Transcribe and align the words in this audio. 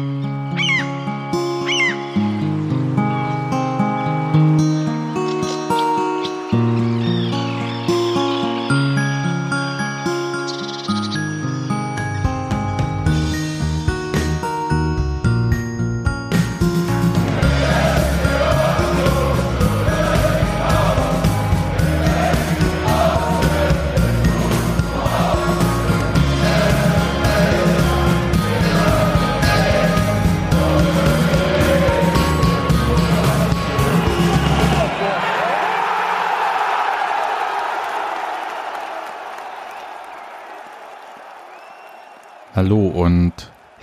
Hallo 0.00 0.29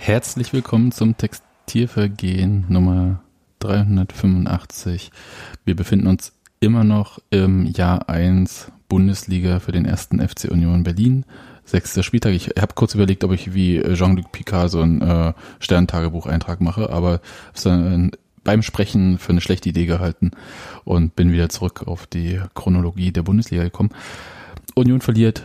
herzlich 0.08 0.54
willkommen 0.54 0.90
zum 0.90 1.18
Textilvergehen 1.18 2.64
Nummer 2.70 3.20
385. 3.58 5.10
Wir 5.66 5.76
befinden 5.76 6.06
uns 6.06 6.32
immer 6.60 6.82
noch 6.82 7.18
im 7.28 7.66
Jahr 7.66 8.08
1 8.08 8.72
Bundesliga 8.88 9.60
für 9.60 9.72
den 9.72 9.84
ersten 9.84 10.26
FC 10.26 10.50
Union 10.50 10.82
Berlin. 10.82 11.26
Sechster 11.66 12.02
Spieltag. 12.02 12.32
Ich 12.32 12.54
habe 12.58 12.72
kurz 12.74 12.94
überlegt, 12.94 13.22
ob 13.22 13.32
ich 13.32 13.52
wie 13.52 13.82
Jean-Luc 13.82 14.32
Picard 14.32 14.70
so 14.70 14.80
einen 14.80 15.02
äh, 15.02 15.34
Sterntagebucheintrag 15.58 16.62
mache, 16.62 16.88
aber 16.88 17.20
beim 18.44 18.62
Sprechen 18.62 19.18
für 19.18 19.32
eine 19.32 19.42
schlechte 19.42 19.68
Idee 19.68 19.84
gehalten 19.84 20.30
und 20.86 21.16
bin 21.16 21.32
wieder 21.32 21.50
zurück 21.50 21.86
auf 21.86 22.06
die 22.06 22.40
Chronologie 22.54 23.12
der 23.12 23.24
Bundesliga 23.24 23.62
gekommen. 23.62 23.90
Union 24.74 25.02
verliert 25.02 25.42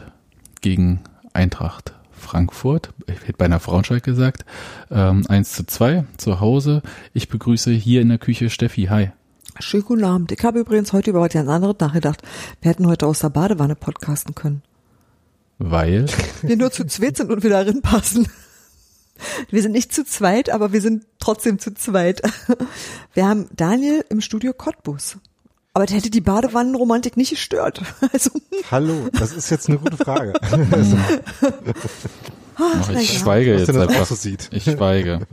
gegen 0.62 1.02
Eintracht 1.34 1.96
Frankfurt, 2.24 2.90
ich 3.08 3.22
hätte 3.22 3.38
bei 3.38 3.46
einer 3.46 3.60
Braunschweig 3.60 4.04
gesagt, 4.04 4.46
ähm, 4.90 5.24
1 5.28 5.54
zu 5.54 5.66
2 5.66 6.06
zu 6.18 6.40
Hause. 6.40 6.82
Ich 7.14 7.30
begrüße 7.30 7.72
hier 7.72 8.02
in 8.02 8.10
der 8.10 8.18
Küche 8.18 8.50
Steffi. 8.50 8.86
Hi. 8.86 9.12
Schönen 9.60 9.86
guten 9.86 10.04
Abend. 10.04 10.32
Ich 10.32 10.44
habe 10.44 10.60
übrigens 10.60 10.94
heute 10.94 11.12
über 11.12 11.22
was 11.22 11.34
ganz 11.34 11.48
anderes 11.48 11.76
nachgedacht. 11.80 12.24
Wir 12.62 12.72
hätten 12.72 12.88
heute 12.88 13.06
aus 13.06 13.20
der 13.20 13.30
Badewanne 13.30 13.76
podcasten 13.76 14.34
können. 14.34 14.64
Weil? 15.60 16.08
Wir 16.42 16.58
nur 16.58 16.72
zu 16.72 16.86
zweit 16.86 17.18
sind 17.18 17.30
und 17.30 17.44
wir 17.44 17.52
darin 17.52 17.82
passen. 17.82 18.28
Wir 19.50 19.62
sind 19.62 19.74
nicht 19.74 19.94
zu 19.94 20.04
zweit, 20.04 20.50
aber 20.50 20.74
wir 20.74 20.82
sind 20.82 21.06
trotzdem 21.20 21.60
zu 21.60 21.74
zweit. 21.74 22.22
Wir 23.14 23.28
haben 23.28 23.48
Daniel 23.56 24.04
im 24.10 24.22
Studio 24.22 24.54
Cottbus. 24.54 25.18
Aber 25.74 25.88
der 25.88 25.98
hätte 25.98 26.12
die 26.12 26.22
Badewannenromantik 26.22 27.18
nicht 27.18 27.32
gestört. 27.32 27.82
Also. 28.14 28.30
Hallo, 28.70 29.10
das 29.12 29.34
ist 29.34 29.50
jetzt 29.50 29.68
eine 29.70 29.80
gute 29.80 29.98
Frage. 29.98 30.34
Ach, 32.56 32.90
ich 32.92 33.18
schweige 33.18 33.58
jetzt 33.58 33.76
einfach. 33.76 34.06
So 34.06 34.14
sieht. 34.16 34.50
Ich 34.52 34.66
schweige. 34.66 35.26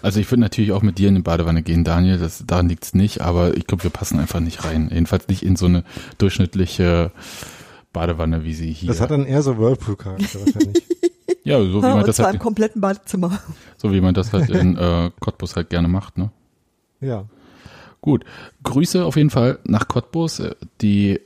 Also 0.00 0.20
ich 0.20 0.30
würde 0.30 0.40
natürlich 0.40 0.72
auch 0.72 0.82
mit 0.82 0.98
dir 0.98 1.08
in 1.08 1.16
die 1.16 1.22
Badewanne 1.22 1.62
gehen, 1.62 1.84
Daniel, 1.84 2.18
das, 2.18 2.44
daran 2.46 2.68
liegt's 2.68 2.94
nicht, 2.94 3.20
aber 3.20 3.56
ich 3.56 3.66
glaube, 3.66 3.84
wir 3.84 3.90
passen 3.90 4.18
einfach 4.18 4.40
nicht 4.40 4.64
rein. 4.64 4.90
Jedenfalls 4.92 5.28
nicht 5.28 5.42
in 5.42 5.56
so 5.56 5.66
eine 5.66 5.84
durchschnittliche 6.18 7.10
Badewanne, 7.92 8.44
wie 8.44 8.54
sie 8.54 8.72
hier. 8.72 8.88
Das 8.88 9.00
hat 9.00 9.10
dann 9.10 9.24
eher 9.26 9.42
so 9.42 9.58
Whirlpool-Charakter 9.58 10.40
wahrscheinlich. 10.40 10.82
ja, 11.44 11.58
so 11.58 11.82
wie 11.82 11.86
Ja, 11.86 11.90
man 11.90 11.98
und 12.00 12.08
das 12.08 12.16
zwar 12.16 12.26
halt, 12.26 12.36
im 12.36 12.40
kompletten 12.40 12.80
Badezimmer. 12.80 13.38
so 13.76 13.92
wie 13.92 14.00
man 14.00 14.14
das 14.14 14.32
halt 14.32 14.48
in 14.50 14.76
äh, 14.76 15.10
Cottbus 15.20 15.56
halt 15.56 15.70
gerne 15.70 15.88
macht, 15.88 16.16
ne? 16.18 16.30
Ja. 17.00 17.26
Gut. 18.02 18.24
Grüße 18.64 19.04
auf 19.04 19.16
jeden 19.16 19.30
Fall 19.30 19.58
nach 19.64 19.88
Cottbus, 19.88 20.40
äh, 20.40 20.54
die 20.82 21.20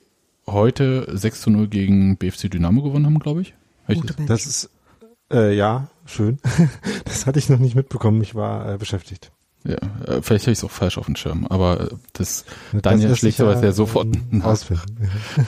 heute 0.47 1.09
6 1.12 1.41
zu 1.41 1.51
0 1.51 1.67
gegen 1.67 2.17
BFC 2.17 2.49
Dynamo 2.51 2.83
gewonnen 2.83 3.06
haben, 3.06 3.19
glaube 3.19 3.41
ich. 3.41 3.55
Ich 3.89 4.01
das? 4.27 4.47
Ist, 4.47 4.71
äh, 5.33 5.56
ja, 5.56 5.89
schön. 6.05 6.39
Das 7.05 7.27
hatte 7.27 7.39
ich 7.39 7.49
noch 7.49 7.59
nicht 7.59 7.75
mitbekommen. 7.75 8.21
Ich 8.23 8.34
war 8.34 8.75
äh, 8.75 8.78
beschäftigt. 8.78 9.33
Ja, 9.65 9.77
äh, 10.06 10.23
vielleicht 10.23 10.45
habe 10.45 10.53
ich 10.53 10.59
es 10.59 10.65
auch 10.65 10.71
falsch 10.71 10.99
auf 10.99 11.06
dem 11.06 11.17
Schirm, 11.17 11.47
aber 11.47 11.81
äh, 11.81 11.89
das 12.12 12.45
Das 12.73 12.83
Daniel 12.83 13.17
schlägt 13.17 13.39
sowas 13.39 13.62
ja 13.62 13.72
sofort 13.72 14.06
ähm, 14.15 14.27
nach. 14.31 14.56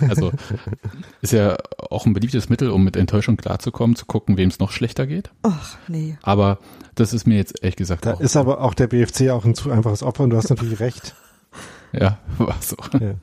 Also 0.08 0.32
ist 1.20 1.32
ja 1.32 1.56
auch 1.90 2.06
ein 2.06 2.12
beliebtes 2.12 2.48
Mittel, 2.48 2.70
um 2.70 2.84
mit 2.84 2.96
Enttäuschung 2.96 3.36
klarzukommen, 3.36 3.96
zu 3.96 4.06
gucken, 4.06 4.36
wem 4.36 4.48
es 4.48 4.58
noch 4.58 4.70
schlechter 4.72 5.06
geht. 5.06 5.30
Ach, 5.42 5.76
nee. 5.88 6.16
Aber 6.22 6.58
das 6.94 7.12
ist 7.12 7.26
mir 7.26 7.36
jetzt 7.36 7.62
ehrlich 7.62 7.76
gesagt 7.76 8.06
Da 8.06 8.14
auch. 8.14 8.20
ist 8.20 8.36
aber 8.36 8.60
auch 8.60 8.74
der 8.74 8.86
BFC 8.88 9.30
auch 9.30 9.44
ein 9.44 9.54
zu 9.54 9.70
einfaches 9.70 10.02
Opfer 10.02 10.24
und 10.24 10.30
du 10.30 10.36
hast 10.36 10.50
natürlich 10.50 10.80
recht. 10.80 11.14
ja, 11.92 12.18
war 12.38 12.56
so. 12.60 12.76
Ja. 13.00 13.14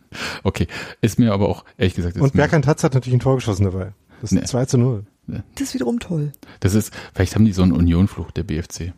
Okay, 0.44 0.68
ist 1.02 1.20
mir 1.20 1.34
aber 1.34 1.48
auch 1.50 1.64
ehrlich 1.78 1.94
gesagt. 1.96 2.16
Und 2.18 2.34
mir, 2.34 2.42
Berkan 2.42 2.62
Tatz 2.62 2.84
hat 2.84 2.94
natürlich 2.94 3.16
ein 3.18 3.20
Tor 3.22 3.36
geschossen 3.36 3.66
dabei. 3.66 3.94
Das 4.22 4.32
ist 4.32 4.40
Nee. 4.40 4.46
2 4.46 4.66
zu 4.66 4.78
0. 4.78 5.06
Das 5.28 5.70
ist 5.70 5.74
wiederum 5.74 6.00
toll. 6.00 6.32
das 6.60 6.76
ist, 6.76 6.94
vielleicht 7.14 7.36
haben 7.36 7.46
die 7.46 7.52
so 7.54 7.64
einen 7.64 7.72
Unionfluch 7.72 8.32
der 8.32 8.44
BFC. 8.44 8.94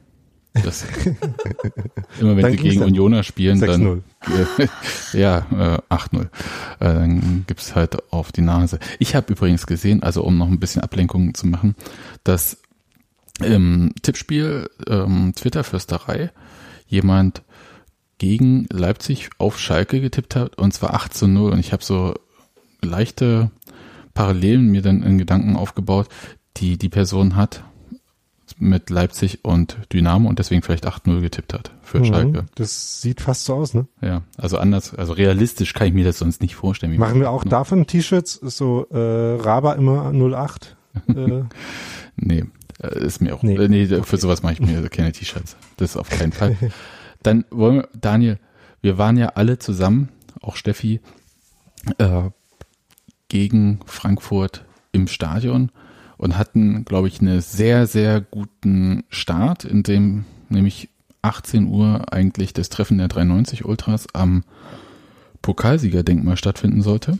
Das, 0.63 0.85
immer 2.19 2.35
wenn 2.35 2.41
Dann 2.41 2.51
sie 2.51 2.57
gegen 2.57 2.83
Unioner 2.83 3.23
spielen, 3.23 3.59
dann 3.59 4.03
6-0. 4.23 4.69
ja, 5.13 5.39
äh, 5.89 5.93
8-0. 5.93 6.21
Äh, 6.21 6.27
dann 6.79 7.43
gibt's 7.47 7.75
halt 7.75 8.11
auf 8.11 8.31
die 8.31 8.41
Nase. 8.41 8.79
Ich 8.99 9.15
habe 9.15 9.31
übrigens 9.33 9.67
gesehen, 9.67 10.03
also 10.03 10.23
um 10.23 10.37
noch 10.37 10.47
ein 10.47 10.59
bisschen 10.59 10.81
Ablenkung 10.81 11.33
zu 11.33 11.47
machen, 11.47 11.75
dass 12.23 12.57
im 13.43 13.93
Tippspiel 14.01 14.69
ähm, 14.87 15.33
Twitter-Fürsterei 15.35 16.31
jemand 16.87 17.43
gegen 18.17 18.65
Leipzig 18.71 19.29
auf 19.37 19.59
Schalke 19.59 20.01
getippt 20.01 20.35
hat 20.35 20.57
und 20.57 20.73
zwar 20.73 20.93
8 20.93 21.13
zu 21.13 21.27
0 21.27 21.51
und 21.51 21.59
ich 21.59 21.71
habe 21.71 21.83
so 21.83 22.15
leichte 22.81 23.51
Parallelen 24.13 24.67
mir 24.67 24.81
dann 24.81 25.03
in 25.03 25.19
Gedanken 25.19 25.55
aufgebaut, 25.55 26.07
die 26.57 26.77
die 26.77 26.89
Person 26.89 27.35
hat 27.35 27.63
mit 28.59 28.89
Leipzig 28.89 29.45
und 29.45 29.77
Dynamo 29.93 30.27
und 30.27 30.39
deswegen 30.39 30.61
vielleicht 30.63 30.87
8-0 30.87 31.21
getippt 31.21 31.53
hat 31.53 31.71
für 31.83 31.99
Mhm. 31.99 32.05
Schalke. 32.05 32.45
Das 32.55 33.01
sieht 33.01 33.21
fast 33.21 33.45
so 33.45 33.53
aus, 33.53 33.73
ne? 33.73 33.87
Ja, 34.01 34.23
also 34.37 34.57
anders, 34.57 34.95
also 34.95 35.13
realistisch 35.13 35.73
kann 35.73 35.87
ich 35.87 35.93
mir 35.93 36.03
das 36.05 36.17
sonst 36.19 36.41
nicht 36.41 36.55
vorstellen. 36.55 36.97
Machen 36.97 37.19
wir 37.19 37.29
auch 37.29 37.43
davon 37.43 37.85
T-Shirts, 37.85 38.33
so 38.33 38.87
äh, 38.89 39.41
Raba 39.41 39.73
immer 39.73 40.11
08. 40.11 40.75
Äh, 41.07 41.43
Nee, 42.19 42.45
äh, 42.81 43.05
ist 43.05 43.21
mir 43.21 43.35
auch. 43.35 43.43
Nee. 43.43 43.57
Nee, 43.67 43.85
nee 43.85 44.01
für 44.01 44.17
sowas 44.17 44.41
mache 44.41 44.53
ich 44.53 44.59
mir 44.59 44.89
keine 44.89 45.11
T-Shirts. 45.11 45.55
Das 45.77 45.95
auf 45.95 46.09
keinen 46.09 46.31
Fall. 46.31 46.57
Dann 47.21 47.45
wollen 47.51 47.77
wir, 47.77 47.89
Daniel, 47.99 48.39
wir 48.81 48.97
waren 48.97 49.17
ja 49.17 49.29
alle 49.35 49.59
zusammen, 49.59 50.09
auch 50.41 50.55
Steffi, 50.55 50.99
äh, 51.99 52.23
gegen 53.29 53.81
Frankfurt 53.85 54.65
im 54.91 55.07
Stadion 55.07 55.71
und 56.17 56.37
hatten, 56.37 56.85
glaube 56.85 57.07
ich, 57.07 57.21
einen 57.21 57.41
sehr, 57.41 57.87
sehr 57.87 58.21
guten 58.21 59.03
Start, 59.09 59.63
in 59.63 59.83
dem 59.83 60.25
nämlich 60.49 60.89
18 61.21 61.67
Uhr 61.67 62.11
eigentlich 62.11 62.53
das 62.53 62.69
Treffen 62.69 62.97
der 62.97 63.07
93 63.07 63.65
Ultras 63.65 64.07
am 64.13 64.43
Pokalsiegerdenkmal 65.41 66.37
stattfinden 66.37 66.81
sollte. 66.81 67.19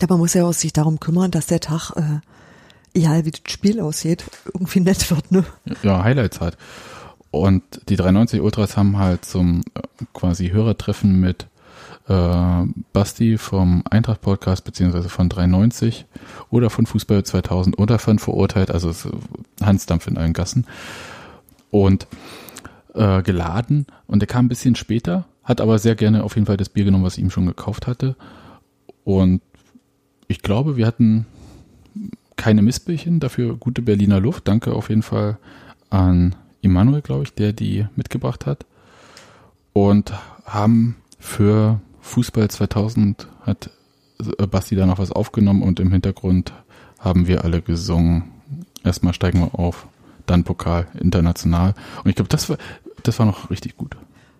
Aber 0.00 0.14
man 0.14 0.20
muss 0.20 0.34
ja 0.34 0.44
auch 0.44 0.52
sich 0.52 0.72
darum 0.72 1.00
kümmern, 1.00 1.30
dass 1.30 1.46
der 1.46 1.60
Tag, 1.60 1.92
äh, 1.96 2.20
egal 2.94 3.24
wie 3.24 3.32
das 3.32 3.40
Spiel 3.48 3.80
aussieht, 3.80 4.24
irgendwie 4.46 4.80
nett 4.80 5.10
wird, 5.10 5.30
ne? 5.32 5.44
ja, 5.82 6.02
Highlights 6.02 6.40
hat. 6.40 6.56
Und 7.30 7.62
die 7.88 7.96
93 7.96 8.40
Ultras 8.40 8.76
haben 8.76 8.96
halt 8.96 9.24
zum 9.24 9.62
äh, 9.74 10.04
quasi 10.14 10.48
Hörertreffen 10.48 11.20
mit 11.20 11.48
äh, 12.08 12.64
Basti 12.92 13.38
vom 13.38 13.82
Eintracht 13.90 14.20
Podcast 14.20 14.64
beziehungsweise 14.64 15.08
von 15.08 15.28
93 15.28 16.06
oder 16.50 16.70
von 16.70 16.86
Fußball 16.86 17.22
2000 17.24 17.78
oder 17.78 17.98
von 17.98 18.18
Verurteilt, 18.18 18.70
also 18.70 18.90
ist 18.90 19.08
Hansdampf 19.62 20.06
in 20.06 20.16
allen 20.16 20.32
Gassen 20.32 20.66
und 21.70 22.06
äh, 22.94 23.22
geladen 23.22 23.86
und 24.06 24.20
der 24.20 24.26
kam 24.26 24.46
ein 24.46 24.48
bisschen 24.48 24.74
später, 24.74 25.26
hat 25.44 25.60
aber 25.60 25.78
sehr 25.78 25.94
gerne 25.94 26.24
auf 26.24 26.34
jeden 26.34 26.46
Fall 26.46 26.56
das 26.56 26.70
Bier 26.70 26.84
genommen, 26.84 27.04
was 27.04 27.18
ich 27.18 27.24
ihm 27.24 27.30
schon 27.30 27.46
gekauft 27.46 27.86
hatte 27.86 28.16
und 29.04 29.42
ich 30.28 30.42
glaube, 30.42 30.76
wir 30.76 30.86
hatten 30.86 31.26
keine 32.36 32.62
Missbildchen, 32.62 33.20
dafür 33.20 33.56
gute 33.56 33.82
Berliner 33.82 34.20
Luft. 34.20 34.46
Danke 34.46 34.72
auf 34.72 34.90
jeden 34.90 35.02
Fall 35.02 35.38
an 35.90 36.36
Immanuel, 36.60 37.02
glaube 37.02 37.24
ich, 37.24 37.34
der 37.34 37.52
die 37.52 37.86
mitgebracht 37.96 38.46
hat. 38.46 38.66
Und 39.72 40.12
haben 40.44 40.96
für 41.18 41.80
Fußball 42.08 42.48
2000 42.48 43.28
hat 43.42 43.70
äh, 44.38 44.46
Basti 44.46 44.74
da 44.74 44.86
noch 44.86 44.98
was 44.98 45.12
aufgenommen 45.12 45.62
und 45.62 45.80
im 45.80 45.92
Hintergrund 45.92 46.52
haben 46.98 47.26
wir 47.26 47.44
alle 47.44 47.62
gesungen. 47.62 48.24
Erstmal 48.82 49.14
steigen 49.14 49.40
wir 49.40 49.58
auf, 49.58 49.86
dann 50.26 50.44
Pokal 50.44 50.88
international. 50.98 51.74
Und 52.02 52.10
ich 52.10 52.16
glaube, 52.16 52.28
das 52.28 52.48
war, 52.48 52.56
das 53.02 53.18
war 53.18 53.26
noch 53.26 53.50
richtig 53.50 53.76
gut. 53.76 53.96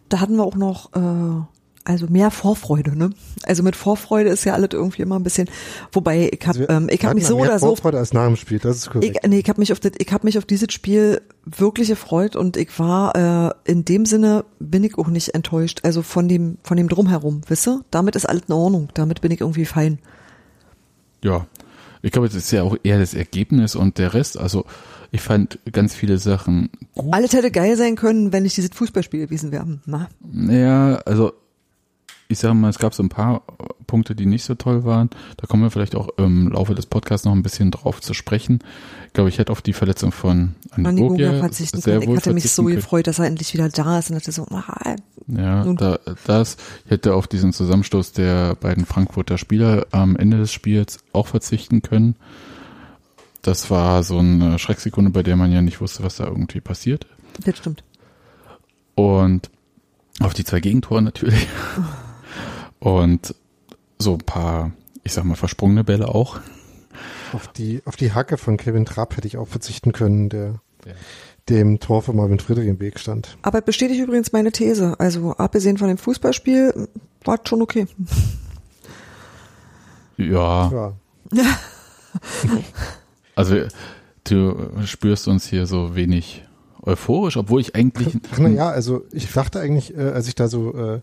Da 0.09 0.20
hatten 0.20 0.37
wir 0.37 0.44
auch 0.44 0.56
noch 0.56 0.93
äh, 0.94 1.43
Also 1.88 2.06
mehr 2.06 2.31
Vorfreude, 2.31 2.94
ne? 2.94 3.08
Also 3.44 3.62
mit 3.62 3.75
Vorfreude 3.75 4.29
ist 4.29 4.44
ja 4.44 4.52
alles 4.52 4.69
irgendwie 4.73 5.00
immer 5.00 5.19
ein 5.19 5.23
bisschen, 5.23 5.49
wobei 5.90 6.29
ich 6.31 6.46
habe 6.46 6.58
Also, 6.58 6.69
ähm, 6.69 6.88
ich 6.90 7.02
habe 7.02 7.14
mich 7.14 7.26
so 7.26 7.37
mehr 7.37 7.46
oder 7.46 7.58
so 7.58 7.69
Vorfreude 7.69 7.96
als 7.96 8.12
nach 8.12 8.26
dem 8.26 8.37
Spiel, 8.37 8.58
das 8.58 8.76
ist 8.76 8.90
korrekt. 8.90 9.20
ich, 9.23 9.31
nee, 9.31 9.38
ich 9.38 9.49
habe 9.49 9.58
mich 9.58 9.73
auf 9.73 9.81
das, 9.81 9.93
ich 9.96 10.12
habe 10.12 10.26
mich 10.26 10.37
auf 10.37 10.44
dieses 10.44 10.70
Spiel 10.70 11.23
wirklich 11.46 11.88
gefreut 11.88 12.37
und 12.37 12.58
ich 12.58 12.79
war 12.79 13.55
äh, 13.64 13.70
in 13.70 13.87
dem 13.87 14.05
Sinne 14.05 14.44
bin 14.58 14.85
ich 14.85 14.99
auch 14.99 15.08
nicht 15.08 15.35
enttäuscht. 15.35 15.81
Also 15.82 16.02
von 16.02 16.29
dem 16.29 16.58
von 16.62 16.76
dem 16.76 16.90
drumherum, 16.90 17.40
wisse? 17.49 17.81
Damit 17.91 18.17
ist 18.17 18.29
alles 18.29 18.43
in 18.49 18.52
Ordnung. 18.52 18.91
Damit 18.93 19.23
bin 19.23 19.31
ich 19.31 19.41
irgendwie 19.41 19.64
fein. 19.64 19.99
Ja, 21.25 21.46
ich 22.02 22.12
glaube, 22.12 22.29
es 22.29 22.34
ist 22.34 22.50
ja 22.50 22.64
auch 22.64 22.76
eher 22.82 22.99
das 22.99 23.14
Ergebnis 23.14 23.76
und 23.76 23.96
der 23.96 24.12
Rest. 24.12 24.38
Also 24.38 24.67
ich 25.11 25.23
fand 25.23 25.58
ganz 25.73 25.94
viele 25.94 26.19
Sachen 26.19 26.69
gut. 26.94 27.14
Alles 27.14 27.32
hätte 27.32 27.50
geil 27.50 27.79
sein 27.79 27.96
können, 27.96 28.31
wenn 28.34 28.43
nicht 28.43 28.58
dieses 28.58 28.73
Fußballspiel 28.75 29.20
gewesen 29.20 29.52
wäre. 29.52 29.79
Na, 29.87 30.11
Naja, 30.20 31.00
also 31.06 31.32
ich 32.29 32.39
sage 32.39 32.55
mal, 32.55 32.69
es 32.69 32.79
gab 32.79 32.93
so 32.93 33.03
ein 33.03 33.09
paar 33.09 33.43
Punkte, 33.87 34.15
die 34.15 34.27
nicht 34.27 34.45
so 34.45 34.55
toll 34.55 34.85
waren. 34.85 35.09
Da 35.39 35.47
kommen 35.47 35.63
wir 35.63 35.71
vielleicht 35.71 35.97
auch 35.97 36.09
im 36.19 36.49
Laufe 36.49 36.75
des 36.75 36.85
Podcasts 36.85 37.25
noch 37.25 37.33
ein 37.33 37.43
bisschen 37.43 37.71
drauf 37.71 38.03
zu 38.03 38.13
sprechen. 38.13 38.59
Ich 39.07 39.15
glaube, 39.15 39.31
ich 39.31 39.39
hätte 39.39 39.51
auf 39.51 39.63
die 39.63 39.73
Verletzung 39.73 40.13
von 40.13 40.55
Gogia 40.77 40.93
Gogia 40.93 41.39
verzichten 41.39 41.81
sehr 41.81 41.99
können. 41.99 42.13
Ich 42.13 42.17
hatte 42.19 42.35
mich 42.35 42.51
so 42.51 42.65
können. 42.65 42.77
gefreut, 42.77 43.07
dass 43.07 43.19
er 43.19 43.25
endlich 43.25 43.55
wieder 43.55 43.71
da 43.71 43.99
ist 43.99 44.11
und 44.11 44.17
hatte 44.17 44.31
so, 44.31 44.47
ah, 44.51 44.97
Ja, 45.27 45.65
da, 45.73 45.99
das, 46.27 46.59
ich 46.85 46.91
hätte 46.91 47.15
auf 47.15 47.27
diesen 47.27 47.55
Zusammenstoß 47.55 48.13
der 48.13 48.55
beiden 48.57 48.85
Frankfurter 48.85 49.39
Spieler 49.39 49.87
am 49.91 50.15
Ende 50.15 50.37
des 50.37 50.53
Spiels 50.53 50.99
auch 51.15 51.29
verzichten 51.29 51.81
können. 51.81 52.15
Das 53.41 53.71
war 53.71 54.03
so 54.03 54.19
eine 54.19 54.59
Schrecksekunde, 54.59 55.11
bei 55.11 55.23
der 55.23 55.37
man 55.37 55.51
ja 55.51 55.63
nicht 55.63 55.81
wusste, 55.81 56.03
was 56.03 56.17
da 56.17 56.27
irgendwie 56.27 56.61
passiert. 56.61 57.07
das 57.43 57.57
stimmt. 57.57 57.85
Und 58.95 59.49
auf 60.21 60.35
die 60.35 60.45
zwei 60.45 60.61
Gegentore 60.61 61.01
natürlich. 61.01 61.49
Und 62.81 63.35
so 63.99 64.15
ein 64.15 64.19
paar, 64.19 64.73
ich 65.05 65.13
sag 65.13 65.25
mal, 65.25 65.35
versprungene 65.35 65.85
Bälle 65.85 66.09
auch. 66.09 66.41
Auf 67.33 67.49
die, 67.49 67.83
auf 67.85 67.97
die 67.97 68.13
Hacke 68.13 68.39
von 68.39 68.57
Kevin 68.57 68.87
Trapp 68.87 69.17
hätte 69.17 69.27
ich 69.27 69.37
auch 69.37 69.49
verzichten 69.49 69.93
können, 69.93 70.29
der 70.29 70.61
dem 71.49 71.81
Tor 71.81 72.03
von 72.03 72.17
Marvin 72.17 72.39
Friedrich 72.39 72.69
im 72.69 72.81
Weg 72.81 72.99
stand. 72.99 73.37
Aber 73.43 73.61
bestätigt 73.61 74.01
übrigens 74.01 74.33
meine 74.33 74.53
These. 74.53 74.99
Also 74.99 75.33
abgesehen 75.33 75.79
von 75.79 75.89
dem 75.89 75.99
Fußballspiel 75.99 76.89
war 77.25 77.41
es 77.43 77.49
schon 77.49 77.63
okay. 77.63 77.87
Ja, 80.17 80.95
Ja. 81.33 81.59
also 83.35 83.57
du 84.25 84.71
spürst 84.85 85.29
uns 85.29 85.47
hier 85.47 85.67
so 85.67 85.95
wenig 85.95 86.45
euphorisch, 86.83 87.37
obwohl 87.37 87.61
ich 87.61 87.75
eigentlich. 87.75 88.19
Ach 88.33 88.39
na 88.39 88.49
ja, 88.49 88.69
also 88.69 89.05
ich 89.13 89.31
dachte 89.31 89.61
eigentlich, 89.61 89.97
äh, 89.97 90.01
als 90.01 90.27
ich 90.29 90.35
da 90.35 90.49
so 90.49 90.75
äh, 90.75 91.01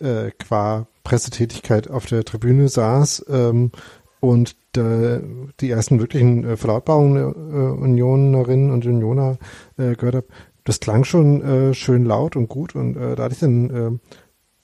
äh, 0.00 0.30
qua 0.38 0.86
Pressetätigkeit 1.04 1.90
auf 1.90 2.06
der 2.06 2.24
Tribüne 2.24 2.68
saß 2.68 3.26
ähm, 3.28 3.72
und 4.20 4.56
äh, 4.76 5.20
die 5.60 5.70
ersten 5.70 6.00
wirklichen 6.00 6.44
äh, 6.44 6.56
Verlautbarungen 6.56 7.14
der 7.14 7.26
äh, 7.26 7.70
Unionerinnen 7.80 8.70
und 8.70 8.84
Unioner 8.86 9.38
äh, 9.76 9.94
gehört 9.94 10.16
habe, 10.16 10.26
das 10.64 10.80
klang 10.80 11.04
schon 11.04 11.42
äh, 11.42 11.74
schön 11.74 12.04
laut 12.04 12.36
und 12.36 12.48
gut 12.48 12.74
und 12.74 12.96
äh, 12.96 13.16
da 13.16 13.24
hatte 13.24 13.34
ich 13.34 13.40
dann 13.40 13.70
äh, 13.70 13.90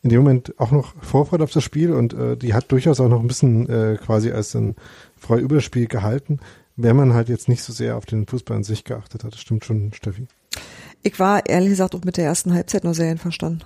in 0.02 0.10
dem 0.10 0.22
Moment 0.22 0.54
auch 0.60 0.70
noch 0.70 0.94
Vorfreude 1.00 1.44
auf 1.44 1.52
das 1.52 1.64
Spiel 1.64 1.92
und 1.92 2.12
äh, 2.12 2.36
die 2.36 2.52
hat 2.52 2.70
durchaus 2.70 3.00
auch 3.00 3.08
noch 3.08 3.20
ein 3.20 3.26
bisschen 3.26 3.68
äh, 3.70 3.96
quasi 3.96 4.30
als 4.30 4.54
ein 4.54 4.76
Freu-Überspiel 5.16 5.86
gehalten, 5.86 6.40
wenn 6.76 6.94
man 6.94 7.14
halt 7.14 7.30
jetzt 7.30 7.48
nicht 7.48 7.62
so 7.62 7.72
sehr 7.72 7.96
auf 7.96 8.04
den 8.04 8.26
Fußball 8.26 8.58
an 8.58 8.64
sich 8.64 8.84
geachtet 8.84 9.24
hat. 9.24 9.32
Das 9.32 9.40
stimmt 9.40 9.64
schon, 9.64 9.94
Steffi. 9.94 10.26
Ich 11.02 11.18
war 11.18 11.46
ehrlich 11.46 11.70
gesagt 11.70 11.94
auch 11.94 12.04
mit 12.04 12.18
der 12.18 12.26
ersten 12.26 12.52
Halbzeit 12.52 12.84
nur 12.84 12.92
sehr 12.92 13.10
einverstanden. 13.10 13.62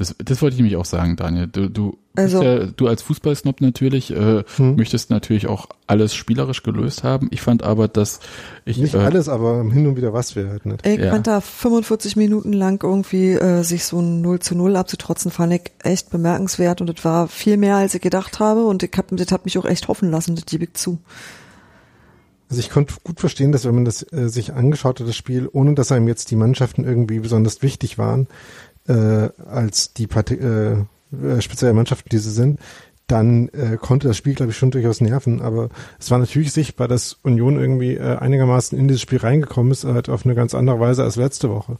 Das, 0.00 0.14
das 0.24 0.40
wollte 0.40 0.54
ich 0.54 0.58
nämlich 0.60 0.76
auch 0.76 0.86
sagen, 0.86 1.16
Daniel. 1.16 1.46
Du, 1.46 1.68
du, 1.68 1.98
Also- 2.16 2.42
ja, 2.42 2.64
du 2.64 2.88
als 2.88 3.02
Fußballsnob 3.02 3.60
natürlich 3.60 4.10
äh, 4.10 4.44
Hm. 4.56 4.76
möchtest 4.76 5.10
natürlich 5.10 5.46
auch 5.46 5.68
alles 5.86 6.14
spielerisch 6.14 6.62
gelöst 6.62 7.04
haben. 7.04 7.28
Ich 7.32 7.42
fand 7.42 7.62
aber, 7.62 7.86
dass 7.86 8.20
ich 8.64 8.78
Nicht 8.78 8.94
äh, 8.94 8.98
alles, 8.98 9.28
aber 9.28 9.62
hin 9.70 9.86
und 9.86 9.96
wieder 9.98 10.14
was 10.14 10.36
wäre 10.36 10.48
halt 10.48 10.64
nicht. 10.64 10.86
Ich 10.86 10.98
Ja. 11.00 11.10
fand 11.10 11.26
da 11.26 11.42
45 11.42 12.16
Minuten 12.16 12.54
lang 12.54 12.82
irgendwie 12.82 13.32
äh, 13.32 13.62
sich 13.62 13.84
so 13.84 14.00
ein 14.00 14.22
0 14.22 14.38
zu 14.40 14.54
0 14.54 14.74
abzutrotzen, 14.76 15.30
fand 15.30 15.52
ich 15.52 15.70
echt 15.82 16.08
bemerkenswert 16.10 16.80
und 16.80 16.86
das 16.88 17.04
war 17.04 17.28
viel 17.28 17.58
mehr, 17.58 17.76
als 17.76 17.94
ich 17.94 18.00
gedacht 18.00 18.40
habe 18.40 18.64
und 18.64 18.82
ich 18.82 18.90
hab, 18.96 19.08
das 19.14 19.30
hat 19.30 19.44
mich 19.44 19.58
auch 19.58 19.66
echt 19.66 19.86
hoffen 19.88 20.10
lassen, 20.10 20.34
das 20.34 20.46
gebe 20.46 20.64
ich 20.64 20.72
zu. 20.72 20.98
Also 22.48 22.60
ich 22.60 22.70
konnte 22.70 22.94
gut 23.04 23.20
verstehen, 23.20 23.52
dass 23.52 23.64
wenn 23.64 23.74
man 23.76 23.84
das 23.84 24.02
äh, 24.12 24.28
sich 24.28 24.54
angeschaut 24.54 24.98
hat, 24.98 25.06
das 25.06 25.14
Spiel, 25.14 25.48
ohne 25.52 25.74
dass 25.74 25.92
einem 25.92 26.08
jetzt 26.08 26.30
die 26.30 26.36
Mannschaften 26.36 26.84
irgendwie 26.84 27.20
besonders 27.20 27.62
wichtig 27.62 27.96
waren, 27.98 28.26
äh, 28.88 29.28
als 29.50 29.92
die 29.92 30.06
Parti 30.06 30.34
äh, 30.34 30.84
äh, 31.12 31.40
spezielle 31.40 31.74
Mannschaften, 31.74 32.08
die 32.10 32.18
sie 32.18 32.30
sind, 32.30 32.60
dann 33.06 33.48
äh, 33.48 33.76
konnte 33.76 34.06
das 34.06 34.16
Spiel, 34.16 34.34
glaube 34.34 34.52
ich, 34.52 34.58
schon 34.58 34.70
durchaus 34.70 35.00
nerven. 35.00 35.42
Aber 35.42 35.68
es 35.98 36.10
war 36.10 36.18
natürlich 36.18 36.52
sichtbar, 36.52 36.86
dass 36.86 37.14
Union 37.22 37.58
irgendwie 37.58 37.94
äh, 37.94 38.16
einigermaßen 38.16 38.78
in 38.78 38.86
dieses 38.86 39.02
Spiel 39.02 39.18
reingekommen 39.18 39.72
ist, 39.72 39.84
halt 39.84 40.08
auf 40.08 40.24
eine 40.24 40.36
ganz 40.36 40.54
andere 40.54 40.78
Weise 40.78 41.02
als 41.02 41.16
letzte 41.16 41.50
Woche. 41.50 41.78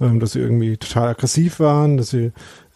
Ähm, 0.00 0.18
dass 0.18 0.32
sie 0.32 0.40
irgendwie 0.40 0.76
total 0.76 1.10
aggressiv 1.10 1.60
waren, 1.60 1.96
dass 1.96 2.10
sie 2.10 2.32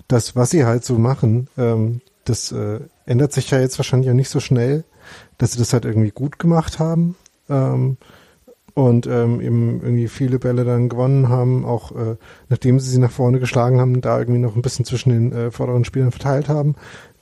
das, 0.07 0.37
was 0.37 0.51
sie 0.51 0.65
halt 0.65 0.85
so 0.85 0.99
machen, 0.99 1.49
ähm, 1.59 2.01
das 2.25 2.53
äh, 2.53 2.81
ändert 3.07 3.33
sich 3.33 3.51
ja 3.51 3.61
jetzt 3.61 3.79
wahrscheinlich 3.79 4.11
auch 4.11 4.15
nicht 4.15 4.31
so 4.31 4.41
schnell, 4.41 4.85
dass 5.39 5.53
sie 5.53 5.59
das 5.59 5.73
halt 5.73 5.85
irgendwie 5.85 6.11
gut 6.11 6.39
gemacht 6.39 6.79
haben 6.79 7.17
ähm, 7.49 7.97
und 8.77 9.07
ähm, 9.07 9.41
eben 9.41 9.81
irgendwie 9.81 10.07
viele 10.07 10.39
Bälle 10.39 10.65
dann 10.65 10.91
gewonnen 10.91 11.31
haben, 11.31 11.65
auch 11.65 11.93
äh, 11.93 12.17
nachdem 12.51 12.79
sie 12.79 12.91
sie 12.91 12.99
nach 12.99 13.11
vorne 13.11 13.41
geschlagen 13.41 13.81
haben, 13.81 14.03
da 14.03 14.19
irgendwie 14.19 14.39
noch 14.39 14.55
ein 14.55 14.61
bisschen 14.61 14.85
zwischen 14.85 15.09
den 15.09 15.33
äh, 15.33 15.51
vorderen 15.51 15.87
Spielern 15.87 16.11
verteilt 16.11 16.51
haben. 16.51 16.75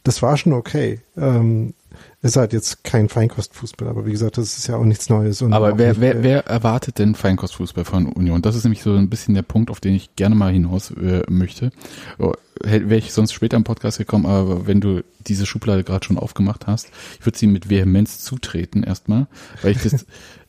Das 0.02 0.20
war 0.20 0.36
schon 0.36 0.52
okay. 0.52 1.00
Ähm, 1.16 1.74
ist 2.22 2.36
halt 2.36 2.52
jetzt 2.52 2.82
kein 2.82 3.08
Feinkostfußball, 3.08 3.86
aber 3.86 4.04
wie 4.04 4.10
gesagt, 4.10 4.36
das 4.36 4.58
ist 4.58 4.66
ja 4.66 4.76
auch 4.76 4.84
nichts 4.84 5.08
Neues. 5.08 5.44
Aber 5.44 5.78
wer, 5.78 5.90
nicht, 5.90 6.00
wer, 6.00 6.16
äh, 6.16 6.22
wer 6.24 6.46
erwartet 6.48 6.98
denn 6.98 7.14
Feinkostfußball 7.14 7.84
von 7.84 8.06
Union? 8.06 8.42
Das 8.42 8.56
ist 8.56 8.64
nämlich 8.64 8.82
so 8.82 8.92
ein 8.92 9.08
bisschen 9.08 9.34
der 9.34 9.42
Punkt, 9.42 9.70
auf 9.70 9.78
den 9.78 9.94
ich 9.94 10.16
gerne 10.16 10.34
mal 10.34 10.52
hinaus 10.52 10.90
äh, 10.90 11.22
möchte. 11.28 11.70
Oh, 12.18 12.32
Wäre 12.62 12.96
ich 12.96 13.12
sonst 13.12 13.32
später 13.32 13.56
im 13.56 13.64
Podcast 13.64 13.98
gekommen, 13.98 14.26
aber 14.26 14.66
wenn 14.66 14.80
du 14.80 15.04
diese 15.20 15.46
Schublade 15.46 15.84
gerade 15.84 16.04
schon 16.04 16.18
aufgemacht 16.18 16.66
hast, 16.66 16.88
ich 17.20 17.26
würde 17.26 17.38
sie 17.38 17.46
mit 17.46 17.70
Vehemenz 17.70 18.18
zutreten 18.18 18.82
erstmal, 18.82 19.28
weil 19.62 19.72
ich 19.72 19.82
das 19.82 20.04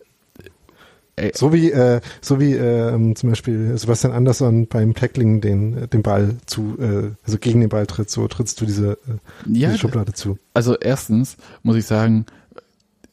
So 1.34 1.54
wie, 1.54 1.72
äh, 1.72 2.02
so 2.22 2.40
wie 2.42 2.54
ähm, 2.54 3.16
zum 3.16 3.30
Beispiel 3.30 3.78
Sebastian 3.78 4.12
Andersson 4.12 4.68
beim 4.68 4.94
Tackling 4.94 5.40
den, 5.40 5.78
äh, 5.78 5.88
den 5.88 6.04
Ball 6.04 6.36
zu, 6.46 6.78
äh, 6.80 7.12
also 7.26 7.38
gegen 7.40 7.62
den 7.62 7.70
Ball 7.70 7.88
tritt, 7.88 8.10
so 8.10 8.28
trittst 8.28 8.60
du 8.60 8.66
diese, 8.66 8.94
äh, 8.94 9.18
ja, 9.48 9.70
diese 9.70 9.80
Schublade 9.80 10.14
zu. 10.14 10.38
Also 10.54 10.76
erstens 10.78 11.38
muss 11.64 11.78
ich 11.78 11.86
sagen, 11.86 12.26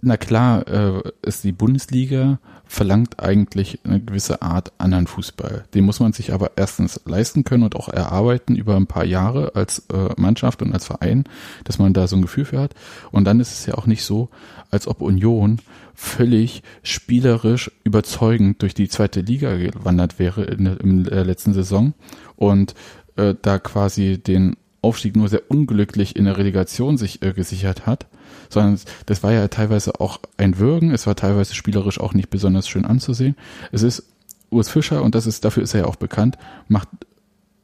na 0.00 0.16
klar, 0.16 0.66
äh, 0.66 1.02
ist 1.22 1.44
die 1.44 1.52
Bundesliga 1.52 2.40
verlangt 2.72 3.20
eigentlich 3.22 3.80
eine 3.84 4.00
gewisse 4.00 4.40
Art 4.40 4.72
anderen 4.78 5.06
Fußball. 5.06 5.66
Den 5.74 5.84
muss 5.84 6.00
man 6.00 6.14
sich 6.14 6.32
aber 6.32 6.52
erstens 6.56 7.02
leisten 7.04 7.44
können 7.44 7.64
und 7.64 7.76
auch 7.76 7.90
erarbeiten 7.90 8.56
über 8.56 8.76
ein 8.76 8.86
paar 8.86 9.04
Jahre 9.04 9.54
als 9.54 9.80
äh, 9.92 10.08
Mannschaft 10.16 10.62
und 10.62 10.72
als 10.72 10.86
Verein, 10.86 11.24
dass 11.64 11.78
man 11.78 11.92
da 11.92 12.06
so 12.06 12.16
ein 12.16 12.22
Gefühl 12.22 12.46
für 12.46 12.58
hat. 12.58 12.74
Und 13.10 13.24
dann 13.24 13.40
ist 13.40 13.52
es 13.52 13.66
ja 13.66 13.74
auch 13.74 13.84
nicht 13.84 14.04
so, 14.04 14.30
als 14.70 14.88
ob 14.88 15.02
Union 15.02 15.58
völlig 15.94 16.62
spielerisch 16.82 17.70
überzeugend 17.84 18.62
durch 18.62 18.72
die 18.72 18.88
zweite 18.88 19.20
Liga 19.20 19.54
gewandert 19.54 20.18
wäre 20.18 20.44
in 20.44 21.04
der, 21.04 21.26
letzten 21.26 21.52
Saison 21.52 21.92
und 22.36 22.74
äh, 23.16 23.34
da 23.42 23.58
quasi 23.58 24.16
den 24.16 24.56
Aufstieg 24.80 25.14
nur 25.14 25.28
sehr 25.28 25.50
unglücklich 25.50 26.16
in 26.16 26.24
der 26.24 26.38
Relegation 26.38 26.96
sich 26.96 27.20
äh, 27.20 27.34
gesichert 27.34 27.84
hat, 27.84 28.06
sondern 28.52 28.78
das 29.06 29.22
war 29.22 29.32
ja 29.32 29.48
teilweise 29.48 30.00
auch 30.00 30.20
ein 30.36 30.58
Würgen, 30.58 30.90
es 30.90 31.06
war 31.06 31.16
teilweise 31.16 31.54
spielerisch 31.54 32.00
auch 32.00 32.14
nicht 32.14 32.30
besonders 32.30 32.68
schön 32.68 32.84
anzusehen. 32.84 33.36
Es 33.72 33.82
ist 33.82 34.04
Urs 34.50 34.68
Fischer 34.68 35.02
und 35.02 35.14
das 35.14 35.26
ist 35.26 35.44
dafür 35.44 35.62
ist 35.62 35.74
er 35.74 35.82
ja 35.82 35.86
auch 35.86 35.96
bekannt, 35.96 36.36
macht 36.68 36.88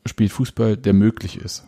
spielt 0.07 0.33
Fußball, 0.33 0.77
der 0.77 0.95
möglich 0.95 1.37
ist. 1.37 1.65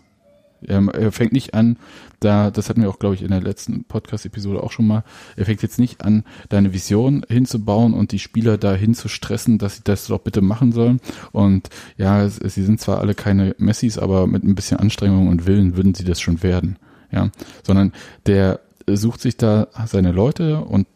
Er, 0.66 0.86
er 0.88 1.12
fängt 1.12 1.32
nicht 1.32 1.54
an, 1.54 1.78
da, 2.20 2.50
das 2.50 2.68
hatten 2.68 2.82
wir 2.82 2.90
auch, 2.90 2.98
glaube 2.98 3.14
ich, 3.14 3.22
in 3.22 3.30
der 3.30 3.40
letzten 3.40 3.84
Podcast-Episode 3.84 4.62
auch 4.62 4.72
schon 4.72 4.86
mal, 4.86 5.04
er 5.36 5.46
fängt 5.46 5.62
jetzt 5.62 5.78
nicht 5.78 6.04
an, 6.04 6.24
da 6.50 6.58
eine 6.58 6.74
Vision 6.74 7.24
hinzubauen 7.28 7.94
und 7.94 8.12
die 8.12 8.18
Spieler 8.18 8.58
dahin 8.58 8.94
zu 8.94 9.08
stressen, 9.08 9.58
dass 9.58 9.76
sie 9.76 9.82
das 9.84 10.06
doch 10.06 10.20
bitte 10.20 10.42
machen 10.42 10.72
sollen. 10.72 11.00
Und 11.32 11.70
ja, 11.96 12.28
sie 12.28 12.62
sind 12.62 12.80
zwar 12.80 12.98
alle 12.98 13.14
keine 13.14 13.54
Messis, 13.58 13.96
aber 13.96 14.26
mit 14.26 14.44
ein 14.44 14.54
bisschen 14.54 14.78
Anstrengung 14.78 15.28
und 15.28 15.46
Willen 15.46 15.76
würden 15.76 15.94
sie 15.94 16.04
das 16.04 16.20
schon 16.20 16.42
werden. 16.42 16.78
Ja, 17.10 17.30
sondern 17.64 17.92
der 18.26 18.60
sucht 18.96 19.20
sich 19.20 19.36
da 19.36 19.68
seine 19.86 20.12
Leute 20.12 20.60
und 20.60 20.86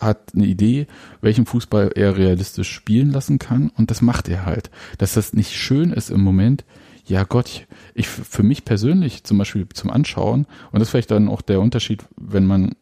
hat 0.00 0.34
eine 0.34 0.46
Idee, 0.46 0.86
welchen 1.20 1.46
Fußball 1.46 1.92
er 1.94 2.16
realistisch 2.16 2.70
spielen 2.70 3.10
lassen 3.10 3.38
kann 3.38 3.70
und 3.76 3.90
das 3.90 4.02
macht 4.02 4.28
er 4.28 4.44
halt. 4.44 4.70
Dass 4.98 5.14
das 5.14 5.32
nicht 5.32 5.52
schön 5.52 5.92
ist 5.92 6.10
im 6.10 6.22
Moment, 6.22 6.64
ja 7.06 7.24
Gott, 7.24 7.48
ich, 7.48 7.66
ich 7.94 8.08
für 8.08 8.42
mich 8.42 8.64
persönlich 8.64 9.24
zum 9.24 9.38
Beispiel 9.38 9.66
zum 9.72 9.90
Anschauen 9.90 10.46
und 10.72 10.78
das 10.78 10.88
ist 10.88 10.90
vielleicht 10.90 11.10
dann 11.10 11.28
auch 11.28 11.42
der 11.42 11.60
Unterschied, 11.60 12.04
wenn 12.16 12.46
man 12.46 12.74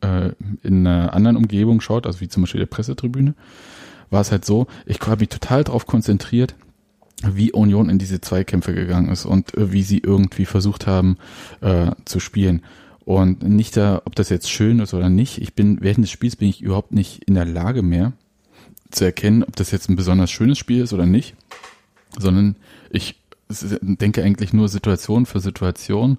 äh, 0.00 0.30
in 0.62 0.86
einer 0.86 1.12
anderen 1.12 1.36
Umgebung 1.36 1.80
schaut, 1.80 2.06
also 2.06 2.20
wie 2.20 2.28
zum 2.28 2.42
Beispiel 2.42 2.60
der 2.60 2.66
Pressetribüne, 2.66 3.34
war 4.10 4.20
es 4.20 4.32
halt 4.32 4.44
so, 4.44 4.66
ich 4.86 5.00
habe 5.00 5.20
mich 5.20 5.28
total 5.28 5.64
darauf 5.64 5.86
konzentriert, 5.86 6.54
wie 7.22 7.52
Union 7.52 7.90
in 7.90 7.98
diese 7.98 8.20
Zweikämpfe 8.20 8.74
gegangen 8.74 9.10
ist 9.10 9.26
und 9.26 9.54
äh, 9.56 9.72
wie 9.72 9.82
sie 9.82 9.98
irgendwie 9.98 10.46
versucht 10.46 10.86
haben 10.86 11.18
äh, 11.60 11.90
zu 12.04 12.18
spielen. 12.18 12.62
Und 13.10 13.42
nicht 13.42 13.76
da, 13.76 14.02
ob 14.04 14.14
das 14.14 14.28
jetzt 14.28 14.48
schön 14.48 14.78
ist 14.78 14.94
oder 14.94 15.10
nicht. 15.10 15.38
Ich 15.38 15.54
bin 15.54 15.78
während 15.80 16.04
des 16.04 16.12
Spiels 16.12 16.36
bin 16.36 16.48
ich 16.48 16.62
überhaupt 16.62 16.92
nicht 16.92 17.24
in 17.24 17.34
der 17.34 17.44
Lage 17.44 17.82
mehr 17.82 18.12
zu 18.92 19.04
erkennen, 19.04 19.42
ob 19.42 19.56
das 19.56 19.72
jetzt 19.72 19.90
ein 19.90 19.96
besonders 19.96 20.30
schönes 20.30 20.58
Spiel 20.58 20.80
ist 20.80 20.92
oder 20.92 21.06
nicht, 21.06 21.34
sondern 22.16 22.54
ich 22.88 23.20
denke 23.48 24.22
eigentlich 24.22 24.52
nur 24.52 24.68
Situation 24.68 25.26
für 25.26 25.40
Situation 25.40 26.18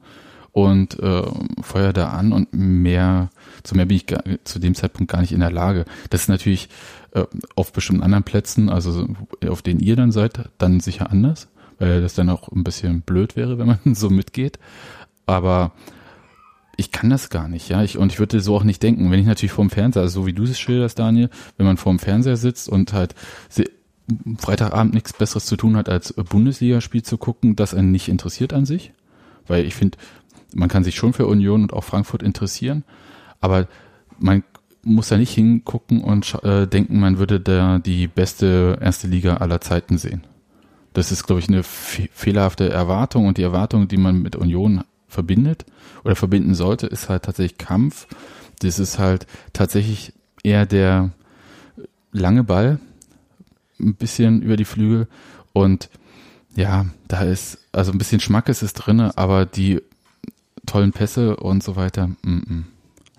und 0.51 0.99
äh, 0.99 1.23
feuer 1.61 1.93
da 1.93 2.09
an 2.09 2.33
und 2.33 2.49
mehr, 2.51 3.29
zu 3.63 3.75
mehr 3.75 3.85
bin 3.85 3.95
ich 3.95 4.05
gar, 4.05 4.25
zu 4.43 4.59
dem 4.59 4.75
Zeitpunkt 4.75 5.09
gar 5.09 5.21
nicht 5.21 5.31
in 5.31 5.39
der 5.39 5.49
Lage. 5.49 5.85
Das 6.09 6.23
ist 6.23 6.27
natürlich 6.27 6.67
äh, 7.11 7.23
auf 7.55 7.71
bestimmten 7.71 8.03
anderen 8.03 8.25
Plätzen, 8.25 8.67
also 8.67 9.07
auf 9.47 9.61
denen 9.61 9.79
ihr 9.79 9.95
dann 9.95 10.11
seid, 10.11 10.49
dann 10.57 10.81
sicher 10.81 11.09
anders, 11.09 11.47
weil 11.79 12.01
das 12.01 12.15
dann 12.15 12.27
auch 12.27 12.49
ein 12.49 12.65
bisschen 12.65 12.99
blöd 12.99 13.37
wäre, 13.37 13.57
wenn 13.57 13.67
man 13.67 13.95
so 13.95 14.09
mitgeht. 14.09 14.59
Aber 15.25 15.71
ich 16.81 16.91
kann 16.91 17.11
das 17.11 17.29
gar 17.29 17.47
nicht, 17.47 17.69
ja. 17.69 17.83
Ich, 17.83 17.97
und 17.97 18.11
ich 18.11 18.17
würde 18.17 18.41
so 18.41 18.55
auch 18.55 18.63
nicht 18.63 18.81
denken, 18.81 19.11
wenn 19.11 19.19
ich 19.19 19.27
natürlich 19.27 19.51
vorm 19.51 19.69
Fernseher, 19.69 20.01
also 20.01 20.21
so 20.21 20.27
wie 20.27 20.33
du 20.33 20.43
es 20.43 20.59
schilderst, 20.59 20.97
Daniel, 20.97 21.29
wenn 21.57 21.67
man 21.67 21.77
vorm 21.77 21.99
Fernseher 21.99 22.37
sitzt 22.37 22.67
und 22.67 22.91
halt 22.91 23.13
Freitagabend 24.39 24.95
nichts 24.95 25.13
Besseres 25.13 25.45
zu 25.45 25.55
tun 25.57 25.77
hat, 25.77 25.89
als 25.89 26.13
Bundesligaspiel 26.13 27.03
zu 27.03 27.17
gucken, 27.17 27.55
das 27.55 27.75
einen 27.75 27.91
nicht 27.91 28.09
interessiert 28.09 28.51
an 28.51 28.65
sich. 28.65 28.93
Weil 29.45 29.65
ich 29.65 29.75
finde, 29.75 29.99
man 30.53 30.69
kann 30.69 30.83
sich 30.83 30.95
schon 30.95 31.13
für 31.13 31.27
Union 31.27 31.61
und 31.61 31.73
auch 31.73 31.83
Frankfurt 31.83 32.23
interessieren, 32.23 32.83
aber 33.41 33.67
man 34.17 34.43
muss 34.83 35.09
da 35.09 35.17
nicht 35.17 35.33
hingucken 35.33 36.01
und 36.01 36.43
äh, 36.43 36.65
denken, 36.65 36.99
man 36.99 37.19
würde 37.19 37.39
da 37.39 37.77
die 37.77 38.07
beste 38.07 38.79
erste 38.81 39.07
Liga 39.07 39.37
aller 39.37 39.61
Zeiten 39.61 39.99
sehen. 39.99 40.23
Das 40.93 41.11
ist, 41.11 41.25
glaube 41.27 41.39
ich, 41.39 41.47
eine 41.47 41.61
fehlerhafte 41.61 42.69
Erwartung 42.69 43.27
und 43.27 43.37
die 43.37 43.43
Erwartung, 43.43 43.87
die 43.87 43.97
man 43.97 44.21
mit 44.21 44.35
Union 44.35 44.83
verbindet 45.07 45.65
oder 46.03 46.15
verbinden 46.15 46.55
sollte, 46.55 46.87
ist 46.87 47.09
halt 47.09 47.23
tatsächlich 47.23 47.57
Kampf. 47.57 48.07
Das 48.59 48.79
ist 48.79 48.99
halt 48.99 49.27
tatsächlich 49.53 50.13
eher 50.43 50.65
der 50.65 51.11
lange 52.11 52.43
Ball, 52.43 52.79
ein 53.79 53.95
bisschen 53.95 54.41
über 54.41 54.57
die 54.57 54.65
Flügel 54.65 55.07
und 55.53 55.89
ja, 56.55 56.85
da 57.07 57.21
ist, 57.21 57.59
also 57.71 57.91
ein 57.91 57.97
bisschen 57.97 58.19
Schmackes 58.19 58.61
ist 58.61 58.73
drinne, 58.73 59.17
aber 59.17 59.45
die 59.45 59.81
tollen 60.65 60.91
Pässe 60.91 61.37
und 61.37 61.63
so 61.63 61.75
weiter, 61.75 62.07
mm 62.07 62.15
-mm. 62.23 62.63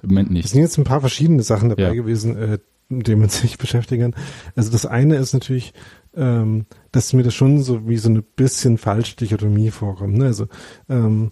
im 0.02 0.08
Moment 0.08 0.30
nicht. 0.30 0.44
Es 0.44 0.50
sind 0.52 0.60
jetzt 0.60 0.78
ein 0.78 0.84
paar 0.84 1.00
verschiedene 1.00 1.42
Sachen 1.42 1.70
dabei 1.70 1.82
ja. 1.82 1.94
gewesen, 1.94 2.36
äh, 2.36 2.58
mit 2.88 3.08
denen 3.08 3.20
man 3.20 3.28
sich 3.30 3.58
beschäftigen 3.58 4.12
kann. 4.12 4.22
Also 4.54 4.70
das 4.70 4.86
eine 4.86 5.16
ist 5.16 5.32
natürlich, 5.32 5.72
ähm, 6.14 6.66
dass 6.92 7.12
mir 7.12 7.22
das 7.22 7.34
schon 7.34 7.62
so 7.62 7.88
wie 7.88 7.96
so 7.96 8.10
eine 8.10 8.22
bisschen 8.22 8.76
falsche 8.78 9.16
Dichotomie 9.16 9.70
vorkommt. 9.70 10.18
Ne? 10.18 10.26
Also 10.26 10.48
ähm, 10.88 11.30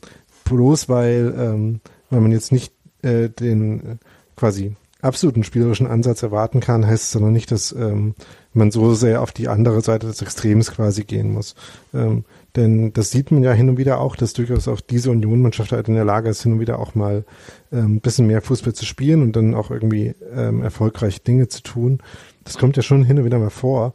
bloß 0.50 0.88
weil, 0.88 1.34
ähm, 1.36 1.80
weil 2.10 2.20
man 2.20 2.32
jetzt 2.32 2.52
nicht 2.52 2.72
äh, 3.02 3.28
den 3.28 3.80
äh, 3.80 3.96
quasi 4.36 4.74
absoluten 5.02 5.44
spielerischen 5.44 5.86
Ansatz 5.86 6.22
erwarten 6.22 6.60
kann, 6.60 6.86
heißt 6.86 7.04
es 7.04 7.16
aber 7.16 7.30
nicht, 7.30 7.50
dass 7.50 7.72
ähm, 7.72 8.14
man 8.52 8.70
so 8.70 8.94
sehr 8.94 9.22
auf 9.22 9.32
die 9.32 9.48
andere 9.48 9.80
Seite 9.80 10.06
des 10.06 10.20
Extrems 10.20 10.72
quasi 10.72 11.04
gehen 11.04 11.32
muss. 11.32 11.54
Ähm, 11.94 12.24
denn 12.56 12.92
das 12.92 13.10
sieht 13.10 13.30
man 13.30 13.42
ja 13.42 13.52
hin 13.52 13.68
und 13.68 13.78
wieder 13.78 14.00
auch, 14.00 14.16
dass 14.16 14.32
durchaus 14.32 14.68
auch 14.68 14.80
diese 14.80 15.10
Union-Mannschaft 15.10 15.72
halt 15.72 15.88
in 15.88 15.94
der 15.94 16.04
Lage 16.04 16.28
ist, 16.28 16.42
hin 16.42 16.54
und 16.54 16.60
wieder 16.60 16.78
auch 16.78 16.94
mal 16.94 17.24
ähm, 17.72 17.96
ein 17.96 18.00
bisschen 18.00 18.26
mehr 18.26 18.42
Fußball 18.42 18.74
zu 18.74 18.84
spielen 18.84 19.22
und 19.22 19.36
dann 19.36 19.54
auch 19.54 19.70
irgendwie 19.70 20.14
ähm, 20.34 20.62
erfolgreich 20.62 21.22
Dinge 21.22 21.48
zu 21.48 21.62
tun. 21.62 21.98
Das 22.44 22.58
kommt 22.58 22.76
ja 22.76 22.82
schon 22.82 23.04
hin 23.04 23.18
und 23.18 23.24
wieder 23.24 23.38
mal 23.38 23.50
vor. 23.50 23.94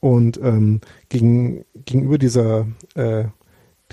Und 0.00 0.38
ähm, 0.42 0.80
gegen, 1.08 1.64
gegenüber 1.86 2.18
dieser 2.18 2.66
äh, 2.94 3.24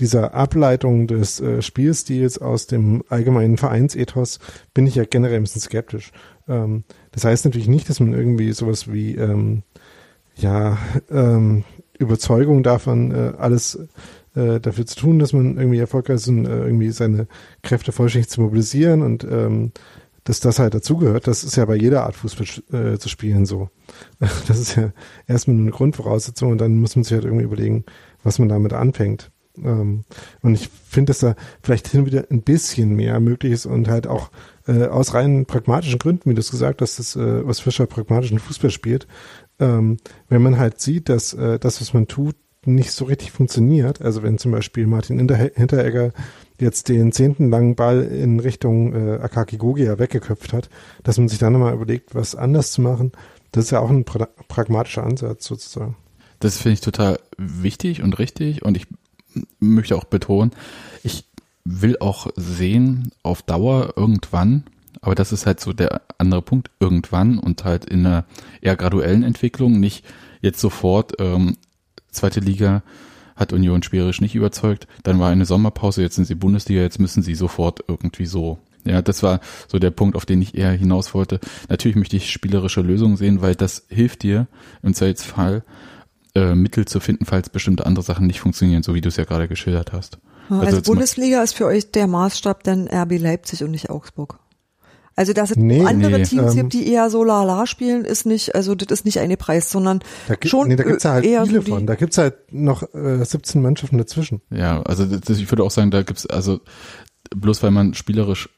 dieser 0.02 0.34
Ableitung 0.34 1.08
des 1.08 1.40
äh, 1.40 1.62
Spielstils 1.62 2.40
aus 2.40 2.68
dem 2.68 3.04
allgemeinen 3.08 3.58
Vereinsethos 3.58 4.40
bin 4.74 4.88
ich 4.88 4.96
ja 4.96 5.06
generell 5.06 5.38
ein 5.38 5.44
bisschen 5.44 5.62
skeptisch. 5.62 6.12
Ähm, 6.50 6.84
das 7.12 7.24
heißt 7.24 7.46
natürlich 7.46 7.70
nicht, 7.70 7.88
dass 7.88 8.00
man 8.00 8.14
irgendwie 8.14 8.52
sowas 8.52 8.92
wie 8.92 9.16
ähm, 9.16 9.64
ja 10.36 10.78
ähm, 11.10 11.64
Überzeugung 11.98 12.64
davon 12.64 13.12
äh, 13.12 13.34
alles 13.38 13.80
äh, 14.36 14.60
dafür 14.60 14.86
zu 14.86 14.96
tun, 14.98 15.20
dass 15.20 15.34
man 15.34 15.58
irgendwie 15.58 15.80
erfolgreich 15.80 16.16
ist 16.16 16.28
und 16.28 16.46
äh, 16.46 16.66
irgendwie 16.66 16.90
seine 16.90 17.28
Kräfte 17.62 17.92
vollständig 17.92 18.30
zu 18.30 18.42
mobilisieren 18.42 19.04
und 19.04 19.24
ähm, 19.24 19.72
dass 20.24 20.40
das 20.40 20.60
halt 20.60 20.74
dazugehört. 20.74 21.28
Das 21.28 21.44
ist 21.44 21.56
ja 21.56 21.66
bei 21.66 21.76
jeder 21.76 22.04
Art 22.04 22.16
Fußball 22.16 22.94
äh, 22.94 22.98
zu 22.98 23.10
spielen 23.10 23.46
so. 23.46 23.70
Das 24.20 24.60
ist 24.60 24.76
ja 24.76 24.92
erstmal 25.28 25.58
eine 25.58 25.72
Grundvoraussetzung 25.72 26.52
und 26.52 26.60
dann 26.60 26.80
muss 26.80 26.96
man 26.96 27.04
sich 27.04 27.14
halt 27.14 27.26
irgendwie 27.26 27.46
überlegen, 27.46 27.86
was 28.24 28.40
man 28.40 28.50
damit 28.50 28.74
anfängt. 28.74 29.32
Ähm, 29.58 30.04
und 30.42 30.56
ich 30.56 30.70
finde, 30.70 31.12
dass 31.12 31.20
da 31.20 31.36
vielleicht 31.62 31.88
hin 31.88 32.02
und 32.02 32.06
wieder 32.06 32.26
ein 32.30 32.42
bisschen 32.42 32.96
mehr 32.96 33.20
möglich 33.20 33.54
ist 33.54 33.66
und 33.66 33.88
halt 33.88 34.08
auch 34.08 34.32
äh, 34.68 34.86
aus 34.86 35.14
rein 35.14 35.46
pragmatischen 35.46 36.00
Gründen, 36.00 36.30
wie 36.30 36.34
du 36.34 36.40
es 36.40 36.52
gesagt 36.52 36.82
hast, 36.82 37.00
dass 37.00 37.16
äh, 37.16 37.46
was 37.46 37.60
Fischer 37.60 37.86
pragmatischen 37.86 38.40
Fußball 38.40 38.72
spielt, 38.72 39.08
ähm, 39.60 39.98
wenn 40.30 40.42
man 40.42 40.58
halt 40.58 40.80
sieht, 40.80 41.10
dass 41.10 41.34
äh, 41.34 41.60
das, 41.60 41.82
was 41.82 41.94
man 41.94 42.08
tut, 42.08 42.36
nicht 42.66 42.92
so 42.92 43.06
richtig 43.06 43.32
funktioniert. 43.32 44.02
Also 44.02 44.24
wenn 44.24 44.38
zum 44.38 44.52
Beispiel 44.52 44.86
Martin 44.86 45.18
Hinteregger 45.20 46.12
jetzt 46.60 46.90
den 46.90 47.12
zehnten 47.12 47.50
langen 47.50 47.76
Ball 47.76 48.04
in 48.04 48.40
Richtung 48.40 48.94
äh, 48.94 49.20
Akaki 49.20 49.58
Gogia 49.58 49.98
weggeköpft 49.98 50.54
hat, 50.54 50.70
dass 51.04 51.18
man 51.18 51.28
sich 51.28 51.40
dann 51.40 51.54
nochmal 51.54 51.74
überlegt, 51.74 52.14
was 52.14 52.36
anders 52.36 52.72
zu 52.72 52.82
machen. 52.82 53.12
Das 53.52 53.66
ist 53.66 53.72
ja 53.72 53.80
auch 53.80 53.90
ein 53.90 54.06
pra 54.06 54.28
pragmatischer 54.48 55.04
Ansatz 55.04 55.46
sozusagen. 55.46 55.98
Das 56.40 56.58
finde 56.58 56.74
ich 56.74 56.82
total 56.82 57.20
wichtig 57.38 58.02
und 58.02 58.18
richtig 58.20 58.64
und 58.64 58.78
ich 58.78 58.88
möchte 59.60 59.96
auch 59.96 60.06
betonen, 60.06 60.52
ich 61.04 61.26
will 61.64 61.98
auch 62.00 62.28
sehen, 62.36 63.12
auf 63.24 63.42
Dauer 63.42 63.94
irgendwann, 63.96 64.64
aber 65.02 65.16
das 65.16 65.32
ist 65.32 65.46
halt 65.46 65.60
so 65.60 65.74
der 65.74 66.02
andere 66.18 66.42
Punkt, 66.42 66.72
irgendwann 66.80 67.40
und 67.40 67.64
halt 67.64 67.86
in 67.86 68.06
einer 68.06 68.26
eher 68.62 68.76
graduellen 68.76 69.24
Entwicklung, 69.24 69.80
nicht 69.80 70.06
jetzt 70.42 70.60
sofort, 70.60 71.14
ähm, 71.20 71.58
zweite 72.12 72.40
Liga 72.40 72.84
hat 73.36 73.54
Union 73.54 73.84
spielerisch 73.84 74.22
nicht 74.22 74.36
überzeugt, 74.36 74.88
dann 75.04 75.20
war 75.20 75.32
eine 75.32 75.46
Sommerpause, 75.46 76.02
jetzt 76.02 76.16
sind 76.16 76.26
sie 76.26 76.36
Bundesliga, 76.36 76.82
jetzt 76.82 77.00
müssen 77.00 77.24
sie 77.24 77.36
sofort 77.36 77.84
irgendwie 77.88 78.26
so. 78.26 78.60
Ja, 78.86 79.02
das 79.02 79.22
war 79.22 79.42
so 79.68 79.78
der 79.78 79.92
Punkt, 79.92 80.16
auf 80.16 80.26
den 80.26 80.42
ich 80.42 80.56
eher 80.56 80.72
hinaus 80.72 81.14
wollte. 81.14 81.40
Natürlich 81.70 81.96
möchte 81.96 82.18
ich 82.18 82.32
spielerische 82.32 82.82
Lösungen 82.82 83.16
sehen, 83.16 83.42
weil 83.42 83.56
das 83.56 83.86
hilft 83.90 84.24
dir 84.24 84.48
im 84.82 84.94
Zweifelsfall 84.94 85.64
äh, 86.36 86.56
Mittel 86.56 86.86
zu 86.86 87.00
finden, 87.00 87.26
falls 87.26 87.50
bestimmte 87.50 87.86
andere 87.86 88.04
Sachen 88.04 88.28
nicht 88.28 88.40
funktionieren, 88.40 88.84
so 88.84 88.94
wie 88.94 89.02
du 89.02 89.10
es 89.10 89.18
ja 89.18 89.24
gerade 89.24 89.48
geschildert 89.48 89.94
hast. 89.94 90.20
Also, 90.50 90.78
also 90.78 90.82
Bundesliga 90.82 91.42
ist 91.44 91.54
für 91.54 91.66
euch 91.66 91.92
der 91.92 92.08
Maßstab 92.08 92.64
dann 92.64 92.88
RB 92.88 93.20
Leipzig 93.20 93.64
und 93.64 93.72
nicht 93.72 93.90
Augsburg. 93.90 94.40
Also 95.16 95.34
dass 95.34 95.52
es 95.52 95.58
nee, 95.58 95.86
andere 95.86 96.20
nee, 96.20 96.24
Teams 96.24 96.54
ähm, 96.54 96.58
gibt, 96.58 96.74
die 96.74 96.88
eher 96.88 97.10
so 97.10 97.24
la 97.24 97.66
spielen, 97.68 98.06
ist 98.06 98.26
nicht, 98.26 98.56
also 98.56 98.76
das 98.76 99.00
ist 99.00 99.06
nicht 99.06 99.20
eine 99.20 99.36
Preis, 99.36 99.70
sondern 99.70 100.00
da 100.28 100.36
gibt, 100.36 100.48
schon 100.48 100.70
nee, 100.70 100.76
da 100.78 100.84
gibt's 100.84 101.04
ja 101.04 101.12
halt 101.12 101.26
eher 101.26 101.46
viele 101.46 101.62
so 101.62 101.74
von. 101.74 101.86
Da 101.86 101.96
gibt's 101.96 102.18
halt 102.18 102.36
noch 102.52 102.84
äh, 102.94 103.24
17 103.24 103.62
Mannschaften 103.62 103.98
dazwischen. 103.98 104.42
Ja, 104.50 104.82
also 104.84 105.06
das, 105.06 105.38
ich 105.38 105.52
würde 105.52 105.64
auch 105.64 105.72
sagen, 105.72 105.92
da 105.92 106.04
gibt's 106.04 106.26
also 106.26 106.62
bloß 107.36 107.62
weil 107.62 107.72
man 107.72 107.94
spielerisch 107.94 108.50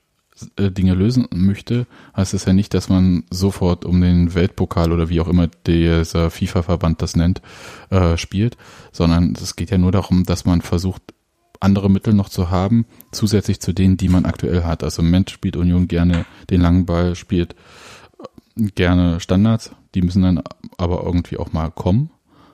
Dinge 0.58 0.94
lösen 0.94 1.28
möchte, 1.32 1.86
heißt 2.16 2.34
es 2.34 2.46
ja 2.46 2.54
nicht, 2.54 2.74
dass 2.74 2.90
man 2.90 3.24
sofort 3.30 3.86
um 3.86 4.02
den 4.02 4.34
Weltpokal 4.34 4.92
oder 4.92 5.10
wie 5.10 5.22
auch 5.22 5.28
immer 5.28 5.48
dieser 5.68 6.32
FIFA-Verband 6.32 7.02
das 7.02 7.16
nennt, 7.16 7.42
äh, 7.90 8.18
spielt, 8.18 8.58
sondern 8.92 9.34
es 9.34 9.56
geht 9.56 9.70
ja 9.70 9.78
nur 9.78 9.92
darum, 9.92 10.24
dass 10.24 10.46
man 10.46 10.62
versucht, 10.62 11.02
andere 11.60 11.90
Mittel 11.90 12.14
noch 12.14 12.30
zu 12.30 12.52
haben, 12.52 12.86
zusätzlich 13.12 13.62
zu 13.62 13.74
denen, 13.74 13.96
die 13.96 14.10
man 14.10 14.26
aktuell 14.26 14.64
hat. 14.64 14.84
Also 14.84 15.02
im 15.02 15.08
Moment 15.08 15.30
spielt 15.30 15.56
Union 15.56 15.88
gerne 15.88 16.26
den 16.50 16.62
langen 16.62 16.86
Ball, 16.86 17.16
spielt 17.16 17.56
äh, 18.58 18.64
gerne 18.76 19.20
Standards, 19.20 19.72
die 19.96 20.02
müssen 20.02 20.24
dann 20.24 20.44
aber 20.78 21.04
irgendwie 21.04 21.38
auch 21.38 21.54
mal 21.54 21.72
kommen. 21.72 22.10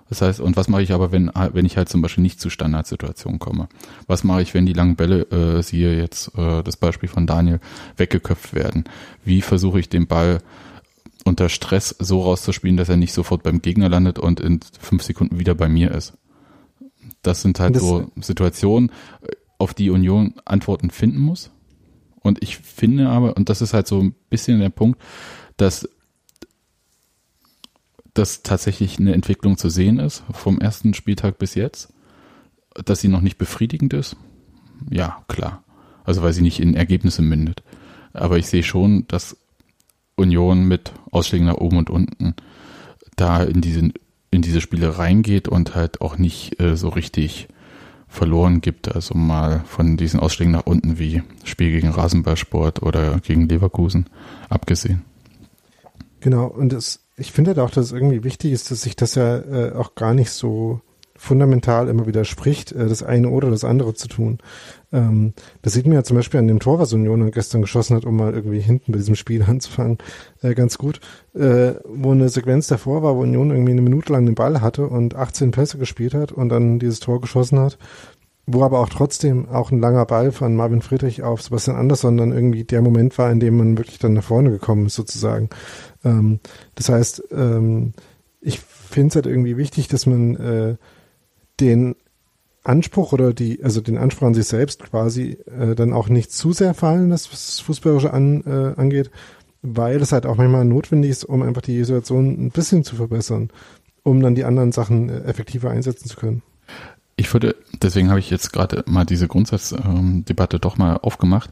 Das 0.09 0.21
heißt, 0.21 0.39
und 0.39 0.57
was 0.57 0.67
mache 0.67 0.81
ich 0.81 0.91
aber, 0.91 1.11
wenn, 1.11 1.31
wenn 1.53 1.65
ich 1.65 1.77
halt 1.77 1.87
zum 1.87 2.01
Beispiel 2.01 2.23
nicht 2.23 2.41
zu 2.41 2.49
Standardsituationen 2.49 3.39
komme? 3.39 3.69
Was 4.07 4.23
mache 4.23 4.41
ich, 4.41 4.53
wenn 4.55 4.65
die 4.65 4.73
langen 4.73 4.95
Bälle, 4.95 5.21
äh, 5.31 5.61
siehe 5.61 5.95
jetzt 5.95 6.35
äh, 6.35 6.63
das 6.63 6.77
Beispiel 6.77 7.07
von 7.07 7.27
Daniel, 7.27 7.59
weggeköpft 7.95 8.55
werden? 8.55 8.85
Wie 9.23 9.41
versuche 9.41 9.79
ich 9.79 9.87
den 9.87 10.07
Ball 10.07 10.39
unter 11.25 11.47
Stress 11.47 11.95
so 11.99 12.21
rauszuspielen, 12.23 12.77
dass 12.77 12.89
er 12.89 12.97
nicht 12.97 13.13
sofort 13.13 13.43
beim 13.43 13.61
Gegner 13.61 13.87
landet 13.87 14.17
und 14.17 14.39
in 14.39 14.61
fünf 14.79 15.03
Sekunden 15.03 15.37
wieder 15.37 15.53
bei 15.53 15.69
mir 15.69 15.91
ist? 15.91 16.13
Das 17.21 17.41
sind 17.41 17.59
halt 17.59 17.75
das 17.75 17.83
so 17.83 18.11
Situationen, 18.19 18.91
auf 19.59 19.73
die 19.73 19.91
Union 19.91 20.33
Antworten 20.45 20.89
finden 20.89 21.19
muss. 21.19 21.51
Und 22.21 22.41
ich 22.41 22.57
finde 22.57 23.09
aber, 23.09 23.37
und 23.37 23.49
das 23.49 23.61
ist 23.61 23.73
halt 23.73 23.87
so 23.87 23.99
ein 23.99 24.15
bisschen 24.29 24.59
der 24.59 24.69
Punkt, 24.69 24.99
dass 25.57 25.87
dass 28.19 28.43
tatsächlich 28.43 28.99
eine 28.99 29.13
Entwicklung 29.13 29.57
zu 29.57 29.69
sehen 29.69 29.97
ist 29.97 30.23
vom 30.31 30.59
ersten 30.59 30.93
Spieltag 30.93 31.37
bis 31.37 31.55
jetzt, 31.55 31.93
dass 32.85 32.99
sie 32.99 33.07
noch 33.07 33.21
nicht 33.21 33.37
befriedigend 33.37 33.93
ist. 33.93 34.17
Ja, 34.89 35.23
klar. 35.27 35.63
Also 36.03 36.21
weil 36.21 36.33
sie 36.33 36.41
nicht 36.41 36.59
in 36.59 36.75
Ergebnisse 36.75 37.21
mündet. 37.21 37.63
Aber 38.11 38.37
ich 38.37 38.47
sehe 38.47 38.63
schon, 38.63 39.07
dass 39.07 39.37
Union 40.15 40.65
mit 40.65 40.91
Ausschlägen 41.11 41.45
nach 41.47 41.55
oben 41.55 41.77
und 41.77 41.89
unten 41.89 42.35
da 43.15 43.43
in 43.43 43.61
diesen 43.61 43.93
in 44.31 44.41
diese 44.41 44.61
Spiele 44.61 44.97
reingeht 44.97 45.47
und 45.47 45.73
halt 45.73 46.01
auch 46.01 46.17
nicht 46.17 46.59
äh, 46.59 46.75
so 46.75 46.89
richtig 46.89 47.47
verloren 48.07 48.61
gibt. 48.61 48.93
Also 48.93 49.15
mal 49.15 49.63
von 49.65 49.97
diesen 49.97 50.19
Ausschlägen 50.19 50.51
nach 50.51 50.65
unten 50.65 50.99
wie 50.99 51.23
Spiel 51.45 51.71
gegen 51.71 51.89
Rasenballsport 51.89 52.83
oder 52.83 53.19
gegen 53.21 53.47
Leverkusen 53.47 54.07
abgesehen. 54.49 55.03
Genau, 56.19 56.47
und 56.47 56.73
das, 56.73 56.99
ich 57.19 57.31
finde 57.31 57.49
halt 57.49 57.59
auch, 57.59 57.71
dass 57.71 57.87
es 57.87 57.91
irgendwie 57.91 58.23
wichtig 58.23 58.51
ist, 58.51 58.71
dass 58.71 58.81
sich 58.81 58.95
das 58.95 59.15
ja 59.15 59.37
äh, 59.37 59.73
auch 59.73 59.95
gar 59.95 60.13
nicht 60.13 60.31
so 60.31 60.81
fundamental 61.19 61.89
immer 61.89 62.07
widerspricht, 62.07 62.71
äh, 62.71 62.87
das 62.87 63.03
eine 63.03 63.29
oder 63.29 63.49
das 63.49 63.65
andere 63.65 63.93
zu 63.93 64.07
tun. 64.07 64.37
Ähm, 64.93 65.33
das 65.61 65.73
sieht 65.73 65.85
man 65.85 65.95
ja 65.95 66.03
zum 66.03 66.15
Beispiel 66.15 66.39
an 66.39 66.47
dem 66.47 66.61
Tor, 66.61 66.79
was 66.79 66.93
Union 66.93 67.29
gestern 67.31 67.61
geschossen 67.61 67.97
hat, 67.97 68.05
um 68.05 68.15
mal 68.15 68.33
irgendwie 68.33 68.61
hinten 68.61 68.93
bei 68.93 68.97
diesem 68.97 69.15
Spiel 69.15 69.43
anzufangen, 69.47 69.97
äh, 70.41 70.53
ganz 70.53 70.77
gut, 70.77 71.01
äh, 71.35 71.73
wo 71.85 72.11
eine 72.11 72.29
Sequenz 72.29 72.67
davor 72.67 73.03
war, 73.03 73.17
wo 73.17 73.21
Union 73.21 73.51
irgendwie 73.51 73.73
eine 73.73 73.81
Minute 73.81 74.13
lang 74.13 74.25
den 74.25 74.35
Ball 74.35 74.61
hatte 74.61 74.87
und 74.87 75.15
18 75.15 75.51
Pässe 75.51 75.77
gespielt 75.77 76.13
hat 76.13 76.31
und 76.31 76.49
dann 76.49 76.79
dieses 76.79 77.01
Tor 77.01 77.19
geschossen 77.19 77.59
hat, 77.59 77.77
wo 78.51 78.63
aber 78.63 78.79
auch 78.79 78.89
trotzdem 78.89 79.47
auch 79.47 79.71
ein 79.71 79.79
langer 79.79 80.05
Ball 80.05 80.31
von 80.31 80.55
Marvin 80.55 80.81
Friedrich 80.81 81.21
auf 81.21 81.41
Sebastian 81.41 81.77
Andersson 81.77 82.17
dann 82.17 82.31
irgendwie 82.31 82.63
der 82.63 82.81
Moment 82.81 83.17
war, 83.19 83.31
in 83.31 83.39
dem 83.39 83.57
man 83.57 83.77
wirklich 83.77 83.99
dann 83.99 84.13
nach 84.13 84.23
vorne 84.23 84.49
gekommen 84.49 84.87
ist, 84.87 84.95
sozusagen. 84.95 85.49
Ähm, 86.03 86.39
das 86.73 86.89
heißt, 86.89 87.25
ähm, 87.31 87.93
ich 88.41 88.59
finde 88.59 89.09
es 89.09 89.15
halt 89.15 89.27
irgendwie 89.27 89.57
wichtig, 89.57 89.87
dass 89.87 90.07
man 90.07 90.35
äh, 90.37 90.75
den 91.59 91.95
Anspruch 92.63 93.13
oder 93.13 93.33
die, 93.33 93.63
also 93.63 93.81
den 93.81 93.97
Anspruch 93.99 94.27
an 94.27 94.33
sich 94.33 94.47
selbst 94.47 94.83
quasi 94.83 95.37
äh, 95.45 95.75
dann 95.75 95.93
auch 95.93 96.09
nicht 96.09 96.31
zu 96.31 96.51
sehr 96.51 96.73
fallen, 96.73 97.11
was 97.11 97.29
das 97.29 97.59
Fußballerische 97.59 98.11
an, 98.11 98.43
äh, 98.47 98.79
angeht, 98.79 99.11
weil 99.61 100.01
es 100.01 100.11
halt 100.11 100.25
auch 100.25 100.37
manchmal 100.37 100.65
notwendig 100.65 101.11
ist, 101.11 101.23
um 101.23 101.43
einfach 101.43 101.61
die 101.61 101.83
Situation 101.83 102.47
ein 102.47 102.49
bisschen 102.49 102.83
zu 102.83 102.95
verbessern, 102.95 103.49
um 104.01 104.21
dann 104.21 104.33
die 104.33 104.43
anderen 104.43 104.71
Sachen 104.71 105.09
äh, 105.09 105.19
effektiver 105.25 105.69
einsetzen 105.69 106.09
zu 106.09 106.17
können. 106.17 106.41
Ich 107.19 107.33
würde, 107.33 107.57
deswegen 107.81 108.09
habe 108.11 108.21
ich 108.21 108.29
jetzt 108.29 108.53
gerade 108.53 108.81
mal 108.87 109.03
diese 109.03 109.27
Grundsatzdebatte 109.27 110.55
ähm, 110.55 110.61
doch 110.61 110.77
mal 110.77 110.95
aufgemacht. 110.95 111.49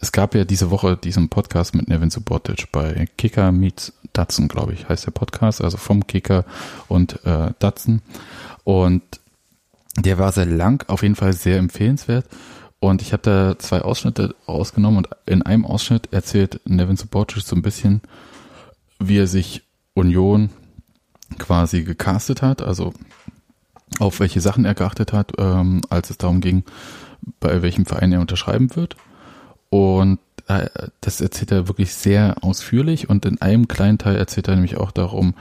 Es 0.00 0.10
gab 0.10 0.34
ja 0.34 0.44
diese 0.44 0.72
Woche 0.72 0.96
diesen 0.96 1.28
Podcast 1.28 1.76
mit 1.76 1.86
Nevin 1.86 2.10
Subotic 2.10 2.72
bei 2.72 3.06
Kicker 3.16 3.52
Meets 3.52 3.92
Datsun, 4.12 4.48
glaube 4.48 4.72
ich, 4.72 4.88
heißt 4.88 5.06
der 5.06 5.12
Podcast, 5.12 5.62
also 5.62 5.76
vom 5.76 6.08
Kicker 6.08 6.44
und 6.88 7.24
äh, 7.24 7.52
Datsun. 7.60 8.02
Und 8.64 9.04
der 9.96 10.18
war 10.18 10.32
sehr 10.32 10.46
lang, 10.46 10.84
auf 10.88 11.04
jeden 11.04 11.14
Fall 11.14 11.32
sehr 11.32 11.58
empfehlenswert. 11.58 12.26
Und 12.80 13.02
ich 13.02 13.12
habe 13.12 13.22
da 13.22 13.58
zwei 13.60 13.82
Ausschnitte 13.82 14.34
ausgenommen 14.46 14.96
und 14.98 15.08
in 15.26 15.42
einem 15.42 15.64
Ausschnitt 15.64 16.12
erzählt 16.12 16.60
Nevin 16.64 16.96
Subotic 16.96 17.44
so 17.44 17.54
ein 17.54 17.62
bisschen, 17.62 18.00
wie 18.98 19.18
er 19.18 19.28
sich 19.28 19.62
Union 19.94 20.50
quasi 21.38 21.84
gecastet 21.84 22.42
hat, 22.42 22.62
also 22.62 22.92
auf 23.98 24.20
welche 24.20 24.40
Sachen 24.40 24.64
er 24.64 24.74
geachtet 24.74 25.12
hat, 25.12 25.32
ähm, 25.38 25.82
als 25.90 26.10
es 26.10 26.18
darum 26.18 26.40
ging, 26.40 26.64
bei 27.40 27.62
welchem 27.62 27.86
Verein 27.86 28.12
er 28.12 28.20
unterschreiben 28.20 28.74
wird. 28.76 28.96
Und 29.70 30.18
äh, 30.48 30.68
das 31.00 31.20
erzählt 31.20 31.52
er 31.52 31.68
wirklich 31.68 31.94
sehr 31.94 32.36
ausführlich 32.42 33.08
und 33.08 33.24
in 33.24 33.40
einem 33.40 33.68
kleinen 33.68 33.98
Teil 33.98 34.16
erzählt 34.16 34.48
er 34.48 34.54
nämlich 34.54 34.76
auch 34.76 34.90
darum, 34.90 35.34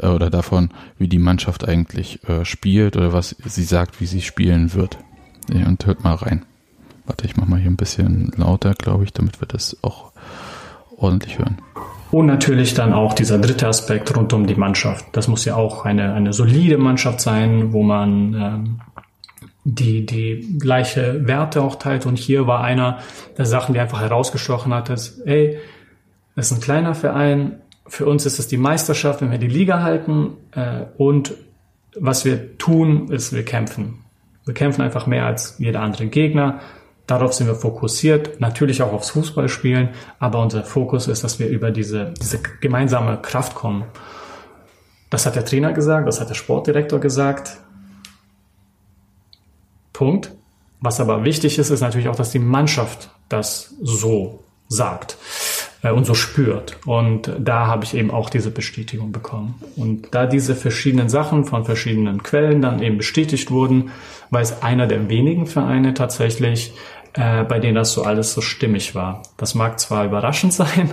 äh, 0.00 0.06
oder 0.06 0.30
davon, 0.30 0.70
wie 0.98 1.08
die 1.08 1.18
Mannschaft 1.18 1.68
eigentlich 1.68 2.22
äh, 2.28 2.44
spielt 2.44 2.96
oder 2.96 3.12
was 3.12 3.36
sie 3.44 3.64
sagt, 3.64 4.00
wie 4.00 4.06
sie 4.06 4.22
spielen 4.22 4.74
wird. 4.74 4.98
Ja, 5.52 5.66
und 5.66 5.84
hört 5.86 6.04
mal 6.04 6.14
rein. 6.14 6.44
Warte, 7.04 7.26
ich 7.26 7.36
mach 7.36 7.46
mal 7.46 7.58
hier 7.58 7.70
ein 7.70 7.76
bisschen 7.76 8.32
lauter, 8.36 8.74
glaube 8.74 9.04
ich, 9.04 9.12
damit 9.12 9.40
wir 9.40 9.48
das 9.48 9.76
auch 9.82 10.11
ordentlich 11.02 11.38
hören. 11.38 11.58
Und 12.10 12.26
natürlich 12.26 12.74
dann 12.74 12.92
auch 12.92 13.14
dieser 13.14 13.38
dritte 13.38 13.66
Aspekt 13.66 14.14
rund 14.14 14.32
um 14.34 14.46
die 14.46 14.54
Mannschaft. 14.54 15.06
Das 15.12 15.28
muss 15.28 15.44
ja 15.46 15.56
auch 15.56 15.86
eine, 15.86 16.12
eine 16.12 16.32
solide 16.34 16.76
Mannschaft 16.76 17.20
sein, 17.20 17.72
wo 17.72 17.82
man 17.82 18.34
ähm, 18.34 18.80
die, 19.64 20.04
die 20.04 20.58
gleiche 20.58 21.26
Werte 21.26 21.62
auch 21.62 21.76
teilt. 21.76 22.04
Und 22.04 22.18
hier 22.18 22.46
war 22.46 22.62
einer 22.62 22.98
der 23.38 23.46
Sachen, 23.46 23.72
die 23.72 23.80
einfach 23.80 24.00
herausgestochen 24.00 24.74
hat, 24.74 24.90
dass, 24.90 25.20
ey, 25.20 25.58
es 26.36 26.50
ist 26.50 26.58
ein 26.58 26.60
kleiner 26.60 26.94
Verein, 26.94 27.62
für 27.86 28.06
uns 28.06 28.26
ist 28.26 28.38
es 28.38 28.48
die 28.48 28.56
Meisterschaft, 28.56 29.20
wenn 29.20 29.30
wir 29.30 29.38
die 29.38 29.48
Liga 29.48 29.82
halten. 29.82 30.34
Äh, 30.52 30.84
und 30.96 31.34
was 31.98 32.24
wir 32.24 32.58
tun, 32.58 33.08
ist, 33.08 33.32
wir 33.32 33.44
kämpfen. 33.44 34.04
Wir 34.44 34.54
kämpfen 34.54 34.82
einfach 34.82 35.06
mehr 35.06 35.26
als 35.26 35.56
jeder 35.58 35.80
andere 35.80 36.06
Gegner. 36.06 36.60
Darauf 37.06 37.32
sind 37.32 37.48
wir 37.48 37.54
fokussiert, 37.54 38.40
natürlich 38.40 38.82
auch 38.82 38.92
aufs 38.92 39.10
Fußballspielen, 39.10 39.90
aber 40.18 40.40
unser 40.40 40.62
Fokus 40.62 41.08
ist, 41.08 41.24
dass 41.24 41.38
wir 41.38 41.48
über 41.48 41.70
diese, 41.70 42.14
diese 42.20 42.38
gemeinsame 42.60 43.20
Kraft 43.20 43.54
kommen. 43.54 43.84
Das 45.10 45.26
hat 45.26 45.36
der 45.36 45.44
Trainer 45.44 45.72
gesagt, 45.72 46.06
das 46.06 46.20
hat 46.20 46.30
der 46.30 46.34
Sportdirektor 46.34 47.00
gesagt. 47.00 47.58
Punkt. 49.92 50.32
Was 50.80 51.00
aber 51.00 51.24
wichtig 51.24 51.58
ist, 51.58 51.70
ist 51.70 51.80
natürlich 51.80 52.08
auch, 52.08 52.16
dass 52.16 52.30
die 52.30 52.40
Mannschaft 52.40 53.10
das 53.28 53.74
so 53.80 54.42
sagt 54.68 55.16
äh, 55.82 55.90
und 55.90 56.06
so 56.06 56.14
spürt. 56.14 56.78
Und 56.86 57.30
da 57.38 57.66
habe 57.66 57.84
ich 57.84 57.94
eben 57.94 58.10
auch 58.10 58.30
diese 58.30 58.50
Bestätigung 58.50 59.12
bekommen. 59.12 59.54
Und 59.76 60.14
da 60.14 60.26
diese 60.26 60.56
verschiedenen 60.56 61.08
Sachen 61.08 61.44
von 61.44 61.64
verschiedenen 61.64 62.22
Quellen 62.22 62.62
dann 62.62 62.82
eben 62.82 62.96
bestätigt 62.96 63.50
wurden, 63.50 63.90
war 64.32 64.40
es 64.40 64.62
einer 64.62 64.86
der 64.86 65.10
wenigen 65.10 65.46
Vereine 65.46 65.92
tatsächlich, 65.92 66.72
äh, 67.12 67.44
bei 67.44 67.60
denen 67.60 67.74
das 67.74 67.92
so 67.92 68.02
alles 68.02 68.32
so 68.32 68.40
stimmig 68.40 68.94
war. 68.94 69.22
Das 69.36 69.54
mag 69.54 69.78
zwar 69.78 70.06
überraschend 70.06 70.52
sein, 70.54 70.90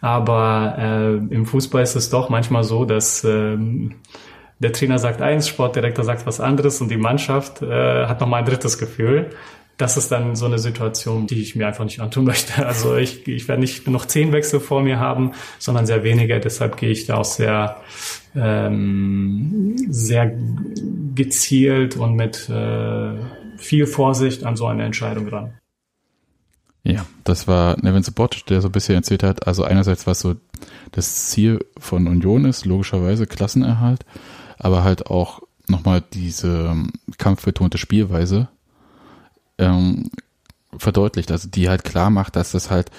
aber 0.00 0.74
äh, 0.76 1.14
im 1.32 1.46
Fußball 1.46 1.82
ist 1.82 1.94
es 1.94 2.10
doch 2.10 2.28
manchmal 2.28 2.64
so, 2.64 2.84
dass 2.84 3.22
äh, 3.24 3.56
der 4.58 4.72
Trainer 4.72 4.98
sagt 4.98 5.22
eins, 5.22 5.48
Sportdirektor 5.48 6.04
sagt 6.04 6.26
was 6.26 6.40
anderes 6.40 6.80
und 6.80 6.90
die 6.90 6.98
Mannschaft 6.98 7.62
äh, 7.62 8.06
hat 8.06 8.20
nochmal 8.20 8.40
ein 8.40 8.46
drittes 8.46 8.76
Gefühl 8.76 9.30
das 9.80 9.96
ist 9.96 10.12
dann 10.12 10.36
so 10.36 10.44
eine 10.46 10.58
Situation, 10.58 11.26
die 11.26 11.40
ich 11.40 11.56
mir 11.56 11.66
einfach 11.66 11.84
nicht 11.84 12.00
antun 12.00 12.24
möchte. 12.26 12.66
Also 12.66 12.96
ich, 12.96 13.26
ich 13.26 13.48
werde 13.48 13.60
nicht 13.60 13.86
noch 13.88 14.04
zehn 14.04 14.32
Wechsel 14.32 14.60
vor 14.60 14.82
mir 14.82 14.98
haben, 14.98 15.32
sondern 15.58 15.86
sehr 15.86 16.04
wenige. 16.04 16.38
Deshalb 16.38 16.76
gehe 16.76 16.90
ich 16.90 17.06
da 17.06 17.16
auch 17.16 17.24
sehr, 17.24 17.76
ähm, 18.34 19.76
sehr 19.88 20.32
gezielt 21.14 21.96
und 21.96 22.14
mit 22.14 22.48
äh, 22.48 23.14
viel 23.56 23.86
Vorsicht 23.86 24.44
an 24.44 24.56
so 24.56 24.66
eine 24.66 24.84
Entscheidung 24.84 25.28
ran. 25.28 25.52
Ja, 26.82 27.04
das 27.24 27.46
war 27.46 27.76
Nevin 27.82 28.02
Subotic, 28.02 28.46
der 28.46 28.62
so 28.62 28.68
ein 28.68 28.72
bisschen 28.72 28.94
erzählt 28.94 29.22
hat. 29.22 29.46
Also 29.46 29.64
einerseits, 29.64 30.06
was 30.06 30.20
so 30.20 30.36
das 30.92 31.26
Ziel 31.26 31.64
von 31.78 32.06
Union 32.06 32.44
ist, 32.46 32.64
logischerweise 32.64 33.26
Klassenerhalt, 33.26 34.06
aber 34.58 34.82
halt 34.82 35.06
auch 35.06 35.42
nochmal 35.68 36.02
diese 36.12 36.74
kampfbetonte 37.18 37.78
Spielweise, 37.78 38.48
ähm, 39.58 40.10
verdeutlicht, 40.76 41.30
also 41.30 41.48
die 41.48 41.68
halt 41.68 41.84
klar 41.84 42.10
macht, 42.10 42.36
dass 42.36 42.52
das 42.52 42.70
halt 42.70 42.90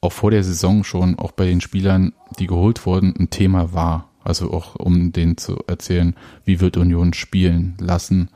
auch 0.00 0.12
vor 0.12 0.30
der 0.30 0.44
Saison 0.44 0.84
schon 0.84 1.18
auch 1.18 1.32
bei 1.32 1.46
den 1.46 1.60
Spielern, 1.60 2.12
die 2.38 2.46
geholt 2.46 2.84
wurden, 2.86 3.14
ein 3.18 3.30
Thema 3.30 3.72
war. 3.72 4.10
Also 4.26 4.52
auch 4.52 4.74
um 4.76 5.12
denen 5.12 5.36
zu 5.36 5.58
erzählen, 5.66 6.14
wie 6.44 6.60
wird 6.60 6.76
Union 6.76 7.12
spielen 7.12 7.76
lassen. 7.80 8.28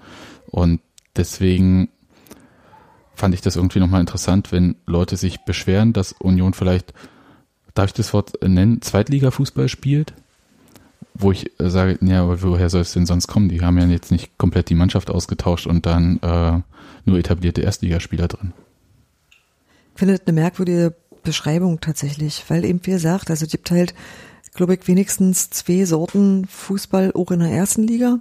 Und 0.47 0.81
deswegen 1.17 1.89
fand 3.15 3.35
ich 3.35 3.41
das 3.41 3.57
irgendwie 3.57 3.81
nochmal 3.81 4.01
interessant, 4.01 4.53
wenn 4.53 4.77
Leute 4.87 5.17
sich 5.17 5.41
beschweren, 5.41 5.93
dass 5.93 6.13
Union 6.13 6.55
vielleicht, 6.55 6.95
darf 7.75 7.87
ich 7.87 7.95
das 7.95 8.13
Wort 8.15 8.33
nennen, 8.43 8.81
Zweitliga-Fußball 8.81 9.69
spielt? 9.69 10.15
wo 11.15 11.33
ich 11.33 11.59
äh, 11.61 11.71
sage, 11.71 11.99
ja, 12.01 12.23
aber 12.23 12.43
woher 12.43 12.71
soll 12.71 12.83
es 12.83 12.93
denn 12.93 13.07
sonst 13.07 13.27
kommen? 13.27 13.49
Die 13.49 13.61
haben 13.61 13.79
ja 13.79 13.87
jetzt 13.87 14.11
nicht 14.11 14.37
komplett 14.39 14.69
die 14.71 14.75
Mannschaft 14.75 15.11
ausgetauscht 15.11 15.67
und 15.67 15.87
dann 15.87 16.19
äh, 16.23 16.61
nur 17.05 17.19
etablierte 17.19 17.63
Erstligaspieler 17.63 18.29
drin. 18.29 18.53
Ich 19.95 19.99
finde 19.99 20.17
das 20.17 20.27
eine 20.27 20.41
merkwürdige 20.41 20.95
Beschreibung 21.23 21.81
tatsächlich, 21.81 22.45
weil 22.49 22.65
eben 22.65 22.81
wie 22.85 22.93
gesagt, 22.93 23.31
also 23.31 23.45
es 23.45 23.51
gibt 23.51 23.71
halt, 23.71 23.95
glaube 24.55 24.75
ich, 24.75 24.87
wenigstens 24.89 25.51
zwei 25.51 25.85
Sorten 25.85 26.47
Fußball 26.47 27.13
auch 27.15 27.31
in 27.31 27.41
der 27.41 27.51
ersten 27.51 27.83
Liga. 27.87 28.21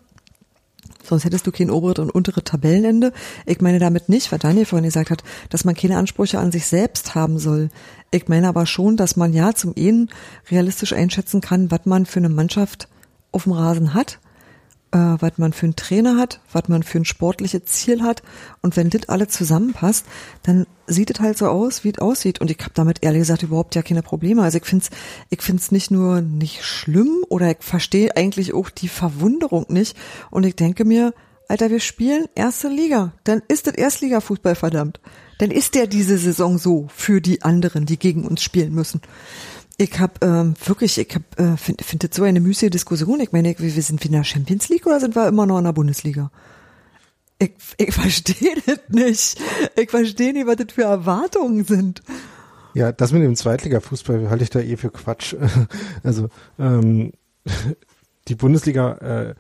Sonst 1.04 1.26
hättest 1.26 1.48
du 1.48 1.52
kein 1.52 1.72
obere 1.72 2.02
und 2.02 2.12
untere 2.12 2.44
Tabellenende. 2.44 3.14
Ich 3.46 3.62
meine 3.62 3.80
damit 3.80 4.10
nicht, 4.10 4.32
weil 4.32 4.40
Daniel 4.40 4.66
vorhin 4.66 4.86
gesagt 4.86 5.10
hat, 5.10 5.24
dass 5.50 5.66
man 5.66 5.76
keine 5.76 5.98
Ansprüche 5.98 6.40
an 6.40 6.52
sich 6.52 6.68
selbst 6.68 7.16
haben 7.16 7.40
soll. 7.40 7.70
Ich 8.12 8.28
meine 8.28 8.48
aber 8.48 8.66
schon, 8.66 8.98
dass 8.98 9.16
man 9.16 9.34
ja 9.34 9.54
zum 9.54 9.74
einen 9.78 10.10
realistisch 10.52 10.94
einschätzen 10.94 11.42
kann, 11.42 11.72
was 11.72 11.86
man 11.86 12.06
für 12.06 12.20
eine 12.20 12.30
Mannschaft 12.30 12.88
auf 13.32 13.44
dem 13.44 13.54
Rasen 13.54 13.94
hat, 13.94 14.20
äh, 14.92 14.98
was 14.98 15.38
man 15.38 15.54
für 15.54 15.66
einen 15.66 15.76
Trainer 15.76 16.18
hat, 16.18 16.42
was 16.52 16.68
man 16.68 16.84
für 16.84 17.00
ein 17.00 17.06
sportliches 17.06 17.66
Ziel 17.66 18.04
hat. 18.04 18.24
Und 18.62 18.78
wenn 18.78 18.90
das 18.90 19.10
alle 19.10 19.28
zusammenpasst, 19.28 20.06
dann 20.44 20.66
sieht 20.88 21.12
es 21.12 21.20
halt 21.20 21.38
so 21.38 21.48
aus, 21.48 21.84
wie 21.84 21.90
es 21.90 22.00
aussieht. 22.00 22.42
Und 22.42 22.52
ich 22.52 22.60
habe 22.60 22.72
damit 22.74 23.04
ehrlich 23.04 23.22
gesagt 23.22 23.44
überhaupt 23.44 23.76
ja 23.76 23.82
keine 23.82 24.02
Probleme. 24.02 24.42
Also 24.42 24.58
ich 24.58 24.66
finde 24.66 24.86
es 24.86 24.98
ich 25.30 25.42
find's 25.42 25.72
nicht 25.72 25.92
nur 25.92 26.22
nicht 26.22 26.64
schlimm 26.64 27.24
oder 27.30 27.52
ich 27.52 27.58
verstehe 27.60 28.16
eigentlich 28.16 28.54
auch 28.54 28.70
die 28.70 28.90
Verwunderung 28.90 29.66
nicht. 29.70 29.96
Und 30.32 30.46
ich 30.46 30.56
denke 30.56 30.86
mir, 30.86 31.14
Alter, 31.48 31.70
wir 31.70 31.80
spielen 31.80 32.26
erste 32.36 32.68
Liga. 32.68 33.14
Dann 33.24 33.42
ist 33.48 33.68
das 33.68 33.74
Erstliga-Fußball 33.74 34.56
verdammt 34.56 35.00
dann 35.40 35.52
ist 35.52 35.74
der 35.74 35.88
diese 35.88 36.18
Saison 36.18 36.58
so 36.58 36.88
für 36.94 37.22
die 37.22 37.42
anderen, 37.42 37.86
die 37.86 37.98
gegen 37.98 38.28
uns 38.28 38.44
spielen 38.44 38.76
müssen. 38.76 39.02
Ich 39.82 39.98
habe 39.98 40.14
ähm, 40.22 40.56
wirklich, 40.66 40.98
ich 40.98 41.16
hab, 41.16 41.40
äh, 41.40 41.56
finde 41.56 41.86
find 41.86 42.04
das 42.04 42.14
so 42.14 42.24
eine 42.24 42.42
müßige 42.42 42.70
Diskussion. 42.70 43.22
Ich 43.22 43.32
meine, 43.32 43.56
wir, 43.58 43.82
sind 43.82 44.04
wir 44.04 44.08
in 44.08 44.12
der 44.12 44.26
Champions 44.26 44.68
League 44.68 44.86
oder 44.86 45.00
sind 45.00 45.16
wir 45.16 45.26
immer 45.26 45.46
noch 45.46 45.58
in 45.58 45.64
der 45.64 45.72
Bundesliga? 45.72 46.32
Ich, 47.40 47.54
ich 47.78 47.94
verstehe 47.94 48.56
das 48.66 48.80
nicht. 48.90 49.42
Ich 49.78 49.90
verstehe 49.90 50.34
nicht, 50.34 50.48
was 50.48 50.58
das 50.58 50.74
für 50.74 50.84
Erwartungen 50.84 51.64
sind. 51.64 52.02
Ja, 52.74 52.92
das 52.92 53.14
mit 53.14 53.24
dem 53.24 53.38
Zweitliga-Fußball 53.38 54.30
halte 54.30 54.44
ich 54.44 54.50
da 54.50 54.60
eh 54.60 54.76
für 54.76 54.92
Quatsch. 54.92 55.34
Also 56.04 56.28
ähm, 56.60 57.14
die 58.28 58.36
Bundesliga 58.36 58.92
äh, 58.96 59.36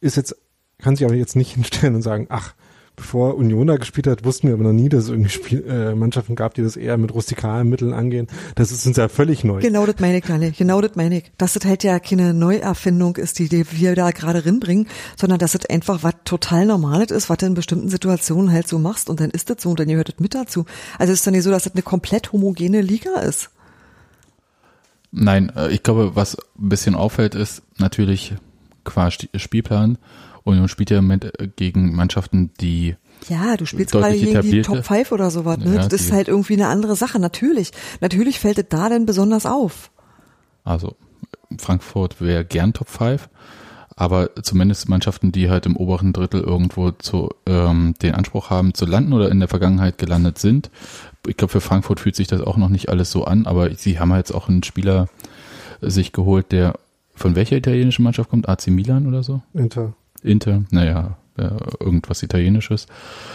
ist 0.00 0.16
jetzt, 0.16 0.34
kann 0.78 0.96
sich 0.96 1.06
aber 1.06 1.14
jetzt 1.14 1.36
nicht 1.36 1.54
hinstellen 1.54 1.94
und 1.94 2.02
sagen, 2.02 2.26
ach, 2.28 2.54
bevor 2.96 3.36
Union 3.36 3.66
da 3.66 3.76
gespielt 3.76 4.06
hat, 4.06 4.24
wussten 4.24 4.48
wir 4.48 4.54
aber 4.54 4.64
noch 4.64 4.72
nie, 4.72 4.88
dass 4.88 5.04
es 5.04 5.10
irgendwie 5.10 5.30
Spiel, 5.30 5.64
äh, 5.68 5.94
Mannschaften 5.94 6.34
gab, 6.34 6.54
die 6.54 6.62
das 6.62 6.76
eher 6.76 6.96
mit 6.96 7.14
rustikalen 7.14 7.68
Mitteln 7.68 7.92
angehen. 7.92 8.26
Das 8.54 8.72
ist 8.72 8.86
uns 8.86 8.96
ja 8.96 9.08
völlig 9.08 9.44
neu. 9.44 9.60
Genau 9.60 9.84
das 9.84 9.96
meine 10.00 10.18
ich, 10.18 10.24
Daniel. 10.24 10.52
Genau 10.56 10.80
das 10.80 10.96
meine 10.96 11.18
ich. 11.18 11.30
Dass 11.36 11.52
das 11.52 11.64
halt 11.66 11.84
ja 11.84 12.00
keine 12.00 12.32
Neuerfindung 12.32 13.16
ist, 13.16 13.38
die, 13.38 13.48
die 13.48 13.70
wir 13.70 13.94
da 13.94 14.10
gerade 14.10 14.44
rinbringen, 14.44 14.88
sondern 15.16 15.38
dass 15.38 15.54
es 15.54 15.66
einfach 15.66 16.02
was 16.02 16.14
total 16.24 16.64
Normales 16.66 17.10
ist, 17.10 17.28
was 17.28 17.36
du 17.38 17.46
in 17.46 17.54
bestimmten 17.54 17.90
Situationen 17.90 18.50
halt 18.50 18.66
so 18.66 18.78
machst 18.78 19.10
und 19.10 19.20
dann 19.20 19.30
ist 19.30 19.50
das 19.50 19.62
so 19.62 19.70
und 19.70 19.80
dann 19.80 19.88
gehört 19.88 20.08
das 20.08 20.18
mit 20.18 20.34
dazu. 20.34 20.64
Also 20.98 21.12
es 21.12 21.20
ist 21.20 21.26
doch 21.26 21.32
nicht 21.32 21.44
so, 21.44 21.50
dass 21.50 21.64
das 21.64 21.74
eine 21.74 21.82
komplett 21.82 22.32
homogene 22.32 22.80
Liga 22.80 23.20
ist. 23.20 23.50
Nein, 25.12 25.52
äh, 25.54 25.70
ich 25.70 25.82
glaube, 25.82 26.16
was 26.16 26.36
ein 26.58 26.68
bisschen 26.68 26.94
auffällt, 26.94 27.34
ist 27.34 27.62
natürlich 27.78 28.34
qua 28.84 29.10
Spielplan 29.10 29.98
Union 30.46 30.68
spielt 30.68 30.90
ja 30.90 31.02
mit, 31.02 31.24
äh, 31.40 31.48
gegen 31.54 31.94
Mannschaften, 31.94 32.50
die 32.60 32.96
ja, 33.28 33.56
du 33.56 33.66
spielst 33.66 33.92
gerade 33.92 34.16
gegen 34.16 34.40
die 34.42 34.62
Top 34.62 34.84
5 34.84 35.10
oder 35.10 35.30
sowas, 35.30 35.58
ne? 35.58 35.74
Ja, 35.74 35.88
das 35.88 35.92
ist 35.92 36.12
halt 36.12 36.28
irgendwie 36.28 36.52
eine 36.52 36.68
andere 36.68 36.96
Sache. 36.96 37.18
Natürlich. 37.18 37.72
Natürlich 38.00 38.38
fällt 38.38 38.58
es 38.58 38.66
da 38.68 38.88
denn 38.88 39.06
besonders 39.06 39.46
auf. 39.46 39.90
Also, 40.64 40.96
Frankfurt 41.58 42.20
wäre 42.20 42.44
gern 42.44 42.72
Top 42.72 42.88
5, 42.88 43.28
aber 43.96 44.30
zumindest 44.42 44.88
Mannschaften, 44.88 45.32
die 45.32 45.50
halt 45.50 45.66
im 45.66 45.76
oberen 45.76 46.12
Drittel 46.12 46.40
irgendwo 46.40 46.90
zu, 46.90 47.30
ähm, 47.46 47.94
den 48.02 48.14
Anspruch 48.14 48.50
haben 48.50 48.74
zu 48.74 48.84
landen 48.84 49.12
oder 49.12 49.30
in 49.30 49.40
der 49.40 49.48
Vergangenheit 49.48 49.98
gelandet 49.98 50.38
sind. 50.38 50.70
Ich 51.26 51.36
glaube, 51.36 51.52
für 51.52 51.60
Frankfurt 51.60 52.00
fühlt 52.00 52.16
sich 52.16 52.28
das 52.28 52.42
auch 52.42 52.56
noch 52.56 52.68
nicht 52.68 52.90
alles 52.90 53.10
so 53.10 53.24
an, 53.24 53.46
aber 53.46 53.74
sie 53.74 53.98
haben 53.98 54.14
jetzt 54.14 54.32
auch 54.32 54.48
einen 54.48 54.62
Spieler 54.62 55.08
sich 55.80 56.12
geholt, 56.12 56.52
der 56.52 56.74
von 57.14 57.34
welcher 57.34 57.56
italienischen 57.56 58.02
Mannschaft 58.02 58.30
kommt? 58.30 58.48
AC 58.48 58.68
Milan 58.68 59.06
oder 59.06 59.22
so? 59.22 59.42
Inter. 59.54 59.94
Inter, 60.26 60.64
naja, 60.70 61.16
irgendwas 61.80 62.22
Italienisches. 62.22 62.86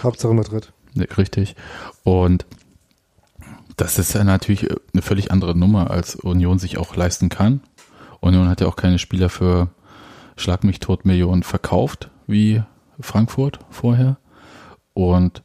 Hauptsache 0.03 0.33
Madrid. 0.33 0.71
Richtig. 1.17 1.55
Und 2.03 2.45
das 3.77 3.97
ist 3.97 4.13
ja 4.13 4.23
natürlich 4.23 4.69
eine 4.93 5.01
völlig 5.01 5.31
andere 5.31 5.57
Nummer, 5.57 5.91
als 5.91 6.15
Union 6.15 6.59
sich 6.59 6.77
auch 6.77 6.95
leisten 6.95 7.29
kann. 7.29 7.61
Union 8.19 8.47
hat 8.47 8.61
ja 8.61 8.67
auch 8.67 8.75
keine 8.75 8.99
Spieler 8.99 9.29
für 9.29 9.69
Schlag 10.35 10.63
mich 10.63 10.79
tot 10.79 11.05
Millionen 11.05 11.43
verkauft, 11.43 12.09
wie 12.27 12.61
Frankfurt 12.99 13.59
vorher. 13.69 14.17
Und 14.93 15.43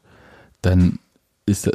dann 0.62 0.98
ist, 1.46 1.70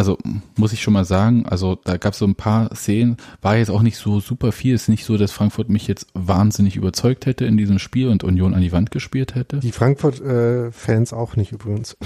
also 0.00 0.16
muss 0.56 0.72
ich 0.72 0.80
schon 0.80 0.94
mal 0.94 1.04
sagen, 1.04 1.44
also 1.44 1.74
da 1.74 1.98
gab 1.98 2.14
es 2.14 2.20
so 2.20 2.24
ein 2.24 2.34
paar 2.34 2.74
Szenen, 2.74 3.18
war 3.42 3.58
jetzt 3.58 3.70
auch 3.70 3.82
nicht 3.82 3.98
so 3.98 4.18
super 4.18 4.50
viel. 4.50 4.74
Ist 4.74 4.88
nicht 4.88 5.04
so, 5.04 5.18
dass 5.18 5.30
Frankfurt 5.30 5.68
mich 5.68 5.86
jetzt 5.86 6.06
wahnsinnig 6.14 6.76
überzeugt 6.76 7.26
hätte 7.26 7.44
in 7.44 7.58
diesem 7.58 7.78
Spiel 7.78 8.08
und 8.08 8.24
Union 8.24 8.54
an 8.54 8.62
die 8.62 8.72
Wand 8.72 8.90
gespielt 8.92 9.34
hätte. 9.34 9.58
Die 9.58 9.72
Frankfurt-Fans 9.72 11.12
äh, 11.12 11.14
auch 11.14 11.36
nicht 11.36 11.52
übrigens. 11.52 11.98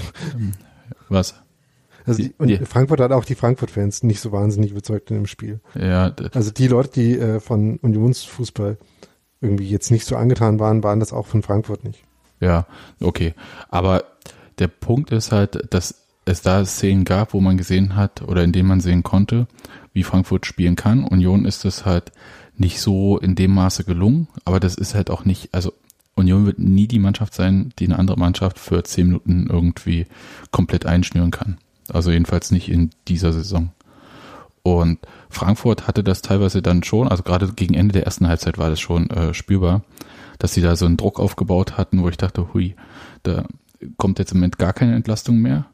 Was? 1.07 1.35
Also 2.05 2.21
die, 2.21 2.33
und 2.37 2.49
die, 2.49 2.57
Frankfurt 2.57 2.99
hat 2.99 3.13
auch 3.13 3.23
die 3.23 3.35
Frankfurt-Fans 3.35 4.03
nicht 4.03 4.19
so 4.19 4.33
wahnsinnig 4.33 4.71
überzeugt 4.71 5.09
in 5.09 5.15
dem 5.15 5.25
Spiel. 5.25 5.61
Ja. 5.73 6.13
Also 6.33 6.51
die 6.51 6.67
Leute, 6.67 6.89
die 6.89 7.17
äh, 7.17 7.39
von 7.39 7.77
Unionsfußball 7.77 8.77
irgendwie 9.39 9.69
jetzt 9.69 9.89
nicht 9.89 10.05
so 10.05 10.17
angetan 10.17 10.59
waren, 10.59 10.83
waren 10.83 10.99
das 10.99 11.13
auch 11.13 11.27
von 11.27 11.43
Frankfurt 11.43 11.85
nicht. 11.85 12.03
Ja, 12.41 12.67
okay. 12.99 13.35
Aber 13.69 14.03
der 14.59 14.67
Punkt 14.67 15.13
ist 15.13 15.31
halt, 15.31 15.73
dass 15.73 16.04
es 16.25 16.41
da 16.41 16.65
Szenen 16.65 17.05
gab, 17.05 17.33
wo 17.33 17.41
man 17.41 17.57
gesehen 17.57 17.95
hat 17.95 18.21
oder 18.23 18.43
in 18.43 18.51
denen 18.51 18.67
man 18.67 18.81
sehen 18.81 19.03
konnte, 19.03 19.47
wie 19.93 20.03
Frankfurt 20.03 20.45
spielen 20.45 20.75
kann. 20.75 21.03
Union 21.03 21.45
ist 21.45 21.65
es 21.65 21.85
halt 21.85 22.11
nicht 22.57 22.79
so 22.79 23.17
in 23.17 23.35
dem 23.35 23.53
Maße 23.53 23.83
gelungen, 23.83 24.27
aber 24.43 24.59
das 24.59 24.75
ist 24.75 24.95
halt 24.95 25.09
auch 25.09 25.25
nicht, 25.25 25.53
also 25.53 25.73
Union 26.15 26.45
wird 26.45 26.59
nie 26.59 26.87
die 26.87 26.99
Mannschaft 26.99 27.33
sein, 27.33 27.73
die 27.77 27.85
eine 27.85 27.99
andere 27.99 28.17
Mannschaft 28.17 28.57
für 28.57 28.83
zehn 28.83 29.07
Minuten 29.07 29.47
irgendwie 29.49 30.07
komplett 30.51 30.85
einschnüren 30.85 31.31
kann. 31.31 31.57
Also 31.89 32.11
jedenfalls 32.11 32.51
nicht 32.51 32.69
in 32.69 32.89
dieser 33.07 33.33
Saison. 33.33 33.71
Und 34.63 34.99
Frankfurt 35.29 35.87
hatte 35.87 36.03
das 36.03 36.21
teilweise 36.23 36.61
dann 36.61 36.81
schon, 36.81 37.07
also 37.07 37.21
gerade 37.21 37.51
gegen 37.53 37.75
Ende 37.75 37.93
der 37.93 38.05
ersten 38.05 38.27
Halbzeit 38.27 38.57
war 38.57 38.69
das 38.69 38.79
schon 38.79 39.09
äh, 39.11 39.33
spürbar, 39.33 39.83
dass 40.39 40.53
sie 40.53 40.61
da 40.61 40.75
so 40.75 40.85
einen 40.85 40.97
Druck 40.97 41.19
aufgebaut 41.19 41.77
hatten, 41.77 42.01
wo 42.01 42.09
ich 42.09 42.17
dachte, 42.17 42.53
hui, 42.53 42.75
da 43.21 43.45
kommt 43.97 44.17
jetzt 44.17 44.31
im 44.31 44.39
Moment 44.39 44.57
gar 44.57 44.73
keine 44.73 44.95
Entlastung 44.95 45.37
mehr. 45.37 45.67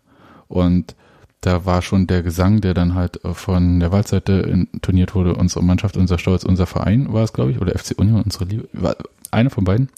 Und 0.52 0.96
da 1.40 1.66
war 1.66 1.82
schon 1.82 2.06
der 2.06 2.22
Gesang, 2.22 2.62
der 2.62 2.74
dann 2.74 2.94
halt 2.94 3.24
äh, 3.26 3.34
von 3.34 3.80
der 3.80 3.92
Waldseite 3.92 4.34
intoniert 4.34 5.16
wurde, 5.16 5.36
unsere 5.36 5.64
Mannschaft, 5.64 5.98
unser 5.98 6.18
Stolz, 6.18 6.44
unser 6.44 6.68
Verein 6.68 7.12
war 7.12 7.24
es, 7.24 7.34
glaube 7.34 7.52
ich, 7.52 7.60
oder 7.60 7.78
FC 7.78 7.98
Union, 7.98 8.22
unsere 8.22 8.46
Liebe, 8.46 8.70
war 8.74 8.96
einer 9.32 9.50
von 9.50 9.64
beiden. 9.64 9.90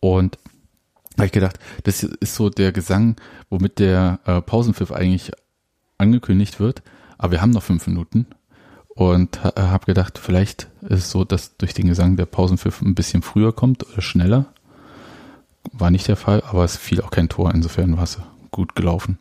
Und 0.00 0.38
habe 1.16 1.26
ich 1.26 1.32
gedacht, 1.32 1.58
das 1.82 2.04
ist 2.04 2.36
so 2.36 2.50
der 2.50 2.70
Gesang, 2.70 3.16
womit 3.50 3.80
der 3.80 4.20
äh, 4.26 4.40
Pausenpfiff 4.40 4.92
eigentlich 4.92 5.32
angekündigt 5.96 6.60
wird, 6.60 6.82
aber 7.16 7.32
wir 7.32 7.42
haben 7.42 7.50
noch 7.50 7.64
fünf 7.64 7.88
Minuten 7.88 8.26
und 8.94 9.40
äh, 9.44 9.60
habe 9.60 9.86
gedacht, 9.86 10.18
vielleicht 10.18 10.68
ist 10.82 10.98
es 11.04 11.10
so, 11.10 11.24
dass 11.24 11.56
durch 11.56 11.74
den 11.74 11.88
Gesang 11.88 12.16
der 12.16 12.26
Pausenpfiff 12.26 12.80
ein 12.82 12.94
bisschen 12.94 13.22
früher 13.22 13.52
kommt 13.52 13.84
oder 13.90 14.02
schneller. 14.02 14.46
War 15.72 15.90
nicht 15.90 16.06
der 16.06 16.16
Fall, 16.16 16.42
aber 16.48 16.62
es 16.64 16.76
fiel 16.76 17.00
auch 17.00 17.10
kein 17.10 17.28
Tor, 17.28 17.52
insofern 17.52 17.96
war 17.96 18.04
es 18.04 18.18
gut 18.52 18.76
gelaufen. 18.76 19.18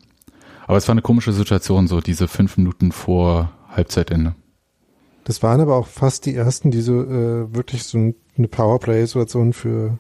Aber 0.68 0.78
es 0.78 0.88
war 0.88 0.94
eine 0.94 1.02
komische 1.02 1.32
Situation, 1.32 1.88
so 1.88 2.02
diese 2.02 2.28
fünf 2.28 2.58
Minuten 2.58 2.92
vor 2.92 3.52
Halbzeitende. 3.70 4.36
Das 5.24 5.42
waren 5.42 5.62
aber 5.62 5.76
auch 5.76 5.88
fast 5.88 6.26
die 6.26 6.36
ersten, 6.36 6.72
die 6.72 6.82
so 6.82 7.02
äh, 7.02 7.54
wirklich 7.54 7.84
so 7.84 7.98
eine 7.98 8.48
Powerplay-Situation 8.48 9.54
für, 9.54 9.98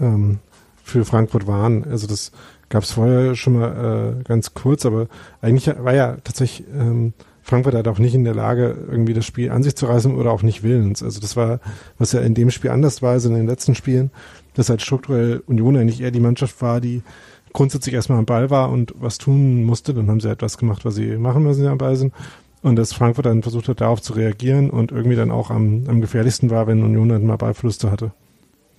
ähm, 0.00 0.40
für 0.82 1.04
Frankfurt 1.04 1.46
waren. 1.46 1.84
Also 1.84 2.06
das 2.06 2.32
gab 2.68 2.82
es 2.82 2.92
vorher 2.92 3.36
schon 3.36 3.58
mal 3.58 4.18
äh, 4.20 4.24
ganz 4.24 4.54
kurz, 4.54 4.84
aber 4.84 5.08
eigentlich 5.40 5.66
war 5.66 5.94
ja 5.94 6.16
tatsächlich 6.24 6.68
ähm, 6.72 7.14
Frankfurt 7.42 7.74
halt 7.74 7.88
auch 7.88 7.98
nicht 7.98 8.14
in 8.14 8.24
der 8.24 8.34
Lage, 8.34 8.76
irgendwie 8.90 9.12
das 9.12 9.26
Spiel 9.26 9.50
an 9.50 9.62
sich 9.62 9.76
zu 9.76 9.86
reißen 9.86 10.14
oder 10.14 10.32
auch 10.32 10.42
nicht 10.42 10.62
willens. 10.62 11.02
Also 11.02 11.20
das 11.20 11.36
war, 11.36 11.60
was 11.98 12.12
ja 12.12 12.20
in 12.20 12.34
dem 12.34 12.50
Spiel 12.50 12.70
anders 12.70 13.02
war 13.02 13.12
als 13.12 13.26
in 13.26 13.34
den 13.34 13.46
letzten 13.46 13.74
Spielen, 13.74 14.10
dass 14.54 14.70
halt 14.70 14.82
strukturell 14.82 15.42
Union 15.46 15.76
eigentlich 15.76 16.00
eher 16.00 16.10
die 16.10 16.20
Mannschaft 16.20 16.62
war, 16.62 16.80
die 16.80 17.02
grundsätzlich 17.54 17.94
erstmal 17.94 18.18
am 18.18 18.26
Ball 18.26 18.50
war 18.50 18.70
und 18.70 18.92
was 18.98 19.16
tun 19.16 19.64
musste. 19.64 19.94
Dann 19.94 20.10
haben 20.10 20.20
sie 20.20 20.28
etwas 20.28 20.58
gemacht, 20.58 20.84
was 20.84 20.96
sie 20.96 21.16
machen, 21.16 21.46
wenn 21.46 21.54
sie 21.54 21.66
am 21.66 21.78
Ball 21.78 21.96
sind. 21.96 22.12
Und 22.60 22.76
dass 22.76 22.92
Frankfurt 22.92 23.26
dann 23.26 23.42
versucht 23.42 23.68
hat, 23.68 23.80
darauf 23.80 24.02
zu 24.02 24.12
reagieren 24.12 24.68
und 24.68 24.92
irgendwie 24.92 25.16
dann 25.16 25.30
auch 25.30 25.50
am, 25.50 25.84
am 25.86 26.00
gefährlichsten 26.00 26.50
war, 26.50 26.66
wenn 26.66 26.82
Union 26.82 27.08
dann 27.08 27.26
mal 27.26 27.36
Ballverluste 27.36 27.90
hatte. 27.90 28.12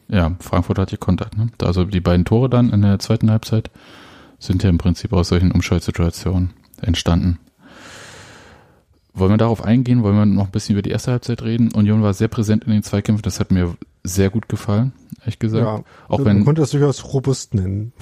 Ja, 0.08 0.36
Frankfurt 0.40 0.78
hat 0.78 0.92
gekontert. 0.92 1.36
Ne? 1.38 1.48
Also 1.62 1.86
die 1.86 2.00
beiden 2.00 2.26
Tore 2.26 2.50
dann 2.50 2.72
in 2.72 2.82
der 2.82 3.00
zweiten 3.00 3.32
Halbzeit 3.32 3.72
sind 4.40 4.64
ja 4.64 4.70
im 4.70 4.78
Prinzip 4.78 5.14
aus 5.14 5.30
solchen 5.30 5.52
Umschaltsituationen 5.52 6.52
entstanden. 6.82 7.40
Wollen 9.14 9.32
wir 9.32 9.38
darauf 9.38 9.64
eingehen? 9.64 10.04
Wollen 10.04 10.18
wir 10.18 10.26
noch 10.26 10.46
ein 10.46 10.52
bisschen 10.52 10.76
über 10.76 10.82
die 10.82 10.90
erste 10.90 11.12
Halbzeit 11.12 11.42
reden? 11.42 11.72
Union 11.72 12.04
war 12.04 12.14
sehr 12.14 12.28
präsent 12.28 12.66
in 12.66 12.72
den 12.72 12.84
Zweikämpfen. 12.84 13.24
Das 13.24 13.40
hat 13.40 13.52
mir 13.52 13.76
sehr 14.04 14.30
gut 14.30 14.50
gefallen, 14.50 14.92
ehrlich 15.22 15.40
gesagt. 15.40 15.64
Ja, 15.64 15.84
auch 16.10 16.20
man 16.20 16.28
wenn, 16.28 16.46
konnte 16.46 16.62
das 16.62 16.72
durchaus 16.72 17.14
robust 17.14 17.54
nennen. 17.54 17.94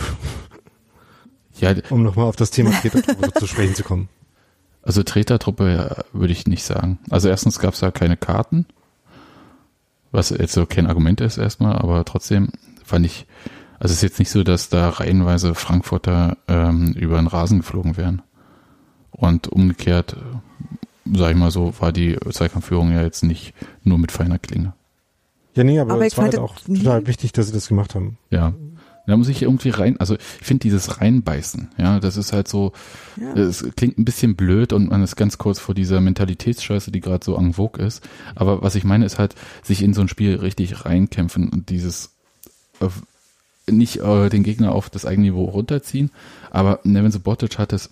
Ja, 1.64 1.74
um 1.90 2.04
nochmal 2.04 2.26
auf 2.26 2.36
das 2.36 2.52
Thema 2.52 2.72
Tretertruppe 2.82 3.32
zu 3.34 3.48
sprechen 3.48 3.76
zu 3.76 3.84
kommen. 3.84 4.10
Also 4.82 5.02
Tretertruppe 5.04 5.74
ja, 5.74 6.04
würde 6.12 6.34
ich 6.34 6.46
nicht 6.46 6.64
sagen. 6.64 7.00
Also 7.10 7.30
erstens 7.30 7.60
gab 7.60 7.74
es 7.74 7.80
da 7.80 7.92
keine 7.92 8.18
Karten, 8.18 8.66
was 10.12 10.30
jetzt 10.30 10.54
so 10.54 10.66
kein 10.66 10.88
Argument 10.88 11.22
ist 11.22 11.38
erstmal, 11.38 11.78
aber 11.78 12.04
trotzdem 12.04 12.50
fand 12.84 13.06
ich, 13.06 13.26
also 13.80 13.92
es 13.94 13.98
ist 13.98 14.04
jetzt 14.04 14.20
nicht 14.20 14.30
so, 14.30 14.44
dass 14.44 14.68
da 14.68 14.90
reihenweise 14.90 15.56
Frankfurter 15.56 16.38
ähm, 16.50 16.94
über 16.94 17.16
den 17.16 17.28
Rasen 17.28 17.60
geflogen 17.60 17.96
wären. 17.96 18.22
Und 19.12 19.48
umgekehrt, 19.48 20.18
sag 21.06 21.32
ich 21.32 21.38
mal 21.38 21.52
so, 21.52 21.74
war 21.80 21.92
die 21.92 22.18
Zweikampfführung 22.32 22.92
ja 22.92 23.04
jetzt 23.04 23.24
nicht 23.24 23.54
nur 23.84 24.00
mit 24.00 24.12
feiner 24.12 24.40
Klinge. 24.40 24.74
Ja, 25.56 25.64
nee, 25.64 25.80
aber, 25.80 25.94
aber 25.94 26.06
es 26.06 26.18
war 26.18 26.26
halt 26.26 26.38
auch 26.40 26.60
total 26.60 27.06
wichtig, 27.08 27.32
dass 27.32 27.48
sie 27.48 27.54
das 27.54 27.68
gemacht 27.68 27.96
haben. 27.96 28.18
Ja. 28.32 28.54
Da 29.06 29.18
muss 29.18 29.28
ich 29.28 29.42
irgendwie 29.42 29.70
rein, 29.70 30.00
also 30.00 30.16
ich 30.16 30.46
finde 30.46 30.62
dieses 30.62 31.02
Reinbeißen, 31.02 31.72
ja, 31.78 32.00
das 32.00 32.16
ist 32.16 32.32
halt 32.32 32.48
so, 32.48 32.72
es 33.36 33.62
ja. 33.62 33.68
klingt 33.76 33.98
ein 33.98 34.06
bisschen 34.06 34.36
blöd 34.38 34.72
und 34.72 34.90
man 34.90 35.04
ist 35.04 35.18
ganz 35.18 35.38
kurz 35.38 35.60
vor 35.60 35.76
dieser 35.76 36.00
Mentalitätsscheiße, 36.00 36.90
die 36.90 37.02
gerade 37.02 37.24
so 37.26 37.36
en 37.36 37.54
vogue 37.54 37.84
ist. 37.84 38.08
Aber 38.36 38.62
was 38.62 38.76
ich 38.76 38.86
meine, 38.86 39.06
ist 39.06 39.20
halt, 39.20 39.36
sich 39.62 39.82
in 39.82 39.94
so 39.94 40.02
ein 40.02 40.08
Spiel 40.08 40.36
richtig 40.36 40.86
reinkämpfen 40.86 41.50
und 41.50 41.70
dieses 41.70 42.12
äh, 42.80 42.88
nicht 43.72 43.98
äh, 43.98 44.30
den 44.30 44.44
Gegner 44.44 44.74
auf 44.74 44.90
das 44.90 45.06
eigene 45.06 45.28
Niveau 45.28 45.46
runterziehen. 45.46 46.12
Aber 46.52 46.80
Nevin 46.84 47.12
Subotic 47.12 47.58
hat 47.60 47.74
es 47.74 47.90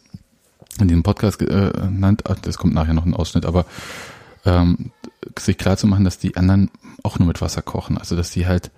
in 0.79 0.87
diesem 0.87 1.03
Podcast 1.03 1.41
äh, 1.41 1.71
genannt, 1.71 2.23
das 2.43 2.57
kommt 2.57 2.73
nachher 2.73 2.93
noch 2.93 3.05
ein 3.05 3.13
Ausschnitt, 3.13 3.45
aber 3.45 3.65
ähm, 4.45 4.91
sich 5.37 5.57
klar 5.57 5.77
zu 5.77 5.87
machen, 5.87 6.05
dass 6.05 6.17
die 6.17 6.35
anderen 6.37 6.71
auch 7.03 7.19
nur 7.19 7.27
mit 7.27 7.41
Wasser 7.41 7.61
kochen. 7.61 7.97
Also 7.97 8.15
dass 8.15 8.31
die 8.31 8.47
halt, 8.47 8.71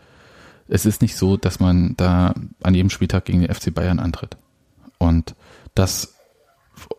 es 0.68 0.86
ist 0.86 1.02
nicht 1.02 1.16
so, 1.16 1.38
dass 1.38 1.60
man 1.60 1.96
da 1.98 2.34
an 2.62 2.74
jedem 2.74 2.90
Spieltag 2.90 3.26
gegen 3.26 3.42
den 3.42 3.54
FC 3.54 3.74
Bayern 3.74 4.00
antritt. 4.00 4.38
Und 4.98 5.36
dass 5.76 6.16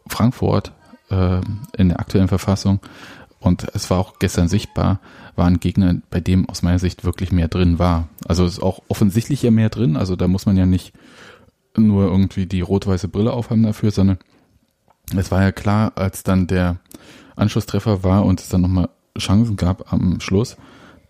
Frankfurt 0.06 0.72
äh, 1.10 1.40
in 1.76 1.88
der 1.88 2.00
aktuellen 2.00 2.28
Verfassung 2.28 2.80
und 3.44 3.66
es 3.74 3.90
war 3.90 3.98
auch 3.98 4.18
gestern 4.18 4.48
sichtbar, 4.48 5.00
war 5.36 5.46
ein 5.46 5.60
Gegner, 5.60 5.96
bei 6.08 6.20
dem 6.20 6.48
aus 6.48 6.62
meiner 6.62 6.78
Sicht 6.78 7.04
wirklich 7.04 7.30
mehr 7.30 7.48
drin 7.48 7.78
war. 7.78 8.08
Also 8.26 8.46
es 8.46 8.54
ist 8.54 8.62
auch 8.62 8.80
offensichtlich 8.88 9.42
ja 9.42 9.50
mehr 9.50 9.68
drin, 9.68 9.98
also 9.98 10.16
da 10.16 10.28
muss 10.28 10.46
man 10.46 10.56
ja 10.56 10.64
nicht 10.64 10.94
nur 11.76 12.04
irgendwie 12.04 12.46
die 12.46 12.62
rot-weiße 12.62 13.08
Brille 13.08 13.32
aufhaben 13.32 13.64
dafür, 13.64 13.90
sondern 13.90 14.18
es 15.14 15.30
war 15.30 15.42
ja 15.42 15.52
klar, 15.52 15.92
als 15.96 16.22
dann 16.22 16.46
der 16.46 16.78
Anschlusstreffer 17.36 18.02
war 18.02 18.24
und 18.24 18.40
es 18.40 18.48
dann 18.48 18.62
nochmal 18.62 18.88
Chancen 19.18 19.56
gab 19.56 19.92
am 19.92 20.20
Schluss, 20.20 20.56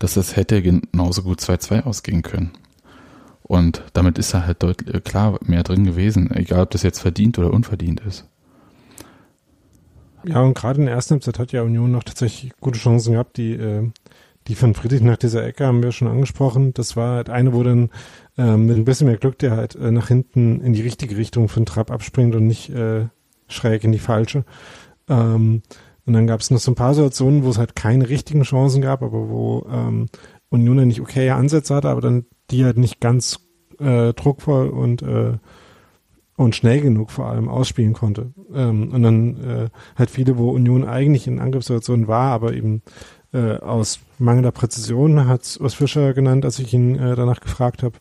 dass 0.05 0.13
das 0.13 0.35
hätte 0.35 0.61
genauso 0.61 1.23
gut 1.23 1.39
2-2 1.39 1.81
ausgehen 1.81 2.21
können. 2.21 2.51
Und 3.41 3.81
damit 3.93 4.19
ist 4.19 4.35
da 4.35 4.45
halt 4.45 4.61
deutlich 4.61 5.03
klar 5.03 5.39
mehr 5.43 5.63
drin 5.63 5.83
gewesen, 5.83 6.29
egal 6.29 6.61
ob 6.61 6.69
das 6.69 6.83
jetzt 6.83 6.99
verdient 6.99 7.39
oder 7.39 7.51
unverdient 7.51 8.01
ist. 8.01 8.29
Ja, 10.23 10.41
und 10.41 10.53
gerade 10.53 10.79
in 10.79 10.85
der 10.85 10.93
ersten 10.93 11.15
Halbzeit 11.15 11.39
hat 11.39 11.51
ja 11.53 11.63
Union 11.63 11.91
noch 11.91 12.03
tatsächlich 12.03 12.53
gute 12.61 12.77
Chancen 12.77 13.13
gehabt. 13.13 13.37
Die, 13.37 13.53
äh, 13.53 13.89
die 14.47 14.53
von 14.53 14.75
Friedrich 14.75 15.01
nach 15.01 15.17
dieser 15.17 15.43
Ecke 15.43 15.65
haben 15.65 15.81
wir 15.81 15.91
schon 15.91 16.07
angesprochen. 16.07 16.75
Das 16.75 16.95
war 16.95 17.15
halt 17.15 17.31
eine, 17.31 17.53
wo 17.53 17.63
dann 17.63 17.89
äh, 18.37 18.57
mit 18.57 18.77
ein 18.77 18.85
bisschen 18.85 19.07
mehr 19.07 19.17
Glück 19.17 19.39
der 19.39 19.51
halt 19.51 19.73
äh, 19.73 19.89
nach 19.89 20.09
hinten 20.09 20.61
in 20.61 20.73
die 20.73 20.83
richtige 20.83 21.17
Richtung 21.17 21.49
von 21.49 21.65
Trapp 21.65 21.89
abspringt 21.89 22.35
und 22.35 22.45
nicht 22.45 22.69
äh, 22.69 23.07
schräg 23.47 23.83
in 23.83 23.91
die 23.91 23.97
falsche. 23.97 24.45
Ähm, 25.09 25.63
und 26.05 26.13
dann 26.13 26.27
gab 26.27 26.39
es 26.39 26.51
noch 26.51 26.59
so 26.59 26.71
ein 26.71 26.75
paar 26.75 26.93
Situationen, 26.93 27.43
wo 27.43 27.49
es 27.49 27.57
halt 27.57 27.75
keine 27.75 28.09
richtigen 28.09 28.43
Chancen 28.43 28.81
gab, 28.81 29.01
aber 29.01 29.29
wo 29.29 29.67
ähm, 29.71 30.07
Union 30.49 30.87
nicht 30.87 31.01
okay 31.01 31.29
Ansätze 31.31 31.75
hatte, 31.75 31.89
aber 31.89 32.01
dann 32.01 32.25
die 32.51 32.63
halt 32.63 32.77
nicht 32.77 32.99
ganz 32.99 33.39
äh, 33.79 34.13
druckvoll 34.13 34.69
und 34.69 35.01
äh, 35.01 35.37
und 36.37 36.53
schnell 36.53 36.81
genug 36.81 37.11
vor 37.11 37.27
allem 37.27 37.47
ausspielen 37.47 37.93
konnte. 37.93 38.33
Ähm, 38.53 38.89
und 38.91 39.03
dann 39.03 39.37
äh, 39.37 39.69
halt 39.95 40.09
viele, 40.09 40.37
wo 40.37 40.51
Union 40.51 40.85
eigentlich 40.85 41.27
in 41.27 41.39
Angriffssituationen 41.39 42.07
war, 42.07 42.33
aber 42.33 42.53
eben 42.53 42.81
äh, 43.33 43.57
aus 43.57 43.99
mangelnder 44.19 44.51
Präzision, 44.51 45.27
hat 45.27 45.57
was 45.61 45.73
Fischer 45.73 46.13
genannt, 46.13 46.45
als 46.45 46.59
ich 46.59 46.73
ihn 46.73 46.95
äh, 46.95 47.15
danach 47.15 47.39
gefragt 47.39 47.83
habe, 47.83 47.95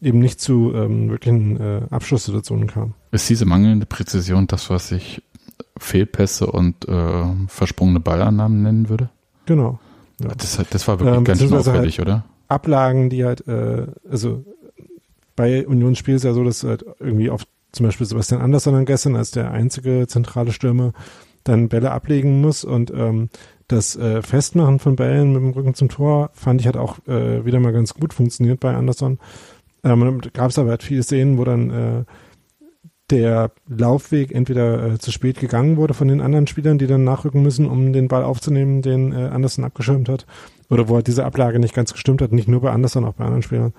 eben 0.00 0.18
nicht 0.18 0.40
zu 0.40 0.72
ähm, 0.74 1.10
wirklichen 1.10 1.60
äh, 1.60 1.82
Abschlusssituationen 1.90 2.68
kam. 2.68 2.94
Ist 3.12 3.28
diese 3.28 3.44
mangelnde 3.44 3.86
Präzision 3.86 4.46
das, 4.46 4.70
was 4.70 4.90
ich 4.90 5.22
Fehlpässe 5.78 6.46
und 6.46 6.88
äh, 6.88 7.24
versprungene 7.48 8.00
Ballannahmen 8.00 8.62
nennen 8.62 8.88
würde? 8.88 9.10
Genau. 9.46 9.78
Ja. 10.22 10.28
Das, 10.36 10.60
das 10.70 10.88
war 10.88 11.00
wirklich 11.00 11.16
ähm, 11.16 11.24
ganz 11.24 11.40
schön 11.40 11.52
auffällig, 11.52 11.98
halt 11.98 12.08
oder? 12.08 12.24
Ablagen, 12.48 13.10
die 13.10 13.24
halt, 13.24 13.46
äh, 13.48 13.86
also 14.08 14.44
bei 15.36 15.66
Unionsspiel 15.66 16.14
ist 16.14 16.24
ja 16.24 16.32
so, 16.32 16.44
dass 16.44 16.62
halt 16.62 16.84
irgendwie 17.00 17.30
oft 17.30 17.48
zum 17.72 17.86
Beispiel 17.86 18.06
Sebastian 18.06 18.40
Andersson 18.40 18.84
gestern 18.84 19.16
als 19.16 19.32
der 19.32 19.50
einzige 19.50 20.06
zentrale 20.06 20.52
Stürmer 20.52 20.92
dann 21.42 21.68
Bälle 21.68 21.90
ablegen 21.90 22.40
muss 22.40 22.64
und 22.64 22.90
ähm, 22.90 23.28
das 23.68 23.96
äh, 23.96 24.22
Festmachen 24.22 24.78
von 24.78 24.96
Bällen 24.96 25.32
mit 25.32 25.42
dem 25.42 25.50
Rücken 25.50 25.74
zum 25.74 25.88
Tor 25.88 26.30
fand 26.34 26.60
ich 26.60 26.66
hat 26.66 26.76
auch 26.76 26.98
äh, 27.06 27.44
wieder 27.44 27.60
mal 27.60 27.72
ganz 27.72 27.94
gut 27.94 28.14
funktioniert 28.14 28.60
bei 28.60 28.74
Andersson. 28.74 29.18
Ähm, 29.82 30.20
gab 30.32 30.50
es 30.50 30.58
aber 30.58 30.70
halt 30.70 30.82
viele 30.82 31.02
Szenen, 31.02 31.38
wo 31.38 31.44
dann 31.44 31.70
äh, 31.70 32.04
der 33.14 33.52
Laufweg 33.68 34.32
entweder 34.32 34.92
äh, 34.92 34.98
zu 34.98 35.12
spät 35.12 35.38
gegangen 35.38 35.76
wurde 35.76 35.94
von 35.94 36.08
den 36.08 36.20
anderen 36.20 36.46
Spielern, 36.46 36.78
die 36.78 36.86
dann 36.86 37.04
nachrücken 37.04 37.42
müssen, 37.42 37.66
um 37.66 37.92
den 37.92 38.08
Ball 38.08 38.24
aufzunehmen, 38.24 38.82
den 38.82 39.12
äh, 39.12 39.28
Anderson 39.28 39.64
abgeschirmt 39.64 40.08
hat, 40.08 40.26
oder 40.68 40.88
wo 40.88 40.96
halt 40.96 41.06
diese 41.06 41.24
Ablage 41.24 41.60
nicht 41.60 41.74
ganz 41.74 41.92
gestimmt 41.92 42.20
hat, 42.20 42.32
nicht 42.32 42.48
nur 42.48 42.60
bei 42.60 42.70
Anderson, 42.70 43.04
auch 43.04 43.14
bei 43.14 43.24
anderen 43.24 43.42
Spielern. 43.42 43.72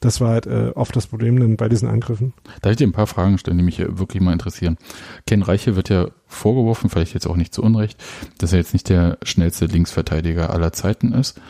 Das 0.00 0.20
war 0.20 0.30
halt 0.30 0.46
äh, 0.46 0.70
oft 0.74 0.94
das 0.96 1.08
Problem 1.08 1.38
dann 1.38 1.56
bei 1.56 1.68
diesen 1.68 1.88
Angriffen. 1.88 2.32
Darf 2.62 2.70
ich 2.70 2.76
dir 2.78 2.86
ein 2.86 2.92
paar 2.92 3.08
Fragen 3.08 3.36
stellen, 3.36 3.58
die 3.58 3.64
mich 3.64 3.78
wirklich 3.80 4.22
mal 4.22 4.32
interessieren? 4.32 4.78
Ken 5.26 5.42
Reiche 5.42 5.76
wird 5.76 5.88
ja 5.88 6.08
vorgeworfen, 6.26 6.88
vielleicht 6.88 7.14
jetzt 7.14 7.26
auch 7.26 7.36
nicht 7.36 7.52
zu 7.52 7.62
Unrecht, 7.62 8.02
dass 8.38 8.52
er 8.52 8.60
jetzt 8.60 8.72
nicht 8.72 8.88
der 8.88 9.18
schnellste 9.22 9.66
Linksverteidiger 9.66 10.50
aller 10.50 10.72
Zeiten 10.72 11.12
ist. 11.12 11.40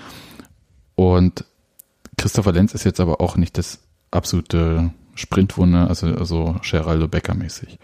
Und 0.95 1.45
Christopher 2.17 2.53
Lenz 2.53 2.75
ist 2.75 2.85
jetzt 2.85 3.01
aber 3.01 3.21
auch 3.21 3.37
nicht 3.37 3.59
das 3.59 3.81
absolute 4.11 4.91
Sprintwunder, 5.19 5.89
also, 5.89 6.07
also 6.07 6.57
Geraldo 6.63 7.09
Becker 7.09 7.35
mäßig. 7.35 7.79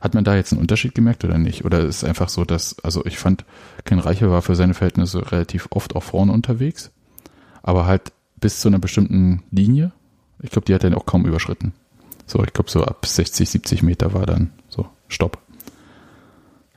Hat 0.00 0.14
man 0.14 0.24
da 0.24 0.34
jetzt 0.34 0.52
einen 0.52 0.60
Unterschied 0.60 0.94
gemerkt 0.94 1.22
oder 1.22 1.38
nicht? 1.38 1.64
Oder 1.64 1.80
ist 1.80 1.98
es 1.98 2.04
einfach 2.04 2.30
so, 2.30 2.44
dass, 2.44 2.78
also 2.80 3.04
ich 3.04 3.18
fand, 3.18 3.44
Ken 3.84 3.98
Reiche 3.98 4.30
war 4.30 4.40
für 4.40 4.56
seine 4.56 4.74
Verhältnisse 4.74 5.30
relativ 5.30 5.68
oft 5.70 5.94
auch 5.94 6.02
vorne 6.02 6.32
unterwegs, 6.32 6.90
aber 7.62 7.84
halt 7.84 8.12
bis 8.40 8.60
zu 8.60 8.68
einer 8.68 8.78
bestimmten 8.78 9.42
Linie. 9.50 9.92
Ich 10.42 10.50
glaube, 10.50 10.64
die 10.64 10.74
hat 10.74 10.82
er 10.82 10.96
auch 10.96 11.04
kaum 11.04 11.26
überschritten. 11.26 11.74
So, 12.26 12.42
ich 12.42 12.54
glaube, 12.54 12.70
so 12.70 12.84
ab 12.84 13.04
60, 13.04 13.48
70 13.48 13.82
Meter 13.82 14.14
war 14.14 14.24
dann 14.24 14.50
so 14.68 14.86
Stopp. 15.08 15.38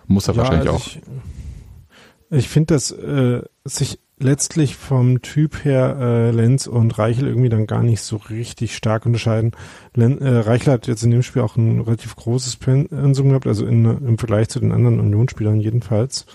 Muss 0.08 0.28
er 0.28 0.34
ja, 0.34 0.42
wahrscheinlich 0.42 0.70
also 0.70 0.84
auch. 0.84 0.88
Ich, 0.88 2.38
ich 2.38 2.50
finde, 2.50 2.74
dass 2.74 2.92
äh, 2.92 3.42
sich 3.64 4.00
letztlich 4.24 4.76
vom 4.76 5.22
Typ 5.22 5.64
her 5.66 5.98
äh, 6.00 6.32
Lenz 6.32 6.68
und 6.68 6.98
Reichel 6.98 7.28
irgendwie 7.28 7.50
dann 7.50 7.68
gar 7.68 7.84
nicht 7.84 8.02
so 8.02 8.18
richtig 8.18 8.76
stark 8.76 9.06
unterscheiden. 9.06 9.52
Len, 9.94 10.20
äh, 10.20 10.38
Reichel 10.38 10.74
hat 10.74 10.88
jetzt 10.88 11.04
in 11.04 11.12
dem 11.12 11.24
Spiel 11.24 11.42
auch 11.42 11.56
ein 11.56 11.82
relativ 11.82 12.16
großes 12.16 12.56
Pensum 12.56 13.30
gehabt, 13.30 13.48
also 13.48 13.66
in, 13.66 13.86
im 13.86 14.18
Vergleich 14.18 14.50
zu 14.50 14.60
den 14.60 14.72
anderen 14.72 15.00
Unionsspielern 15.00 15.60
jedenfalls. 15.60 16.26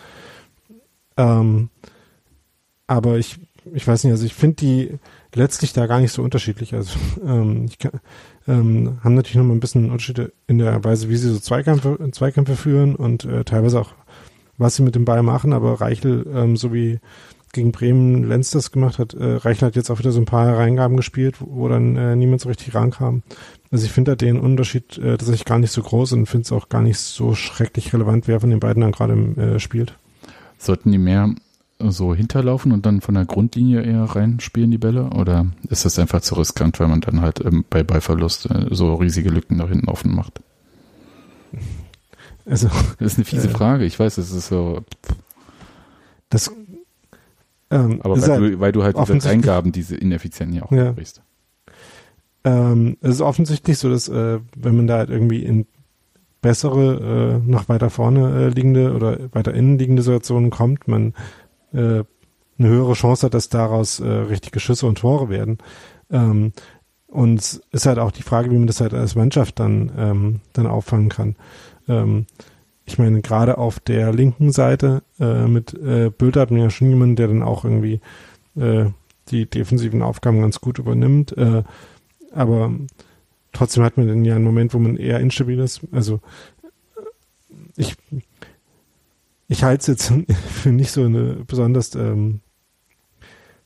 Ähm, 1.16 1.70
aber 2.86 3.18
ich, 3.18 3.38
ich 3.72 3.86
weiß 3.86 4.04
nicht, 4.04 4.12
also 4.12 4.24
ich 4.24 4.34
finde 4.34 4.56
die, 4.56 4.98
letztlich 5.34 5.72
da 5.72 5.86
gar 5.86 6.00
nicht 6.00 6.12
so 6.12 6.22
unterschiedlich. 6.22 6.74
Also 6.74 6.98
ähm, 7.26 7.66
ich 7.68 7.78
kann, 7.78 7.92
ähm, 8.46 8.98
haben 9.02 9.14
natürlich 9.14 9.36
noch 9.36 9.44
mal 9.44 9.54
ein 9.54 9.60
bisschen 9.60 9.90
Unterschiede 9.90 10.32
in 10.46 10.58
der 10.58 10.82
Weise, 10.84 11.08
wie 11.08 11.16
sie 11.16 11.30
so 11.30 11.38
Zweikämpfe, 11.38 11.98
Zweikämpfe 12.12 12.56
führen 12.56 12.94
und 12.94 13.24
äh, 13.24 13.44
teilweise 13.44 13.80
auch, 13.80 13.94
was 14.56 14.76
sie 14.76 14.82
mit 14.82 14.94
dem 14.94 15.04
Ball 15.04 15.22
machen. 15.22 15.52
Aber 15.52 15.80
Reichel, 15.80 16.26
ähm, 16.34 16.56
so 16.56 16.72
wie 16.72 17.00
gegen 17.52 17.72
Bremen 17.72 18.24
Lenz 18.24 18.50
das 18.50 18.72
gemacht 18.72 18.98
hat, 18.98 19.14
äh, 19.14 19.34
Reichel 19.36 19.66
hat 19.66 19.76
jetzt 19.76 19.90
auch 19.90 19.98
wieder 19.98 20.12
so 20.12 20.20
ein 20.20 20.26
paar 20.26 20.56
Reingaben 20.56 20.96
gespielt, 20.96 21.40
wo, 21.40 21.46
wo 21.50 21.68
dann 21.68 21.96
äh, 21.96 22.16
niemand 22.16 22.40
so 22.40 22.48
richtig 22.48 22.74
rankam. 22.74 23.22
Also 23.70 23.84
ich 23.84 23.92
finde 23.92 24.12
da 24.12 24.16
den 24.16 24.38
Unterschied 24.38 24.98
äh, 24.98 25.16
tatsächlich 25.16 25.44
gar 25.44 25.58
nicht 25.58 25.72
so 25.72 25.82
groß 25.82 26.12
und 26.12 26.26
finde 26.26 26.44
es 26.44 26.52
auch 26.52 26.68
gar 26.68 26.82
nicht 26.82 26.98
so 26.98 27.34
schrecklich 27.34 27.92
relevant, 27.92 28.28
wer 28.28 28.40
von 28.40 28.50
den 28.50 28.60
beiden 28.60 28.80
dann 28.80 28.92
gerade 28.92 29.14
äh, 29.14 29.58
spielt. 29.58 29.96
Sollten 30.58 30.90
die 30.90 30.98
mehr 30.98 31.34
so 31.78 32.14
hinterlaufen 32.14 32.72
und 32.72 32.86
dann 32.86 33.00
von 33.00 33.14
der 33.14 33.24
Grundlinie 33.24 33.82
eher 33.82 34.02
reinspielen 34.02 34.70
die 34.70 34.78
Bälle? 34.78 35.10
Oder 35.10 35.46
ist 35.68 35.84
das 35.84 35.98
einfach 35.98 36.20
zu 36.20 36.34
riskant, 36.34 36.80
weil 36.80 36.88
man 36.88 37.00
dann 37.00 37.20
halt 37.20 37.44
ähm, 37.44 37.64
bei 37.68 37.82
Ballverlust 37.82 38.50
äh, 38.50 38.66
so 38.70 38.94
riesige 38.94 39.30
Lücken 39.30 39.56
nach 39.56 39.68
hinten 39.68 39.88
offen 39.88 40.14
macht? 40.14 40.40
Also, 42.46 42.68
das 42.98 43.12
ist 43.12 43.18
eine 43.18 43.24
fiese 43.24 43.48
äh, 43.48 43.52
Frage. 43.52 43.84
Ich 43.84 43.98
weiß, 43.98 44.18
es 44.18 44.32
ist 44.32 44.48
so. 44.48 44.82
Das, 46.30 46.50
ähm, 47.70 48.00
aber 48.02 48.20
weil, 48.20 48.28
halt 48.28 48.40
du, 48.40 48.60
weil 48.60 48.72
du 48.72 48.82
halt 48.82 48.96
diese 48.98 49.28
Eingaben, 49.28 49.72
diese 49.72 49.96
ineffizienten 49.96 50.56
ja 50.56 50.62
auch 50.64 50.72
ja. 50.72 50.92
brichst. 50.92 51.22
Ähm, 52.44 52.96
es 53.00 53.16
ist 53.16 53.20
offensichtlich 53.20 53.78
so, 53.78 53.90
dass 53.90 54.08
äh, 54.08 54.38
wenn 54.56 54.76
man 54.76 54.86
da 54.86 54.98
halt 54.98 55.10
irgendwie 55.10 55.44
in 55.44 55.66
bessere, 56.40 57.40
äh, 57.44 57.50
noch 57.50 57.68
weiter 57.68 57.90
vorne 57.90 58.46
äh, 58.46 58.48
liegende 58.48 58.94
oder 58.94 59.18
weiter 59.32 59.52
innen 59.54 59.78
liegende 59.78 60.02
Situationen 60.02 60.50
kommt, 60.50 60.86
man 60.86 61.14
äh, 61.72 62.04
eine 62.58 62.68
höhere 62.68 62.94
Chance 62.94 63.26
hat, 63.26 63.34
dass 63.34 63.48
daraus 63.48 64.00
äh, 64.00 64.06
richtige 64.08 64.60
Schüsse 64.60 64.86
und 64.86 64.98
Tore 64.98 65.28
werden. 65.28 65.58
Ähm, 66.10 66.52
und 67.06 67.40
es 67.40 67.62
ist 67.72 67.86
halt 67.86 67.98
auch 67.98 68.10
die 68.10 68.22
Frage, 68.22 68.50
wie 68.50 68.58
man 68.58 68.66
das 68.66 68.80
halt 68.80 68.94
als 68.94 69.14
Mannschaft 69.14 69.58
dann, 69.58 69.90
ähm, 69.96 70.40
dann 70.52 70.66
auffangen 70.66 71.08
kann. 71.08 71.36
Ähm, 71.88 72.26
ich 72.88 72.98
meine, 72.98 73.20
gerade 73.20 73.58
auf 73.58 73.80
der 73.80 74.14
linken 74.14 74.50
Seite 74.50 75.02
äh, 75.20 75.46
mit 75.46 75.74
äh, 75.74 76.08
Bülter 76.08 76.40
hat 76.40 76.50
man 76.50 76.60
ja 76.60 76.70
schon 76.70 76.88
jemanden, 76.88 77.16
der 77.16 77.28
dann 77.28 77.42
auch 77.42 77.64
irgendwie 77.64 78.00
äh, 78.56 78.86
die 79.28 79.44
defensiven 79.44 80.00
Aufgaben 80.00 80.40
ganz 80.40 80.58
gut 80.62 80.78
übernimmt. 80.78 81.36
Äh, 81.36 81.64
aber 82.32 82.72
trotzdem 83.52 83.84
hat 83.84 83.98
man 83.98 84.08
dann 84.08 84.24
ja 84.24 84.36
einen 84.36 84.44
Moment, 84.44 84.72
wo 84.72 84.78
man 84.78 84.96
eher 84.96 85.20
instabil 85.20 85.58
ist. 85.58 85.82
Also 85.92 86.20
ich 87.76 87.94
ich 89.48 89.64
halte 89.64 89.80
es 89.82 89.86
jetzt 89.86 90.12
für 90.48 90.70
nicht 90.70 90.90
so 90.90 91.04
eine 91.04 91.44
besonders 91.46 91.94
ähm, 91.94 92.40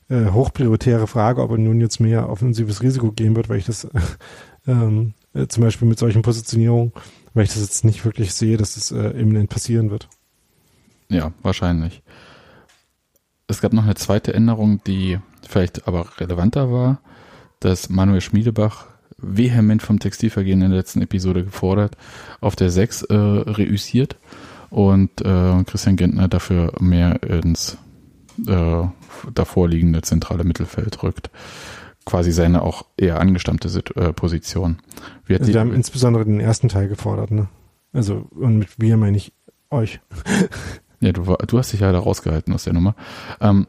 äh, 0.09 0.31
hochprioritäre 0.31 1.07
Frage, 1.07 1.41
ob 1.41 1.51
er 1.51 1.59
nun 1.59 1.79
jetzt 1.79 2.01
mehr 2.01 2.29
offensives 2.29 2.81
Risiko 2.81 3.13
gehen 3.13 3.37
wird, 3.37 3.47
weil 3.47 3.59
ich 3.59 3.65
das 3.65 3.87
ähm, 4.67 5.13
äh, 5.33 5.47
zum 5.47 5.63
Beispiel 5.63 5.87
mit 5.87 5.97
solchen 5.97 6.23
Positionierungen, 6.23 6.91
weil 7.33 7.45
ich 7.45 7.51
das 7.51 7.61
jetzt 7.61 7.85
nicht 7.85 8.05
wirklich 8.05 8.33
sehe, 8.33 8.57
dass 8.57 8.77
es 8.77 8.91
äh, 8.91 9.09
imminent 9.09 9.49
passieren 9.49 9.89
wird. 9.91 10.07
Ja, 11.09 11.31
wahrscheinlich. 11.41 12.01
Es 13.47 13.61
gab 13.61 13.73
noch 13.73 13.83
eine 13.83 13.95
zweite 13.95 14.33
Änderung, 14.33 14.81
die 14.85 15.19
vielleicht 15.47 15.87
aber 15.87 16.07
relevanter 16.19 16.71
war, 16.71 17.01
dass 17.59 17.89
Manuel 17.89 18.21
Schmiedebach 18.21 18.87
vehement 19.17 19.81
vom 19.81 19.99
Textilvergehen 19.99 20.61
in 20.61 20.69
der 20.69 20.79
letzten 20.79 21.01
Episode 21.01 21.43
gefordert, 21.43 21.95
auf 22.41 22.55
der 22.55 22.69
6 22.69 23.03
äh, 23.03 23.15
reüssiert 23.15 24.17
und 24.69 25.21
äh, 25.21 25.63
Christian 25.65 25.95
Gentner 25.95 26.27
dafür 26.27 26.73
mehr 26.79 27.21
ins 27.23 27.77
äh, 28.47 28.83
davorliegende 29.33 30.01
zentrale 30.01 30.43
Mittelfeld 30.43 31.03
rückt. 31.03 31.29
Quasi 32.05 32.31
seine 32.31 32.61
auch 32.61 32.85
eher 32.97 33.19
angestammte 33.19 33.69
Sit 33.69 33.95
äh, 33.95 34.13
Position. 34.13 34.79
Wir, 35.25 35.39
also 35.39 35.53
wir 35.53 35.59
haben 35.59 35.73
insbesondere 35.73 36.25
den 36.25 36.39
ersten 36.39 36.67
Teil 36.67 36.87
gefordert, 36.89 37.31
ne? 37.31 37.47
Also, 37.93 38.27
und 38.31 38.57
mit 38.57 38.69
wir 38.79 38.97
meine 38.97 39.15
ich 39.15 39.33
euch. 39.69 39.99
ja, 40.99 41.11
du, 41.11 41.23
du 41.23 41.57
hast 41.57 41.71
dich 41.71 41.79
ja 41.79 41.91
da 41.91 41.99
rausgehalten 41.99 42.53
aus 42.53 42.63
der 42.63 42.73
Nummer. 42.73 42.95
Ähm, 43.39 43.67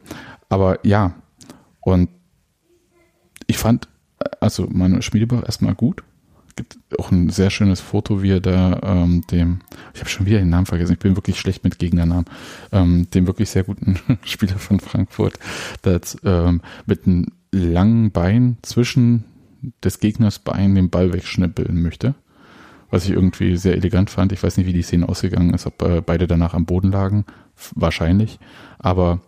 aber 0.49 0.79
ja, 0.85 1.13
und 1.81 2.09
ich 3.47 3.57
fand, 3.57 3.87
also 4.39 4.67
Manuel 4.69 5.01
Schmiedebach 5.01 5.43
erstmal 5.43 5.75
gut. 5.75 6.03
Gibt 6.55 6.77
auch 6.97 7.11
ein 7.11 7.29
sehr 7.29 7.49
schönes 7.49 7.81
Foto, 7.81 8.23
wie 8.23 8.31
er 8.31 8.39
da 8.39 8.79
ähm, 8.81 9.27
dem, 9.29 9.59
ich 9.93 9.99
habe 9.99 10.09
schon 10.09 10.25
wieder 10.25 10.39
den 10.39 10.49
Namen 10.49 10.65
vergessen, 10.65 10.93
ich 10.93 10.99
bin 10.99 11.17
wirklich 11.17 11.37
schlecht 11.37 11.65
mit 11.65 11.79
Gegnernamen, 11.79 12.25
ähm, 12.71 13.09
dem 13.13 13.27
wirklich 13.27 13.49
sehr 13.49 13.65
guten 13.65 13.99
Spieler 14.23 14.57
von 14.57 14.79
Frankfurt, 14.79 15.37
das 15.81 16.17
ähm, 16.23 16.61
mit 16.85 17.05
einem 17.05 17.25
langen 17.55 18.11
Bein 18.11 18.57
zwischen 18.61 19.25
des 19.83 19.99
Gegners 19.99 20.39
Bein 20.39 20.75
den 20.75 20.89
Ball 20.89 21.13
wegschnippeln 21.13 21.81
möchte. 21.81 22.15
Was 22.89 23.05
ich 23.05 23.11
irgendwie 23.11 23.57
sehr 23.57 23.73
elegant 23.73 24.09
fand. 24.09 24.31
Ich 24.31 24.43
weiß 24.43 24.57
nicht, 24.57 24.67
wie 24.67 24.73
die 24.73 24.83
Szene 24.83 25.09
ausgegangen 25.09 25.53
ist, 25.53 25.65
ob 25.65 25.81
äh, 25.81 26.01
beide 26.01 26.27
danach 26.27 26.53
am 26.53 26.65
Boden 26.65 26.91
lagen. 26.91 27.25
Wahrscheinlich. 27.73 28.39
Aber 28.77 29.21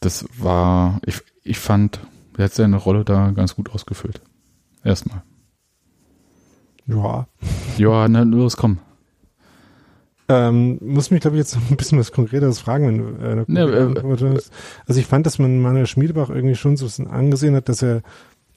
das 0.00 0.26
war, 0.38 1.00
ich, 1.04 1.20
ich 1.42 1.58
fand, 1.58 2.00
er 2.38 2.46
hat 2.46 2.54
seine 2.54 2.76
Rolle 2.76 3.04
da 3.04 3.32
ganz 3.32 3.54
gut 3.54 3.70
ausgefüllt. 3.70 4.20
Erstmal. 4.82 5.22
Ja. 6.86 7.26
Ja, 7.76 8.08
na 8.08 8.22
los, 8.22 8.56
komm. 8.56 8.78
Ähm, 10.28 10.78
muss 10.80 11.10
mich, 11.10 11.20
glaube 11.20 11.36
ich, 11.36 11.40
jetzt 11.40 11.56
ein 11.70 11.76
bisschen 11.76 11.98
was 11.98 12.12
Konkreteres 12.12 12.58
fragen, 12.58 12.86
wenn 12.86 12.98
du 12.98 13.24
äh, 13.24 13.44
ne, 13.46 13.60
äh, 13.60 14.38
Also 14.86 15.00
ich 15.00 15.06
fand, 15.06 15.26
dass 15.26 15.38
man 15.38 15.60
Manuel 15.60 15.86
Schmiedebach 15.86 16.30
irgendwie 16.30 16.56
schon 16.56 16.76
so 16.76 16.84
ein 16.84 16.88
bisschen 16.88 17.06
angesehen 17.06 17.54
hat, 17.54 17.68
dass 17.68 17.82
er 17.82 18.02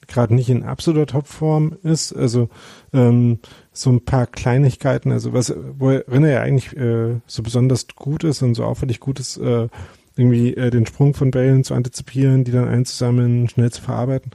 gerade 0.08 0.34
nicht 0.34 0.50
in 0.50 0.64
absoluter 0.64 1.06
Topform 1.06 1.76
ist. 1.82 2.12
Also 2.12 2.48
ähm, 2.92 3.38
so 3.72 3.90
ein 3.90 4.04
paar 4.04 4.26
Kleinigkeiten, 4.26 5.12
also 5.12 5.32
was, 5.32 5.54
worin 5.78 6.24
er 6.24 6.30
ja 6.30 6.40
eigentlich 6.42 6.76
äh, 6.76 7.20
so 7.26 7.42
besonders 7.42 7.86
gut 7.94 8.24
ist 8.24 8.42
und 8.42 8.54
so 8.54 8.64
auffällig 8.64 9.00
gut 9.00 9.20
ist, 9.20 9.36
äh, 9.38 9.68
irgendwie 10.16 10.54
äh, 10.54 10.70
den 10.70 10.86
Sprung 10.86 11.14
von 11.14 11.30
Bällen 11.30 11.64
zu 11.64 11.74
antizipieren, 11.74 12.44
die 12.44 12.50
dann 12.52 12.68
einzusammeln, 12.68 13.48
schnell 13.48 13.70
zu 13.70 13.80
verarbeiten. 13.80 14.32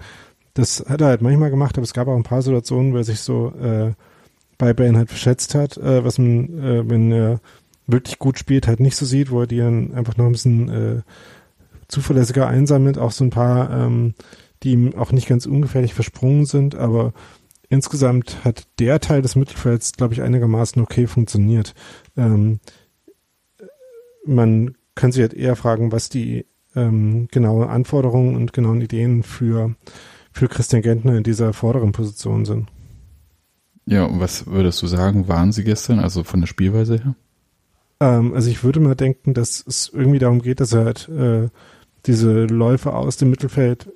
Das 0.54 0.86
hat 0.88 1.02
er 1.02 1.08
halt 1.08 1.22
manchmal 1.22 1.50
gemacht, 1.50 1.78
aber 1.78 1.84
es 1.84 1.94
gab 1.94 2.08
auch 2.08 2.16
ein 2.16 2.24
paar 2.24 2.42
Situationen, 2.42 2.94
wo 2.94 2.98
er 2.98 3.04
sich 3.04 3.20
so 3.20 3.52
äh, 3.62 3.92
bei 4.58 4.74
Bällen 4.74 4.98
halt 4.98 5.10
verschätzt 5.10 5.56
hat, 5.56 5.78
äh, 5.78 6.04
was 6.04 6.18
man, 6.18 6.60
äh, 6.60 6.90
wenn 6.90 7.12
er 7.12 7.40
wirklich 7.88 8.20
gut 8.20 8.40
spielt, 8.40 8.68
halt 8.68 8.80
nicht 8.80 8.96
so 8.96 9.06
sieht, 9.06 9.32
wo 9.32 9.42
er 9.42 9.48
die 9.48 9.58
dann 9.58 9.94
einfach 9.94 10.18
noch 10.18 10.26
ein 10.26 10.32
bisschen 10.32 10.70
äh, 10.70 11.02
zuverlässiger 11.88 12.48
einsammelt, 12.48 12.98
auch 12.98 13.12
so 13.12 13.24
ein 13.24 13.30
paar, 13.30 13.70
ähm, 13.70 14.16
die 14.64 14.72
ihm 14.72 14.96
auch 14.96 15.12
nicht 15.12 15.28
ganz 15.28 15.46
ungefährlich 15.46 15.94
versprungen 15.94 16.46
sind, 16.46 16.76
aber 16.76 17.14
insgesamt 17.70 18.44
hat 18.44 18.68
der 18.80 19.00
Teil 19.00 19.22
des 19.22 19.36
Mittelfelds, 19.36 19.94
glaube 19.94 20.14
ich, 20.14 20.22
einigermaßen 20.22 20.82
okay 20.82 21.08
funktioniert. 21.08 21.74
Ähm, 22.18 22.60
man 24.26 24.76
können 24.96 25.12
Sie 25.12 25.22
halt 25.22 25.34
eher 25.34 25.56
fragen, 25.56 25.92
was 25.92 26.10
die 26.10 26.46
ähm, 26.76 27.28
genaue 27.32 27.70
Anforderungen 27.70 28.36
und 28.36 28.54
genauen 28.54 28.82
Ideen 28.82 29.24
für, 29.24 29.76
für 30.32 30.48
Christian 30.48 30.82
Gentner 30.82 31.18
in 31.18 31.24
dieser 31.24 31.54
vorderen 31.54 31.92
Position 31.92 32.46
sind. 32.46 32.70
Ja, 33.86 34.06
und 34.06 34.20
was 34.20 34.48
würdest 34.48 34.82
du 34.82 34.88
sagen, 34.88 35.28
waren 35.28 35.52
sie 35.52 35.64
gestern, 35.64 36.00
also 36.00 36.24
von 36.24 36.42
der 36.42 36.48
Spielweise 36.48 36.96
her? 36.98 37.16
Ähm, 38.00 38.34
also 38.34 38.50
ich 38.50 38.64
würde 38.64 38.80
mal 38.80 38.96
denken, 38.96 39.34
dass 39.34 39.64
es 39.66 39.92
irgendwie 39.94 40.20
darum 40.20 40.42
geht, 40.42 40.60
dass 40.60 40.74
er 40.74 40.86
halt 40.86 41.10
äh, 41.10 41.50
diese 42.06 42.46
Läufe 42.46 42.94
aus 42.94 43.18
dem 43.18 43.30
Mittelfeld 43.30 43.92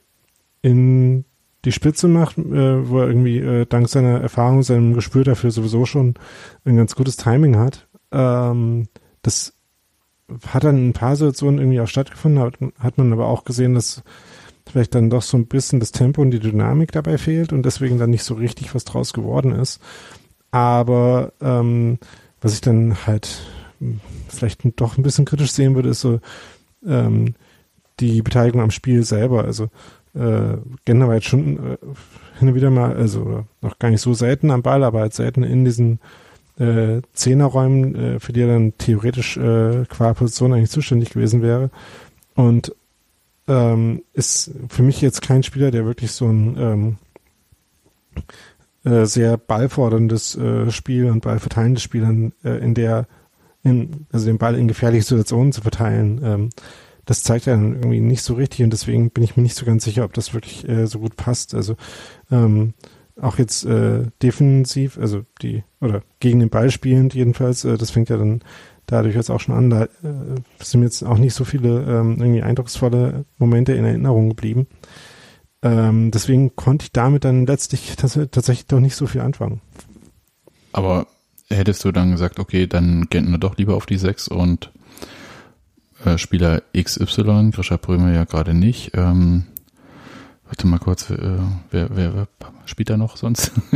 in 0.61 1.25
die 1.65 1.71
Spitze 1.71 2.07
macht, 2.07 2.37
äh, 2.37 2.89
wo 2.89 2.99
er 2.99 3.07
irgendwie 3.07 3.39
äh, 3.39 3.65
dank 3.65 3.89
seiner 3.89 4.21
Erfahrung, 4.21 4.63
seinem 4.63 4.93
Gespür 4.93 5.23
dafür 5.23 5.51
sowieso 5.51 5.85
schon 5.85 6.15
ein 6.65 6.77
ganz 6.77 6.95
gutes 6.95 7.17
Timing 7.17 7.57
hat. 7.57 7.87
Ähm, 8.11 8.87
das 9.21 9.53
hat 10.47 10.63
dann 10.63 10.89
ein 10.89 10.93
paar 10.93 11.15
Situationen 11.15 11.59
irgendwie 11.59 11.81
auch 11.81 11.87
stattgefunden, 11.87 12.39
hat, 12.39 12.57
hat 12.79 12.97
man 12.97 13.11
aber 13.11 13.27
auch 13.27 13.43
gesehen, 13.43 13.73
dass 13.73 14.03
vielleicht 14.71 14.95
dann 14.95 15.09
doch 15.09 15.21
so 15.21 15.37
ein 15.37 15.47
bisschen 15.47 15.79
das 15.79 15.91
Tempo 15.91 16.21
und 16.21 16.31
die 16.31 16.39
Dynamik 16.39 16.91
dabei 16.91 17.17
fehlt 17.17 17.53
und 17.53 17.63
deswegen 17.63 17.97
dann 17.97 18.09
nicht 18.09 18.23
so 18.23 18.35
richtig 18.35 18.75
was 18.75 18.85
draus 18.85 19.13
geworden 19.13 19.51
ist. 19.51 19.81
Aber 20.51 21.33
ähm, 21.41 21.99
was 22.41 22.53
ich 22.53 22.61
dann 22.61 23.05
halt 23.05 23.41
vielleicht 24.27 24.61
doch 24.79 24.97
ein 24.97 25.03
bisschen 25.03 25.25
kritisch 25.25 25.51
sehen 25.51 25.75
würde, 25.75 25.89
ist 25.89 26.01
so 26.01 26.19
ähm, 26.85 27.35
die 27.99 28.21
Beteiligung 28.21 28.61
am 28.61 28.71
Spiel 28.71 29.03
selber. 29.03 29.43
Also 29.43 29.69
äh, 30.15 30.57
jetzt 31.15 31.25
schon 31.25 31.57
äh, 31.57 31.77
hin 32.39 32.49
und 32.49 32.55
wieder 32.55 32.69
mal, 32.69 32.95
also 32.95 33.45
noch 33.61 33.79
gar 33.79 33.89
nicht 33.89 34.01
so 34.01 34.13
selten 34.13 34.51
am 34.51 34.61
Ball, 34.61 34.83
aber 34.83 35.01
halt 35.01 35.13
selten 35.13 35.43
in 35.43 35.65
diesen 35.65 35.99
äh, 36.57 37.01
Zehnerräumen, 37.13 37.95
äh, 37.95 38.19
für 38.19 38.33
die 38.33 38.41
er 38.41 38.47
dann 38.47 38.77
theoretisch 38.77 39.37
äh, 39.37 39.85
qua 39.87 40.13
Position 40.13 40.53
eigentlich 40.53 40.71
zuständig 40.71 41.11
gewesen 41.11 41.41
wäre. 41.41 41.69
Und 42.35 42.73
ähm, 43.49 44.03
ist 44.13 44.51
für 44.69 44.83
mich 44.83 45.01
jetzt 45.01 45.21
kein 45.21 45.43
Spieler, 45.43 45.71
der 45.71 45.85
wirklich 45.85 46.11
so 46.11 46.27
ein 46.27 46.55
ähm, 46.57 46.97
äh, 48.85 49.05
sehr 49.05 49.37
ballforderndes 49.37 50.37
äh, 50.37 50.71
Spiel 50.71 51.09
und 51.09 51.21
ballverteilendes 51.21 51.83
Spiel 51.83 52.03
in, 52.03 52.33
äh, 52.43 52.59
in 52.59 52.75
der, 52.75 53.07
in, 53.63 54.05
also 54.11 54.27
den 54.27 54.37
Ball 54.37 54.55
in 54.55 54.67
gefährliche 54.67 55.03
Situationen 55.03 55.51
zu 55.51 55.61
verteilen, 55.61 56.21
ähm, 56.23 56.49
das 57.05 57.23
zeigt 57.23 57.47
er 57.47 57.55
dann 57.55 57.73
irgendwie 57.73 58.01
nicht 58.01 58.21
so 58.21 58.35
richtig 58.35 58.63
und 58.63 58.71
deswegen 58.71 59.09
bin 59.09 59.23
ich 59.23 59.35
mir 59.35 59.41
nicht 59.41 59.55
so 59.55 59.65
ganz 59.65 59.83
sicher, 59.83 60.05
ob 60.05 60.13
das 60.13 60.35
wirklich 60.35 60.69
äh, 60.69 60.85
so 60.85 60.99
gut 60.99 61.15
passt. 61.15 61.55
Also 61.55 61.75
ähm, 62.29 62.75
auch 63.19 63.39
jetzt 63.39 63.65
äh, 63.65 64.03
defensiv, 64.21 64.99
also 64.99 65.23
die, 65.41 65.63
oder 65.81 66.03
gegen 66.19 66.39
den 66.39 66.49
Ball 66.49 66.69
spielend 66.69 67.15
jedenfalls, 67.15 67.65
äh, 67.65 67.77
das 67.77 67.89
fängt 67.89 68.09
ja 68.09 68.17
dann 68.17 68.41
dadurch 68.91 69.15
jetzt 69.15 69.29
auch 69.29 69.39
schon 69.39 69.55
an, 69.55 69.69
da 69.69 69.83
äh, 69.83 69.87
sind 70.59 70.83
jetzt 70.83 71.03
auch 71.03 71.17
nicht 71.17 71.33
so 71.33 71.45
viele 71.45 71.83
ähm, 71.83 72.17
irgendwie 72.19 72.41
eindrucksvolle 72.41 73.25
Momente 73.37 73.73
in 73.73 73.85
Erinnerung 73.85 74.29
geblieben. 74.29 74.67
Ähm, 75.61 76.11
deswegen 76.11 76.55
konnte 76.55 76.85
ich 76.85 76.91
damit 76.91 77.25
dann 77.25 77.45
letztlich 77.45 77.95
tatsächlich 77.95 78.67
doch 78.67 78.79
nicht 78.79 78.95
so 78.95 79.07
viel 79.07 79.21
anfangen. 79.21 79.61
Aber 80.71 81.07
hättest 81.49 81.83
du 81.83 81.91
dann 81.91 82.11
gesagt, 82.11 82.39
okay, 82.39 82.67
dann 82.67 83.07
gehen 83.09 83.29
wir 83.31 83.37
doch 83.37 83.57
lieber 83.57 83.75
auf 83.75 83.85
die 83.85 83.97
6 83.97 84.27
und 84.29 84.71
äh, 86.05 86.17
Spieler 86.17 86.61
XY, 86.77 87.51
Grisha 87.51 87.77
Brömer 87.77 88.13
ja 88.13 88.23
gerade 88.23 88.53
nicht, 88.53 88.91
ähm, 88.95 89.45
Warte 90.49 90.65
mal 90.65 90.79
kurz, 90.79 91.11
äh, 91.11 91.37
wer, 91.69 91.95
wer, 91.95 92.15
wer 92.15 92.27
spielt 92.65 92.89
da 92.89 92.97
noch 92.97 93.17
sonst? 93.17 93.51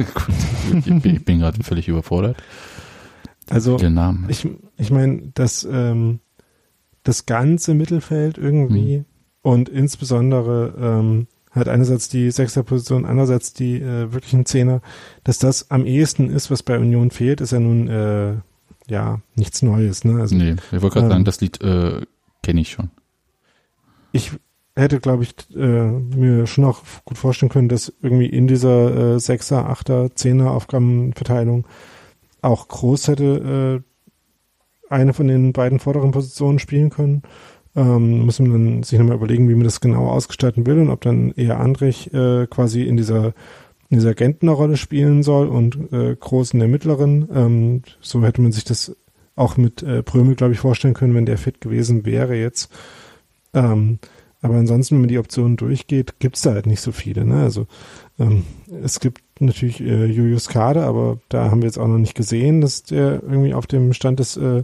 bin, 0.71 1.01
ich 1.03 1.23
bin 1.23 1.37
gerade 1.37 1.63
völlig 1.63 1.87
überfordert. 1.87 2.37
Also 3.49 3.77
ich, 4.27 4.47
ich 4.77 4.91
meine, 4.91 5.31
das, 5.33 5.67
ähm, 5.69 6.19
das 7.03 7.25
ganze 7.25 7.73
Mittelfeld 7.73 8.37
irgendwie 8.37 8.97
hm. 8.97 9.05
und 9.41 9.69
insbesondere 9.69 10.73
ähm, 10.79 11.27
halt 11.51 11.67
einerseits 11.67 12.09
die 12.09 12.31
Sechserposition, 12.31 13.05
andererseits 13.05 13.53
die 13.53 13.81
äh, 13.81 14.11
wirklichen 14.11 14.45
Zehner, 14.45 14.81
dass 15.23 15.39
das 15.39 15.69
am 15.71 15.85
ehesten 15.85 16.29
ist, 16.29 16.49
was 16.49 16.63
bei 16.63 16.79
Union 16.79 17.11
fehlt, 17.11 17.41
ist 17.41 17.51
ja 17.51 17.59
nun 17.59 17.87
äh, 17.87 18.35
ja 18.87 19.21
nichts 19.35 19.61
Neues. 19.61 20.03
Ne? 20.03 20.19
Also, 20.19 20.35
nee, 20.35 20.55
ich 20.71 20.81
wollte 20.81 20.95
gerade 20.95 21.05
ähm, 21.05 21.11
sagen, 21.11 21.25
das 21.25 21.41
Lied 21.41 21.61
äh, 21.61 22.01
kenne 22.41 22.61
ich 22.61 22.71
schon. 22.71 22.89
Ich, 24.11 24.31
hätte, 24.75 24.99
glaube 24.99 25.23
ich, 25.23 25.35
äh, 25.55 25.91
mir 25.91 26.47
schon 26.47 26.65
auch 26.65 26.81
gut 27.05 27.17
vorstellen 27.17 27.51
können, 27.51 27.69
dass 27.69 27.93
irgendwie 28.01 28.25
in 28.25 28.47
dieser 28.47 29.15
äh, 29.15 29.19
Sechser, 29.19 29.69
Achter, 29.69 30.15
Zehner 30.15 30.51
Aufgabenverteilung 30.51 31.67
auch 32.43 32.67
Groß 32.67 33.07
hätte 33.07 33.83
äh, 33.83 34.93
eine 34.93 35.13
von 35.13 35.27
den 35.27 35.53
beiden 35.53 35.79
vorderen 35.79 36.11
Positionen 36.11 36.59
spielen 36.59 36.89
können. 36.89 37.23
Ähm, 37.75 38.25
muss 38.25 38.39
man 38.39 38.51
dann 38.51 38.83
sich 38.83 38.99
nochmal 38.99 39.17
überlegen, 39.17 39.49
wie 39.49 39.55
man 39.55 39.63
das 39.63 39.81
genau 39.81 40.09
ausgestalten 40.09 40.65
will 40.67 40.79
und 40.79 40.89
ob 40.89 41.01
dann 41.01 41.31
eher 41.31 41.59
Andrich 41.59 42.13
äh, 42.13 42.45
quasi 42.47 42.83
in 42.83 42.97
dieser 42.97 43.33
in 43.89 43.99
dieser 43.99 44.15
Gentner-Rolle 44.15 44.75
spielen 44.77 45.21
soll 45.21 45.47
und 45.47 45.91
äh, 45.91 46.15
Groß 46.15 46.53
in 46.53 46.59
der 46.59 46.67
mittleren. 46.67 47.29
Ähm, 47.31 47.81
so 48.01 48.23
hätte 48.23 48.41
man 48.41 48.51
sich 48.51 48.63
das 48.63 48.95
auch 49.35 49.57
mit 49.57 49.83
äh, 49.83 50.01
Prömel, 50.01 50.35
glaube 50.35 50.53
ich, 50.53 50.59
vorstellen 50.59 50.93
können, 50.93 51.13
wenn 51.13 51.27
der 51.27 51.37
fit 51.37 51.61
gewesen 51.61 52.05
wäre 52.05 52.35
jetzt. 52.35 52.71
Ähm, 53.53 53.99
aber 54.41 54.55
ansonsten, 54.55 54.95
wenn 54.95 55.01
man 55.01 55.09
die 55.09 55.19
Optionen 55.19 55.57
durchgeht, 55.57 56.19
gibt 56.19 56.35
es 56.35 56.41
da 56.41 56.53
halt 56.53 56.65
nicht 56.65 56.81
so 56.81 56.91
viele. 56.91 57.23
Ne? 57.23 57.43
Also 57.43 57.67
ähm, 58.19 58.43
es 58.83 58.99
gibt 58.99 59.22
natürlich 59.39 59.81
äh, 59.81 60.05
Julius 60.05 60.47
Kade, 60.47 60.83
aber 60.83 61.17
da 61.29 61.49
haben 61.49 61.61
wir 61.61 61.67
jetzt 61.67 61.77
auch 61.77 61.87
noch 61.87 61.97
nicht 61.97 62.15
gesehen, 62.15 62.61
dass 62.61 62.83
der 62.83 63.21
irgendwie 63.23 63.53
auf 63.53 63.67
dem 63.67 63.93
Stand 63.93 64.19
ist, 64.19 64.37
äh, 64.37 64.63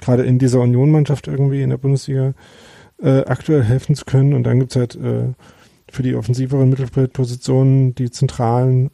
gerade 0.00 0.24
in 0.24 0.38
dieser 0.38 0.60
Union-Mannschaft 0.60 1.28
irgendwie 1.28 1.62
in 1.62 1.70
der 1.70 1.78
Bundesliga 1.78 2.34
äh, 3.02 3.24
aktuell 3.24 3.62
helfen 3.62 3.94
zu 3.94 4.04
können. 4.04 4.34
Und 4.34 4.44
dann 4.44 4.58
gibt's 4.60 4.76
halt 4.76 4.94
äh, 4.96 5.32
für 5.90 6.02
die 6.02 6.14
offensiveren 6.14 6.68
Mittelfeldpositionen, 6.68 7.94
die 7.94 8.10
zentralen, 8.10 8.90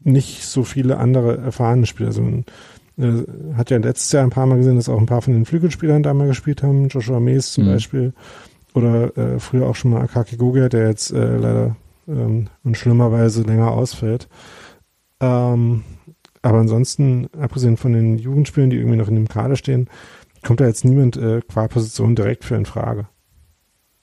nicht 0.00 0.44
so 0.44 0.64
viele 0.64 0.98
andere 0.98 1.38
erfahrene 1.38 1.86
Spieler. 1.86 2.08
Also 2.08 2.22
äh, 2.98 3.24
hat 3.56 3.70
ja 3.70 3.78
letztes 3.78 4.12
Jahr 4.12 4.22
ein 4.22 4.30
paar 4.30 4.46
Mal 4.46 4.58
gesehen, 4.58 4.76
dass 4.76 4.88
auch 4.88 4.98
ein 4.98 5.06
paar 5.06 5.22
von 5.22 5.32
den 5.32 5.46
Flügelspielern 5.46 6.02
da 6.02 6.14
mal 6.14 6.26
gespielt 6.28 6.62
haben, 6.62 6.88
Joshua 6.88 7.20
Mees 7.20 7.52
zum 7.52 7.64
Mhm. 7.64 7.68
Beispiel 7.72 8.12
oder 8.74 9.16
äh, 9.16 9.38
früher 9.38 9.66
auch 9.66 9.76
schon 9.76 9.92
mal 9.92 10.02
Akaki 10.02 10.36
Gogia, 10.36 10.68
der 10.68 10.88
jetzt 10.88 11.12
äh, 11.12 11.36
leider 11.36 11.76
ähm, 12.08 12.48
und 12.62 12.76
schlimmerweise 12.76 13.42
länger 13.42 13.70
ausfällt. 13.70 14.28
Ähm, 15.20 15.84
aber 16.42 16.58
ansonsten, 16.58 17.28
abgesehen 17.38 17.76
von 17.76 17.92
den 17.92 18.18
Jugendspielen, 18.18 18.70
die 18.70 18.76
irgendwie 18.76 18.98
noch 18.98 19.08
in 19.08 19.14
dem 19.14 19.28
Kader 19.28 19.56
stehen, 19.56 19.88
kommt 20.42 20.60
da 20.60 20.66
jetzt 20.66 20.84
niemand 20.84 21.16
äh, 21.16 21.40
qua 21.40 21.68
Position 21.68 22.14
direkt 22.14 22.44
für 22.44 22.56
in 22.56 22.66
Frage. 22.66 23.06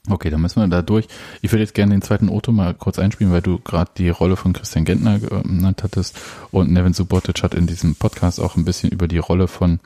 Okay, 0.10 0.32
dann 0.32 0.42
müssen 0.42 0.60
wir 0.60 0.68
da 0.68 0.82
durch. 0.82 1.08
Ich 1.42 1.52
würde 1.52 1.62
jetzt 1.62 1.76
gerne 1.76 1.94
den 1.94 2.02
zweiten 2.02 2.30
Otto 2.30 2.52
mal 2.52 2.74
kurz 2.74 2.98
einspielen, 2.98 3.32
weil 3.32 3.44
du 3.44 3.60
gerade 3.60 3.92
die 3.96 4.10
Rolle 4.10 4.36
von 4.36 4.54
Christian 4.54 4.84
Gentner 4.84 5.20
genannt 5.20 5.84
hattest 5.84 6.20
und 6.50 6.72
Nevin 6.72 6.94
Subotic 6.94 7.44
hat 7.44 7.54
in 7.54 7.68
diesem 7.68 7.94
Podcast 7.94 8.40
auch 8.40 8.56
ein 8.56 8.66
bisschen 8.66 8.90
über 8.90 9.08
die 9.08 9.20
Rolle 9.20 9.48
von 9.48 9.80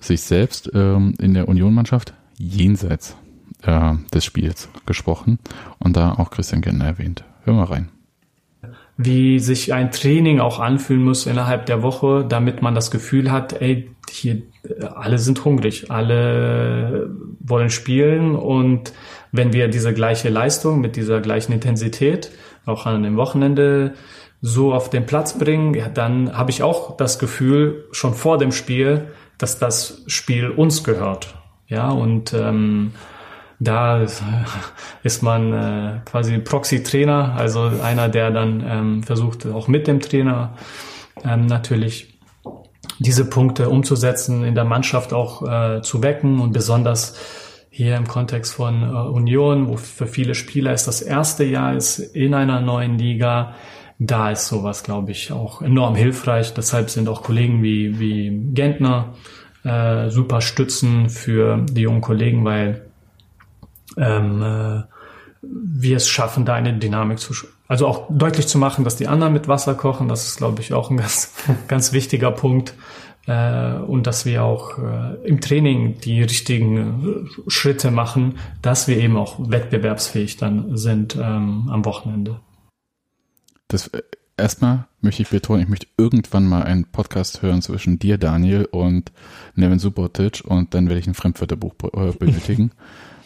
sich 0.00 0.22
selbst 0.22 0.70
ähm, 0.74 1.14
in 1.20 1.34
der 1.34 1.46
Unionmannschaft 1.46 2.14
jenseits 2.36 3.14
äh, 3.62 3.94
des 4.12 4.24
Spiels 4.24 4.68
gesprochen 4.86 5.38
und 5.78 5.96
da 5.96 6.14
auch 6.14 6.30
Christian 6.30 6.60
Gentner 6.60 6.86
erwähnt. 6.86 7.24
Hör 7.48 7.54
mal 7.54 7.64
rein. 7.64 7.88
wie 8.98 9.38
sich 9.38 9.72
ein 9.72 9.90
Training 9.90 10.38
auch 10.38 10.58
anfühlen 10.60 11.02
muss 11.02 11.24
innerhalb 11.24 11.64
der 11.64 11.82
Woche, 11.82 12.26
damit 12.28 12.60
man 12.60 12.74
das 12.74 12.90
Gefühl 12.90 13.30
hat, 13.30 13.54
ey, 13.62 13.88
hier 14.10 14.42
äh, 14.64 14.84
alle 14.84 15.18
sind 15.18 15.46
hungrig, 15.46 15.90
alle 15.90 17.08
wollen 17.40 17.70
spielen 17.70 18.34
und 18.34 18.92
wenn 19.32 19.54
wir 19.54 19.68
diese 19.68 19.94
gleiche 19.94 20.28
Leistung 20.28 20.80
mit 20.82 20.96
dieser 20.96 21.20
gleichen 21.20 21.52
Intensität 21.52 22.32
auch 22.66 22.84
an 22.84 23.02
dem 23.02 23.16
Wochenende 23.16 23.94
so 24.42 24.74
auf 24.74 24.90
den 24.90 25.06
Platz 25.06 25.38
bringen, 25.38 25.72
ja, 25.72 25.88
dann 25.88 26.36
habe 26.36 26.50
ich 26.50 26.62
auch 26.62 26.98
das 26.98 27.18
Gefühl 27.18 27.86
schon 27.92 28.12
vor 28.12 28.36
dem 28.36 28.52
Spiel, 28.52 29.06
dass 29.38 29.58
das 29.58 30.02
Spiel 30.06 30.50
uns 30.50 30.84
gehört. 30.84 31.34
Ja, 31.66 31.88
und 31.90 32.34
ähm, 32.34 32.92
da 33.60 34.06
ist 35.02 35.22
man 35.22 35.52
äh, 35.52 36.00
quasi 36.04 36.38
Proxy-Trainer, 36.38 37.34
also 37.36 37.70
einer, 37.82 38.08
der 38.08 38.30
dann 38.30 38.64
ähm, 38.66 39.02
versucht, 39.02 39.46
auch 39.46 39.68
mit 39.68 39.86
dem 39.86 40.00
Trainer 40.00 40.54
ähm, 41.24 41.46
natürlich 41.46 42.18
diese 43.00 43.28
Punkte 43.28 43.68
umzusetzen, 43.68 44.44
in 44.44 44.54
der 44.54 44.64
Mannschaft 44.64 45.12
auch 45.12 45.42
äh, 45.42 45.82
zu 45.82 46.02
wecken 46.02 46.40
und 46.40 46.52
besonders 46.52 47.18
hier 47.70 47.96
im 47.96 48.08
Kontext 48.08 48.54
von 48.54 48.82
äh, 48.82 48.86
Union, 48.86 49.68
wo 49.68 49.76
für 49.76 50.06
viele 50.06 50.34
Spieler 50.34 50.72
es 50.72 50.84
das 50.84 51.02
erste 51.02 51.44
Jahr 51.44 51.76
ist 51.76 51.98
in 51.98 52.34
einer 52.34 52.60
neuen 52.60 52.98
Liga, 52.98 53.54
da 53.98 54.30
ist 54.30 54.46
sowas, 54.46 54.84
glaube 54.84 55.10
ich, 55.10 55.32
auch 55.32 55.60
enorm 55.60 55.96
hilfreich. 55.96 56.54
Deshalb 56.54 56.88
sind 56.88 57.08
auch 57.08 57.22
Kollegen 57.22 57.62
wie, 57.62 57.98
wie 57.98 58.52
Gentner 58.52 59.14
äh, 59.64 60.08
super 60.08 60.40
Stützen 60.40 61.10
für 61.10 61.66
die 61.68 61.82
jungen 61.82 62.00
Kollegen, 62.00 62.44
weil 62.44 62.87
ähm, 63.98 64.42
äh, 64.42 64.82
wir 65.42 65.96
es 65.96 66.08
schaffen, 66.08 66.44
da 66.44 66.54
eine 66.54 66.74
Dynamik 66.74 67.18
zu, 67.18 67.32
also 67.68 67.86
auch 67.86 68.06
deutlich 68.10 68.48
zu 68.48 68.58
machen, 68.58 68.84
dass 68.84 68.96
die 68.96 69.08
anderen 69.08 69.32
mit 69.32 69.48
Wasser 69.48 69.74
kochen. 69.74 70.08
Das 70.08 70.26
ist, 70.26 70.38
glaube 70.38 70.60
ich, 70.62 70.72
auch 70.72 70.90
ein 70.90 70.96
ganz, 70.98 71.34
ganz 71.68 71.92
wichtiger 71.92 72.30
Punkt. 72.30 72.74
Äh, 73.26 73.74
und 73.74 74.06
dass 74.06 74.24
wir 74.24 74.42
auch 74.42 74.78
äh, 74.78 75.14
im 75.26 75.40
Training 75.40 76.00
die 76.00 76.22
richtigen 76.22 77.26
äh, 77.36 77.50
Schritte 77.50 77.90
machen, 77.90 78.38
dass 78.62 78.88
wir 78.88 78.96
eben 78.96 79.18
auch 79.18 79.38
wettbewerbsfähig 79.50 80.38
dann 80.38 80.76
sind 80.78 81.14
ähm, 81.16 81.68
am 81.70 81.84
Wochenende. 81.84 82.40
Das 83.68 83.90
erstmal 84.38 84.86
möchte 85.02 85.22
ich 85.22 85.28
betonen, 85.28 85.62
ich 85.62 85.68
möchte 85.68 85.88
irgendwann 85.98 86.46
mal 86.46 86.62
einen 86.62 86.86
Podcast 86.86 87.42
hören 87.42 87.60
zwischen 87.60 87.98
dir, 87.98 88.16
Daniel, 88.16 88.64
und 88.64 89.12
Nevin 89.54 89.78
Subotic 89.78 90.42
und 90.46 90.72
dann 90.72 90.88
werde 90.88 91.00
ich 91.00 91.06
ein 91.06 91.14
Fremdwörterbuch 91.14 91.74
benötigen. 91.74 92.70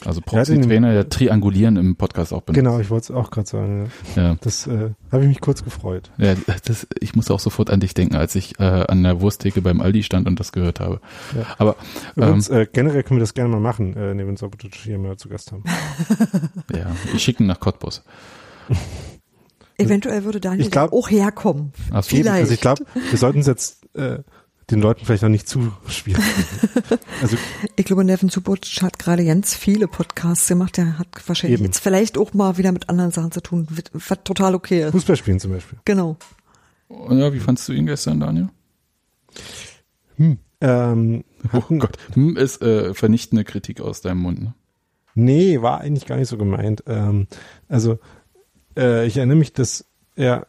Also 0.07 0.21
Proxy-Trainer, 0.21 0.93
der 0.93 1.09
Triangulieren 1.09 1.77
im 1.77 1.97
Podcast 1.97 2.33
auch 2.33 2.43
benutzt. 2.43 2.57
Genau, 2.57 2.79
ich 2.81 2.91
wollte 2.91 3.05
es 3.05 3.11
auch 3.11 3.31
gerade 3.31 3.49
sagen. 3.49 3.91
Ja. 4.17 4.23
Ja. 4.23 4.37
Das 4.41 4.67
äh, 4.67 4.91
habe 5.11 5.23
ich 5.23 5.29
mich 5.29 5.41
kurz 5.41 5.65
gefreut. 5.65 6.11
Ja, 6.19 6.35
das, 6.65 6.87
ich 7.01 7.15
musste 7.15 7.35
auch 7.35 7.41
sofort 7.41 7.71
an 7.71 7.81
dich 7.81 7.95
denken, 7.95 8.17
als 8.17 8.35
ich 8.35 8.59
äh, 8.61 8.63
an 8.63 9.03
der 9.03 9.21
Wursttheke 9.21 9.63
beim 9.63 9.81
Aldi 9.81 10.03
stand 10.03 10.27
und 10.27 10.39
das 10.41 10.53
gehört 10.53 10.81
habe. 10.81 11.01
Ja. 11.37 11.47
Aber 11.59 11.77
ähm, 12.17 12.23
Übrigens, 12.23 12.49
äh, 12.49 12.67
generell 12.73 13.03
können 13.03 13.19
wir 13.19 13.23
das 13.23 13.35
gerne 13.35 13.51
mal 13.51 13.61
machen, 13.61 13.97
äh, 13.97 14.15
neben 14.15 14.37
Sobotic 14.37 14.75
hier 14.75 14.99
mal 14.99 15.17
zu 15.17 15.29
Gast 15.29 15.53
haben. 15.53 15.65
ja, 16.75 16.87
ich 17.15 17.23
schicke 17.23 17.43
ihn 17.43 17.47
nach 17.47 17.61
Cottbus. 17.61 18.03
Eventuell 19.79 20.25
würde 20.25 20.41
Daniel 20.41 20.63
Ich 20.67 20.71
glaub- 20.71 20.91
da 20.91 20.97
auch 20.97 21.11
herkommen. 21.11 21.73
Ach. 21.91 22.05
Vielleicht. 22.05 22.43
Also 22.43 22.55
ich 22.55 22.61
glaube, 22.61 22.85
wir 23.11 23.19
sollten 23.19 23.41
es 23.41 23.47
jetzt 23.47 23.87
äh, 23.97 24.19
den 24.71 24.81
Leuten 24.81 25.05
vielleicht 25.05 25.23
noch 25.23 25.29
nicht 25.29 25.49
zu 25.49 25.73
schwierig 25.89 26.23
machen. 26.83 26.99
Also 27.21 27.37
Ich 27.77 27.85
glaube, 27.85 28.05
Nevin 28.05 28.29
Subotic 28.29 28.83
hat 28.83 28.99
gerade 28.99 29.25
ganz 29.25 29.55
viele 29.55 29.89
Podcasts 29.89 30.49
gemacht. 30.49 30.77
Der 30.77 30.99
hat 30.99 31.09
wahrscheinlich 31.27 31.59
Eben. 31.61 31.67
jetzt 31.67 31.81
vielleicht 31.81 32.17
auch 32.17 32.33
mal 32.33 32.59
wieder 32.59 32.73
mit 32.73 32.89
anderen 32.89 33.11
Sachen 33.11 33.33
zu 33.33 33.41
tun, 33.41 33.67
was 33.93 34.19
total 34.25 34.55
okay 34.55 34.85
ist. 34.85 34.93
Fußball 34.93 35.17
spielen 35.17 35.41
zum 35.41 35.53
Beispiel. 35.53 35.79
Genau. 35.85 36.17
Und 36.89 37.19
ja, 37.19 37.33
wie 37.33 37.41
fandst 37.41 37.69
du 37.69 37.73
ihn 37.73 37.87
gestern, 37.87 38.21
Daniel? 38.21 38.49
Ähm, 40.61 41.25
Oh 41.53 41.63
Gott, 41.77 41.97
hm, 42.13 42.37
ist 42.37 42.63
äh, 42.63 42.95
vernichtende 42.95 43.43
Kritik 43.45 43.81
aus 43.81 44.01
deinem 44.01 44.19
Mund. 44.19 44.43
Ne? 44.43 44.55
Nee, 45.15 45.61
war 45.61 45.81
eigentlich 45.81 46.07
gar 46.07 46.17
nicht 46.17 46.29
so 46.29 46.39
gemeint. 46.39 46.85
Ähm, 46.87 47.27
also 47.69 47.99
äh, 48.77 49.07
ich 49.07 49.17
erinnere 49.17 49.37
mich, 49.39 49.53
dass 49.53 49.85
er 50.15 50.47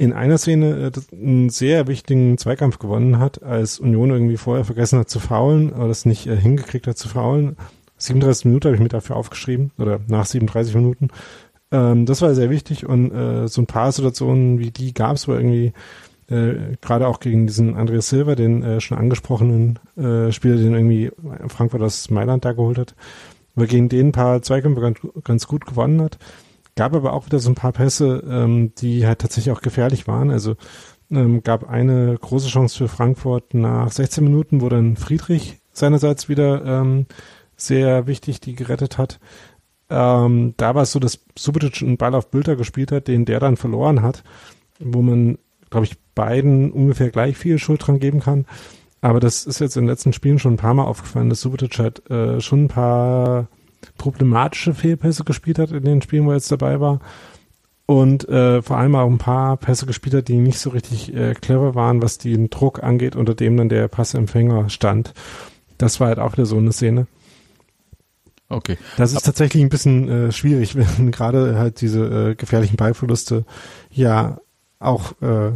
in 0.00 0.14
einer 0.14 0.38
Szene 0.38 0.90
äh, 0.96 1.14
einen 1.14 1.50
sehr 1.50 1.86
wichtigen 1.86 2.38
Zweikampf 2.38 2.78
gewonnen 2.78 3.18
hat, 3.18 3.42
als 3.42 3.78
Union 3.78 4.10
irgendwie 4.10 4.38
vorher 4.38 4.64
vergessen 4.64 4.98
hat 4.98 5.10
zu 5.10 5.20
faulen 5.20 5.70
oder 5.74 5.90
es 5.90 6.06
nicht 6.06 6.26
äh, 6.26 6.36
hingekriegt 6.36 6.86
hat 6.86 6.96
zu 6.96 7.08
faulen. 7.08 7.56
37 7.98 8.46
Minuten 8.46 8.64
habe 8.64 8.76
ich 8.76 8.82
mir 8.82 8.88
dafür 8.88 9.16
aufgeschrieben 9.16 9.72
oder 9.76 10.00
nach 10.06 10.24
37 10.24 10.74
Minuten. 10.74 11.08
Ähm, 11.70 12.06
das 12.06 12.22
war 12.22 12.34
sehr 12.34 12.48
wichtig 12.48 12.86
und 12.86 13.12
äh, 13.12 13.46
so 13.46 13.60
ein 13.60 13.66
paar 13.66 13.92
Situationen 13.92 14.58
wie 14.58 14.70
die 14.70 14.94
gab 14.94 15.16
es, 15.16 15.28
wo 15.28 15.34
irgendwie 15.34 15.74
äh, 16.30 16.76
gerade 16.80 17.06
auch 17.06 17.20
gegen 17.20 17.46
diesen 17.46 17.76
Andreas 17.76 18.08
Silva, 18.08 18.36
den 18.36 18.62
äh, 18.62 18.80
schon 18.80 18.96
angesprochenen 18.96 19.78
äh, 19.98 20.32
Spieler, 20.32 20.56
den 20.56 20.72
irgendwie 20.72 21.10
Frankfurt 21.48 21.82
aus 21.82 22.08
Mailand 22.08 22.46
da 22.46 22.52
geholt 22.52 22.78
hat, 22.78 22.94
er 23.54 23.66
gegen 23.66 23.90
den 23.90 24.08
ein 24.08 24.12
paar 24.12 24.40
Zweikämpfe 24.40 24.94
ganz 25.22 25.46
gut 25.46 25.66
gewonnen 25.66 26.00
hat. 26.00 26.16
Gab 26.80 26.94
aber 26.94 27.12
auch 27.12 27.26
wieder 27.26 27.40
so 27.40 27.50
ein 27.50 27.54
paar 27.54 27.72
Pässe, 27.72 28.24
ähm, 28.26 28.74
die 28.76 29.06
halt 29.06 29.18
tatsächlich 29.18 29.54
auch 29.54 29.60
gefährlich 29.60 30.08
waren. 30.08 30.30
Also 30.30 30.56
ähm, 31.10 31.42
gab 31.42 31.68
eine 31.68 32.16
große 32.18 32.48
Chance 32.48 32.78
für 32.78 32.88
Frankfurt 32.88 33.52
nach 33.52 33.92
16 33.92 34.24
Minuten, 34.24 34.62
wo 34.62 34.70
dann 34.70 34.96
Friedrich 34.96 35.58
seinerseits 35.74 36.30
wieder 36.30 36.64
ähm, 36.64 37.04
sehr 37.54 38.06
wichtig 38.06 38.40
die 38.40 38.54
gerettet 38.54 38.96
hat. 38.96 39.20
Ähm, 39.90 40.54
da 40.56 40.74
war 40.74 40.84
es 40.84 40.92
so, 40.92 41.00
dass 41.00 41.20
Subotic 41.36 41.82
einen 41.82 41.98
Ball 41.98 42.14
auf 42.14 42.30
Bülter 42.30 42.56
gespielt 42.56 42.92
hat, 42.92 43.08
den 43.08 43.26
der 43.26 43.40
dann 43.40 43.58
verloren 43.58 44.00
hat, 44.00 44.24
wo 44.78 45.02
man, 45.02 45.36
glaube 45.68 45.84
ich, 45.84 45.98
beiden 46.14 46.72
ungefähr 46.72 47.10
gleich 47.10 47.36
viel 47.36 47.58
Schuld 47.58 47.86
dran 47.86 48.00
geben 48.00 48.20
kann. 48.20 48.46
Aber 49.02 49.20
das 49.20 49.44
ist 49.44 49.60
jetzt 49.60 49.76
in 49.76 49.82
den 49.82 49.90
letzten 49.90 50.14
Spielen 50.14 50.38
schon 50.38 50.54
ein 50.54 50.56
paar 50.56 50.72
Mal 50.72 50.84
aufgefallen, 50.84 51.28
dass 51.28 51.42
Subotic 51.42 51.78
halt 51.78 52.08
äh, 52.08 52.40
schon 52.40 52.64
ein 52.64 52.68
paar 52.68 53.48
problematische 53.96 54.74
Fehlpässe 54.74 55.24
gespielt 55.24 55.58
hat 55.58 55.70
in 55.70 55.84
den 55.84 56.02
Spielen, 56.02 56.26
wo 56.26 56.30
er 56.30 56.36
jetzt 56.36 56.52
dabei 56.52 56.80
war. 56.80 57.00
Und 57.86 58.28
äh, 58.28 58.62
vor 58.62 58.76
allem 58.76 58.94
auch 58.94 59.08
ein 59.08 59.18
paar 59.18 59.56
Pässe 59.56 59.84
gespielt 59.84 60.14
hat, 60.14 60.28
die 60.28 60.36
nicht 60.36 60.60
so 60.60 60.70
richtig 60.70 61.12
äh, 61.12 61.34
clever 61.34 61.74
waren, 61.74 62.02
was 62.02 62.18
den 62.18 62.48
Druck 62.48 62.84
angeht, 62.84 63.16
unter 63.16 63.34
dem 63.34 63.56
dann 63.56 63.68
der 63.68 63.88
Passempfänger 63.88 64.68
stand. 64.68 65.12
Das 65.76 65.98
war 65.98 66.08
halt 66.08 66.20
auch 66.20 66.32
wieder 66.34 66.46
so 66.46 66.56
eine 66.56 66.72
Szene. 66.72 67.08
Okay. 68.48 68.76
Das 68.96 69.12
ist 69.12 69.22
tatsächlich 69.22 69.62
ein 69.62 69.70
bisschen 69.70 70.08
äh, 70.08 70.32
schwierig, 70.32 70.76
wenn 70.98 71.10
gerade 71.10 71.58
halt 71.58 71.80
diese 71.80 72.30
äh, 72.30 72.34
gefährlichen 72.34 72.76
Ballverluste 72.76 73.44
ja 73.90 74.38
auch 74.78 75.12
äh, 75.20 75.52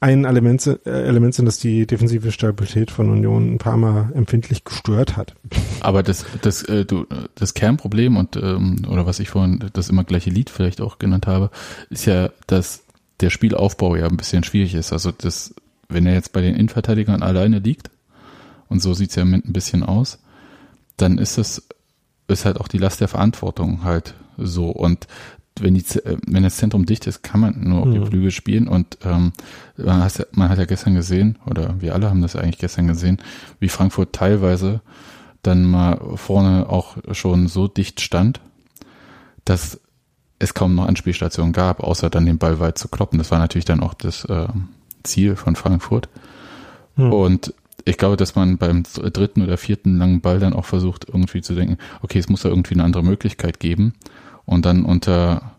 ein 0.00 0.24
Element, 0.24 0.66
äh, 0.66 0.78
Element 0.84 1.34
sind, 1.34 1.46
das 1.46 1.58
die 1.58 1.86
defensive 1.86 2.30
Stabilität 2.32 2.90
von 2.90 3.10
Union 3.10 3.54
ein 3.54 3.58
paar 3.58 3.76
Mal 3.76 4.12
empfindlich 4.14 4.64
gestört 4.64 5.16
hat. 5.16 5.34
Aber 5.80 6.02
das, 6.02 6.26
das, 6.42 6.62
äh, 6.64 6.84
du, 6.84 7.06
das 7.34 7.54
Kernproblem 7.54 8.16
und 8.16 8.36
ähm, 8.36 8.82
oder 8.88 9.06
was 9.06 9.20
ich 9.20 9.30
vorhin 9.30 9.70
das 9.72 9.88
immer 9.88 10.04
gleiche 10.04 10.30
Lied 10.30 10.50
vielleicht 10.50 10.80
auch 10.80 10.98
genannt 10.98 11.26
habe, 11.26 11.50
ist 11.90 12.04
ja, 12.04 12.30
dass 12.46 12.84
der 13.20 13.30
Spielaufbau 13.30 13.96
ja 13.96 14.06
ein 14.06 14.16
bisschen 14.16 14.44
schwierig 14.44 14.74
ist. 14.74 14.92
Also 14.92 15.12
das, 15.12 15.54
wenn 15.88 16.06
er 16.06 16.14
jetzt 16.14 16.32
bei 16.32 16.42
den 16.42 16.54
Innenverteidigern 16.54 17.22
alleine 17.22 17.58
liegt, 17.58 17.90
und 18.68 18.80
so 18.80 18.94
sieht's 18.94 19.14
ja 19.14 19.22
im 19.22 19.28
Moment 19.28 19.48
ein 19.48 19.52
bisschen 19.52 19.82
aus, 19.82 20.18
dann 20.96 21.18
ist 21.18 21.38
es 21.38 21.68
ist 22.28 22.44
halt 22.44 22.60
auch 22.60 22.68
die 22.68 22.78
Last 22.78 23.00
der 23.00 23.08
Verantwortung 23.08 23.84
halt 23.84 24.14
so. 24.36 24.70
Und 24.70 25.06
wenn 25.60 25.74
die 25.74 25.84
äh, 25.98 26.16
wenn 26.26 26.42
das 26.42 26.56
Zentrum 26.56 26.86
dicht 26.86 27.06
ist, 27.06 27.22
kann 27.22 27.40
man 27.40 27.60
nur 27.60 27.82
auf 27.82 27.90
die 27.90 27.98
Mhm. 27.98 28.06
Flügel 28.06 28.30
spielen. 28.30 28.68
Und 28.68 28.98
ähm, 29.04 29.32
man, 29.76 30.02
hat 30.02 30.18
ja, 30.18 30.24
man 30.32 30.48
hat 30.48 30.58
ja 30.58 30.64
gestern 30.64 30.94
gesehen, 30.94 31.38
oder 31.46 31.80
wir 31.80 31.94
alle 31.94 32.10
haben 32.10 32.22
das 32.22 32.36
eigentlich 32.36 32.58
gestern 32.58 32.86
gesehen, 32.86 33.18
wie 33.60 33.68
Frankfurt 33.68 34.12
teilweise 34.12 34.80
dann 35.42 35.64
mal 35.64 36.00
vorne 36.16 36.68
auch 36.68 36.96
schon 37.12 37.48
so 37.48 37.68
dicht 37.68 38.00
stand, 38.00 38.40
dass 39.44 39.80
es 40.38 40.54
kaum 40.54 40.74
noch 40.74 40.86
Anspielstationen 40.86 41.52
gab, 41.52 41.80
außer 41.80 42.10
dann 42.10 42.26
den 42.26 42.38
Ball 42.38 42.60
weit 42.60 42.78
zu 42.78 42.88
kloppen. 42.88 43.18
Das 43.18 43.30
war 43.30 43.38
natürlich 43.38 43.64
dann 43.64 43.80
auch 43.80 43.94
das 43.94 44.24
äh, 44.24 44.48
Ziel 45.02 45.36
von 45.36 45.56
Frankfurt. 45.56 46.08
Hm. 46.96 47.12
Und 47.12 47.54
ich 47.84 47.96
glaube, 47.96 48.16
dass 48.16 48.34
man 48.34 48.58
beim 48.58 48.82
dritten 48.82 49.42
oder 49.42 49.56
vierten 49.56 49.96
langen 49.96 50.20
Ball 50.20 50.40
dann 50.40 50.52
auch 50.52 50.64
versucht, 50.64 51.06
irgendwie 51.08 51.40
zu 51.40 51.54
denken, 51.54 51.78
okay, 52.02 52.18
es 52.18 52.28
muss 52.28 52.42
da 52.42 52.48
irgendwie 52.48 52.74
eine 52.74 52.84
andere 52.84 53.04
Möglichkeit 53.04 53.60
geben 53.60 53.94
und 54.46 54.64
dann 54.64 54.84
unter 54.84 55.56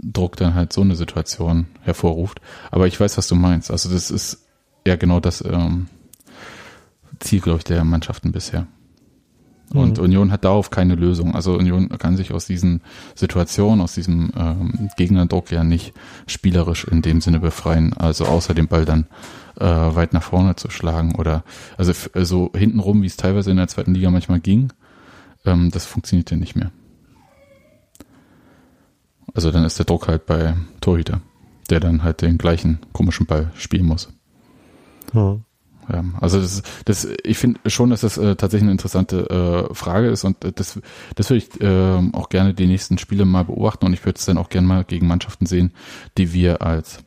Druck 0.00 0.36
dann 0.36 0.54
halt 0.54 0.72
so 0.72 0.82
eine 0.82 0.96
Situation 0.96 1.66
hervorruft. 1.82 2.40
Aber 2.70 2.86
ich 2.86 2.98
weiß, 2.98 3.16
was 3.16 3.28
du 3.28 3.34
meinst. 3.34 3.70
Also 3.70 3.90
das 3.90 4.10
ist 4.10 4.46
ja 4.86 4.96
genau 4.96 5.20
das 5.20 5.42
ähm, 5.44 5.88
Ziel, 7.20 7.40
glaube 7.40 7.58
ich, 7.58 7.64
der 7.64 7.84
Mannschaften 7.84 8.32
bisher. 8.32 8.66
Und 9.72 9.98
mhm. 9.98 10.04
Union 10.04 10.32
hat 10.32 10.44
darauf 10.44 10.70
keine 10.70 10.94
Lösung. 10.94 11.34
Also 11.34 11.54
Union 11.54 11.90
kann 11.90 12.16
sich 12.16 12.32
aus 12.32 12.46
diesen 12.46 12.80
Situationen, 13.14 13.82
aus 13.82 13.94
diesem 13.94 14.30
ähm, 14.36 14.88
Gegnerdruck 14.96 15.50
ja 15.50 15.62
nicht 15.62 15.92
spielerisch 16.26 16.84
in 16.84 17.02
dem 17.02 17.20
Sinne 17.20 17.40
befreien. 17.40 17.92
Also 17.92 18.24
außer 18.24 18.54
den 18.54 18.68
Ball 18.68 18.84
dann 18.84 19.06
äh, 19.60 19.64
weit 19.64 20.14
nach 20.14 20.22
vorne 20.22 20.56
zu 20.56 20.70
schlagen 20.70 21.16
oder 21.16 21.44
also 21.76 21.92
so 21.92 22.10
also 22.14 22.50
hintenrum, 22.54 23.02
wie 23.02 23.06
es 23.06 23.16
teilweise 23.16 23.50
in 23.50 23.58
der 23.58 23.68
zweiten 23.68 23.94
Liga 23.94 24.10
manchmal 24.10 24.40
ging, 24.40 24.72
ähm, 25.44 25.70
das 25.70 25.84
funktioniert 25.84 26.30
ja 26.30 26.36
nicht 26.36 26.56
mehr. 26.56 26.70
Also 29.38 29.52
dann 29.52 29.62
ist 29.62 29.78
der 29.78 29.86
Druck 29.86 30.08
halt 30.08 30.26
bei 30.26 30.56
Torhüter, 30.80 31.20
der 31.70 31.78
dann 31.78 32.02
halt 32.02 32.22
den 32.22 32.38
gleichen 32.38 32.80
komischen 32.92 33.24
Ball 33.24 33.52
spielen 33.54 33.86
muss. 33.86 34.08
Ja. 35.14 35.38
Ja, 35.88 36.04
also 36.20 36.40
das, 36.40 36.64
das 36.86 37.06
ich 37.22 37.38
finde 37.38 37.60
schon, 37.70 37.90
dass 37.90 38.00
das 38.00 38.18
äh, 38.18 38.34
tatsächlich 38.34 38.64
eine 38.64 38.72
interessante 38.72 39.68
äh, 39.70 39.74
Frage 39.76 40.08
ist 40.08 40.24
und 40.24 40.44
äh, 40.44 40.50
das, 40.50 40.80
das 41.14 41.30
würde 41.30 41.36
ich 41.36 41.60
äh, 41.60 42.10
auch 42.14 42.30
gerne 42.30 42.52
die 42.52 42.66
nächsten 42.66 42.98
Spiele 42.98 43.24
mal 43.26 43.44
beobachten 43.44 43.86
und 43.86 43.92
ich 43.92 44.04
würde 44.04 44.18
es 44.18 44.24
dann 44.24 44.38
auch 44.38 44.48
gerne 44.48 44.66
mal 44.66 44.82
gegen 44.82 45.06
Mannschaften 45.06 45.46
sehen, 45.46 45.72
die 46.16 46.32
wir 46.32 46.60
als 46.60 47.04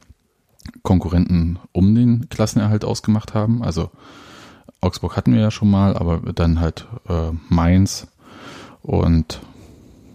Konkurrenten 0.83 1.59
um 1.73 1.93
den 1.93 2.29
Klassenerhalt 2.29 2.85
ausgemacht 2.85 3.33
haben. 3.33 3.61
Also 3.61 3.91
Augsburg 4.79 5.17
hatten 5.17 5.33
wir 5.33 5.41
ja 5.41 5.51
schon 5.51 5.69
mal, 5.69 5.97
aber 5.97 6.31
dann 6.31 6.61
halt 6.61 6.87
äh, 7.09 7.31
Mainz 7.49 8.07
und 8.83 9.41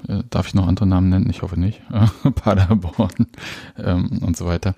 äh, 0.08 0.22
darf 0.30 0.46
ich 0.46 0.54
noch 0.54 0.66
andere 0.66 0.86
Namen 0.86 1.08
nennen? 1.08 1.30
Ich 1.30 1.42
hoffe 1.42 1.58
nicht. 1.58 1.80
Paderborn 2.34 3.26
ähm, 3.78 4.20
und 4.22 4.36
so 4.36 4.46
weiter. 4.46 4.74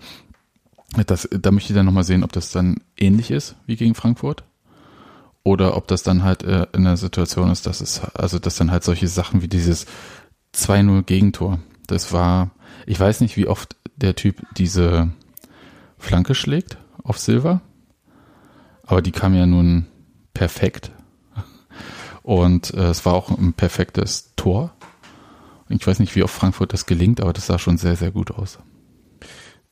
Das, 1.06 1.28
da 1.30 1.50
möchte 1.50 1.72
ich 1.72 1.76
dann 1.76 1.86
nochmal 1.86 2.04
sehen, 2.04 2.24
ob 2.24 2.32
das 2.32 2.50
dann 2.50 2.80
ähnlich 2.96 3.30
ist 3.30 3.56
wie 3.66 3.76
gegen 3.76 3.94
Frankfurt. 3.94 4.44
Oder 5.42 5.76
ob 5.76 5.86
das 5.88 6.02
dann 6.02 6.22
halt 6.22 6.42
äh, 6.42 6.66
in 6.72 6.84
der 6.84 6.96
Situation 6.96 7.50
ist, 7.50 7.66
dass 7.66 7.80
es, 7.80 8.00
also 8.14 8.38
dass 8.38 8.56
dann 8.56 8.70
halt 8.70 8.84
solche 8.84 9.08
Sachen 9.08 9.42
wie 9.42 9.48
dieses 9.48 9.86
2-0 10.54 11.02
Gegentor. 11.04 11.58
Das 11.86 12.12
war, 12.12 12.50
ich 12.86 12.98
weiß 12.98 13.20
nicht, 13.20 13.36
wie 13.36 13.46
oft 13.46 13.76
der 13.96 14.14
Typ 14.14 14.42
diese 14.56 15.10
Flanke 15.98 16.34
schlägt 16.34 16.78
auf 17.02 17.18
Silver. 17.18 17.60
Aber 18.84 19.02
die 19.02 19.12
kam 19.12 19.34
ja 19.34 19.46
nun 19.46 19.86
perfekt. 20.32 20.90
Und 22.22 22.74
äh, 22.74 22.90
es 22.90 23.06
war 23.06 23.14
auch 23.14 23.30
ein 23.30 23.54
perfektes 23.54 24.34
Tor. 24.36 24.72
Ich 25.68 25.86
weiß 25.86 25.98
nicht, 25.98 26.14
wie 26.16 26.22
oft 26.22 26.34
Frankfurt 26.34 26.72
das 26.72 26.86
gelingt, 26.86 27.20
aber 27.20 27.32
das 27.32 27.46
sah 27.46 27.58
schon 27.58 27.76
sehr, 27.76 27.96
sehr 27.96 28.10
gut 28.10 28.30
aus. 28.30 28.58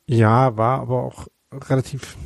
Ja, 0.06 0.56
war 0.56 0.80
aber 0.80 1.02
auch 1.02 1.26
relativ, 1.52 2.16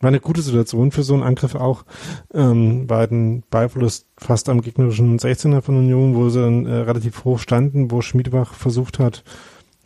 war 0.00 0.08
eine 0.08 0.20
gute 0.20 0.42
Situation 0.42 0.92
für 0.92 1.02
so 1.02 1.14
einen 1.14 1.22
Angriff 1.22 1.54
auch. 1.54 1.84
Ähm, 2.32 2.86
bei 2.86 3.06
den 3.06 3.42
Ballverlust 3.50 4.06
fast 4.18 4.48
am 4.48 4.60
gegnerischen 4.60 5.18
16er 5.18 5.62
von 5.62 5.76
Union, 5.76 6.14
wo 6.14 6.28
sie 6.28 6.40
dann 6.40 6.66
äh, 6.66 6.74
relativ 6.74 7.24
hoch 7.24 7.38
standen, 7.38 7.90
wo 7.90 8.02
Schmiedebach 8.02 8.54
versucht 8.54 8.98
hat, 8.98 9.24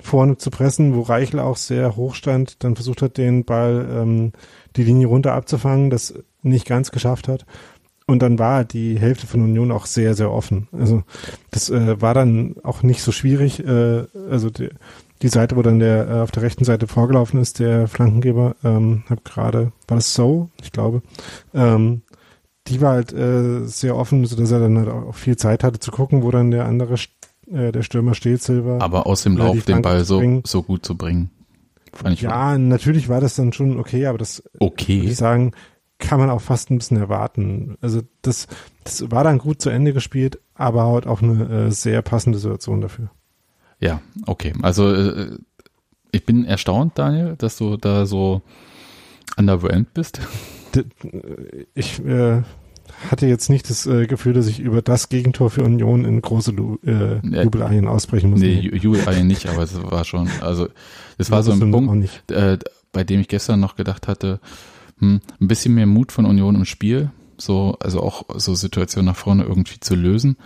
vorne 0.01 0.37
zu 0.37 0.51
pressen, 0.51 0.95
wo 0.95 1.03
Reichel 1.03 1.41
auch 1.41 1.57
sehr 1.57 1.97
hoch 1.97 2.15
stand, 2.15 2.63
dann 2.65 2.75
versucht 2.75 3.01
hat, 3.01 3.17
den 3.17 3.45
Ball 3.45 3.89
ähm, 3.91 4.33
die 4.77 4.85
Linie 4.85 5.07
runter 5.07 5.33
abzufangen, 5.33 5.91
das 5.91 6.15
nicht 6.43 6.67
ganz 6.67 6.91
geschafft 6.91 7.29
hat. 7.29 7.47
Und 8.07 8.21
dann 8.21 8.39
war 8.39 8.65
die 8.65 8.99
Hälfte 8.99 9.27
von 9.27 9.43
Union 9.43 9.73
auch 9.73 9.87
sehr, 9.87 10.15
sehr 10.15 10.31
offen. 10.31 10.69
Also 10.73 11.05
das 11.51 11.71
äh, 11.71 12.01
war 12.03 12.13
dann 12.13 12.57
auch 12.63 12.83
nicht 12.83 13.03
so 13.03 13.13
schwierig. 13.13 13.67
Äh, 13.67 14.05
also 14.31 14.51
die, 14.51 14.69
die 15.23 15.29
Seite, 15.29 15.57
wo 15.57 15.63
dann 15.63 15.79
der 15.79 16.09
äh, 16.09 16.21
auf 16.21 16.31
der 16.31 16.43
rechten 16.43 16.65
Seite 16.65 16.87
vorgelaufen 16.87 17.41
ist, 17.41 17.61
der 17.61 17.89
Flankengeber, 17.89 18.57
ähm, 18.63 19.05
hab 19.09 19.25
gerade, 19.25 19.73
war 19.89 19.97
das 19.97 20.13
so, 20.13 20.51
ich 20.63 20.71
glaube, 20.71 21.01
ähm, 21.55 22.03
die 22.67 22.81
war 22.83 22.93
halt 22.93 23.13
äh, 23.15 23.65
sehr 23.65 23.97
offen, 23.97 24.27
sodass 24.27 24.51
er 24.51 24.61
dann 24.61 24.79
halt 24.79 24.89
auch 24.89 25.15
viel 25.15 25.37
Zeit 25.37 25.65
hatte 25.65 25.81
zu 25.81 25.91
gucken, 25.91 26.23
wo 26.23 26.31
dann 26.31 26.51
der 26.51 26.67
andere, 26.67 26.97
äh, 27.51 27.73
der 27.73 27.83
Stürmer 27.83 28.15
steht, 28.15 28.43
Silber. 28.43 28.79
Aber 28.81 29.07
aus 29.07 29.23
dem 29.23 29.37
Lauf 29.37 29.65
den 29.65 29.81
Ball 29.81 30.05
so, 30.05 30.43
so 30.45 30.63
gut 30.63 30.85
zu 30.85 30.97
bringen. 30.97 31.31
Fand 31.95 32.15
ich 32.15 32.23
ja, 32.23 32.53
gut. 32.53 32.63
natürlich 32.63 33.09
war 33.09 33.21
das 33.21 33.37
dann 33.37 33.53
schon 33.53 33.79
okay, 33.79 34.07
aber 34.07 34.19
das 34.19 34.43
okay. 34.59 34.99
würde 34.99 35.11
ich 35.11 35.17
sagen, 35.17 35.53
kann 36.05 36.21
man 36.21 36.31
auch 36.31 36.41
fast 36.41 36.71
ein 36.71 36.79
bisschen 36.79 36.97
erwarten. 36.97 37.77
Also 37.81 38.03
das, 38.23 38.47
das 38.85 39.11
war 39.11 39.25
dann 39.25 39.39
gut 39.39 39.61
zu 39.61 39.71
Ende 39.71 39.93
gespielt, 39.93 40.39
aber 40.55 40.85
halt 40.85 41.07
auch 41.07 41.23
eine 41.23 41.67
äh, 41.67 41.71
sehr 41.71 42.03
passende 42.03 42.39
Situation 42.39 42.81
dafür. 42.81 43.11
Ja, 43.81 44.01
okay. 44.27 44.53
Also 44.63 44.93
äh, 44.93 45.39
ich 46.13 46.25
bin 46.25 46.45
erstaunt, 46.45 46.99
Daniel, 46.99 47.35
dass 47.37 47.57
du 47.57 47.77
da 47.77 48.07
so 48.07 48.43
underwhelmed 49.37 49.93
bist. 49.95 50.21
Ich 51.75 52.05
äh, 52.05 52.43
hatte 53.11 53.27
jetzt 53.27 53.49
nicht 53.49 53.71
das 53.71 53.87
äh, 53.87 54.07
Gefühl, 54.07 54.33
dass 54.33 54.47
ich 54.47 54.61
über 54.61 54.83
das 54.83 55.09
Gegentor 55.09 55.51
für 55.51 55.63
Union 55.63 56.05
in 56.05 56.21
große 56.21 56.51
Lu 56.53 56.79
äh, 56.85 57.19
Jubelalien 57.25 57.89
ausbrechen 57.89 58.31
muss. 58.31 58.41
Nee, 58.41 58.61
Jubelalien 58.61 59.27
nicht, 59.27 59.47
aber 59.49 59.63
es 59.63 59.81
war 59.83 60.05
schon, 60.05 60.29
also 60.41 60.69
es 61.19 61.31
war 61.31 61.43
so 61.43 61.53
ein 61.53 61.71
Punkt, 61.71 62.31
äh, 62.31 62.59
bei 62.93 63.05
dem 63.05 63.21
ich 63.21 63.29
gestern 63.29 63.61
noch 63.61 63.77
gedacht 63.77 64.09
hatte, 64.09 64.41
hm, 64.99 65.21
ein 65.41 65.49
bisschen 65.49 65.75
mehr 65.75 65.87
Mut 65.87 66.13
von 66.13 66.25
Union 66.25 66.55
im 66.55 66.65
Spiel, 66.65 67.11
so, 67.37 67.77
also 67.81 68.03
auch 68.03 68.25
so 68.37 68.55
Situationen 68.55 69.07
nach 69.07 69.17
vorne 69.17 69.45
irgendwie 69.45 69.81
zu 69.81 69.95
lösen 69.95 70.37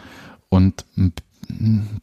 und 0.49 0.85
ein 0.97 1.13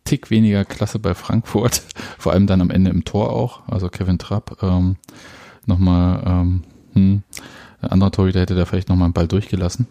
Tick 0.05 0.31
weniger 0.31 0.65
Klasse 0.65 0.99
bei 0.99 1.13
Frankfurt, 1.13 1.83
vor 2.17 2.33
allem 2.33 2.47
dann 2.47 2.61
am 2.61 2.71
Ende 2.71 2.91
im 2.91 3.05
Tor 3.05 3.31
auch, 3.31 3.67
also 3.67 3.89
Kevin 3.89 4.17
Trapp 4.17 4.57
ähm, 4.61 4.97
nochmal, 5.65 6.23
ähm, 6.25 6.63
hm, 6.93 7.23
ein 7.81 7.89
anderer 7.89 8.11
Torhüter 8.11 8.39
hätte 8.39 8.55
da 8.55 8.65
vielleicht 8.65 8.89
nochmal 8.89 9.05
einen 9.05 9.13
Ball 9.13 9.27
durchgelassen, 9.27 9.87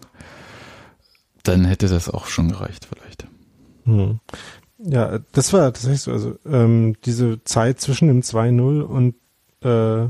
dann 1.43 1.65
hätte 1.65 1.87
das 1.87 2.09
auch 2.09 2.27
schon 2.27 2.49
gereicht 2.49 2.87
vielleicht. 2.89 3.27
Hm. 3.85 4.19
Ja, 4.77 5.19
das 5.31 5.53
war 5.53 5.61
tatsächlich 5.61 6.01
so, 6.01 6.11
also 6.11 6.37
ähm, 6.45 6.95
diese 7.05 7.43
Zeit 7.43 7.79
zwischen 7.79 8.07
dem 8.07 8.21
2-0 8.21 8.81
und 8.81 9.15
äh, 9.61 10.09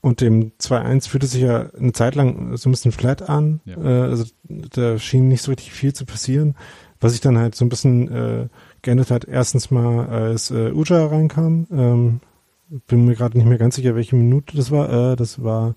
und 0.00 0.20
dem 0.20 0.52
2-1 0.58 1.08
fühlte 1.08 1.26
sich 1.26 1.42
ja 1.42 1.70
eine 1.78 1.92
Zeit 1.92 2.14
lang 2.14 2.56
so 2.56 2.68
ein 2.68 2.72
bisschen 2.72 2.92
flat 2.92 3.28
an. 3.28 3.60
Ja. 3.64 3.76
Äh, 3.76 4.02
also 4.10 4.24
da 4.48 4.98
schien 4.98 5.28
nicht 5.28 5.42
so 5.42 5.50
richtig 5.50 5.72
viel 5.72 5.92
zu 5.92 6.06
passieren. 6.06 6.54
Was 7.00 7.12
sich 7.12 7.20
dann 7.20 7.38
halt 7.38 7.54
so 7.54 7.64
ein 7.64 7.70
bisschen 7.70 8.10
äh, 8.10 8.48
geändert 8.82 9.10
hat, 9.10 9.24
erstens 9.24 9.70
mal, 9.70 10.06
als 10.06 10.50
äh, 10.50 10.70
Uja 10.72 11.06
reinkam, 11.06 11.66
ähm, 11.72 12.20
bin 12.86 13.06
mir 13.06 13.14
gerade 13.14 13.36
nicht 13.36 13.46
mehr 13.46 13.58
ganz 13.58 13.76
sicher, 13.76 13.94
welche 13.94 14.16
Minute 14.16 14.56
das 14.56 14.70
war. 14.70 15.12
Äh, 15.12 15.16
das 15.16 15.42
war 15.42 15.74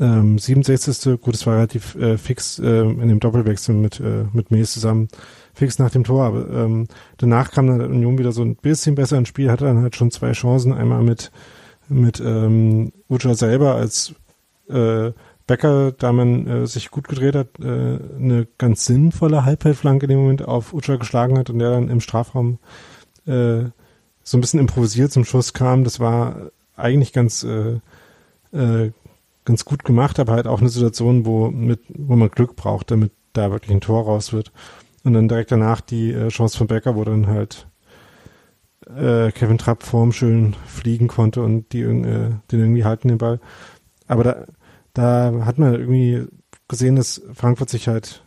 ähm, 0.00 0.38
67. 0.38 1.20
Gut, 1.20 1.34
das 1.34 1.46
war 1.46 1.54
relativ 1.56 1.94
äh, 1.94 2.18
fix 2.18 2.58
äh, 2.58 2.80
in 2.80 3.08
dem 3.08 3.20
Doppelwechsel 3.20 3.74
mit, 3.74 4.00
äh, 4.00 4.24
mit 4.32 4.50
Mees 4.50 4.72
zusammen, 4.72 5.08
fix 5.52 5.78
nach 5.78 5.90
dem 5.90 6.04
Tor. 6.04 6.24
Aber 6.24 6.50
ähm, 6.50 6.88
danach 7.16 7.52
kam 7.52 7.66
dann 7.66 7.80
Union 7.80 8.18
wieder 8.18 8.32
so 8.32 8.42
ein 8.42 8.56
bisschen 8.56 8.96
besser 8.96 9.18
ins 9.18 9.28
Spiel, 9.28 9.50
hatte 9.50 9.64
dann 9.64 9.82
halt 9.82 9.96
schon 9.96 10.10
zwei 10.10 10.32
Chancen. 10.32 10.72
Einmal 10.72 11.02
mit, 11.02 11.30
mit 11.88 12.20
ähm, 12.20 12.92
Uja 13.08 13.34
selber 13.34 13.74
als 13.74 14.14
äh, 14.68 15.12
Becker, 15.46 15.92
da 15.92 16.12
man 16.12 16.46
äh, 16.46 16.66
sich 16.66 16.90
gut 16.90 17.08
gedreht 17.08 17.34
hat, 17.34 17.48
äh, 17.60 17.64
eine 17.64 18.46
ganz 18.56 18.86
sinnvolle 18.86 19.44
Halbfeldflanke 19.44 20.06
in 20.06 20.10
dem 20.10 20.20
Moment 20.20 20.42
auf 20.42 20.72
Ucha 20.72 20.96
geschlagen 20.96 21.38
hat 21.38 21.50
und 21.50 21.58
der 21.58 21.70
dann 21.70 21.90
im 21.90 22.00
Strafraum 22.00 22.58
äh, 23.26 23.64
so 24.22 24.38
ein 24.38 24.40
bisschen 24.40 24.60
improvisiert 24.60 25.12
zum 25.12 25.24
Schuss 25.24 25.52
kam. 25.52 25.84
Das 25.84 26.00
war 26.00 26.50
eigentlich 26.76 27.12
ganz 27.12 27.44
äh, 27.44 27.80
äh, 28.52 28.92
ganz 29.44 29.64
gut 29.66 29.84
gemacht, 29.84 30.18
aber 30.18 30.32
halt 30.32 30.46
auch 30.46 30.60
eine 30.60 30.70
Situation, 30.70 31.26
wo 31.26 31.50
mit 31.50 31.80
wo 31.88 32.16
man 32.16 32.30
Glück 32.30 32.56
braucht, 32.56 32.90
damit 32.90 33.12
da 33.34 33.50
wirklich 33.50 33.72
ein 33.72 33.82
Tor 33.82 34.04
raus 34.04 34.32
wird. 34.32 34.52
Und 35.02 35.12
dann 35.12 35.28
direkt 35.28 35.52
danach 35.52 35.82
die 35.82 36.12
äh, 36.12 36.28
Chance 36.28 36.56
von 36.56 36.66
Becker, 36.66 36.96
wo 36.96 37.04
dann 37.04 37.26
halt 37.26 37.66
äh, 38.86 39.32
Kevin 39.32 39.58
Trapp 39.58 39.82
formschön 39.82 40.54
fliegen 40.66 41.08
konnte 41.08 41.42
und 41.42 41.72
die 41.72 41.80
äh, 41.80 42.30
den 42.50 42.60
irgendwie 42.60 42.84
halten 42.84 43.08
den 43.08 43.18
Ball. 43.18 43.40
Aber 44.06 44.24
da 44.24 44.46
da 44.94 45.32
hat 45.44 45.58
man 45.58 45.74
irgendwie 45.74 46.26
gesehen, 46.68 46.96
dass 46.96 47.20
Frankfurt 47.34 47.68
sich 47.68 47.88
halt, 47.88 48.24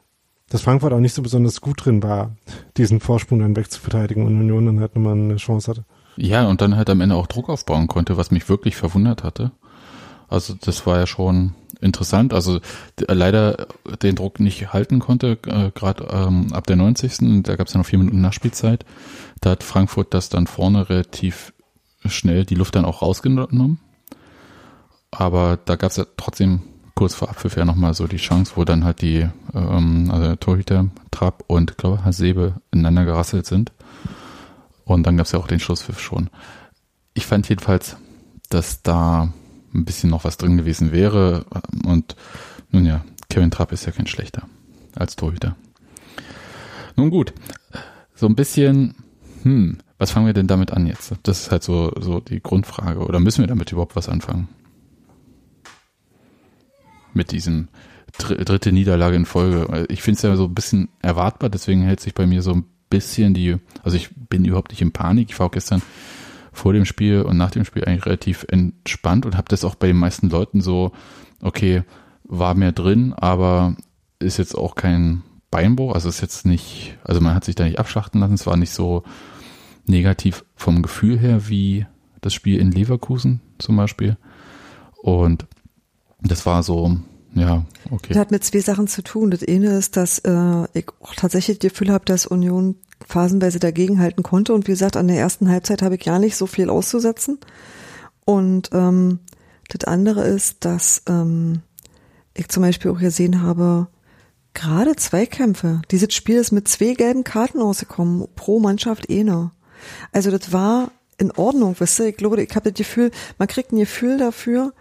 dass 0.50 0.62
Frankfurt 0.62 0.94
auch 0.94 1.00
nicht 1.00 1.14
so 1.14 1.24
besonders 1.24 1.62
gut 1.62 1.86
drin 1.86 2.04
war, 2.04 2.36
diesen 2.76 3.00
Vorsprung 3.00 3.40
dann 3.40 3.56
wegzuverteidigen 3.56 4.26
und 4.26 4.40
Union 4.40 4.66
dann 4.68 4.80
halt 4.80 4.96
nochmal 4.96 5.14
eine 5.14 5.38
Chance 5.38 5.72
hatte. 5.72 5.86
Ja, 6.18 6.48
und 6.48 6.62
dann 6.62 6.76
halt 6.76 6.90
am 6.90 7.02
Ende 7.02 7.16
auch 7.16 7.28
Druck 7.28 7.50
aufbauen 7.50 7.88
konnte, 7.88 8.18
was 8.18 8.32
mich 8.32 8.50
wirklich 8.50 8.76
verwundert 8.76 9.24
hatte. 9.24 9.52
Also 10.28 10.56
das 10.60 10.86
war 10.86 11.00
ja 11.00 11.08
schon 11.08 11.54
interessant. 11.82 12.34
Also 12.34 12.60
leider 13.08 13.68
den 14.02 14.16
Druck 14.16 14.40
nicht 14.40 14.74
halten 14.74 15.00
konnte, 15.00 15.38
äh, 15.46 15.72
gerade 15.74 16.08
ähm, 16.12 16.54
ab 16.54 16.68
der 16.68 16.76
90. 16.76 17.44
Da 17.44 17.56
gab 17.56 17.68
es 17.68 17.74
ja 17.74 17.80
noch 17.80 17.86
vier 17.86 18.00
Minuten 18.00 18.22
Nachspielzeit. 18.22 18.86
Da 19.42 19.52
hat 19.52 19.64
Frankfurt 19.64 20.14
das 20.14 20.30
dann 20.30 20.48
vorne 20.48 20.90
relativ 20.90 21.54
schnell 22.06 22.46
die 22.46 22.56
Luft 22.56 22.76
dann 22.76 22.86
auch 22.86 23.02
rausgenommen 23.02 23.80
aber 25.12 25.58
da 25.64 25.76
gab 25.76 25.92
es 25.92 25.98
ja 25.98 26.06
trotzdem 26.18 26.62
kurz 26.96 27.14
vor 27.16 27.30
Abpfiff 27.30 27.56
ja 27.56 27.66
nochmal 27.66 27.94
so 27.94 28.08
die 28.08 28.18
Chance, 28.18 28.54
wo 28.56 28.66
dann 28.66 28.84
halt 28.84 29.02
die, 29.02 29.28
ähm, 29.54 30.10
also 30.12 30.36
Torhüter, 30.36 30.88
Trapp 31.12 31.44
und, 31.48 31.78
glaube 31.78 32.04
Hasebe 32.04 32.56
ineinander 32.72 33.06
gerasselt 33.06 33.46
sind. 33.46 33.72
Und 34.84 35.04
dann 35.04 35.18
gab 35.18 35.26
es 35.26 35.32
ja 35.32 35.40
auch 35.40 35.48
den 35.48 35.60
Schlusspfiff 35.60 36.00
schon. 36.00 36.30
Ich 37.14 37.26
fand 37.26 37.48
jedenfalls, 37.50 37.98
dass 38.50 38.82
da 38.82 39.32
ein 39.78 39.86
bisschen 39.86 40.10
noch 40.10 40.24
was 40.24 40.38
drin 40.38 40.58
gewesen 40.58 40.92
wäre. 40.92 41.46
Und 41.86 42.16
nun 42.72 42.86
ja, 42.86 43.06
Kevin 43.30 43.52
Trapp 43.52 43.72
ist 43.72 43.86
ja 43.86 43.92
kein 43.92 44.08
schlechter 44.08 44.44
als 44.96 45.16
Torhüter. 45.16 45.56
Nun 46.96 47.12
gut, 47.12 47.34
so 48.16 48.26
ein 48.26 48.36
bisschen, 48.36 48.96
hm, 49.44 49.78
was 50.00 50.12
fangen 50.12 50.26
wir 50.26 50.34
denn 50.34 50.48
damit 50.48 50.72
an 50.72 50.88
jetzt? 50.88 51.14
Das 51.24 51.42
ist 51.42 51.52
halt 51.52 51.64
so, 51.64 51.92
so 52.00 52.20
die 52.20 52.42
Grundfrage. 52.42 53.00
Oder 53.00 53.20
müssen 53.20 53.42
wir 53.42 53.48
damit 53.48 53.72
überhaupt 53.72 53.96
was 53.96 54.10
anfangen? 54.10 54.48
Mit 57.14 57.32
diesem 57.32 57.68
dr 58.18 58.38
dritte 58.38 58.72
Niederlage 58.72 59.16
in 59.16 59.26
Folge. 59.26 59.86
Ich 59.90 60.02
finde 60.02 60.18
es 60.18 60.24
ja 60.24 60.36
so 60.36 60.46
ein 60.46 60.56
bisschen 60.56 60.90
erwartbar, 61.02 61.50
deswegen 61.50 61.84
hält 61.84 62.00
sich 62.00 62.16
bei 62.16 62.26
mir 62.26 62.42
so 62.42 62.52
ein 62.52 62.66
bisschen 62.90 63.34
die, 63.34 63.58
also 63.84 63.98
ich 63.98 64.10
bin 64.16 64.46
überhaupt 64.46 64.72
nicht 64.72 64.82
in 64.82 64.92
Panik. 64.92 65.30
Ich 65.30 65.40
war 65.40 65.48
auch 65.48 65.52
gestern 65.52 65.82
vor 66.58 66.74
dem 66.74 66.86
Spiel 66.86 67.22
und 67.22 67.38
nach 67.38 67.52
dem 67.52 67.66
Spiel 67.66 67.86
eigentlich 67.86 68.06
relativ 68.06 68.46
entspannt 68.50 69.26
und 69.26 69.38
habe 69.38 69.48
das 69.48 69.64
auch 69.64 69.76
bei 69.76 69.88
den 69.88 69.98
meisten 69.98 70.30
Leuten 70.30 70.62
so, 70.62 70.92
okay, 71.42 71.84
war 72.24 72.56
mehr 72.56 72.72
drin, 72.72 73.14
aber 73.14 73.76
ist 74.20 74.38
jetzt 74.38 74.58
auch 74.58 74.76
kein 74.76 75.22
Beinbruch, 75.52 75.94
also 75.94 76.10
ist 76.10 76.22
jetzt 76.22 76.46
nicht, 76.46 76.98
also 77.04 77.22
man 77.22 77.36
hat 77.36 77.46
sich 77.46 77.56
da 77.56 77.64
nicht 77.64 77.80
abschlachten 77.80 78.20
lassen, 78.20 78.34
es 78.34 78.48
war 78.48 78.58
nicht 78.58 78.72
so 78.72 79.04
negativ 79.86 80.44
vom 80.56 80.82
Gefühl 80.82 81.18
her 81.18 81.48
wie 81.48 81.86
das 82.22 82.34
Spiel 82.34 82.60
in 82.60 82.72
Leverkusen 82.72 83.42
zum 83.60 83.78
Beispiel. 83.78 84.18
Und 85.02 85.46
das 86.22 86.46
war 86.46 86.64
so, 86.64 86.98
ja, 87.34 87.66
okay. 87.92 88.10
Das 88.10 88.18
hat 88.18 88.32
mit 88.32 88.44
zwei 88.44 88.60
Sachen 88.60 88.88
zu 88.88 89.02
tun. 89.04 89.32
Das 89.32 89.44
eine 89.44 89.78
ist, 89.78 89.98
dass 89.98 90.20
äh, 90.20 90.64
ich 90.74 90.88
auch 91.02 91.14
tatsächlich 91.16 91.60
das 91.60 91.72
Gefühl 91.72 91.92
habe, 91.92 92.06
dass 92.06 92.26
Union 92.26 92.76
phasenweise 93.06 93.60
dagegenhalten 93.60 94.24
konnte. 94.24 94.54
Und 94.54 94.68
wie 94.68 94.72
gesagt, 94.72 94.98
an 94.98 95.08
der 95.08 95.18
ersten 95.18 95.50
Halbzeit 95.50 95.82
habe 95.82 95.96
ich 95.96 96.04
gar 96.04 96.20
nicht 96.20 96.36
so 96.36 96.48
viel 96.48 96.70
auszusetzen. 96.70 97.40
Und 98.26 98.70
ähm, 98.74 99.20
das 99.70 99.88
andere 99.88 100.26
ist, 100.26 100.66
dass 100.66 101.04
ähm, 101.08 101.62
ich 102.34 102.50
zum 102.50 102.64
Beispiel 102.64 102.92
auch 102.92 103.00
gesehen 103.00 103.42
habe, 103.42 103.88
gerade 104.54 104.96
Zweikämpfe. 104.96 105.82
Dieses 105.92 106.14
Spiel 106.14 106.38
ist 106.38 106.52
mit 106.52 106.68
zwei 106.68 106.94
gelben 106.94 107.24
Karten 107.24 107.62
rausgekommen, 107.62 108.28
pro 108.36 108.60
Mannschaft 108.60 109.10
eine. 109.10 109.52
Also 110.12 110.32
das 110.32 110.52
war 110.52 110.92
in 111.20 111.32
Ordnung, 111.32 111.76
wisst 111.80 112.00
ihr? 112.00 112.08
Ich 112.08 112.18
glaube, 112.18 112.42
ich 112.42 112.56
habe 112.56 112.72
das 112.72 112.78
Gefühl, 112.78 113.12
man 113.38 113.48
kriegt 113.48 113.72
ein 113.72 113.78
Gefühl 113.78 114.18
dafür, 114.18 114.74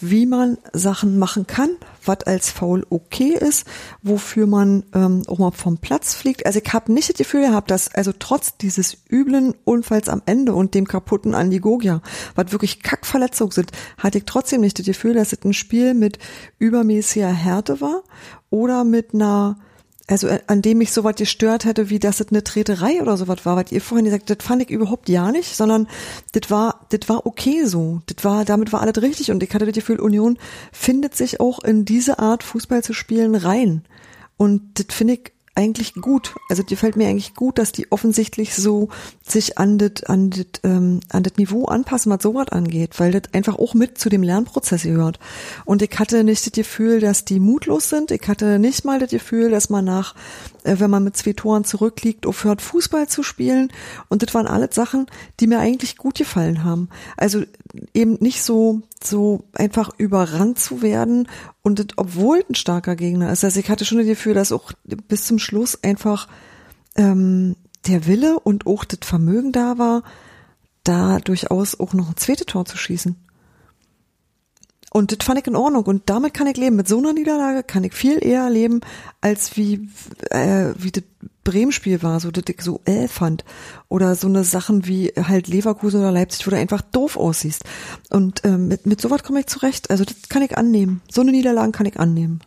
wie 0.00 0.26
man 0.26 0.58
Sachen 0.72 1.18
machen 1.18 1.46
kann, 1.46 1.70
was 2.04 2.22
als 2.24 2.50
faul 2.50 2.86
okay 2.90 3.34
ist, 3.34 3.66
wofür 4.02 4.46
man 4.46 4.84
ähm, 4.94 5.22
auch 5.26 5.38
mal 5.38 5.50
vom 5.50 5.78
Platz 5.78 6.14
fliegt. 6.14 6.46
Also 6.46 6.60
ich 6.64 6.72
habe 6.72 6.92
nicht 6.92 7.10
das 7.10 7.16
Gefühl 7.16 7.42
gehabt, 7.42 7.70
dass 7.70 7.94
also 7.94 8.12
trotz 8.16 8.56
dieses 8.56 8.98
üblen 9.10 9.54
Unfalls 9.64 10.08
am 10.08 10.22
Ende 10.26 10.54
und 10.54 10.74
dem 10.74 10.86
kaputten 10.86 11.34
Andi 11.34 11.58
Gogia, 11.58 12.00
was 12.34 12.52
wirklich 12.52 12.82
Kackverletzungen 12.82 13.52
sind, 13.52 13.72
hatte 13.98 14.18
ich 14.18 14.24
trotzdem 14.24 14.60
nicht 14.60 14.78
das 14.78 14.86
Gefühl, 14.86 15.14
dass 15.14 15.32
es 15.32 15.44
ein 15.44 15.52
Spiel 15.52 15.94
mit 15.94 16.18
übermäßiger 16.58 17.32
Härte 17.32 17.80
war 17.80 18.02
oder 18.50 18.84
mit 18.84 19.14
einer 19.14 19.58
also 20.08 20.26
äh, 20.26 20.40
an 20.46 20.62
dem 20.62 20.78
mich 20.78 20.92
so 20.92 21.04
was 21.04 21.16
gestört 21.16 21.64
hätte, 21.64 21.90
wie 21.90 21.98
dass 21.98 22.20
es 22.20 22.28
eine 22.28 22.42
Treterei 22.42 23.00
oder 23.00 23.16
sowas 23.16 23.44
war, 23.44 23.56
was 23.56 23.70
ihr 23.70 23.80
vorhin 23.80 24.06
gesagt 24.06 24.30
das 24.30 24.38
fand 24.40 24.62
ich 24.62 24.70
überhaupt 24.70 25.08
ja 25.08 25.30
nicht, 25.30 25.54
sondern 25.54 25.86
das 26.32 26.50
war, 26.50 26.86
das 26.88 27.08
war 27.08 27.26
okay 27.26 27.64
so. 27.64 28.00
Das 28.06 28.24
war, 28.24 28.44
damit 28.44 28.72
war 28.72 28.80
alles 28.80 29.00
richtig 29.02 29.30
und 29.30 29.42
ich 29.42 29.54
hatte 29.54 29.66
das 29.66 29.74
Gefühl, 29.74 30.00
Union 30.00 30.38
findet 30.72 31.14
sich 31.14 31.40
auch 31.40 31.62
in 31.62 31.84
diese 31.84 32.18
Art 32.18 32.42
Fußball 32.42 32.82
zu 32.82 32.92
spielen 32.92 33.34
rein. 33.34 33.84
Und 34.36 34.78
das 34.78 34.96
finde 34.96 35.14
ich 35.14 35.32
eigentlich 35.58 35.94
gut. 35.94 36.36
Also 36.48 36.62
die 36.62 36.76
fällt 36.76 36.94
mir 36.94 37.08
eigentlich 37.08 37.34
gut, 37.34 37.58
dass 37.58 37.72
die 37.72 37.90
offensichtlich 37.90 38.54
so 38.54 38.90
sich 39.26 39.58
an 39.58 39.76
das 39.76 40.04
an 40.04 40.30
das 40.30 40.46
ähm, 40.62 41.00
an 41.08 41.24
das 41.24 41.36
Niveau 41.36 41.64
anpassen, 41.64 42.12
was 42.12 42.22
sowas 42.22 42.48
angeht, 42.50 43.00
weil 43.00 43.10
das 43.10 43.22
einfach 43.32 43.58
auch 43.58 43.74
mit 43.74 43.98
zu 43.98 44.08
dem 44.08 44.22
Lernprozess 44.22 44.84
gehört. 44.84 45.18
Und 45.64 45.82
ich 45.82 45.98
hatte 45.98 46.22
nicht 46.22 46.46
das 46.46 46.52
Gefühl, 46.52 47.00
dass 47.00 47.24
die 47.24 47.40
mutlos 47.40 47.88
sind. 47.88 48.12
Ich 48.12 48.28
hatte 48.28 48.60
nicht 48.60 48.84
mal 48.84 49.00
das 49.00 49.10
Gefühl, 49.10 49.50
dass 49.50 49.68
man 49.68 49.84
nach 49.84 50.14
äh, 50.68 50.78
wenn 50.78 50.90
man 50.90 51.04
mit 51.04 51.16
zwei 51.16 51.32
Toren 51.32 51.64
zurückliegt, 51.64 52.26
aufhört 52.26 52.62
Fußball 52.62 53.08
zu 53.08 53.22
spielen. 53.22 53.72
Und 54.08 54.22
das 54.22 54.34
waren 54.34 54.46
alles 54.46 54.74
Sachen, 54.74 55.06
die 55.40 55.46
mir 55.46 55.58
eigentlich 55.58 55.96
gut 55.96 56.16
gefallen 56.16 56.62
haben. 56.62 56.88
Also 57.16 57.42
eben 57.94 58.14
nicht 58.20 58.42
so, 58.42 58.82
so 59.02 59.44
einfach 59.52 59.90
überrannt 59.98 60.58
zu 60.58 60.82
werden 60.82 61.28
und 61.62 61.78
das, 61.78 61.86
obwohl 61.96 62.44
ein 62.48 62.54
starker 62.54 62.96
Gegner 62.96 63.30
ist. 63.32 63.44
Also 63.44 63.60
ich 63.60 63.70
hatte 63.70 63.84
schon 63.84 63.98
das 63.98 64.06
Gefühl, 64.06 64.34
dass 64.34 64.52
auch 64.52 64.72
bis 64.84 65.26
zum 65.26 65.38
Schluss 65.38 65.82
einfach 65.82 66.28
ähm, 66.96 67.56
der 67.86 68.06
Wille 68.06 68.38
und 68.40 68.66
auch 68.66 68.84
das 68.84 69.00
Vermögen 69.02 69.52
da 69.52 69.78
war, 69.78 70.02
da 70.84 71.18
durchaus 71.18 71.78
auch 71.78 71.92
noch 71.92 72.10
ein 72.10 72.16
zweites 72.16 72.46
Tor 72.46 72.64
zu 72.64 72.76
schießen. 72.76 73.16
Und 74.90 75.12
das 75.12 75.24
fand 75.24 75.38
ich 75.38 75.46
in 75.46 75.56
Ordnung 75.56 75.84
und 75.84 76.08
damit 76.08 76.32
kann 76.32 76.46
ich 76.46 76.56
leben. 76.56 76.76
Mit 76.76 76.88
so 76.88 76.98
einer 76.98 77.12
Niederlage 77.12 77.62
kann 77.62 77.84
ich 77.84 77.92
viel 77.92 78.24
eher 78.24 78.48
leben, 78.48 78.80
als 79.20 79.56
wie, 79.56 79.88
äh, 80.30 80.72
wie 80.78 80.90
das 80.90 81.04
Bremen-Spiel 81.50 82.02
war, 82.02 82.20
so 82.20 82.30
das 82.30 82.44
ich 82.48 82.60
so 82.60 82.80
äh 82.84 83.08
fand. 83.08 83.44
Oder 83.88 84.14
so 84.14 84.28
eine 84.28 84.44
Sachen 84.44 84.86
wie 84.86 85.08
halt 85.16 85.48
Leverkusen 85.48 86.00
oder 86.00 86.12
Leipzig, 86.12 86.46
wo 86.46 86.50
du 86.50 86.56
einfach 86.56 86.82
doof 86.82 87.16
aussiehst. 87.16 87.64
Und 88.10 88.44
äh, 88.44 88.58
mit, 88.58 88.86
mit 88.86 89.00
sowas 89.00 89.22
komme 89.22 89.40
ich 89.40 89.46
zurecht. 89.46 89.90
Also 89.90 90.04
das 90.04 90.28
kann 90.28 90.42
ich 90.42 90.56
annehmen. 90.58 91.00
So 91.10 91.22
eine 91.22 91.30
Niederlage 91.30 91.72
kann 91.72 91.86
ich 91.86 91.98
annehmen. 91.98 92.40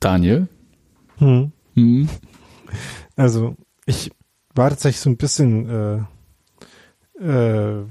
Daniel? 0.00 0.48
Hm. 1.18 1.52
Hm. 1.74 2.08
Also 3.16 3.56
ich 3.86 4.10
war 4.54 4.70
tatsächlich 4.70 5.00
so 5.00 5.10
ein 5.10 5.16
bisschen 5.16 6.06
äh, 7.20 7.22
äh, 7.24 7.84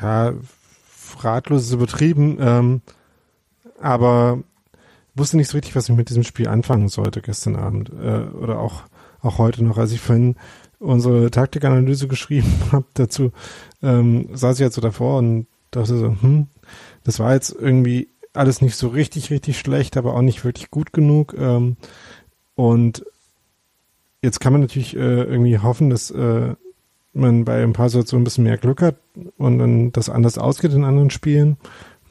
ja 0.00 0.34
ratlos 1.20 1.64
ist 1.64 1.72
übertrieben, 1.72 2.38
ähm, 2.40 2.82
aber 3.80 4.42
wusste 5.18 5.36
nicht 5.36 5.48
so 5.48 5.56
richtig, 5.56 5.76
was 5.76 5.88
ich 5.88 5.96
mit 5.96 6.08
diesem 6.08 6.24
Spiel 6.24 6.48
anfangen 6.48 6.88
sollte 6.88 7.20
gestern 7.20 7.56
Abend 7.56 7.90
äh, 7.90 8.24
oder 8.36 8.58
auch 8.60 8.84
auch 9.22 9.38
heute 9.38 9.64
noch, 9.64 9.78
als 9.78 9.92
ich 9.92 10.00
vorhin 10.00 10.36
unsere 10.78 11.30
Taktikanalyse 11.30 12.08
geschrieben 12.08 12.52
habe 12.72 12.86
dazu, 12.94 13.32
ähm, 13.82 14.28
saß 14.32 14.56
ich 14.56 14.64
jetzt 14.64 14.74
so 14.74 14.80
davor 14.80 15.18
und 15.18 15.46
dachte 15.70 15.98
so, 15.98 16.16
hm, 16.20 16.46
das 17.04 17.18
war 17.18 17.34
jetzt 17.34 17.54
irgendwie 17.58 18.08
alles 18.32 18.60
nicht 18.60 18.76
so 18.76 18.88
richtig, 18.88 19.30
richtig 19.30 19.58
schlecht, 19.58 19.96
aber 19.96 20.14
auch 20.14 20.22
nicht 20.22 20.44
wirklich 20.44 20.70
gut 20.70 20.92
genug. 20.92 21.34
Ähm, 21.36 21.76
und 22.54 23.04
jetzt 24.22 24.40
kann 24.40 24.52
man 24.52 24.62
natürlich 24.62 24.96
äh, 24.96 25.22
irgendwie 25.22 25.58
hoffen, 25.58 25.90
dass 25.90 26.10
äh, 26.10 26.54
man 27.12 27.44
bei 27.44 27.62
ein 27.62 27.72
paar 27.72 27.88
Situationen 27.88 28.22
ein 28.22 28.24
bisschen 28.24 28.44
mehr 28.44 28.58
Glück 28.58 28.82
hat 28.82 28.96
und 29.38 29.58
dann 29.58 29.92
das 29.92 30.08
anders 30.08 30.38
ausgeht 30.38 30.72
in 30.72 30.84
anderen 30.84 31.10
Spielen 31.10 31.56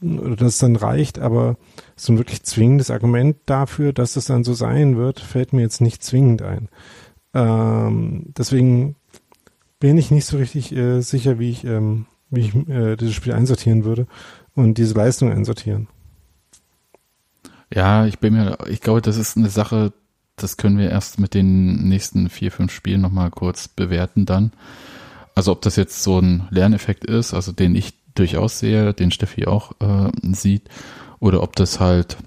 oder 0.01 0.35
dass 0.35 0.53
es 0.53 0.59
dann 0.59 0.75
reicht, 0.75 1.19
aber 1.19 1.57
so 1.95 2.13
ein 2.13 2.17
wirklich 2.17 2.43
zwingendes 2.43 2.91
Argument 2.91 3.37
dafür, 3.45 3.93
dass 3.93 4.15
es 4.15 4.25
dann 4.25 4.43
so 4.43 4.53
sein 4.53 4.97
wird, 4.97 5.19
fällt 5.19 5.53
mir 5.53 5.61
jetzt 5.61 5.81
nicht 5.81 6.03
zwingend 6.03 6.41
ein. 6.41 6.69
Ähm, 7.33 8.33
deswegen 8.37 8.95
bin 9.79 9.97
ich 9.97 10.11
nicht 10.11 10.25
so 10.25 10.37
richtig 10.37 10.75
äh, 10.75 11.01
sicher, 11.01 11.39
wie 11.39 11.51
ich, 11.51 11.63
ähm, 11.63 12.05
wie 12.29 12.41
ich 12.41 12.55
äh, 12.69 12.95
dieses 12.95 13.15
Spiel 13.15 13.33
einsortieren 13.33 13.83
würde 13.83 14.07
und 14.55 14.77
diese 14.77 14.95
Leistung 14.95 15.31
einsortieren. 15.31 15.87
Ja, 17.73 18.05
ich 18.05 18.19
bin 18.19 18.33
mir, 18.33 18.57
ich 18.69 18.81
glaube, 18.81 19.01
das 19.01 19.17
ist 19.17 19.37
eine 19.37 19.49
Sache, 19.49 19.91
das 20.35 20.57
können 20.57 20.77
wir 20.77 20.89
erst 20.89 21.19
mit 21.19 21.33
den 21.33 21.87
nächsten 21.87 22.29
vier, 22.29 22.51
fünf 22.51 22.71
Spielen 22.71 23.01
nochmal 23.01 23.29
kurz 23.29 23.67
bewerten 23.67 24.25
dann. 24.25 24.51
Also 25.35 25.51
ob 25.51 25.61
das 25.61 25.75
jetzt 25.75 26.01
so 26.01 26.19
ein 26.19 26.47
Lerneffekt 26.49 27.05
ist, 27.05 27.33
also 27.33 27.51
den 27.51 27.75
ich 27.75 27.93
durchaus 28.19 28.59
sehe, 28.59 28.93
den 28.93 29.11
Steffi 29.11 29.45
auch 29.45 29.73
äh, 29.79 30.11
sieht, 30.33 30.69
oder 31.19 31.41
ob 31.43 31.55
das 31.55 31.79
halt, 31.79 32.17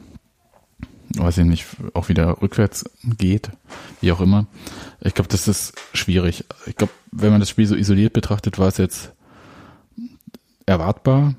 weiß 1.16 1.38
ich 1.38 1.44
nicht, 1.44 1.66
auch 1.94 2.08
wieder 2.08 2.40
rückwärts 2.42 2.84
geht, 3.18 3.50
wie 4.00 4.12
auch 4.12 4.20
immer. 4.20 4.46
Ich 5.00 5.14
glaube, 5.14 5.28
das 5.28 5.48
ist 5.48 5.74
schwierig. 5.92 6.44
Ich 6.66 6.76
glaube, 6.76 6.92
wenn 7.12 7.30
man 7.30 7.40
das 7.40 7.48
Spiel 7.48 7.66
so 7.66 7.74
isoliert 7.74 8.12
betrachtet, 8.12 8.58
war 8.58 8.68
es 8.68 8.78
jetzt 8.78 9.12
erwartbar. 10.66 11.34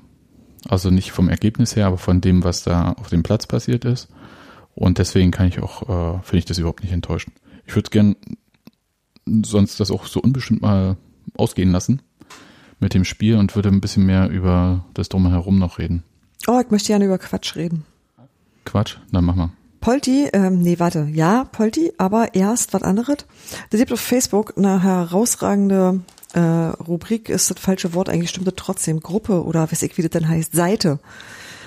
Also 0.68 0.90
nicht 0.90 1.10
vom 1.10 1.28
Ergebnis 1.28 1.74
her, 1.74 1.86
aber 1.86 1.98
von 1.98 2.20
dem, 2.20 2.44
was 2.44 2.62
da 2.62 2.92
auf 2.92 3.08
dem 3.08 3.22
Platz 3.22 3.46
passiert 3.46 3.84
ist. 3.84 4.08
Und 4.74 4.98
deswegen 4.98 5.30
kann 5.30 5.48
ich 5.48 5.60
auch, 5.60 5.82
äh, 5.82 6.22
finde 6.22 6.38
ich 6.38 6.44
das 6.44 6.58
überhaupt 6.58 6.82
nicht 6.82 6.92
enttäuschend. 6.92 7.36
Ich 7.66 7.74
würde 7.74 7.90
gern 7.90 8.16
sonst 9.26 9.80
das 9.80 9.90
auch 9.90 10.06
so 10.06 10.20
unbestimmt 10.20 10.62
mal 10.62 10.96
ausgehen 11.36 11.72
lassen 11.72 12.02
mit 12.82 12.94
dem 12.94 13.04
Spiel 13.04 13.36
und 13.36 13.54
würde 13.54 13.70
ein 13.70 13.80
bisschen 13.80 14.04
mehr 14.04 14.28
über 14.28 14.84
das 14.92 15.08
Drumherum 15.08 15.58
noch 15.58 15.78
reden. 15.78 16.02
Oh, 16.46 16.60
ich 16.62 16.70
möchte 16.70 16.88
gerne 16.88 17.04
über 17.04 17.18
Quatsch 17.18 17.56
reden. 17.56 17.84
Quatsch? 18.64 18.96
Dann 19.10 19.24
mach 19.24 19.36
mal. 19.36 19.50
Polti, 19.80 20.28
ähm, 20.32 20.60
nee, 20.60 20.78
warte, 20.78 21.08
ja, 21.12 21.44
Polti, 21.44 21.92
aber 21.98 22.34
erst 22.34 22.72
was 22.72 22.82
anderes. 22.82 23.18
Da 23.70 23.78
gibt 23.78 23.92
auf 23.92 24.00
Facebook 24.00 24.54
eine 24.56 24.82
herausragende 24.82 26.02
äh, 26.34 26.40
Rubrik, 26.40 27.28
ist 27.28 27.50
das 27.50 27.58
falsche 27.58 27.92
Wort, 27.94 28.08
eigentlich 28.08 28.30
stimmt 28.30 28.46
das 28.46 28.54
trotzdem, 28.56 29.00
Gruppe 29.00 29.44
oder 29.44 29.70
weiß 29.70 29.82
ich, 29.82 29.98
wie 29.98 30.02
das 30.02 30.10
denn 30.10 30.28
heißt, 30.28 30.54
Seite. 30.54 31.00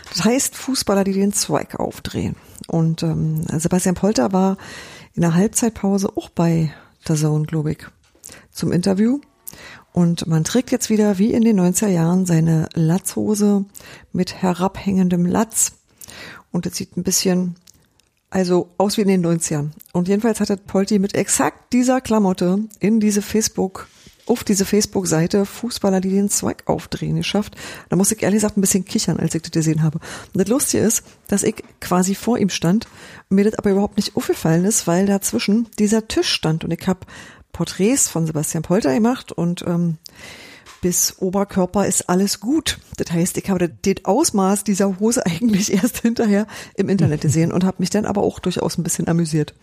Das 0.09 0.24
heißt 0.24 0.55
Fußballer, 0.55 1.03
die 1.03 1.13
den 1.13 1.34
Zweig 1.34 1.78
aufdrehen. 1.78 2.36
Und 2.68 3.03
ähm, 3.03 3.43
Sebastian 3.47 3.95
Polter 3.95 4.32
war 4.32 4.57
in 5.13 5.22
der 5.22 5.34
Halbzeitpause 5.34 6.16
auch 6.16 6.30
bei 6.30 6.72
der 7.07 7.16
Zone, 7.16 7.45
glaube 7.45 7.74
ich, 7.74 7.80
zum 8.51 8.72
Interview. 8.72 9.20
Und 9.96 10.28
man 10.28 10.43
trägt 10.43 10.72
jetzt 10.72 10.89
wieder 10.89 11.20
wie 11.20 11.32
in 11.32 11.46
den 11.46 11.58
90er 11.58 11.88
Jahren 11.88 12.26
seine 12.26 12.68
Latzhose 12.74 13.64
mit 14.12 14.41
herabhängendem 14.41 15.26
Latz. 15.26 15.72
Und 16.52 16.66
es 16.66 16.76
sieht 16.76 16.98
ein 16.98 17.04
bisschen 17.04 17.56
also 18.30 18.68
aus 18.78 18.98
wie 18.98 19.04
in 19.04 19.08
den 19.08 19.26
90ern. 19.26 19.70
Und 19.93 20.10
jedenfalls 20.10 20.41
hatte 20.41 20.58
Polti 20.58 21.00
mit 21.00 21.16
exakt 21.16 21.72
dieser 21.72 22.02
Klamotte 22.02 22.60
in 22.82 23.00
diese 23.00 23.22
Facebook 23.22 23.88
auf 24.26 24.43
diese 24.43 24.66
Facebook-Seite 24.66 25.46
Fußballer, 25.46 26.02
die 26.02 26.10
den 26.10 26.30
Zweig 26.30 26.64
aufdrehen, 26.66 27.16
geschafft. 27.16 27.56
Da 27.89 27.96
muss 27.96 28.12
ich 28.12 28.24
ehrlich 28.24 28.38
gesagt 28.38 28.58
ein 28.58 28.62
bisschen 28.62 28.84
kichern, 28.84 29.20
als 29.20 29.36
ich 29.36 29.43
das 29.43 29.52
gesehen 29.52 29.84
habe. 29.84 30.00
Und 30.34 30.41
das 30.41 30.48
Lustige 30.48 30.84
ist, 30.84 31.04
dass 31.28 31.43
ich 31.43 31.64
quasi 31.80 32.16
vor 32.16 32.38
ihm 32.38 32.50
stand, 32.50 32.88
mir 33.30 33.46
das 33.46 33.54
aber 33.56 33.72
überhaupt 33.72 33.98
nicht 33.98 34.16
aufgefallen 34.16 34.66
ist, 34.66 34.88
weil 34.88 35.06
dazwischen 35.06 35.68
dieser 35.78 36.08
Tisch 36.08 36.30
stand 36.30 36.64
und 36.64 36.72
ich 36.72 36.88
habe 36.88 37.02
Porträts 37.56 38.10
von 38.10 38.26
Sebastian 38.26 38.64
Polter 38.64 38.93
gemacht 38.93 39.32
und 39.32 39.64
ähm, 39.66 39.97
bis 40.82 41.20
Oberkörper 41.20 41.88
ist 41.88 42.10
alles 42.10 42.41
gut. 42.41 42.80
Das 42.97 43.14
heißt, 43.14 43.38
ich 43.38 43.49
habe 43.49 43.70
das 43.70 43.95
Ausmaß 44.03 44.66
dieser 44.66 44.99
Hose 44.99 45.26
eigentlich 45.26 45.72
erst 45.72 45.99
hinterher 45.99 46.47
im 46.76 46.89
Internet 46.89 47.22
gesehen 47.22 47.53
und 47.53 47.64
habe 47.64 47.78
mich 47.80 47.89
dann 47.89 48.06
aber 48.06 48.24
auch 48.24 48.39
durchaus 48.39 48.78
ein 48.78 48.84
bisschen 48.84 49.08
amüsiert. 49.08 49.53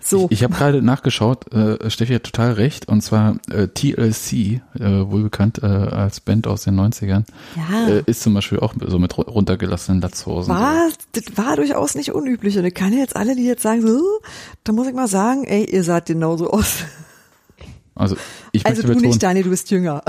So. 0.00 0.26
Ich, 0.26 0.38
ich 0.38 0.44
habe 0.44 0.54
gerade 0.54 0.80
nachgeschaut, 0.80 1.52
äh, 1.52 1.90
Steffi 1.90 2.14
hat 2.14 2.24
total 2.24 2.52
recht, 2.52 2.88
und 2.88 3.00
zwar 3.02 3.36
äh, 3.50 3.66
TLC, 3.66 4.32
äh, 4.32 4.60
wohl 4.78 5.24
bekannt 5.24 5.60
äh, 5.62 5.66
als 5.66 6.20
Band 6.20 6.46
aus 6.46 6.62
den 6.62 6.78
90ern, 6.78 7.24
ja. 7.56 7.88
äh, 7.88 8.02
ist 8.06 8.22
zum 8.22 8.34
Beispiel 8.34 8.60
auch 8.60 8.74
so 8.86 8.98
mit 8.98 9.18
runtergelassenen 9.18 10.00
Latzhosen. 10.00 10.54
War, 10.54 10.88
das 11.12 11.36
war 11.36 11.56
durchaus 11.56 11.96
nicht 11.96 12.12
unüblich. 12.12 12.56
Und 12.58 12.64
ich 12.64 12.74
kann 12.74 12.92
jetzt 12.92 13.16
alle, 13.16 13.34
die 13.34 13.44
jetzt 13.44 13.62
sagen, 13.62 13.82
so, 13.82 14.00
da 14.62 14.72
muss 14.72 14.86
ich 14.86 14.94
mal 14.94 15.08
sagen, 15.08 15.44
ey, 15.44 15.64
ihr 15.64 15.82
seht 15.82 16.06
genauso 16.06 16.50
aus. 16.50 16.84
Also 17.98 18.16
ich 18.52 18.64
also 18.64 18.82
du 18.82 18.88
betonen, 18.88 19.08
nicht, 19.08 19.22
Daniel, 19.22 19.42
du 19.42 19.50
bist 19.50 19.72
jünger. 19.72 20.04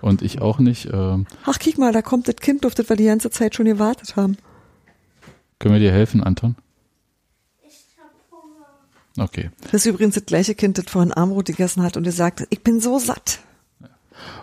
Und 0.00 0.22
ich 0.22 0.40
auch 0.40 0.60
nicht. 0.60 0.88
Ähm, 0.92 1.26
Ach, 1.44 1.58
kick 1.58 1.78
mal, 1.78 1.92
da 1.92 2.00
kommt 2.00 2.28
das 2.28 2.36
Kind, 2.36 2.64
auf 2.64 2.76
das 2.76 2.88
wir 2.88 2.94
die 2.94 3.06
ganze 3.06 3.28
Zeit 3.30 3.56
schon 3.56 3.66
gewartet 3.66 4.14
haben. 4.14 4.36
Können 5.58 5.74
wir 5.74 5.80
dir 5.80 5.90
helfen, 5.90 6.22
Anton? 6.22 6.54
Okay. 9.16 9.50
Das 9.62 9.74
ist 9.74 9.86
übrigens 9.86 10.14
das 10.16 10.26
gleiche 10.26 10.54
Kind, 10.54 10.78
das 10.78 10.86
vorhin 10.88 11.12
Armbrot 11.12 11.46
gegessen 11.46 11.82
hat 11.82 11.96
und 11.96 12.04
ihr 12.04 12.12
sagt, 12.12 12.46
ich 12.50 12.62
bin 12.62 12.80
so 12.80 12.98
satt. 12.98 13.40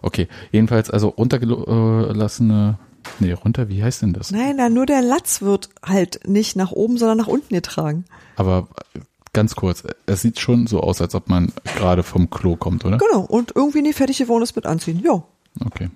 Okay, 0.01 0.27
jedenfalls 0.51 0.89
also 0.89 1.09
runtergelassene, 1.09 2.77
nee, 3.19 3.33
runter, 3.33 3.69
wie 3.69 3.83
heißt 3.83 4.01
denn 4.01 4.13
das? 4.13 4.31
Nein, 4.31 4.57
nein, 4.57 4.73
nur 4.73 4.85
der 4.85 5.01
Latz 5.01 5.41
wird 5.41 5.69
halt 5.83 6.27
nicht 6.27 6.55
nach 6.55 6.71
oben, 6.71 6.97
sondern 6.97 7.17
nach 7.17 7.27
unten 7.27 7.53
getragen. 7.53 8.05
Aber 8.35 8.67
ganz 9.33 9.55
kurz, 9.55 9.83
es 10.05 10.21
sieht 10.21 10.39
schon 10.39 10.67
so 10.67 10.81
aus, 10.81 11.01
als 11.01 11.15
ob 11.15 11.29
man 11.29 11.51
gerade 11.63 12.03
vom 12.03 12.29
Klo 12.29 12.55
kommt, 12.55 12.85
oder? 12.85 12.97
Genau, 12.97 13.21
und 13.21 13.53
irgendwie 13.55 13.81
nie 13.81 13.93
fertig 13.93 14.17
geworden 14.17 14.43
ist 14.43 14.55
mit 14.55 14.65
anziehen, 14.65 15.01
ja. 15.03 15.23
Okay, 15.65 15.89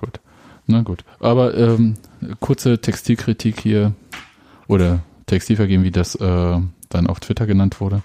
gut. 0.00 0.20
Na 0.66 0.82
gut. 0.82 1.04
Aber 1.18 1.56
ähm, 1.56 1.96
kurze 2.38 2.80
Textilkritik 2.80 3.60
hier 3.60 3.92
oder 4.68 5.00
Textilvergehen, 5.26 5.82
wie 5.82 5.90
das 5.90 6.14
äh, 6.14 6.60
dann 6.90 7.06
auf 7.06 7.20
Twitter 7.20 7.46
genannt 7.46 7.80
wurde. 7.80 8.02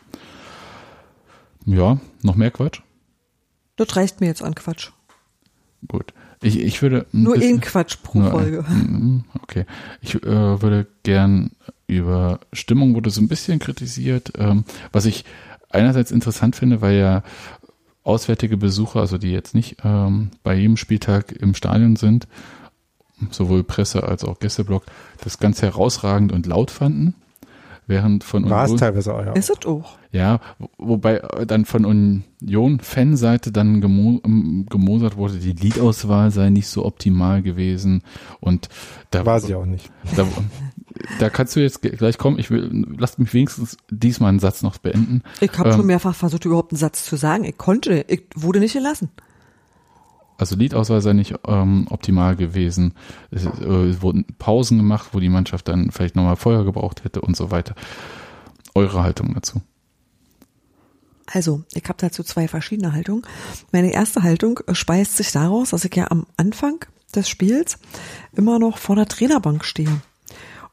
Ja, 1.65 1.99
noch 2.21 2.35
mehr 2.35 2.51
Quatsch? 2.51 2.81
Das 3.75 3.95
reicht 3.95 4.21
mir 4.21 4.27
jetzt 4.27 4.43
an 4.43 4.55
Quatsch. 4.55 4.91
Gut. 5.87 6.13
Ich, 6.41 6.59
ich 6.59 6.81
würde. 6.81 7.05
Nur 7.11 7.35
ein 7.35 7.59
Quatsch 7.59 7.97
pro 8.01 8.19
nur, 8.19 8.31
Folge. 8.31 8.65
Mm, 8.69 9.23
okay. 9.41 9.65
Ich 10.01 10.15
äh, 10.15 10.61
würde 10.61 10.87
gern 11.03 11.51
über 11.87 12.39
Stimmung 12.53 12.95
wurde 12.95 13.09
so 13.09 13.21
ein 13.21 13.27
bisschen 13.27 13.59
kritisiert, 13.59 14.33
ähm, 14.37 14.63
was 14.91 15.05
ich 15.05 15.25
einerseits 15.69 16.11
interessant 16.11 16.55
finde, 16.55 16.81
weil 16.81 16.95
ja 16.97 17.23
auswärtige 18.03 18.57
Besucher, 18.57 18.99
also 18.99 19.17
die 19.17 19.31
jetzt 19.31 19.55
nicht 19.55 19.77
ähm, 19.83 20.31
bei 20.43 20.55
jedem 20.55 20.77
Spieltag 20.77 21.31
im 21.31 21.55
Stadion 21.55 21.95
sind, 21.95 22.27
sowohl 23.31 23.63
Presse 23.63 24.03
als 24.03 24.23
auch 24.23 24.39
Gästeblock, 24.39 24.85
das 25.23 25.39
ganz 25.39 25.61
herausragend 25.61 26.31
und 26.31 26.45
laut 26.45 26.71
fanden 26.71 27.15
während 27.87 28.23
von 28.23 28.49
War 28.49 28.65
es 28.65 28.75
teilweise 28.75 29.13
auch, 29.13 29.25
ja. 29.25 29.33
Ist 29.33 29.49
es 29.49 29.65
auch. 29.65 29.97
Ja, 30.11 30.39
wobei 30.77 31.21
dann 31.45 31.65
von 31.65 31.85
Union-Fanseite 31.85 33.51
dann 33.51 33.81
gemo 33.81 34.21
ähm, 34.23 34.65
gemosert 34.69 35.17
wurde, 35.17 35.35
die 35.37 35.51
Liedauswahl 35.51 36.31
sei 36.31 36.49
nicht 36.49 36.67
so 36.67 36.85
optimal 36.85 37.41
gewesen 37.41 38.01
und 38.39 38.69
da 39.11 39.25
war 39.25 39.39
sie 39.39 39.55
auch 39.55 39.65
nicht. 39.65 39.91
Da, 40.15 40.25
da 41.19 41.29
kannst 41.29 41.55
du 41.55 41.59
jetzt 41.59 41.81
gleich 41.81 42.17
kommen. 42.17 42.39
Ich 42.39 42.49
will, 42.49 42.85
lass 42.97 43.17
mich 43.17 43.33
wenigstens 43.33 43.77
diesmal 43.89 44.29
einen 44.29 44.39
Satz 44.39 44.61
noch 44.61 44.77
beenden. 44.77 45.21
Ich 45.41 45.57
habe 45.57 45.69
ähm, 45.69 45.75
schon 45.75 45.85
mehrfach 45.85 46.15
versucht, 46.15 46.45
überhaupt 46.45 46.71
einen 46.71 46.79
Satz 46.79 47.05
zu 47.05 47.17
sagen. 47.17 47.43
Ich 47.43 47.57
konnte, 47.57 48.05
ich 48.07 48.23
wurde 48.35 48.59
nicht 48.59 48.73
gelassen 48.73 49.09
also 50.37 50.55
Liedauswahl 50.55 51.01
sei 51.01 51.13
nicht 51.13 51.35
ähm, 51.47 51.87
optimal 51.89 52.35
gewesen. 52.35 52.93
Es, 53.31 53.45
äh, 53.45 54.01
wurden 54.01 54.25
Pausen 54.37 54.77
gemacht, 54.77 55.09
wo 55.13 55.19
die 55.19 55.29
Mannschaft 55.29 55.67
dann 55.67 55.91
vielleicht 55.91 56.15
nochmal 56.15 56.35
Feuer 56.35 56.65
gebraucht 56.65 57.03
hätte 57.03 57.21
und 57.21 57.37
so 57.37 57.51
weiter. 57.51 57.75
Eure 58.73 59.03
Haltung 59.03 59.33
dazu? 59.33 59.61
Also, 61.27 61.63
ich 61.73 61.83
habe 61.85 61.97
dazu 61.97 62.23
zwei 62.23 62.47
verschiedene 62.47 62.93
Haltungen. 62.93 63.25
Meine 63.71 63.91
erste 63.91 64.21
Haltung 64.23 64.59
speist 64.73 65.17
sich 65.17 65.31
daraus, 65.31 65.71
dass 65.71 65.85
ich 65.85 65.95
ja 65.95 66.11
am 66.11 66.27
Anfang 66.37 66.85
des 67.15 67.29
Spiels 67.29 67.79
immer 68.33 68.59
noch 68.59 68.77
vor 68.77 68.95
der 68.95 69.07
Trainerbank 69.07 69.65
stehe. 69.65 70.01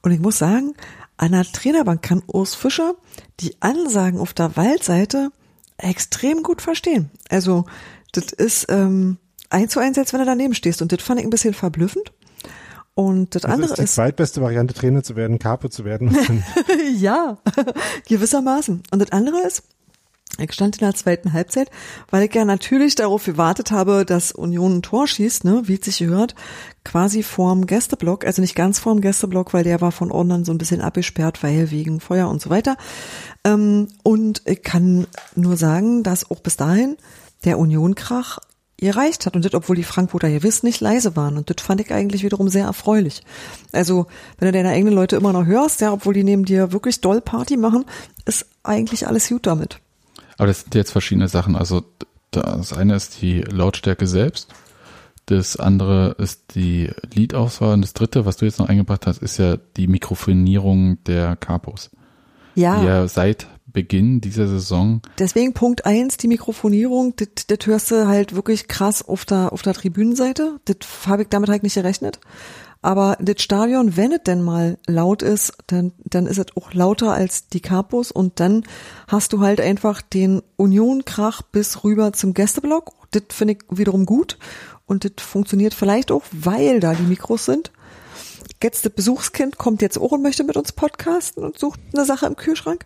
Und 0.02 0.12
ich 0.12 0.20
muss 0.20 0.38
sagen, 0.38 0.74
an 1.16 1.32
der 1.32 1.44
Trainerbank 1.44 2.02
kann 2.02 2.22
Urs 2.26 2.54
Fischer 2.54 2.94
die 3.40 3.54
Ansagen 3.60 4.18
auf 4.18 4.34
der 4.34 4.56
Waldseite 4.56 5.30
extrem 5.78 6.42
gut 6.42 6.60
verstehen. 6.60 7.10
Also, 7.28 7.64
das 8.12 8.32
ist, 8.32 8.66
ähm, 8.68 9.18
eins 9.53 9.72
zu 9.72 9.80
eins, 9.80 9.98
als 9.98 10.12
wenn 10.12 10.20
du 10.20 10.26
daneben 10.26 10.55
stehst. 10.55 10.82
Und 10.82 10.92
das 10.92 11.03
fand 11.03 11.20
ich 11.20 11.26
ein 11.26 11.30
bisschen 11.30 11.55
verblüffend. 11.55 12.12
Und 12.94 13.34
das, 13.34 13.42
das 13.42 13.50
andere 13.50 13.70
ist 13.70 13.78
die 13.78 13.84
ist, 13.84 13.94
zweitbeste 13.94 14.42
Variante, 14.42 14.74
Trainer 14.74 15.03
zu 15.03 15.16
werden, 15.16 15.38
Capo 15.38 15.68
zu 15.68 15.84
werden. 15.84 16.16
ja, 16.96 17.38
gewissermaßen. 18.09 18.82
Und 18.90 18.98
das 18.98 19.12
andere 19.12 19.40
ist, 19.46 19.62
ich 20.38 20.53
stand 20.53 20.76
in 20.76 20.86
der 20.86 20.94
zweiten 20.94 21.32
Halbzeit, 21.32 21.70
weil 22.11 22.24
ich 22.24 22.34
ja 22.34 22.44
natürlich 22.44 22.94
darauf 22.94 23.24
gewartet 23.24 23.70
habe, 23.70 24.07
dass 24.07 24.32
Union 24.32 24.78
ein 24.78 24.82
Tor 24.82 25.07
schießt, 25.07 25.44
ne, 25.44 25.62
wie 25.66 25.74
es 25.74 25.84
sich 25.84 25.98
gehört, 25.98 26.34
quasi 26.84 27.22
vorm 27.22 27.66
Gästeblock, 27.66 28.24
also 28.24 28.40
nicht 28.40 28.55
ganz 28.55 28.78
vorm 28.78 29.00
Gästeblock, 29.03 29.53
weil 29.53 29.64
der 29.64 29.80
war 29.80 29.92
von 29.92 30.11
Ordnern 30.11 30.44
so 30.44 30.53
ein 30.53 30.59
bisschen 30.59 30.80
abgesperrt, 30.80 31.42
weil 31.42 31.70
wegen 31.70 32.00
Feuer 32.00 32.28
und 32.28 32.40
so 32.40 32.48
weiter. 32.48 32.76
Ähm, 33.44 33.88
und 34.03 34.42
ich 34.46 34.62
kann 34.62 35.07
nur 35.34 35.57
sagen, 35.59 36.03
dass 36.03 36.30
auch 36.30 36.40
bis 36.40 36.57
dahin 36.57 36.96
der 37.44 37.59
Union-Krach 37.59 38.38
erreicht 38.87 39.26
hat 39.26 39.35
und 39.35 39.45
das, 39.45 39.55
obwohl 39.55 39.76
die 39.76 39.83
Frankfurter 39.83 40.28
ihr 40.28 40.43
wisst, 40.43 40.64
nicht 40.64 40.80
leise 40.80 41.16
waren. 41.16 41.37
Und 41.37 41.51
das 41.51 41.64
fand 41.64 41.80
ich 41.80 41.93
eigentlich 41.93 42.22
wiederum 42.22 42.49
sehr 42.49 42.66
erfreulich. 42.66 43.22
Also, 43.72 44.07
wenn 44.39 44.47
du 44.47 44.53
deine 44.53 44.70
eigenen 44.70 44.95
Leute 44.95 45.16
immer 45.16 45.33
noch 45.33 45.47
hörst, 45.47 45.80
ja, 45.80 45.93
obwohl 45.93 46.14
die 46.14 46.24
neben 46.24 46.45
dir 46.45 46.72
wirklich 46.72 47.01
doll 47.01 47.20
Party 47.20 47.57
machen, 47.57 47.85
ist 48.26 48.47
eigentlich 48.62 49.07
alles 49.07 49.28
gut 49.28 49.47
damit. 49.47 49.78
Aber 50.39 50.47
das 50.47 50.61
sind 50.61 50.74
jetzt 50.74 50.93
verschiedene 50.93 51.28
Sachen. 51.28 51.57
Also, 51.57 51.85
das 52.30 52.72
eine 52.72 52.95
ist 52.97 53.20
die 53.20 53.41
Lautstärke 53.41 54.07
selbst. 54.07 54.49
Das 55.26 55.57
andere 55.57 56.16
ist 56.18 56.55
die 56.55 56.91
Liedauswahl. 57.14 57.74
Und 57.74 57.83
das 57.83 57.93
dritte, 57.93 58.26
was 58.26 58.39
du 58.39 58.45
jetzt 58.45 58.59
noch 58.59 58.68
eingebracht 58.68 59.07
hast, 59.07 59.22
ist 59.22 59.39
ja 59.39 59.57
die 59.76 59.87
Mikrofonierung 59.87 61.03
der 61.05 61.37
Capos. 61.37 61.91
Ja. 62.55 62.80
Die 62.80 62.87
ja 62.87 63.09
seit 63.09 63.47
Beginn 63.73 64.20
dieser 64.20 64.47
Saison. 64.47 65.01
Deswegen 65.18 65.55
Punkt 65.55 65.87
eins, 65.87 66.16
die 66.16 66.29
Mikrofonierung, 66.29 67.14
das, 67.16 67.29
das 67.47 67.66
hörst 67.66 67.91
du 67.91 68.07
halt 68.07 68.35
wirklich 68.35 68.68
krass 68.68 69.07
auf 69.07 69.25
der, 69.25 69.53
auf 69.53 69.62
der 69.62 69.75
Tribünenseite. 69.75 70.61
Das 70.64 70.77
habe 71.07 71.23
ich 71.23 71.29
damit 71.29 71.49
halt 71.49 71.62
nicht 71.62 71.75
gerechnet. 71.75 72.20
Aber 72.83 73.16
das 73.20 73.41
Stadion, 73.41 73.97
wenn 73.97 74.11
es 74.11 74.25
denn 74.27 74.43
mal 74.43 74.77
laut 74.89 75.23
ist, 75.23 75.53
dann, 75.68 75.93
dann 76.05 76.27
ist 76.27 76.39
es 76.39 76.57
auch 76.57 76.75
lauter 76.75 77.12
als 77.12 77.47
die 77.47 77.61
Capos 77.61 78.11
und 78.11 78.41
dann 78.41 78.64
hast 79.07 79.33
du 79.33 79.41
halt 79.41 79.61
einfach 79.61 80.03
den 80.03 80.43
Union-Krach 80.57 81.43
bis 81.43 81.85
rüber 81.85 82.12
zum 82.12 82.35
Gästeblock. 82.35 82.91
Das 83.12 83.23
finde 83.31 83.55
ich 83.55 83.61
wiederum 83.70 84.05
gut 84.05 84.37
und 84.87 85.05
das 85.05 85.25
funktioniert 85.25 85.75
vielleicht 85.75 86.11
auch, 86.11 86.25
weil 86.33 86.81
da 86.81 86.95
die 86.95 87.05
Mikros 87.05 87.45
sind. 87.45 87.70
Jetzt 88.61 88.85
das 88.85 88.93
Besuchskind 88.93 89.59
kommt 89.59 89.81
jetzt 89.81 89.99
auch 89.99 90.12
und 90.12 90.23
möchte 90.23 90.45
mit 90.45 90.57
uns 90.57 90.73
podcasten 90.73 91.45
und 91.45 91.59
sucht 91.59 91.81
eine 91.95 92.05
Sache 92.05 92.27
im 92.27 92.37
Kühlschrank. 92.37 92.85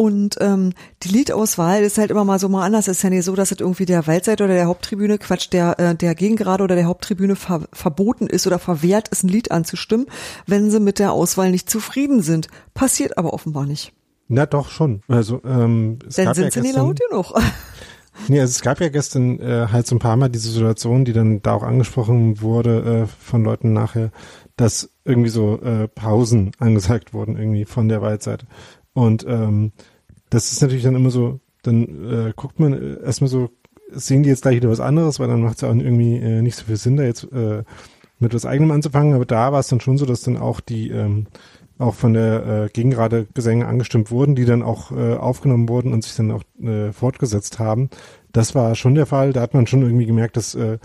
Und 0.00 0.38
ähm, 0.40 0.72
die 1.02 1.08
Liedauswahl 1.08 1.82
ist 1.82 1.98
halt 1.98 2.10
immer 2.10 2.24
mal 2.24 2.38
so 2.38 2.48
mal 2.48 2.64
anders. 2.64 2.88
Es 2.88 2.96
ist 2.96 3.02
ja 3.02 3.10
nicht 3.10 3.22
so, 3.22 3.36
dass 3.36 3.52
es 3.52 3.60
irgendwie 3.60 3.84
der 3.84 4.06
Waldseite 4.06 4.44
oder 4.44 4.54
der 4.54 4.64
Haupttribüne, 4.64 5.18
Quatsch, 5.18 5.52
der, 5.52 5.78
äh, 5.78 5.94
der 5.94 6.14
Gegengrade 6.14 6.64
oder 6.64 6.74
der 6.74 6.86
Haupttribüne 6.86 7.36
ver 7.36 7.68
verboten 7.70 8.26
ist 8.26 8.46
oder 8.46 8.58
verwehrt 8.58 9.08
ist, 9.08 9.24
ein 9.24 9.28
Lied 9.28 9.50
anzustimmen, 9.50 10.06
wenn 10.46 10.70
sie 10.70 10.80
mit 10.80 11.00
der 11.00 11.12
Auswahl 11.12 11.50
nicht 11.50 11.68
zufrieden 11.68 12.22
sind. 12.22 12.48
Passiert 12.72 13.18
aber 13.18 13.34
offenbar 13.34 13.66
nicht. 13.66 13.92
Na 14.26 14.46
doch 14.46 14.70
schon. 14.70 15.02
Also 15.06 15.42
ähm, 15.44 15.98
es 16.08 16.16
Dann 16.16 16.32
sind 16.32 16.44
ja 16.44 16.50
sie 16.50 16.60
nicht 16.62 16.76
laut 16.76 16.98
genug. 17.10 17.34
Nee, 18.28 18.40
also 18.40 18.50
es 18.50 18.62
gab 18.62 18.80
ja 18.80 18.88
gestern 18.88 19.38
äh, 19.38 19.68
halt 19.70 19.86
so 19.86 19.96
ein 19.96 19.98
paar 19.98 20.16
Mal 20.16 20.30
diese 20.30 20.50
Situation, 20.50 21.04
die 21.04 21.12
dann 21.12 21.42
da 21.42 21.52
auch 21.52 21.62
angesprochen 21.62 22.40
wurde 22.40 23.02
äh, 23.02 23.06
von 23.06 23.44
Leuten 23.44 23.74
nachher, 23.74 24.12
dass 24.56 24.90
irgendwie 25.04 25.30
so 25.30 25.60
äh, 25.60 25.88
Pausen 25.88 26.52
angesagt 26.58 27.12
wurden 27.12 27.36
irgendwie 27.36 27.66
von 27.66 27.88
der 27.88 28.00
Waldseite. 28.00 28.46
Und 28.92 29.24
ähm, 29.28 29.72
das 30.30 30.52
ist 30.52 30.62
natürlich 30.62 30.84
dann 30.84 30.94
immer 30.94 31.10
so, 31.10 31.40
dann 31.62 32.28
äh, 32.28 32.32
guckt 32.34 32.58
man 32.58 32.72
äh, 32.72 33.02
erstmal 33.04 33.28
so, 33.28 33.50
sehen 33.90 34.22
die 34.22 34.28
jetzt 34.28 34.42
gleich 34.42 34.56
wieder 34.56 34.70
was 34.70 34.80
anderes, 34.80 35.20
weil 35.20 35.28
dann 35.28 35.42
macht 35.42 35.56
es 35.56 35.60
ja 35.62 35.68
auch 35.68 35.74
irgendwie 35.74 36.16
äh, 36.16 36.42
nicht 36.42 36.56
so 36.56 36.64
viel 36.64 36.76
Sinn, 36.76 36.96
da 36.96 37.02
jetzt 37.02 37.24
äh, 37.32 37.64
mit 38.18 38.34
was 38.34 38.46
eigenem 38.46 38.70
anzufangen. 38.70 39.14
Aber 39.14 39.26
da 39.26 39.52
war 39.52 39.60
es 39.60 39.68
dann 39.68 39.80
schon 39.80 39.98
so, 39.98 40.06
dass 40.06 40.22
dann 40.22 40.36
auch 40.36 40.60
die 40.60 40.90
ähm, 40.90 41.26
auch 41.78 41.94
von 41.94 42.12
der 42.12 42.46
äh, 42.46 42.68
Gegenrate 42.68 43.26
Gesänge 43.32 43.66
angestimmt 43.66 44.10
wurden, 44.10 44.34
die 44.34 44.44
dann 44.44 44.62
auch 44.62 44.92
äh, 44.92 45.14
aufgenommen 45.14 45.68
wurden 45.68 45.92
und 45.92 46.04
sich 46.04 46.14
dann 46.14 46.30
auch 46.30 46.42
äh, 46.62 46.92
fortgesetzt 46.92 47.58
haben. 47.58 47.88
Das 48.32 48.54
war 48.54 48.74
schon 48.74 48.94
der 48.94 49.06
Fall. 49.06 49.32
Da 49.32 49.40
hat 49.40 49.54
man 49.54 49.66
schon 49.66 49.82
irgendwie 49.82 50.06
gemerkt, 50.06 50.36
dass 50.36 50.54
äh, 50.54 50.78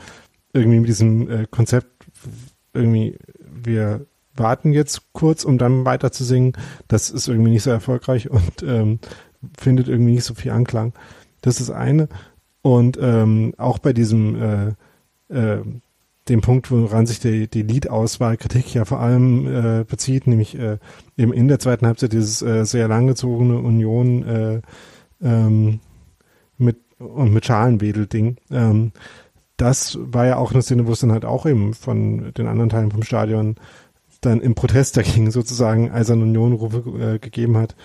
irgendwie 0.54 0.80
mit 0.80 0.88
diesem 0.88 1.30
äh, 1.30 1.46
Konzept 1.52 2.08
irgendwie 2.74 3.18
wir 3.39 4.06
warten 4.36 4.74
jetzt 4.74 5.14
kurz, 5.14 5.43
um 5.43 5.58
dann 5.58 5.86
weiter 5.86 6.12
zu 6.12 6.24
singen. 6.24 6.54
Das 6.88 7.10
ist 7.10 7.28
irgendwie 7.28 7.52
nicht 7.52 7.64
so 7.64 7.72
erfolgreich 7.72 8.30
und 8.30 8.64
ähm, 8.64 9.00
findet 9.58 9.88
irgendwie 9.88 10.14
nicht 10.14 10.24
so 10.24 10.34
viel 10.34 10.52
Anklang. 10.52 10.93
Das 11.41 11.62
ist 11.62 11.70
eine. 11.70 12.08
Und 12.62 12.98
ähm, 13.02 13.54
auch 13.58 13.78
bei 13.78 13.93
diesem 13.93 14.76
äh, 15.30 15.34
äh, 15.34 15.62
dem 16.28 16.41
Punkt, 16.41 16.72
woran 16.72 17.06
sich 17.06 17.20
die, 17.20 17.48
die 17.48 17.62
Liedauswahlkritik 17.62 18.74
ja 18.74 18.86
vor 18.86 19.00
allem 19.00 19.46
äh, 19.48 19.84
bezieht, 19.84 20.26
nämlich 20.26 20.58
äh, 20.58 20.80
eben 21.18 21.34
in 21.34 21.48
der 21.48 21.60
zweiten 21.60 21.86
Halbzeit 21.86 22.14
dieses 22.14 22.41
äh, 22.41 22.66
sehr 22.66 22.88
langgezogene 22.88 23.60
Union 23.60 24.24
äh, 24.24 24.62
ähm, 25.22 25.80
mit 26.58 26.78
und 26.98 27.32
mit 27.34 27.46
Schalenwedel-Ding. 27.46 28.38
Ähm, 28.52 28.91
das 29.58 29.98
war 30.02 30.26
ja 30.26 30.38
auch 30.38 30.52
eine 30.52 30.62
Szene, 30.62 30.88
wo 30.88 30.93
es 30.93 31.00
dann 31.00 31.12
halt 31.12 31.26
auch 31.26 31.46
eben 31.46 31.74
von 31.74 32.34
den 32.34 32.48
anderen 32.48 32.70
Teilen 32.70 32.91
vom 32.91 33.04
Stadion 33.04 33.56
dann 34.22 34.41
im 34.41 34.56
Protest 34.56 34.98
dagegen 34.98 35.30
sozusagen 35.32 35.91
Eisern 35.91 36.24
Union-Rufe 36.24 36.84
äh, 37.00 37.20
gegeben 37.20 37.58
hat, 37.58 37.76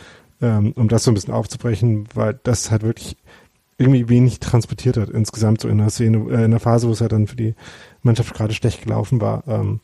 ähm, 0.41 0.73
um 0.77 0.89
das 0.89 1.05
so 1.05 1.11
ein 1.11 1.15
bisschen 1.15 1.35
aufzubrechen, 1.35 2.07
weil 2.15 2.39
das 2.43 2.71
halt 2.71 2.83
wirklich 2.83 3.17
irgendwie 3.79 4.09
wenig 4.09 4.41
transportiert 4.41 4.99
hat 4.99 5.09
insgesamt 5.09 5.63
so 5.63 5.69
in 5.69 5.79
der 5.79 5.89
Szene, 5.89 6.19
äh, 6.31 6.45
in 6.45 6.51
der 6.51 6.61
Phase, 6.61 6.87
wo 6.87 6.93
es 6.93 7.01
halt 7.01 7.13
dann 7.13 7.27
für 7.27 7.37
die 7.37 7.55
Mannschaft 8.03 8.35
gerade 8.35 8.53
schlecht 8.53 8.83
gelaufen 8.83 9.21
war. 9.21 9.43
Ähm, 9.49 9.81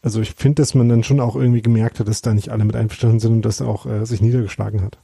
also 0.00 0.20
ich 0.20 0.34
finde, 0.36 0.62
dass 0.62 0.74
man 0.74 0.88
dann 0.88 1.04
schon 1.04 1.20
auch 1.20 1.36
irgendwie 1.36 1.62
gemerkt 1.62 2.00
hat, 2.00 2.08
dass 2.08 2.22
da 2.22 2.34
nicht 2.34 2.50
alle 2.50 2.64
mit 2.64 2.76
einverstanden 2.76 3.20
sind 3.20 3.32
und 3.32 3.44
das 3.44 3.60
auch 3.60 3.86
äh, 3.86 4.04
sich 4.04 4.20
niedergeschlagen 4.20 4.82
hat. 4.82 4.98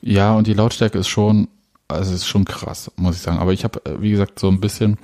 Ja, 0.00 0.34
und 0.34 0.46
die 0.46 0.54
Lautstärke 0.54 0.98
ist 0.98 1.08
schon, 1.08 1.48
also 1.88 2.14
ist 2.14 2.26
schon 2.26 2.44
krass, 2.44 2.90
muss 2.96 3.16
ich 3.16 3.22
sagen. 3.22 3.38
Aber 3.38 3.52
ich 3.52 3.64
habe, 3.64 3.84
äh, 3.84 4.00
wie 4.00 4.10
gesagt, 4.10 4.38
so 4.38 4.48
ein 4.48 4.60
bisschen, 4.60 4.98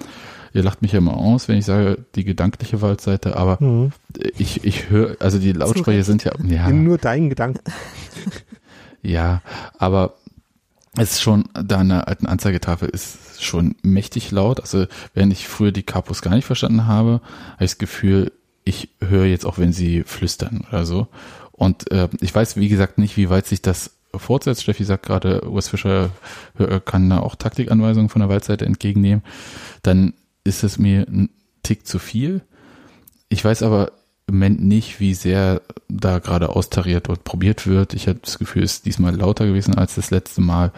ihr 0.53 0.63
lacht 0.63 0.83
mich 0.83 0.93
ja 0.93 0.99
immer 0.99 1.17
aus, 1.17 1.49
wenn 1.49 1.59
ich 1.59 1.65
sage, 1.65 2.05
die 2.15 2.25
gedankliche 2.25 2.83
Waldseite, 2.83 3.37
aber 3.37 3.57
mhm. 3.63 3.93
ich, 4.37 4.65
ich 4.65 4.91
höre, 4.91 5.17
also 5.21 5.39
die 5.39 5.53
Lautsprecher 5.53 6.05
sind 6.05 6.25
ja, 6.25 6.33
ja. 6.47 6.71
Nur 6.71 6.99
deinen 6.99 7.31
Gedanken. 7.31 7.61
ja, 9.05 9.43
aber 9.79 10.15
es 10.97 11.13
ist 11.13 11.23
schon, 11.23 11.45
da 11.55 11.79
eine 11.79 12.07
alten 12.07 12.27
Anzeigetafel 12.27 12.89
ist 12.89 13.43
schon 13.43 13.75
mächtig 13.83 14.31
laut. 14.31 14.61
Also 14.61 14.87
während 15.13 15.33
ich 15.33 15.49
früher 15.49 15.73
die 15.73 15.83
Kapus 15.83 16.23
gar 16.23 16.35
nicht 16.35 16.45
verstanden 16.45 16.87
habe, 16.87 17.21
habe 17.55 17.65
ich 17.65 17.73
das 17.73 17.79
Gefühl, 17.79 18.33
ich 18.65 18.89
höre 19.01 19.27
jetzt 19.27 19.45
auch, 19.45 19.59
wenn 19.59 19.73
sie 19.73 20.05
flüstern 20.05 20.65
oder 20.69 20.87
so. 20.87 21.09
Und 21.53 21.91
äh, 21.91 22.09
ich 22.21 22.35
weiß, 22.35 22.57
wie 22.57 22.69
gesagt, 22.69 22.99
nicht, 22.99 23.17
wie 23.17 23.29
weit 23.29 23.47
sich 23.47 23.61
das 23.61 23.91
fortsetzt. 24.15 24.63
Steffi 24.63 24.85
sagt 24.85 25.07
gerade, 25.07 25.49
Urs 25.49 25.69
Fischer 25.69 26.11
kann 26.85 27.11
da 27.11 27.19
auch 27.19 27.35
Taktikanweisungen 27.35 28.09
von 28.09 28.21
der 28.21 28.29
Waldseite 28.29 28.65
entgegennehmen. 28.65 29.25
Dann 29.83 30.15
ist 30.45 30.63
es 30.63 30.79
mir 30.79 31.07
ein 31.09 31.31
Tick 31.63 31.87
zu 31.87 31.99
viel. 31.99 32.43
Ich 33.29 33.45
weiß 33.45 33.63
aber 33.63 33.93
im 34.27 34.37
Moment 34.37 34.62
nicht, 34.62 35.01
wie 35.01 35.14
sehr 35.14 35.62
da 35.89 36.18
gerade 36.18 36.51
austariert 36.51 37.09
und 37.09 37.25
probiert 37.25 37.66
wird. 37.66 37.95
Ich 37.95 38.09
habe 38.09 38.20
das 38.22 38.39
Gefühl, 38.39 38.62
es 38.62 38.75
ist 38.75 38.87
diesmal 38.87 39.14
lauter 39.14 39.47
gewesen 39.47 39.75
als 39.75 39.97
das 39.97 40.11
letzte 40.11 40.41
Mal. 40.41 40.72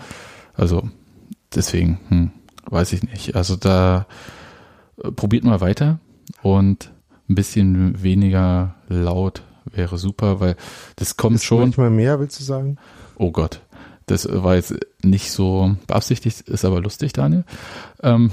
Also 0.54 0.88
deswegen, 1.54 2.00
hm, 2.08 2.30
weiß 2.68 2.92
ich 2.92 3.02
nicht. 3.02 3.36
Also 3.36 3.56
da 3.56 4.06
äh, 5.02 5.10
probiert 5.12 5.44
mal 5.44 5.60
weiter 5.60 6.00
und 6.42 6.90
ein 7.28 7.34
bisschen 7.34 8.02
weniger 8.02 8.74
laut 8.88 9.42
wäre 9.64 9.98
super, 9.98 10.40
weil 10.40 10.56
das 10.96 11.16
kommt 11.16 11.36
ist 11.36 11.44
schon. 11.44 11.60
Manchmal 11.60 11.90
mehr, 11.90 12.20
willst 12.20 12.38
du 12.40 12.44
sagen? 12.44 12.78
Oh 13.16 13.30
Gott. 13.30 13.62
Das 14.06 14.28
war 14.30 14.54
jetzt 14.54 14.74
nicht 15.02 15.32
so 15.32 15.76
beabsichtigt, 15.88 16.42
ist 16.42 16.64
aber 16.64 16.80
lustig, 16.80 17.12
Daniel. 17.12 17.44
Ähm, 18.02 18.30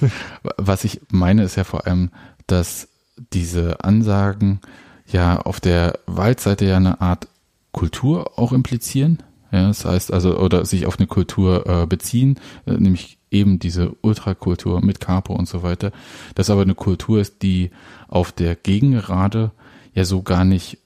was 0.58 0.84
ich 0.84 1.00
meine, 1.10 1.42
ist 1.44 1.56
ja 1.56 1.64
vor 1.64 1.86
allem, 1.86 2.10
dass 2.46 2.88
diese 3.32 3.84
Ansagen 3.84 4.60
ja 5.06 5.40
auf 5.40 5.60
der 5.60 5.98
Waldseite 6.06 6.64
ja 6.66 6.76
eine 6.76 7.00
Art 7.00 7.28
Kultur 7.72 8.38
auch 8.38 8.52
implizieren. 8.52 9.22
Ja, 9.52 9.66
das 9.66 9.84
heißt 9.84 10.12
also, 10.12 10.38
oder 10.38 10.64
sich 10.64 10.86
auf 10.86 10.98
eine 10.98 11.08
Kultur 11.08 11.66
äh, 11.66 11.86
beziehen, 11.86 12.38
äh, 12.66 12.72
nämlich 12.72 13.18
eben 13.30 13.58
diese 13.58 13.96
Ultrakultur 14.00 14.80
mit 14.80 15.00
Capo 15.00 15.34
und 15.34 15.48
so 15.48 15.62
weiter. 15.62 15.92
Das 16.34 16.50
aber 16.50 16.62
eine 16.62 16.74
Kultur 16.74 17.20
ist, 17.20 17.42
die 17.42 17.70
auf 18.08 18.32
der 18.32 18.54
Gegengerade 18.54 19.50
ja 19.92 20.04
so 20.04 20.22
gar 20.22 20.44
nicht 20.44 20.78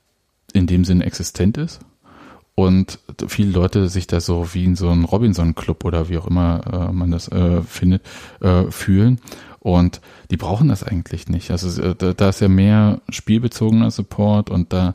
in 0.53 0.67
dem 0.67 0.85
Sinne 0.85 1.05
existent 1.05 1.59
ist. 1.59 1.81
Und 2.55 3.01
viele 3.27 3.51
Leute 3.51 3.89
sich 3.89 4.07
da 4.07 4.21
so 4.21 4.55
wie 4.55 4.65
in 4.65 4.77
so 4.77 4.89
einem 4.89 5.05
Robinson-Club 5.05 5.85
oder 5.85 6.09
wie 6.09 6.19
auch 6.19 6.29
immer 6.29 6.89
äh, 6.89 6.93
man 6.93 7.11
das 7.11 7.29
äh, 7.29 7.63
findet, 7.63 8.03
äh, 8.41 8.71
fühlen. 8.71 9.21
Und 9.65 10.03
die 10.31 10.37
brauchen 10.37 10.69
das 10.69 10.85
eigentlich 10.85 11.27
nicht. 11.29 11.51
Also 11.51 11.83
äh, 11.83 11.95
da, 11.95 12.29
ist 12.29 12.43
ja 12.43 12.49
mehr 12.49 13.01
spielbezogener 13.09 13.91
Support 13.91 14.51
und 14.51 14.75
da 14.75 14.95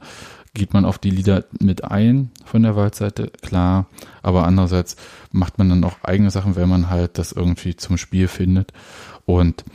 geht 0.54 0.74
man 0.74 0.86
auf 0.86 1.00
die 1.00 1.10
Lieder 1.10 1.46
mit 1.60 1.84
ein 1.84 2.30
von 2.46 2.62
der 2.62 2.76
Waldseite, 2.76 3.32
klar. 3.42 3.88
Aber 4.22 4.46
andererseits 4.46 4.96
macht 5.32 5.58
man 5.58 5.70
dann 5.70 5.84
auch 5.84 5.96
eigene 6.04 6.30
Sachen, 6.30 6.56
wenn 6.56 6.70
man 6.70 6.88
halt 6.88 7.18
das 7.18 7.32
irgendwie 7.32 7.78
zum 7.78 7.98
Spiel 7.98 8.28
findet. 8.28 8.72
Und 9.26 9.66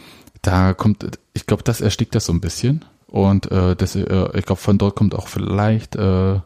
da 0.43 0.75
kommt, 0.75 1.19
ich 1.33 1.47
glaube, 1.47 1.65
das 1.65 1.81
erstickt 1.81 2.15
das 2.15 2.27
so 2.27 2.33
ein 2.33 2.41
bisschen. 2.41 2.85
Und 3.09 3.51
äh, 3.51 3.75
das, 3.75 3.97
äh, 3.97 4.39
ich 4.39 4.47
glaube, 4.47 4.61
von 4.61 4.79
dort 4.79 4.95
kommt 4.95 5.17
auch 5.17 5.27
vielleicht 5.27 5.97
äh, 5.97 6.39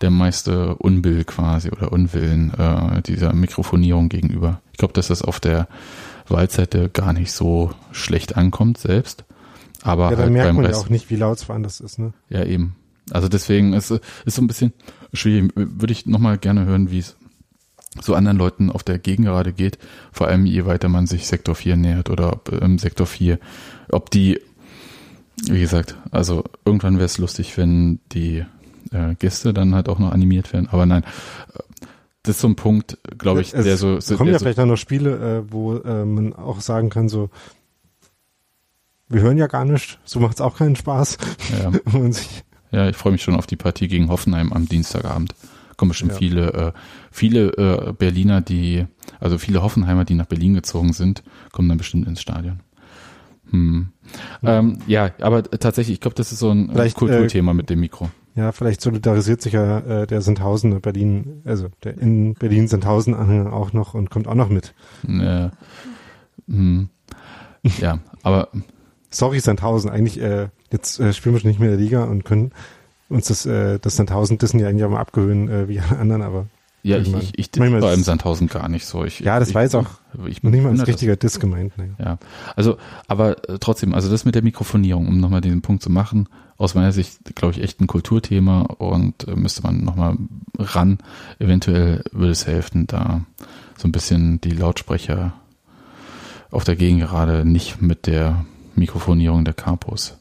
der 0.00 0.10
meiste 0.10 0.74
Unbill 0.74 1.22
quasi 1.22 1.70
oder 1.70 1.92
Unwillen 1.92 2.52
äh, 2.54 3.00
dieser 3.02 3.32
Mikrofonierung 3.32 4.08
gegenüber. 4.08 4.60
Ich 4.72 4.78
glaube, 4.78 4.94
dass 4.94 5.06
das 5.06 5.22
auf 5.22 5.38
der 5.38 5.68
Waldseite 6.32 6.88
gar 6.88 7.12
nicht 7.12 7.32
so 7.32 7.72
schlecht 7.92 8.36
ankommt 8.36 8.78
selbst. 8.78 9.24
Aber 9.82 10.04
ja, 10.04 10.10
dann 10.10 10.18
halt 10.20 10.32
merkt 10.32 10.54
man 10.54 10.64
Rest, 10.64 10.80
ja 10.80 10.86
auch 10.86 10.90
nicht, 10.90 11.10
wie 11.10 11.16
laut 11.16 11.38
es 11.38 11.48
woanders 11.48 11.80
ist, 11.80 11.98
ne? 11.98 12.12
Ja, 12.28 12.44
eben. 12.44 12.76
Also 13.10 13.28
deswegen 13.28 13.72
ist 13.72 13.90
ist 13.90 14.36
so 14.36 14.42
ein 14.42 14.46
bisschen 14.46 14.72
schwierig. 15.12 15.52
Würde 15.54 15.92
ich 15.92 16.06
nochmal 16.06 16.38
gerne 16.38 16.64
hören, 16.64 16.90
wie 16.90 17.00
es 17.00 17.16
so 18.00 18.14
anderen 18.14 18.38
Leuten 18.38 18.70
auf 18.70 18.82
der 18.82 18.98
Gegengerade 18.98 19.52
geht. 19.52 19.78
Vor 20.12 20.28
allem 20.28 20.46
je 20.46 20.64
weiter 20.66 20.88
man 20.88 21.06
sich 21.06 21.26
Sektor 21.26 21.54
4 21.54 21.76
nähert 21.76 22.10
oder 22.10 22.32
ob 22.32 22.48
im 22.48 22.78
Sektor 22.78 23.06
4, 23.06 23.38
ob 23.90 24.10
die, 24.10 24.40
wie 25.46 25.60
gesagt, 25.60 25.96
also 26.10 26.44
irgendwann 26.64 26.94
wäre 26.94 27.06
es 27.06 27.18
lustig, 27.18 27.56
wenn 27.58 28.00
die 28.12 28.44
äh, 28.92 29.14
Gäste 29.18 29.52
dann 29.52 29.74
halt 29.74 29.88
auch 29.88 29.98
noch 29.98 30.12
animiert 30.12 30.52
werden. 30.52 30.68
Aber 30.70 30.86
nein, 30.86 31.04
das 32.22 32.36
ist 32.36 32.42
so 32.42 32.48
ein 32.48 32.56
Punkt, 32.56 32.98
glaube 33.18 33.40
ich, 33.40 33.52
es 33.52 33.64
der 33.64 33.76
so. 33.76 33.96
Es 33.96 34.06
kommen 34.16 34.30
ja 34.30 34.38
so 34.38 34.44
vielleicht 34.44 34.60
auch 34.60 34.66
noch 34.66 34.76
Spiele, 34.76 35.44
äh, 35.44 35.52
wo 35.52 35.76
äh, 35.76 36.04
man 36.04 36.32
auch 36.34 36.60
sagen 36.60 36.88
kann, 36.88 37.08
so, 37.08 37.30
wir 39.08 39.22
hören 39.22 39.38
ja 39.38 39.48
gar 39.48 39.64
nicht, 39.64 39.98
so 40.04 40.20
macht 40.20 40.34
es 40.34 40.40
auch 40.40 40.56
keinen 40.56 40.76
Spaß. 40.76 41.18
Ja, 41.62 41.72
ja 42.70 42.88
ich 42.88 42.96
freue 42.96 43.12
mich 43.12 43.22
schon 43.22 43.34
auf 43.34 43.46
die 43.46 43.56
Partie 43.56 43.88
gegen 43.88 44.08
Hoffenheim 44.08 44.52
am 44.52 44.68
Dienstagabend. 44.68 45.34
Kommen 45.76 45.88
bestimmt 45.88 46.12
ja. 46.12 46.18
viele, 46.18 46.52
äh, 46.52 46.72
viele 47.10 47.88
äh, 47.88 47.92
Berliner, 47.92 48.40
die, 48.40 48.86
also 49.18 49.38
viele 49.38 49.62
Hoffenheimer, 49.62 50.04
die 50.04 50.14
nach 50.14 50.26
Berlin 50.26 50.54
gezogen 50.54 50.92
sind, 50.92 51.24
kommen 51.50 51.68
dann 51.68 51.78
bestimmt 51.78 52.06
ins 52.06 52.20
Stadion. 52.20 52.60
Hm. 53.50 53.88
Ja. 54.42 54.58
Ähm, 54.58 54.78
ja, 54.86 55.10
aber 55.20 55.42
tatsächlich, 55.42 55.94
ich 55.94 56.00
glaube, 56.00 56.14
das 56.14 56.30
ist 56.30 56.38
so 56.38 56.50
ein 56.50 56.70
Vielleicht, 56.70 56.96
Kulturthema 56.96 57.50
äh, 57.50 57.54
mit 57.54 57.68
dem 57.68 57.80
Mikro. 57.80 58.10
Ja, 58.34 58.52
vielleicht 58.52 58.80
solidarisiert 58.80 59.42
sich 59.42 59.52
ja 59.52 59.78
äh, 59.80 60.06
der 60.06 60.22
Sandhausen 60.22 60.80
Berlin, 60.80 61.42
also 61.44 61.68
der 61.84 61.98
in 61.98 62.34
Berlin 62.34 62.66
Sandhausen 62.66 63.14
Anhänger 63.14 63.52
auch 63.52 63.72
noch 63.72 63.94
und 63.94 64.10
kommt 64.10 64.26
auch 64.26 64.34
noch 64.34 64.48
mit. 64.48 64.74
Ja, 65.06 65.50
hm. 66.48 66.88
ja 67.78 67.98
aber 68.22 68.48
sorry 69.10 69.40
Sandhausen, 69.40 69.90
eigentlich 69.90 70.20
äh, 70.20 70.48
jetzt 70.70 70.98
äh, 70.98 71.12
spielen 71.12 71.34
wir 71.34 71.40
schon 71.40 71.50
nicht 71.50 71.60
mehr 71.60 71.70
in 71.70 71.76
der 71.76 71.84
Liga 71.84 72.04
und 72.04 72.24
können 72.24 72.52
uns 73.10 73.28
das 73.28 73.44
äh, 73.44 73.78
das 73.78 73.96
Sandhausen 73.96 74.38
Dissen 74.38 74.60
ja 74.60 74.68
eigentlich 74.68 74.84
auch 74.84 74.90
mal 74.90 75.00
abgewöhnen 75.00 75.48
äh, 75.48 75.68
wie 75.68 75.80
alle 75.80 75.98
anderen, 75.98 76.22
aber 76.22 76.46
ja, 76.82 76.98
ich, 76.98 77.12
ich, 77.14 77.38
ich 77.38 77.50
diss 77.50 77.60
bei 77.60 77.92
einem 77.92 78.02
Sandhausen 78.02 78.48
gar 78.48 78.68
nicht 78.68 78.86
so. 78.86 79.04
Ich, 79.04 79.20
ja, 79.20 79.38
das 79.38 79.50
ich, 79.50 79.54
jetzt 79.54 79.76
auch 79.76 79.86
ich 80.26 80.42
nicht 80.42 80.62
mal 80.62 80.70
als 80.70 80.86
richtiger 80.86 81.16
Diss 81.16 81.38
gemeint. 81.38 81.78
Ne. 81.78 81.94
Ja, 81.98 82.18
also, 82.56 82.76
aber 83.06 83.48
äh, 83.48 83.58
trotzdem, 83.60 83.94
also 83.94 84.10
das 84.10 84.24
mit 84.24 84.34
der 84.34 84.42
Mikrofonierung, 84.42 85.06
um 85.06 85.20
nochmal 85.20 85.40
diesen 85.40 85.62
Punkt 85.62 85.82
zu 85.82 85.90
machen, 85.90 86.28
aus 86.56 86.74
meiner 86.74 86.92
Sicht, 86.92 87.36
glaube 87.36 87.54
ich, 87.54 87.62
echt 87.62 87.80
ein 87.80 87.86
Kulturthema 87.86 88.62
und 88.62 89.28
äh, 89.28 89.36
müsste 89.36 89.62
man 89.62 89.84
nochmal 89.84 90.16
ran. 90.58 90.98
Eventuell 91.38 92.02
würde 92.10 92.32
es 92.32 92.46
helfen, 92.48 92.86
da 92.88 93.24
so 93.78 93.86
ein 93.86 93.92
bisschen 93.92 94.40
die 94.40 94.50
Lautsprecher 94.50 95.34
auf 96.50 96.64
der 96.64 96.76
Gegengerade 96.76 97.44
nicht 97.44 97.80
mit 97.80 98.06
der 98.06 98.44
Mikrofonierung 98.74 99.44
der 99.44 99.54
Capos 99.54 100.18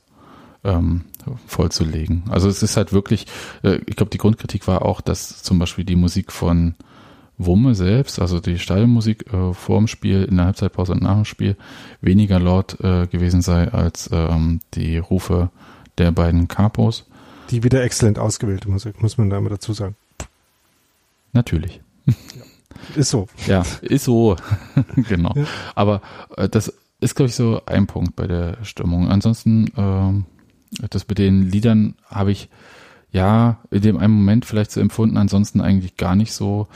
ähm, 0.63 1.01
vollzulegen. 1.47 2.23
Also 2.29 2.49
es 2.49 2.63
ist 2.63 2.77
halt 2.77 2.93
wirklich, 2.93 3.27
äh, 3.63 3.79
ich 3.85 3.95
glaube, 3.95 4.09
die 4.09 4.17
Grundkritik 4.17 4.67
war 4.67 4.83
auch, 4.83 5.01
dass 5.01 5.43
zum 5.43 5.59
Beispiel 5.59 5.85
die 5.85 5.95
Musik 5.95 6.31
von 6.31 6.75
Wumme 7.37 7.75
selbst, 7.75 8.19
also 8.19 8.39
die 8.39 8.59
Stadionmusik 8.59 9.33
äh, 9.33 9.53
vor 9.53 9.77
dem 9.79 9.87
Spiel, 9.87 10.23
in 10.23 10.37
der 10.37 10.45
Halbzeitpause 10.47 10.93
und 10.93 11.01
nach 11.01 11.15
dem 11.15 11.25
Spiel, 11.25 11.55
weniger 12.01 12.39
laut 12.39 12.79
äh, 12.81 13.07
gewesen 13.07 13.41
sei 13.41 13.67
als 13.71 14.09
ähm, 14.11 14.59
die 14.73 14.97
Rufe 14.97 15.49
der 15.97 16.11
beiden 16.11 16.47
Capos. 16.47 17.05
Die 17.49 17.63
wieder 17.63 17.83
exzellent 17.83 18.19
ausgewählte 18.19 18.69
Musik, 18.69 19.01
muss 19.01 19.17
man 19.17 19.29
da 19.29 19.41
mal 19.41 19.49
dazu 19.49 19.73
sagen. 19.73 19.95
Natürlich. 21.33 21.81
Ist 22.95 23.11
so. 23.11 23.27
Ja, 23.47 23.63
ist 23.81 24.05
so. 24.05 24.35
genau. 24.95 25.33
Ja. 25.35 25.45
Aber 25.75 26.01
äh, 26.35 26.49
das 26.49 26.73
ist, 26.99 27.15
glaube 27.15 27.29
ich, 27.29 27.35
so 27.35 27.61
ein 27.65 27.87
Punkt 27.87 28.15
bei 28.15 28.27
der 28.27 28.57
Stimmung. 28.63 29.09
Ansonsten, 29.09 29.67
äh, 29.75 30.30
das 30.89 31.07
mit 31.07 31.17
den 31.17 31.49
Liedern 31.49 31.95
habe 32.05 32.31
ich 32.31 32.49
ja 33.11 33.59
in 33.71 33.81
dem 33.81 33.97
einen 33.97 34.13
Moment 34.13 34.45
vielleicht 34.45 34.71
so 34.71 34.79
empfunden, 34.79 35.17
ansonsten 35.17 35.61
eigentlich 35.61 35.97
gar 35.97 36.15
nicht 36.15 36.33
so 36.33 36.67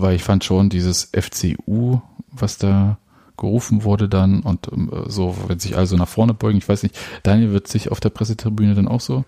weil 0.00 0.16
ich 0.16 0.22
fand 0.22 0.44
schon 0.44 0.68
dieses 0.68 1.10
FCU, 1.14 2.00
was 2.32 2.58
da 2.58 2.98
gerufen 3.36 3.84
wurde 3.84 4.08
dann 4.08 4.40
und 4.40 4.68
ähm, 4.72 4.90
so, 5.06 5.36
wenn 5.46 5.58
sich 5.58 5.76
also 5.76 5.96
nach 5.96 6.08
vorne 6.08 6.34
beugen, 6.34 6.58
ich 6.58 6.68
weiß 6.68 6.82
nicht, 6.82 6.98
Daniel 7.22 7.52
wird 7.52 7.68
sich 7.68 7.90
auf 7.90 8.00
der 8.00 8.10
Pressetribüne 8.10 8.74
dann 8.74 8.88
auch 8.88 9.00
so, 9.00 9.24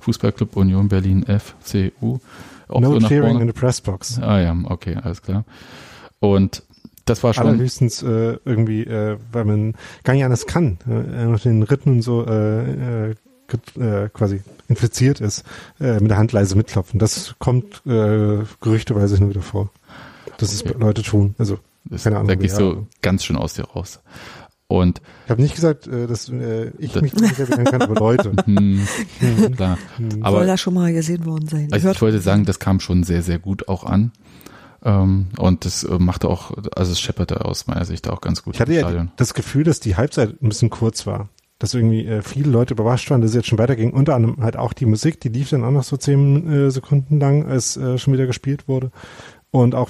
Fußballclub 0.00 0.56
Union 0.56 0.88
Berlin 0.88 1.24
FCU, 1.24 2.20
auch 2.68 2.80
no 2.80 2.92
so 2.92 2.98
nach 2.98 3.08
vorne. 3.08 3.40
in 3.40 3.46
the 3.48 3.52
pressbox. 3.52 4.18
Ah 4.20 4.40
ja, 4.40 4.56
okay, 4.64 4.96
alles 5.02 5.20
klar. 5.20 5.44
Und 6.20 6.62
das 7.04 7.22
war 7.22 7.34
schon. 7.34 7.46
Allerhöchstens 7.46 8.02
äh, 8.02 8.38
irgendwie, 8.44 8.82
äh, 8.82 9.16
weil 9.32 9.44
man 9.44 9.74
gar 10.04 10.14
nicht 10.14 10.24
anders 10.24 10.46
kann, 10.46 10.78
äh, 10.88 11.26
nach 11.26 11.40
den 11.40 11.62
Ritten 11.62 11.90
und 11.90 12.02
so 12.02 12.26
äh, 12.26 13.10
äh, 13.10 13.14
äh, 13.78 14.08
quasi 14.12 14.42
infiziert 14.68 15.20
ist, 15.20 15.44
äh, 15.80 16.00
mit 16.00 16.10
der 16.10 16.18
Hand 16.18 16.32
leise 16.32 16.56
mitklopfen. 16.56 17.00
Das 17.00 17.34
kommt 17.38 17.82
äh, 17.86 18.38
gerüchteweise 18.60 19.18
nur 19.18 19.30
wieder 19.30 19.42
vor 19.42 19.70
dass 20.40 20.52
es 20.52 20.64
Leute 20.64 21.02
tun. 21.02 21.34
Also, 21.38 21.58
das, 21.84 22.04
keine 22.04 22.16
Ahnung. 22.16 22.28
Da 22.28 22.34
gehst 22.34 22.58
du 22.58 22.86
ganz 23.02 23.24
schön 23.24 23.36
aus 23.36 23.54
dir 23.54 23.64
raus. 23.64 24.00
Und 24.66 25.02
ich 25.24 25.30
habe 25.30 25.42
nicht 25.42 25.54
gesagt, 25.54 25.88
äh, 25.88 26.06
dass 26.06 26.28
äh, 26.28 26.70
ich 26.78 26.94
mich 27.00 27.12
nicht 27.14 27.38
erinnern 27.38 27.64
kann, 27.64 27.82
aber 27.82 27.94
Leute. 27.96 28.32
hm, 28.44 28.86
klar. 29.56 29.78
Hm. 29.96 30.22
Aber, 30.22 30.38
Soll 30.38 30.46
da 30.46 30.56
schon 30.56 30.74
mal 30.74 30.92
gesehen 30.92 31.26
worden 31.26 31.48
sein. 31.48 31.68
Also 31.72 31.90
ich 31.90 32.00
wollte 32.00 32.20
sagen, 32.20 32.44
das 32.44 32.60
kam 32.60 32.78
schon 32.78 33.02
sehr, 33.02 33.22
sehr 33.22 33.40
gut 33.40 33.68
auch 33.68 33.82
an. 33.84 34.12
Ähm, 34.84 35.28
und 35.38 35.64
das 35.64 35.84
äh, 35.84 35.98
machte 35.98 36.28
auch, 36.28 36.52
also 36.74 36.92
es 36.92 37.00
schepperte 37.00 37.44
aus 37.44 37.66
meiner 37.66 37.84
Sicht 37.84 38.08
auch 38.08 38.20
ganz 38.20 38.42
gut. 38.42 38.54
Ich 38.54 38.60
hatte 38.60 38.72
ja 38.72 39.08
das 39.16 39.34
Gefühl, 39.34 39.64
dass 39.64 39.80
die 39.80 39.96
Halbzeit 39.96 40.42
ein 40.42 40.48
bisschen 40.48 40.70
kurz 40.70 41.06
war. 41.06 41.28
Dass 41.58 41.74
irgendwie 41.74 42.06
äh, 42.06 42.22
viele 42.22 42.50
Leute 42.50 42.72
überrascht 42.72 43.10
waren, 43.10 43.20
dass 43.20 43.30
es 43.30 43.36
jetzt 43.36 43.48
schon 43.48 43.58
weiterging. 43.58 43.92
Unter 43.92 44.14
anderem 44.14 44.42
halt 44.42 44.56
auch 44.56 44.72
die 44.72 44.86
Musik, 44.86 45.20
die 45.20 45.28
lief 45.28 45.50
dann 45.50 45.62
auch 45.62 45.70
noch 45.70 45.84
so 45.84 45.98
zehn 45.98 46.50
äh, 46.50 46.70
Sekunden 46.70 47.20
lang, 47.20 47.46
als 47.46 47.74
schon 47.96 48.14
wieder 48.14 48.26
gespielt 48.26 48.66
wurde. 48.66 48.90
Und 49.50 49.74
auch 49.74 49.88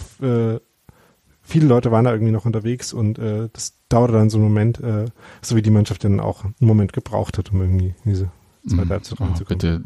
viele 1.51 1.67
Leute 1.67 1.91
waren 1.91 2.05
da 2.05 2.13
irgendwie 2.13 2.33
noch 2.33 2.47
unterwegs 2.47 2.93
und 2.93 3.19
äh, 3.19 3.49
das 3.53 3.75
dauerte 3.89 4.15
dann 4.15 4.31
so 4.31 4.39
einen 4.39 4.47
Moment, 4.47 4.81
äh, 4.81 5.07
so 5.43 5.57
wie 5.57 5.63
die 5.63 5.71
Mannschaft 5.71 6.05
dann 6.05 6.21
auch 6.21 6.45
einen 6.45 6.55
Moment 6.61 6.93
gebraucht 6.93 7.37
hat, 7.37 7.53
um 7.53 7.61
irgendwie 7.61 7.95
diese 8.05 8.31
zweite 8.67 8.87
mhm. 8.87 8.91
Halbzeit 8.91 9.21
oh, 9.21 9.45
Bitte. 9.49 9.83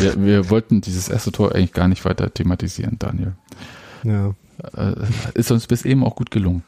Wir, 0.00 0.22
wir 0.22 0.50
wollten 0.50 0.80
dieses 0.80 1.08
erste 1.08 1.32
Tor 1.32 1.54
eigentlich 1.54 1.72
gar 1.72 1.88
nicht 1.88 2.04
weiter 2.04 2.32
thematisieren, 2.32 2.98
Daniel. 2.98 3.34
Ja. 4.04 4.34
Äh, 4.76 4.94
ist 5.34 5.50
uns 5.50 5.66
bis 5.66 5.84
eben 5.84 6.04
auch 6.04 6.16
gut 6.16 6.30
gelungen. 6.30 6.62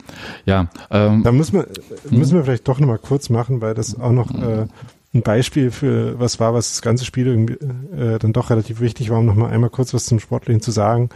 Ja. 0.44 0.68
Ähm, 0.90 1.22
da 1.22 1.32
müssen 1.32 1.54
wir, 1.54 1.66
müssen 2.10 2.34
wir 2.34 2.44
vielleicht 2.44 2.68
doch 2.68 2.78
nochmal 2.78 2.98
kurz 2.98 3.30
machen, 3.30 3.60
weil 3.60 3.74
das 3.74 3.98
auch 3.98 4.12
noch 4.12 4.30
äh, 4.32 4.66
ein 5.12 5.22
Beispiel 5.22 5.70
für 5.70 6.18
was 6.20 6.38
war, 6.38 6.54
was 6.54 6.70
das 6.70 6.82
ganze 6.82 7.04
Spiel 7.04 7.26
irgendwie 7.26 7.54
äh, 7.94 8.18
dann 8.18 8.32
doch 8.32 8.50
relativ 8.50 8.80
wichtig 8.80 9.10
war, 9.10 9.18
um 9.18 9.26
nochmal 9.26 9.50
einmal 9.50 9.70
kurz 9.70 9.92
was 9.92 10.06
zum 10.06 10.20
Sportlichen 10.20 10.62
zu 10.62 10.70
sagen. 10.70 11.10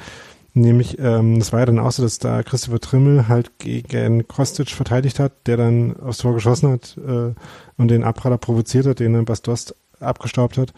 Nämlich, 0.52 0.98
ähm, 1.00 1.38
das 1.38 1.52
war 1.52 1.60
ja 1.60 1.66
dann 1.66 1.80
auch 1.80 1.90
so, 1.90 2.02
dass 2.02 2.18
da 2.18 2.42
Christopher 2.42 2.80
Trimmel 2.80 3.28
halt 3.28 3.58
gegen 3.58 4.26
Kostic 4.26 4.70
verteidigt 4.70 5.18
hat, 5.18 5.32
der 5.46 5.56
dann 5.56 5.96
aufs 6.00 6.18
Tor 6.18 6.34
geschossen 6.34 6.70
hat 6.70 6.96
äh, 6.98 7.34
und 7.76 7.88
den 7.88 8.04
Abpraller 8.04 8.38
provoziert 8.38 8.86
hat, 8.86 9.00
den 9.00 9.14
dann 9.14 9.24
Bastost 9.24 9.74
abgestaubt 9.98 10.58
hat. 10.58 10.72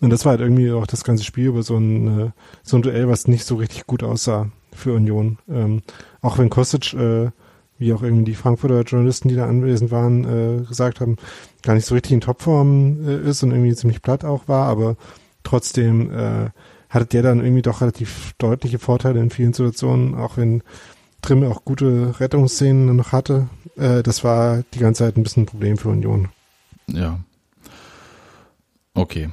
Und 0.00 0.10
das 0.10 0.24
war 0.24 0.30
halt 0.30 0.40
irgendwie 0.40 0.72
auch 0.72 0.86
das 0.86 1.04
ganze 1.04 1.24
Spiel 1.24 1.46
über 1.46 1.62
so 1.62 1.76
ein, 1.76 2.20
äh, 2.20 2.30
so 2.62 2.76
ein 2.76 2.82
Duell, 2.82 3.08
was 3.08 3.28
nicht 3.28 3.44
so 3.44 3.56
richtig 3.56 3.86
gut 3.86 4.02
aussah 4.02 4.50
für 4.78 4.94
Union. 4.94 5.38
Ähm, 5.48 5.82
auch 6.20 6.38
wenn 6.38 6.50
Kostic, 6.50 6.94
äh, 6.94 7.30
wie 7.78 7.92
auch 7.92 8.02
irgendwie 8.02 8.24
die 8.24 8.34
Frankfurter 8.34 8.82
Journalisten, 8.82 9.28
die 9.28 9.36
da 9.36 9.46
anwesend 9.46 9.90
waren, 9.90 10.24
äh, 10.24 10.64
gesagt 10.64 11.00
haben, 11.00 11.16
gar 11.62 11.74
nicht 11.74 11.86
so 11.86 11.94
richtig 11.94 12.12
in 12.12 12.20
Topform 12.20 13.06
äh, 13.06 13.28
ist 13.28 13.42
und 13.42 13.52
irgendwie 13.52 13.74
ziemlich 13.74 14.02
platt 14.02 14.24
auch 14.24 14.48
war, 14.48 14.66
aber 14.66 14.96
trotzdem 15.44 16.10
äh, 16.10 16.50
hatte 16.88 17.06
der 17.06 17.22
dann 17.22 17.40
irgendwie 17.40 17.62
doch 17.62 17.80
relativ 17.80 18.34
deutliche 18.38 18.78
Vorteile 18.78 19.20
in 19.20 19.30
vielen 19.30 19.52
Situationen, 19.52 20.14
auch 20.14 20.36
wenn 20.36 20.62
Trimme 21.22 21.48
auch 21.48 21.64
gute 21.64 22.18
Rettungsszenen 22.20 22.96
noch 22.96 23.12
hatte. 23.12 23.48
Äh, 23.76 24.02
das 24.02 24.24
war 24.24 24.62
die 24.74 24.78
ganze 24.78 25.04
Zeit 25.04 25.16
ein 25.16 25.22
bisschen 25.22 25.44
ein 25.44 25.46
Problem 25.46 25.76
für 25.76 25.88
Union. 25.88 26.28
Ja. 26.86 27.18
Okay. 28.94 29.30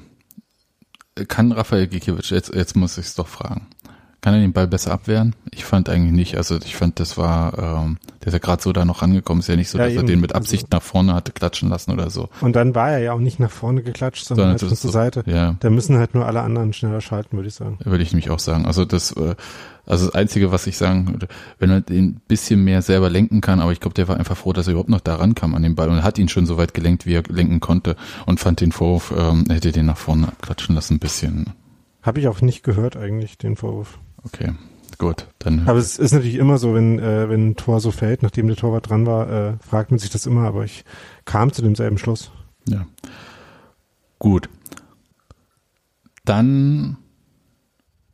Kann 1.27 1.51
Raphael 1.51 1.87
Gikiewicz, 1.87 2.29
jetzt, 2.29 2.53
jetzt 2.53 2.75
muss 2.75 2.97
ich 2.97 3.05
es 3.05 3.15
doch 3.15 3.27
fragen, 3.27 3.67
kann 4.25 4.33
er 4.33 4.39
den 4.39 4.53
Ball 4.53 4.67
besser 4.67 4.91
abwehren? 4.91 5.35
Ich 5.51 5.65
fand 5.65 5.87
eigentlich 5.87 6.11
nicht. 6.11 6.35
Also 6.35 6.57
ich 6.57 6.75
fand, 6.75 6.99
das 6.99 7.15
war, 7.15 7.59
ähm, 7.59 7.97
der 8.21 8.29
ist 8.29 8.33
ja 8.33 8.39
gerade 8.39 8.59
so 8.59 8.73
da 8.73 8.83
noch 8.83 9.03
rangekommen. 9.03 9.41
Ist 9.41 9.49
ja 9.49 9.55
nicht 9.55 9.69
so, 9.69 9.77
ja, 9.77 9.83
dass 9.83 9.93
eben. 9.93 10.01
er 10.01 10.07
den 10.07 10.19
mit 10.19 10.33
Absicht 10.33 10.63
also. 10.63 10.77
nach 10.77 10.81
vorne 10.81 11.13
hatte 11.13 11.31
klatschen 11.31 11.69
lassen 11.69 11.91
oder 11.91 12.09
so. 12.09 12.29
Und 12.41 12.55
dann 12.55 12.73
war 12.73 12.89
er 12.89 12.97
ja 12.97 13.13
auch 13.13 13.19
nicht 13.19 13.39
nach 13.39 13.51
vorne 13.51 13.83
geklatscht, 13.83 14.25
sondern, 14.25 14.57
sondern 14.57 14.69
halt 14.71 14.79
zur 14.79 14.89
so, 14.89 14.91
Seite. 14.91 15.23
Ja. 15.27 15.57
Da 15.59 15.69
müssen 15.69 15.99
halt 15.99 16.15
nur 16.15 16.25
alle 16.25 16.41
anderen 16.41 16.73
schneller 16.73 17.01
schalten, 17.01 17.37
würde 17.37 17.49
ich 17.49 17.53
sagen. 17.53 17.77
Würde 17.83 18.01
ich 18.01 18.13
nämlich 18.13 18.31
auch 18.31 18.39
sagen. 18.39 18.65
Also 18.65 18.83
das, 18.83 19.11
äh, 19.11 19.35
also 19.85 20.07
das 20.07 20.15
Einzige, 20.15 20.51
was 20.51 20.65
ich 20.65 20.75
sagen 20.75 21.07
würde, 21.07 21.27
wenn 21.59 21.69
er 21.69 21.81
den 21.81 22.05
ein 22.05 22.21
bisschen 22.27 22.63
mehr 22.63 22.81
selber 22.81 23.11
lenken 23.11 23.41
kann, 23.41 23.59
aber 23.59 23.73
ich 23.73 23.79
glaube, 23.79 23.93
der 23.93 24.07
war 24.07 24.17
einfach 24.17 24.37
froh, 24.37 24.53
dass 24.53 24.65
er 24.65 24.71
überhaupt 24.71 24.89
noch 24.89 25.01
da 25.01 25.17
rankam 25.17 25.53
an 25.53 25.61
den 25.61 25.75
Ball 25.75 25.89
und 25.89 26.01
hat 26.01 26.17
ihn 26.17 26.29
schon 26.29 26.47
so 26.47 26.57
weit 26.57 26.73
gelenkt, 26.73 27.05
wie 27.05 27.13
er 27.13 27.21
lenken 27.29 27.59
konnte 27.59 27.95
und 28.25 28.39
fand 28.39 28.59
den 28.59 28.71
Vorwurf, 28.71 29.13
ähm, 29.15 29.43
er 29.49 29.57
hätte 29.57 29.71
den 29.71 29.85
nach 29.85 29.97
vorne 29.97 30.29
abklatschen 30.29 30.73
lassen, 30.73 30.95
ein 30.95 30.99
bisschen. 30.99 31.51
Habe 32.01 32.19
ich 32.19 32.27
auch 32.27 32.41
nicht 32.41 32.63
gehört 32.63 32.97
eigentlich, 32.97 33.37
den 33.37 33.55
Vorwurf. 33.55 33.99
Okay, 34.25 34.53
gut. 34.97 35.27
Dann. 35.39 35.67
Aber 35.67 35.77
es 35.77 35.97
ist 35.97 36.11
natürlich 36.11 36.35
immer 36.35 36.57
so, 36.57 36.73
wenn, 36.73 36.99
äh, 36.99 37.29
wenn 37.29 37.49
ein 37.49 37.55
Tor 37.55 37.79
so 37.79 37.91
fällt, 37.91 38.23
nachdem 38.23 38.47
der 38.47 38.55
Torwart 38.55 38.89
dran 38.89 39.05
war, 39.05 39.29
äh, 39.29 39.53
fragt 39.59 39.91
man 39.91 39.99
sich 39.99 40.09
das 40.09 40.25
immer, 40.25 40.41
aber 40.41 40.65
ich 40.65 40.83
kam 41.25 41.53
zu 41.53 41.61
demselben 41.61 41.97
Schluss. 41.97 42.31
Ja. 42.67 42.87
Gut. 44.19 44.49
Dann, 46.23 46.97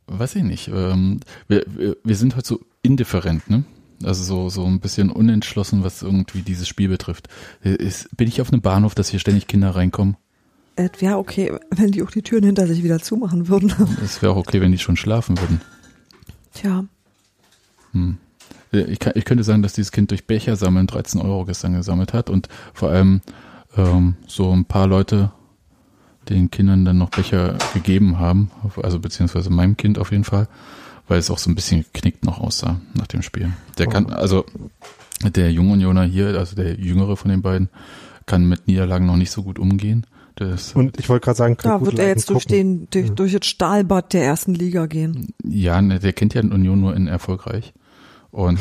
weiß 0.06 0.36
ich 0.36 0.42
nicht, 0.42 0.68
ähm, 0.68 1.20
wir, 1.48 1.64
wir, 1.66 1.96
wir 2.04 2.16
sind 2.16 2.36
heute 2.36 2.46
so 2.46 2.60
indifferent, 2.82 3.48
ne? 3.48 3.64
Also 4.04 4.24
so, 4.24 4.48
so 4.48 4.66
ein 4.66 4.80
bisschen 4.80 5.10
unentschlossen, 5.10 5.84
was 5.84 6.02
irgendwie 6.02 6.42
dieses 6.42 6.66
Spiel 6.66 6.88
betrifft. 6.88 7.28
Ist, 7.62 8.14
bin 8.16 8.26
ich 8.26 8.40
auf 8.40 8.52
einem 8.52 8.60
Bahnhof, 8.60 8.94
dass 8.94 9.08
hier 9.08 9.20
ständig 9.20 9.46
Kinder 9.46 9.70
reinkommen? 9.70 10.16
Es 10.74 10.90
wäre 11.00 11.18
okay, 11.18 11.52
wenn 11.70 11.92
die 11.92 12.02
auch 12.02 12.10
die 12.10 12.22
Türen 12.22 12.44
hinter 12.44 12.66
sich 12.66 12.82
wieder 12.82 12.98
zumachen 12.98 13.48
würden. 13.48 13.72
Es 14.02 14.20
wäre 14.20 14.32
auch 14.32 14.38
okay, 14.38 14.60
wenn 14.60 14.72
die 14.72 14.78
schon 14.78 14.96
schlafen 14.96 15.38
würden. 15.38 15.60
Tja. 16.54 16.84
Hm. 17.92 18.18
Ich, 18.72 18.98
kann, 18.98 19.12
ich 19.16 19.24
könnte 19.24 19.44
sagen, 19.44 19.62
dass 19.62 19.74
dieses 19.74 19.92
Kind 19.92 20.10
durch 20.10 20.26
Becher 20.26 20.56
sammeln 20.56 20.86
13 20.86 21.20
Euro 21.20 21.44
gestern 21.44 21.74
gesammelt 21.74 22.12
hat 22.12 22.30
und 22.30 22.48
vor 22.72 22.90
allem 22.90 23.20
ähm, 23.76 24.16
so 24.26 24.50
ein 24.50 24.64
paar 24.64 24.86
Leute 24.86 25.30
den 26.28 26.50
Kindern 26.50 26.84
dann 26.84 26.98
noch 26.98 27.10
Becher 27.10 27.58
gegeben 27.74 28.18
haben, 28.18 28.50
also 28.82 28.98
beziehungsweise 28.98 29.50
meinem 29.50 29.76
Kind 29.76 29.98
auf 29.98 30.12
jeden 30.12 30.24
Fall, 30.24 30.48
weil 31.08 31.18
es 31.18 31.30
auch 31.30 31.38
so 31.38 31.50
ein 31.50 31.54
bisschen 31.54 31.84
geknickt 31.92 32.24
noch 32.24 32.38
aussah 32.38 32.80
nach 32.94 33.08
dem 33.08 33.22
Spiel. 33.22 33.52
Der 33.78 33.88
kann, 33.88 34.06
oh. 34.06 34.14
also 34.14 34.46
der 35.22 35.52
Jungunioner 35.52 36.04
hier, 36.04 36.38
also 36.38 36.56
der 36.56 36.76
jüngere 36.76 37.16
von 37.16 37.30
den 37.30 37.42
beiden, 37.42 37.68
kann 38.26 38.48
mit 38.48 38.68
Niederlagen 38.68 39.06
noch 39.06 39.16
nicht 39.16 39.30
so 39.30 39.42
gut 39.42 39.58
umgehen. 39.58 40.06
Das 40.36 40.72
und 40.74 40.98
ich 40.98 41.08
wollte 41.08 41.24
gerade 41.24 41.36
sagen, 41.36 41.56
da 41.62 41.80
wird 41.80 41.98
er 41.98 42.08
jetzt 42.08 42.30
durch 42.30 42.46
den 42.46 42.88
durch, 42.90 43.08
ja. 43.08 43.14
durch 43.14 43.32
das 43.32 43.46
Stahlbad 43.46 44.12
der 44.12 44.24
ersten 44.24 44.54
Liga 44.54 44.86
gehen. 44.86 45.34
Ja, 45.44 45.80
ne, 45.82 45.98
der 45.98 46.12
kennt 46.12 46.34
ja 46.34 46.40
Union 46.40 46.80
nur 46.80 46.96
in 46.96 47.06
erfolgreich 47.06 47.74
und 48.30 48.58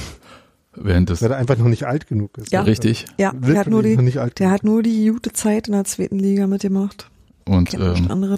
während 0.73 1.09
das 1.09 1.21
weil 1.21 1.31
er 1.31 1.37
einfach 1.37 1.57
noch 1.57 1.67
nicht 1.67 1.85
alt 1.85 2.07
genug 2.07 2.37
ist. 2.37 2.51
Ja, 2.51 2.61
richtig. 2.61 3.05
Ja, 3.17 3.31
der 3.33 3.59
hat 3.59 3.67
nur 3.67 3.83
die 3.83 3.95
der 4.37 4.51
hat 4.51 4.63
nur 4.63 4.83
die 4.83 5.07
gute 5.07 5.31
Zeit 5.31 5.67
in 5.67 5.73
der 5.73 5.85
zweiten 5.85 6.19
Liga 6.19 6.47
mitgemacht. 6.47 7.09
Und 7.45 7.73
ähm, 7.73 8.37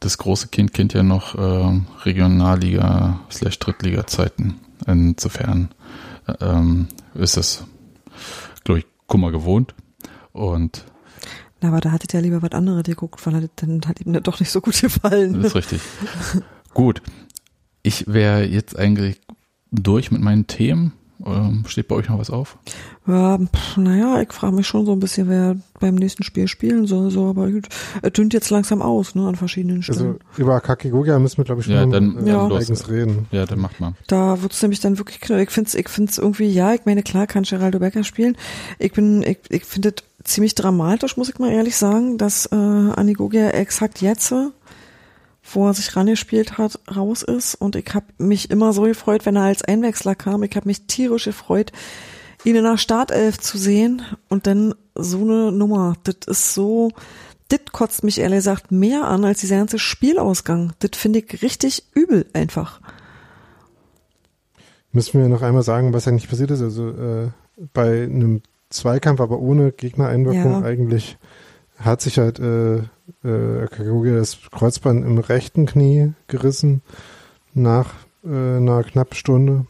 das 0.00 0.18
große 0.18 0.48
Kind 0.48 0.72
kennt 0.72 0.92
ja 0.94 1.02
noch 1.02 1.34
äh, 1.34 1.80
Regionalliga 2.04 3.20
slash 3.30 3.58
Drittliga 3.58 4.06
Zeiten. 4.06 4.60
Insofern 4.86 5.70
ähm, 6.40 6.88
ist 7.14 7.36
das, 7.36 7.64
glaube 8.64 8.80
ich, 8.80 8.86
Kummer 9.06 9.30
gewohnt 9.30 9.74
und 10.32 10.84
na, 11.64 11.68
aber 11.70 11.80
da 11.80 11.92
hattet 11.92 12.12
ihr 12.14 12.20
ja 12.20 12.24
lieber 12.24 12.42
was 12.42 12.52
anderes 12.52 12.82
geguckt, 12.84 13.24
weil 13.26 13.48
dann 13.56 13.80
hat 13.86 14.00
ihm 14.00 14.12
doch 14.22 14.38
nicht 14.40 14.50
so 14.50 14.60
gut 14.60 14.80
gefallen. 14.80 15.34
Das 15.34 15.46
ist 15.46 15.54
richtig. 15.56 15.80
gut. 16.74 17.00
Ich 17.82 18.06
wäre 18.06 18.44
jetzt 18.44 18.78
eigentlich 18.78 19.20
durch 19.70 20.10
mit 20.10 20.20
meinen 20.22 20.46
Themen. 20.46 20.92
Ähm, 21.24 21.64
steht 21.68 21.88
bei 21.88 21.94
euch 21.94 22.08
noch 22.08 22.18
was 22.18 22.28
auf? 22.28 22.58
Ja, 23.06 23.38
pff, 23.38 23.76
naja, 23.76 24.20
ich 24.20 24.32
frage 24.32 24.54
mich 24.56 24.66
schon 24.66 24.84
so 24.84 24.92
ein 24.92 24.98
bisschen, 25.00 25.28
wer 25.28 25.56
beim 25.80 25.94
nächsten 25.94 26.22
Spiel 26.22 26.48
spielen 26.48 26.86
soll, 26.86 27.10
so, 27.10 27.28
aber 27.30 27.50
gut, 27.50 27.68
er 28.02 28.10
dünnt 28.10 28.34
jetzt 28.34 28.50
langsam 28.50 28.82
aus, 28.82 29.14
ne, 29.14 29.26
an 29.26 29.36
verschiedenen 29.36 29.82
Stellen. 29.82 29.98
Also 29.98 30.18
über 30.36 30.54
Akakigogia 30.56 31.18
müssen 31.20 31.38
wir, 31.38 31.44
glaube 31.44 31.60
ich, 31.60 31.66
schon 31.66 31.76
Ja, 31.76 31.86
mal 31.86 31.92
dann- 31.92 32.26
äh, 32.26 32.30
Ja. 32.30 32.46
eigens 32.50 32.88
reden. 32.90 33.26
Ja, 33.30 33.46
dann 33.46 33.60
macht 33.60 33.80
mal. 33.80 33.94
Da 34.08 34.42
wird's 34.42 34.60
nämlich 34.60 34.80
dann 34.80 34.98
wirklich 34.98 35.20
knapp. 35.20 35.38
Ich 35.40 35.50
find's, 35.50 35.74
ich 35.74 35.88
find's 35.88 36.18
irgendwie, 36.18 36.48
ja, 36.50 36.74
ich 36.74 36.84
meine, 36.84 37.02
klar 37.02 37.26
kann 37.26 37.44
Geraldo 37.44 37.78
Becker 37.78 38.04
spielen. 38.04 38.36
Ich 38.78 38.92
bin, 38.92 39.22
ich, 39.22 39.38
ich 39.50 39.64
finde 39.64 39.90
es 39.90 40.04
ziemlich 40.24 40.54
dramatisch, 40.54 41.16
muss 41.16 41.28
ich 41.28 41.38
mal 41.38 41.52
ehrlich 41.52 41.76
sagen, 41.76 42.18
dass 42.18 42.46
äh, 42.46 42.54
Anigogia 42.54 43.50
exakt 43.50 44.00
jetzt, 44.00 44.32
äh, 44.32 44.48
wo 45.52 45.66
er 45.66 45.74
sich 45.74 45.94
rangespielt 45.94 46.58
hat, 46.58 46.80
raus 46.94 47.22
ist. 47.22 47.54
Und 47.54 47.76
ich 47.76 47.94
habe 47.94 48.06
mich 48.18 48.50
immer 48.50 48.72
so 48.72 48.82
gefreut, 48.82 49.26
wenn 49.26 49.36
er 49.36 49.42
als 49.42 49.62
Einwechsler 49.62 50.14
kam. 50.14 50.42
Ich 50.42 50.56
habe 50.56 50.68
mich 50.68 50.86
tierisch 50.86 51.24
gefreut, 51.24 51.72
ihn 52.44 52.56
in 52.56 52.64
der 52.64 52.78
Startelf 52.78 53.38
zu 53.38 53.58
sehen. 53.58 54.02
Und 54.28 54.46
dann 54.46 54.74
so 54.94 55.20
eine 55.20 55.52
Nummer. 55.52 55.94
Das 56.04 56.16
ist 56.26 56.54
so, 56.54 56.92
das 57.48 57.60
kotzt 57.72 58.04
mich 58.04 58.18
ehrlich 58.18 58.38
gesagt 58.38 58.72
mehr 58.72 59.04
an 59.04 59.24
als 59.24 59.40
dieser 59.40 59.58
ganze 59.58 59.78
Spielausgang. 59.78 60.72
Das 60.78 60.98
finde 60.98 61.18
ich 61.20 61.42
richtig 61.42 61.84
übel 61.94 62.26
einfach. 62.32 62.80
Müssen 64.92 65.20
wir 65.20 65.28
noch 65.28 65.42
einmal 65.42 65.62
sagen, 65.62 65.92
was 65.92 66.08
eigentlich 66.08 66.30
passiert 66.30 66.52
ist. 66.52 66.62
Also 66.62 66.88
äh, 66.88 67.28
bei 67.72 68.04
einem 68.04 68.42
Zweikampf, 68.74 69.20
aber 69.20 69.38
ohne 69.38 69.72
Gegnereinwirkung 69.72 70.52
Ja. 70.52 70.62
eigentlich, 70.62 71.16
hat 71.78 72.00
sich 72.00 72.18
halt 72.18 72.38
äh, 72.38 72.76
äh, 73.24 74.12
das 74.14 74.38
Kreuzband 74.50 75.04
im 75.04 75.18
rechten 75.18 75.66
Knie 75.66 76.12
gerissen 76.28 76.82
nach 77.52 77.94
äh, 78.24 78.28
einer 78.28 78.82
knappen 78.84 79.16
Stunde. 79.16 79.66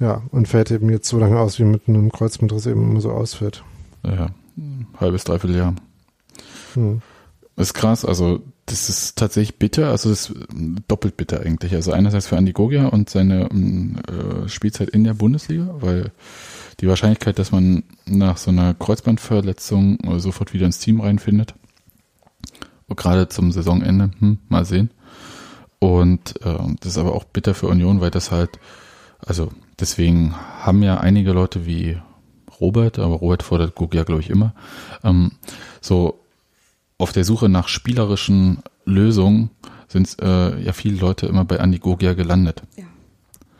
Ja, 0.00 0.22
und 0.30 0.46
fällt 0.46 0.70
eben 0.70 0.90
jetzt 0.90 1.08
so 1.08 1.18
lange 1.18 1.38
aus, 1.38 1.58
wie 1.58 1.64
mit 1.64 1.88
einem 1.88 2.12
Kreuzbandriss 2.12 2.66
eben 2.66 2.90
immer 2.90 3.00
so 3.00 3.10
ausfällt. 3.10 3.64
Ja, 4.06 4.28
halbes, 5.00 5.24
dreiviertel 5.24 5.56
Jahr. 5.56 5.74
Hm. 6.74 7.02
Das 7.56 7.68
ist 7.68 7.74
krass, 7.74 8.04
also 8.04 8.40
das 8.66 8.88
ist 8.88 9.16
tatsächlich 9.16 9.58
bitter, 9.58 9.88
also 9.88 10.10
das 10.10 10.30
ist 10.30 10.36
doppelt 10.86 11.16
bitter 11.16 11.40
eigentlich. 11.40 11.74
Also 11.74 11.90
einerseits 11.90 12.28
für 12.28 12.36
Andi 12.36 12.52
Gogia 12.52 12.86
und 12.86 13.10
seine 13.10 13.48
ähm, 13.50 13.96
äh, 14.06 14.48
Spielzeit 14.48 14.90
in 14.90 15.02
der 15.02 15.14
Bundesliga, 15.14 15.74
weil 15.80 16.12
die 16.80 16.88
Wahrscheinlichkeit, 16.88 17.38
dass 17.38 17.52
man 17.52 17.82
nach 18.06 18.36
so 18.36 18.50
einer 18.50 18.74
Kreuzbandverletzung 18.74 19.98
sofort 20.20 20.52
wieder 20.52 20.66
ins 20.66 20.78
Team 20.78 21.00
reinfindet, 21.00 21.54
gerade 22.88 23.28
zum 23.28 23.52
Saisonende, 23.52 24.10
hm, 24.18 24.38
mal 24.48 24.64
sehen. 24.64 24.90
Und 25.80 26.40
äh, 26.42 26.58
das 26.80 26.92
ist 26.92 26.98
aber 26.98 27.14
auch 27.14 27.24
bitter 27.24 27.54
für 27.54 27.68
Union, 27.68 28.00
weil 28.00 28.10
das 28.10 28.30
halt, 28.30 28.58
also 29.18 29.50
deswegen 29.78 30.34
haben 30.34 30.82
ja 30.82 30.98
einige 30.98 31.32
Leute 31.32 31.66
wie 31.66 31.98
Robert, 32.60 32.98
aber 32.98 33.16
Robert 33.16 33.42
fordert 33.42 33.74
Gogia, 33.74 34.02
glaube 34.02 34.20
ich, 34.20 34.30
immer, 34.30 34.54
ähm, 35.04 35.32
so 35.80 36.20
auf 36.98 37.12
der 37.12 37.24
Suche 37.24 37.48
nach 37.48 37.68
spielerischen 37.68 38.58
Lösungen 38.84 39.50
sind 39.86 40.16
äh, 40.20 40.60
ja 40.60 40.72
viele 40.72 40.98
Leute 40.98 41.26
immer 41.26 41.44
bei 41.44 41.60
Andi 41.60 41.78
Gogia 41.78 42.14
gelandet. 42.14 42.62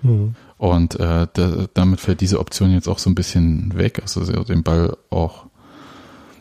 Hm. 0.03 0.35
Und 0.59 0.99
äh, 0.99 1.27
da, 1.33 1.67
damit 1.75 2.01
fällt 2.01 2.21
diese 2.21 2.39
Option 2.41 2.73
jetzt 2.73 2.89
auch 2.89 2.99
so 2.99 3.11
ein 3.11 3.15
bisschen 3.15 3.77
weg, 3.77 4.01
also 4.03 4.25
so 4.25 4.45
den 4.45 4.63
Ball 4.63 4.97
auch 5.11 5.47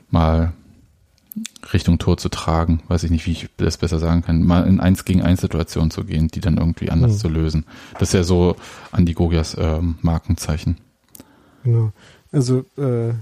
mal 0.09 0.53
Richtung 1.73 1.99
Tor 1.99 2.17
zu 2.17 2.29
tragen, 2.29 2.81
weiß 2.87 3.03
ich 3.03 3.11
nicht, 3.11 3.25
wie 3.27 3.31
ich 3.31 3.49
das 3.57 3.77
besser 3.77 3.99
sagen 3.99 4.21
kann, 4.23 4.43
mal 4.43 4.65
in 4.65 4.79
eins 4.79 5.05
gegen 5.05 5.21
eins 5.21 5.41
Situationen 5.41 5.91
zu 5.91 6.03
gehen, 6.03 6.29
die 6.29 6.39
dann 6.39 6.57
irgendwie 6.57 6.89
anders 6.89 7.13
Hm. 7.13 7.19
zu 7.19 7.29
lösen. 7.29 7.65
Das 7.93 8.09
ist 8.09 8.13
ja 8.13 8.23
so 8.23 8.55
Andi 8.91 9.13
Gogias 9.13 9.55
ähm, 9.59 9.95
Markenzeichen. 10.01 10.77
Genau. 11.63 11.91
Also 12.31 12.59
äh, 12.77 13.13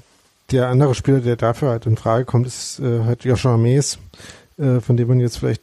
der 0.52 0.70
andere 0.70 0.96
Spieler, 0.96 1.20
der 1.20 1.36
dafür 1.36 1.70
halt 1.70 1.86
in 1.86 1.98
Frage 1.98 2.26
kommt, 2.26 2.46
ist 2.48 2.80
äh, 2.80 3.04
halt 3.04 3.26
Joshua 3.26 3.58
Mees, 3.58 3.98
äh, 4.58 4.80
von 4.80 4.96
dem 4.96 5.08
man 5.08 5.20
jetzt 5.20 5.40
vielleicht, 5.40 5.62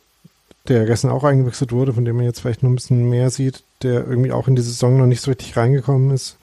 der 0.68 0.86
gestern 0.86 1.10
auch 1.10 1.24
eingewechselt 1.24 1.72
wurde, 1.72 1.92
von 1.92 2.04
dem 2.04 2.16
man 2.16 2.24
jetzt 2.24 2.40
vielleicht 2.40 2.62
noch 2.62 2.70
ein 2.70 2.74
bisschen 2.74 3.08
mehr 3.08 3.30
sieht, 3.30 3.62
der 3.83 4.07
irgendwie 4.07 4.33
auch 4.33 4.49
in 4.49 4.57
die 4.57 4.62
Saison 4.62 4.99
noch 4.99 5.07
nicht 5.07 5.20
so 5.20 5.30
richtig 5.30 5.57
reingekommen 5.57 6.11
ist, 6.11 6.37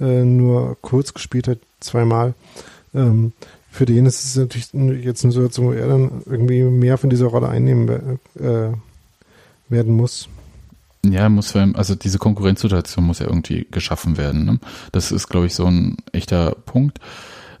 äh, 0.00 0.24
nur 0.24 0.76
kurz 0.80 1.14
gespielt 1.14 1.48
hat, 1.48 1.58
zweimal. 1.80 2.34
Ähm, 2.94 3.32
für 3.70 3.86
den 3.86 4.04
ist 4.04 4.24
es 4.24 4.36
natürlich 4.36 4.68
jetzt 5.04 5.24
eine 5.24 5.32
Situation, 5.32 5.66
wo 5.66 5.72
er 5.72 5.88
dann 5.88 6.22
irgendwie 6.26 6.62
mehr 6.62 6.98
von 6.98 7.08
dieser 7.08 7.26
Rolle 7.26 7.48
einnehmen 7.48 8.18
äh, 8.38 8.68
werden 9.68 9.96
muss. 9.96 10.28
Ja, 11.04 11.28
muss 11.28 11.52
ja, 11.54 11.68
also 11.72 11.94
diese 11.94 12.18
Konkurrenzsituation 12.18 13.04
muss 13.04 13.18
ja 13.18 13.26
irgendwie 13.26 13.66
geschaffen 13.70 14.18
werden. 14.18 14.44
Ne? 14.44 14.60
Das 14.92 15.10
ist, 15.10 15.28
glaube 15.28 15.46
ich, 15.46 15.54
so 15.54 15.64
ein 15.64 15.96
echter 16.12 16.54
Punkt. 16.66 17.00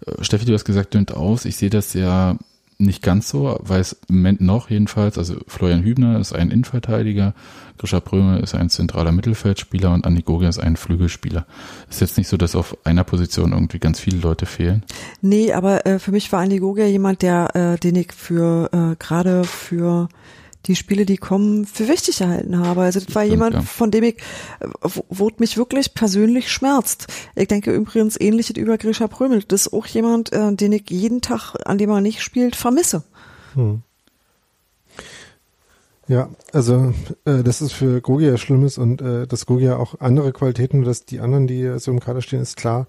Äh, 0.06 0.22
Steffi, 0.22 0.44
du 0.44 0.52
hast 0.52 0.64
gesagt, 0.64 0.94
dünnt 0.94 1.12
aus. 1.14 1.44
Ich 1.44 1.56
sehe 1.56 1.70
das 1.70 1.94
ja 1.94 2.36
nicht 2.82 3.02
ganz 3.02 3.28
so, 3.28 3.58
weil 3.62 3.80
es 3.80 3.96
im 4.08 4.16
Moment 4.16 4.40
noch 4.40 4.70
jedenfalls, 4.70 5.18
also 5.18 5.36
Florian 5.46 5.82
Hübner 5.82 6.18
ist 6.18 6.32
ein 6.32 6.50
Innenverteidiger, 6.50 7.34
Grisha 7.78 8.00
Bröme 8.00 8.38
ist 8.38 8.54
ein 8.54 8.70
zentraler 8.70 9.12
Mittelfeldspieler 9.12 9.92
und 9.92 10.06
Andi 10.06 10.22
Gogia 10.22 10.48
ist 10.48 10.58
ein 10.58 10.76
Flügelspieler. 10.76 11.46
Ist 11.90 12.00
jetzt 12.00 12.18
nicht 12.18 12.28
so, 12.28 12.36
dass 12.36 12.54
auf 12.54 12.76
einer 12.84 13.04
Position 13.04 13.52
irgendwie 13.52 13.78
ganz 13.78 13.98
viele 13.98 14.18
Leute 14.18 14.46
fehlen. 14.46 14.84
Nee, 15.20 15.52
aber 15.52 15.86
äh, 15.86 15.98
für 15.98 16.12
mich 16.12 16.30
war 16.32 16.40
Andi 16.40 16.58
Gogia 16.58 16.86
jemand, 16.86 17.22
der, 17.22 17.56
äh, 17.56 17.78
den 17.78 17.96
ich 17.96 18.12
für 18.12 18.70
äh, 18.72 18.96
gerade 18.98 19.44
für 19.44 20.08
die 20.66 20.76
Spiele, 20.76 21.06
die 21.06 21.16
kommen, 21.16 21.66
für 21.66 21.88
wichtig 21.88 22.20
erhalten 22.20 22.58
habe. 22.58 22.82
Also 22.82 23.00
das 23.00 23.14
war 23.14 23.22
Stimmt, 23.22 23.32
jemand, 23.32 23.54
ja. 23.54 23.62
von 23.62 23.90
dem 23.90 24.04
ich, 24.04 24.16
wo, 24.80 25.04
wo 25.08 25.30
mich 25.38 25.56
wirklich 25.56 25.94
persönlich 25.94 26.50
schmerzt. 26.50 27.06
Ich 27.34 27.48
denke 27.48 27.72
übrigens 27.72 28.20
ähnliches 28.20 28.56
über 28.56 28.78
Grisha 28.78 29.08
Prömel. 29.08 29.42
Das 29.42 29.66
ist 29.66 29.72
auch 29.72 29.86
jemand, 29.86 30.32
äh, 30.32 30.54
den 30.54 30.72
ich 30.72 30.90
jeden 30.90 31.20
Tag, 31.20 31.56
an 31.64 31.78
dem 31.78 31.90
er 31.90 32.00
nicht 32.00 32.22
spielt, 32.22 32.56
vermisse. 32.56 33.02
Hm. 33.54 33.82
Ja, 36.08 36.28
also 36.52 36.92
äh, 37.24 37.42
das 37.42 37.62
ist 37.62 37.72
für 37.72 38.00
Gogi 38.00 38.26
ja 38.26 38.36
Schlimmes 38.36 38.76
und 38.76 39.00
äh, 39.00 39.26
dass 39.26 39.46
Gogi 39.46 39.64
ja 39.64 39.76
auch 39.76 40.00
andere 40.00 40.32
Qualitäten, 40.32 40.82
dass 40.82 41.04
die 41.04 41.20
anderen, 41.20 41.46
die 41.46 41.78
so 41.78 41.90
im 41.90 42.00
Kader 42.00 42.22
stehen, 42.22 42.42
ist 42.42 42.56
klar. 42.56 42.86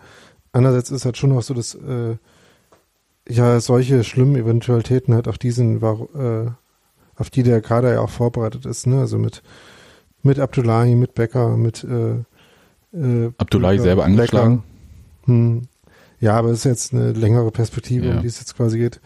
Andererseits 0.51 0.91
ist 0.91 1.05
halt 1.05 1.17
schon 1.17 1.29
noch 1.29 1.41
so, 1.41 1.53
dass 1.53 1.75
äh, 1.75 2.17
ja 3.29 3.59
solche 3.59 4.03
schlimmen 4.03 4.35
Eventualitäten 4.35 5.13
halt 5.13 5.27
auf 5.27 5.37
diesen, 5.37 5.81
war, 5.81 6.01
äh, 6.15 6.51
auf 7.23 7.29
die 7.29 7.41
der 7.43 7.61
Kader 7.61 7.93
ja 7.93 8.01
auch 8.01 8.09
vorbereitet 8.09 8.65
ist, 8.65 8.85
ne? 8.85 8.99
Also 8.99 9.17
mit 9.17 9.41
mit 10.21 10.39
Abdullahi, 10.39 10.95
mit 10.95 11.15
Becker, 11.15 11.55
mit 11.57 11.83
äh, 11.85 12.97
äh, 12.97 13.31
Abdullahi 13.37 13.79
selber 13.79 14.03
Becker. 14.03 14.05
angeschlagen. 14.13 14.63
Hm. 15.25 15.61
Ja, 16.19 16.35
aber 16.37 16.49
es 16.49 16.59
ist 16.59 16.65
jetzt 16.65 16.93
eine 16.93 17.11
längere 17.13 17.51
Perspektive, 17.51 18.07
Ja. 18.07 18.15
um 18.15 18.21
die 18.21 18.27
es 18.27 18.39
jetzt 18.39 18.55
quasi 18.55 18.77
geht. 18.77 18.99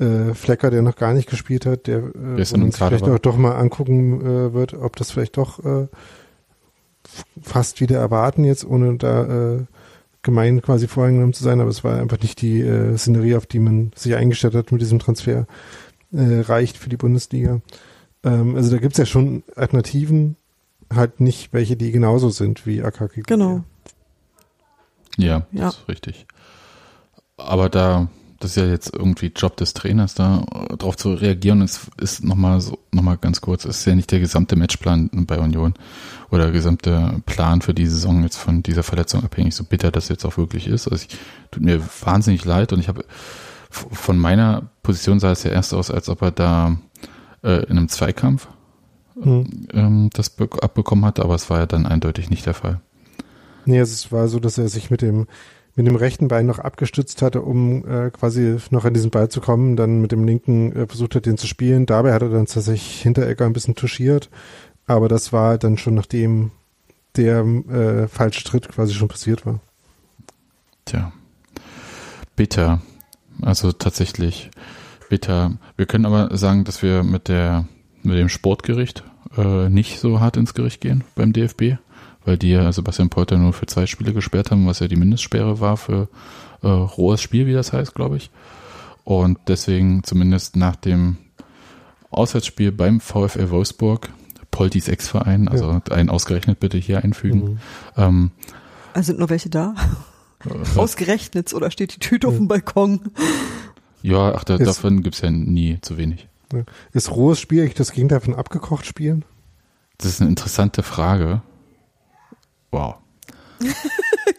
Äh, 0.00 0.34
Flecker, 0.34 0.70
der 0.70 0.82
noch 0.82 0.96
gar 0.96 1.12
nicht 1.14 1.28
gespielt 1.28 1.66
hat, 1.66 1.86
der, 1.88 1.98
äh, 2.38 2.44
sich 2.44 2.52
Kader 2.52 2.98
vielleicht 2.98 3.04
auch 3.08 3.18
doch 3.20 3.36
mal 3.36 3.52
angucken 3.56 4.20
äh, 4.20 4.52
wird, 4.54 4.74
ob 4.74 4.96
das 4.96 5.10
vielleicht 5.12 5.36
doch 5.36 5.64
äh, 5.64 5.86
fast 7.42 7.80
wieder 7.80 7.98
erwarten 7.98 8.44
jetzt, 8.44 8.64
ohne 8.64 8.96
da 8.96 9.54
äh, 9.54 9.58
gemein 10.22 10.62
quasi 10.62 10.88
voreingenommen 10.88 11.34
zu 11.34 11.44
sein, 11.44 11.60
aber 11.60 11.70
es 11.70 11.84
war 11.84 12.00
einfach 12.00 12.18
nicht 12.20 12.40
die 12.40 12.60
äh, 12.62 12.96
Szenerie, 12.96 13.36
auf 13.36 13.46
die 13.46 13.58
man 13.60 13.92
sich 13.94 14.14
eingestellt 14.16 14.54
hat 14.54 14.72
mit 14.72 14.80
diesem 14.80 14.98
Transfer, 14.98 15.46
äh, 16.14 16.40
reicht 16.40 16.76
für 16.76 16.88
die 16.88 16.96
Bundesliga. 16.96 17.60
Ähm, 18.22 18.56
also 18.56 18.70
da 18.70 18.78
gibt's 18.78 18.98
ja 18.98 19.06
schon 19.06 19.42
Alternativen, 19.56 20.36
halt 20.92 21.20
nicht 21.20 21.52
welche, 21.52 21.76
die 21.76 21.90
genauso 21.92 22.30
sind 22.30 22.66
wie 22.66 22.82
Akaki. 22.82 23.22
Genau. 23.26 23.64
Ja, 25.16 25.46
Ja. 25.52 25.66
das 25.66 25.76
ist 25.78 25.88
richtig. 25.88 26.26
Aber 27.36 27.68
da, 27.68 28.08
das 28.40 28.50
ist 28.52 28.56
ja 28.56 28.66
jetzt 28.66 28.92
irgendwie 28.94 29.32
Job 29.34 29.56
des 29.56 29.74
Trainers, 29.74 30.14
da 30.14 30.44
äh, 30.70 30.76
drauf 30.76 30.96
zu 30.96 31.14
reagieren. 31.14 31.62
Es 31.62 31.88
ist 31.98 32.24
nochmal 32.24 32.60
so, 32.60 32.78
nochmal 32.92 33.16
ganz 33.16 33.40
kurz, 33.40 33.64
es 33.64 33.78
ist 33.80 33.84
ja 33.86 33.94
nicht 33.94 34.10
der 34.10 34.20
gesamte 34.20 34.56
Matchplan 34.56 35.10
bei 35.26 35.38
Union 35.38 35.74
oder 36.30 36.44
der 36.44 36.52
gesamte 36.52 37.22
Plan 37.26 37.60
für 37.62 37.74
die 37.74 37.86
Saison 37.86 38.22
jetzt 38.22 38.36
von 38.36 38.62
dieser 38.62 38.82
Verletzung 38.82 39.22
abhängig, 39.24 39.54
so 39.54 39.64
bitter 39.64 39.90
das 39.90 40.08
jetzt 40.08 40.24
auch 40.24 40.36
wirklich 40.36 40.66
ist. 40.66 40.88
Also 40.88 41.04
ich, 41.08 41.16
tut 41.50 41.62
mir 41.62 41.80
wahnsinnig 42.02 42.44
leid 42.44 42.72
und 42.72 42.80
ich 42.80 42.88
habe 42.88 43.04
von 43.74 44.18
meiner 44.18 44.70
Position 44.82 45.20
sah 45.20 45.32
es 45.32 45.42
ja 45.42 45.50
erst 45.50 45.74
aus, 45.74 45.90
als 45.90 46.08
ob 46.08 46.22
er 46.22 46.30
da 46.30 46.76
äh, 47.42 47.64
in 47.64 47.76
einem 47.78 47.88
Zweikampf 47.88 48.48
Hm. 49.20 49.68
ähm, 49.72 50.10
das 50.12 50.28
be- 50.28 50.48
abbekommen 50.60 51.04
hat, 51.04 51.20
aber 51.20 51.36
es 51.36 51.48
war 51.48 51.60
ja 51.60 51.66
dann 51.66 51.86
eindeutig 51.86 52.30
nicht 52.30 52.46
der 52.46 52.54
Fall. 52.54 52.80
Nee, 53.64 53.78
es 53.78 54.10
war 54.10 54.26
so, 54.26 54.40
dass 54.40 54.58
er 54.58 54.68
sich 54.68 54.90
mit 54.90 55.02
dem 55.02 55.28
mit 55.76 55.86
dem 55.86 55.94
rechten 55.96 56.26
Bein 56.28 56.46
noch 56.46 56.58
abgestützt 56.58 57.22
hatte, 57.22 57.42
um 57.42 57.84
äh, 57.88 58.10
quasi 58.10 58.56
noch 58.70 58.84
an 58.84 58.94
diesen 58.94 59.10
Ball 59.10 59.28
zu 59.28 59.40
kommen, 59.40 59.76
dann 59.76 60.00
mit 60.00 60.10
dem 60.12 60.24
linken 60.24 60.72
äh, 60.74 60.86
versucht 60.88 61.14
hat, 61.14 61.26
den 61.26 61.36
zu 61.38 61.46
spielen. 61.46 61.86
Dabei 61.86 62.12
hat 62.12 62.22
er 62.22 62.28
dann 62.28 62.46
tatsächlich 62.46 63.02
Hinterecker 63.02 63.44
ein 63.46 63.52
bisschen 63.52 63.76
touchiert, 63.76 64.30
aber 64.86 65.08
das 65.08 65.32
war 65.32 65.58
dann 65.58 65.78
schon 65.78 65.94
nachdem 65.94 66.50
der 67.16 67.44
äh, 67.44 68.08
falsche 68.08 68.42
Tritt 68.42 68.68
quasi 68.68 68.94
schon 68.94 69.08
passiert 69.08 69.46
war. 69.46 69.60
Tja, 70.86 71.12
bitter. 72.36 72.80
Also 73.44 73.72
tatsächlich 73.72 74.50
bitter. 75.08 75.52
Wir 75.76 75.86
können 75.86 76.06
aber 76.06 76.36
sagen, 76.36 76.64
dass 76.64 76.82
wir 76.82 77.02
mit 77.02 77.28
der 77.28 77.66
mit 78.02 78.18
dem 78.18 78.28
Sportgericht 78.28 79.02
äh, 79.36 79.68
nicht 79.68 79.98
so 79.98 80.20
hart 80.20 80.36
ins 80.36 80.54
Gericht 80.54 80.80
gehen 80.80 81.04
beim 81.14 81.32
DFB, 81.32 81.78
weil 82.24 82.36
die 82.36 82.50
ja 82.50 82.70
Sebastian 82.70 83.08
Polter 83.08 83.36
nur 83.36 83.52
für 83.52 83.66
zwei 83.66 83.86
Spiele 83.86 84.12
gesperrt 84.12 84.50
haben, 84.50 84.66
was 84.66 84.80
ja 84.80 84.88
die 84.88 84.96
Mindestsperre 84.96 85.60
war 85.60 85.76
für 85.76 86.08
äh, 86.62 86.68
rohes 86.68 87.22
Spiel, 87.22 87.46
wie 87.46 87.52
das 87.52 87.72
heißt, 87.72 87.94
glaube 87.94 88.16
ich. 88.16 88.30
Und 89.04 89.38
deswegen 89.48 90.02
zumindest 90.04 90.56
nach 90.56 90.76
dem 90.76 91.18
Auswärtsspiel 92.10 92.72
beim 92.72 93.00
VfL 93.00 93.50
Wolfsburg, 93.50 94.10
Poltis 94.50 94.88
Ex-Verein, 94.88 95.48
also 95.48 95.70
ja. 95.70 95.82
einen 95.94 96.10
ausgerechnet 96.10 96.60
bitte 96.60 96.78
hier 96.78 97.02
einfügen. 97.02 97.40
Mhm. 97.40 97.58
Ähm, 97.96 98.30
also 98.92 99.08
sind 99.08 99.18
noch 99.18 99.30
welche 99.30 99.50
da? 99.50 99.74
Ausgerechnet 100.76 101.52
oder 101.54 101.70
steht 101.70 101.94
die 101.94 101.98
Tüte 101.98 102.28
auf 102.28 102.36
dem 102.36 102.48
Balkon? 102.48 103.00
Ja, 104.02 104.34
ach, 104.34 104.44
da, 104.44 104.56
ist, 104.56 104.66
davon 104.66 105.02
gibt's 105.02 105.20
ja 105.20 105.30
nie 105.30 105.78
zu 105.80 105.96
wenig. 105.96 106.28
Ist 106.92 107.10
rohes 107.10 107.40
Spiel 107.40 107.62
eigentlich 107.62 107.74
das 107.74 107.92
Gegenteil 107.92 108.20
von 108.20 108.34
abgekocht 108.34 108.86
spielen? 108.86 109.24
Das 109.98 110.08
ist 110.08 110.20
eine 110.20 110.30
interessante 110.30 110.82
Frage. 110.82 111.42
Wow. 112.70 112.96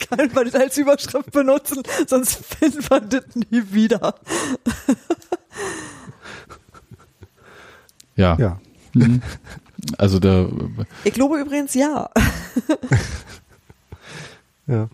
Kann 0.10 0.32
man 0.34 0.46
das 0.46 0.56
als 0.56 0.78
Überschrift 0.78 1.32
benutzen, 1.32 1.84
sonst 2.08 2.46
finden 2.46 2.84
wir 2.90 3.02
das 3.02 3.24
nie 3.36 3.64
wieder. 3.72 4.16
ja. 8.16 8.38
Ja. 8.38 8.60
Mhm. 8.94 9.22
Also 9.98 10.20
der. 10.20 10.50
Ich 11.04 11.14
glaube 11.14 11.40
übrigens 11.40 11.74
ja. 11.74 12.10
ja. 14.68 14.90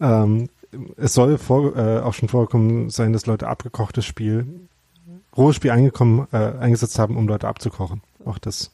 Ähm, 0.00 0.48
es 0.96 1.14
soll 1.14 1.38
vor, 1.38 1.76
äh, 1.76 2.00
auch 2.00 2.14
schon 2.14 2.28
vorgekommen 2.28 2.90
sein, 2.90 3.12
dass 3.12 3.26
Leute 3.26 3.48
abgekochtes 3.48 4.04
Spiel, 4.04 4.46
rohes 5.36 5.56
Spiel 5.56 5.70
eingekommen, 5.70 6.26
äh, 6.32 6.36
eingesetzt 6.36 6.98
haben, 6.98 7.16
um 7.16 7.28
Leute 7.28 7.48
abzukochen. 7.48 8.02
Auch 8.24 8.38
das. 8.38 8.70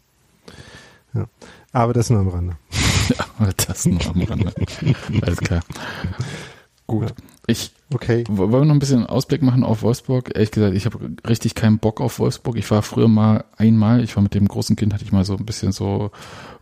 Ja. 1.15 1.27
Aber 1.73 1.93
das 1.93 2.11
nur 2.11 2.21
am 2.21 2.29
Rande. 2.29 2.57
Ja, 3.41 3.49
das 3.67 3.87
nur 3.87 4.05
am 4.07 4.21
Rande. 4.21 4.53
Alles 5.23 5.39
klar. 5.39 5.63
Gut. 6.89 7.15
Ich 7.47 7.73
okay. 7.93 8.25
wollen 8.29 8.51
wir 8.51 8.65
noch 8.65 8.75
ein 8.75 8.79
bisschen 8.79 9.07
Ausblick 9.07 9.43
machen 9.43 9.63
auf 9.63 9.83
Wolfsburg. 9.83 10.31
Ehrlich 10.35 10.51
gesagt, 10.51 10.75
ich 10.75 10.87
habe 10.87 10.99
richtig 11.29 11.55
keinen 11.55 11.79
Bock 11.79 12.01
auf 12.01 12.19
Wolfsburg. 12.19 12.57
Ich 12.57 12.71
war 12.71 12.81
früher 12.81 13.09
mal 13.09 13.45
einmal, 13.59 14.03
ich 14.03 14.17
war 14.17 14.23
mit 14.23 14.35
dem 14.35 14.49
großen 14.49 14.75
Kind, 14.75 14.95
hatte 14.95 15.05
ich 15.05 15.13
mal 15.13 15.25
so 15.25 15.37
ein 15.37 15.45
bisschen 15.45 15.73
so 15.73 16.11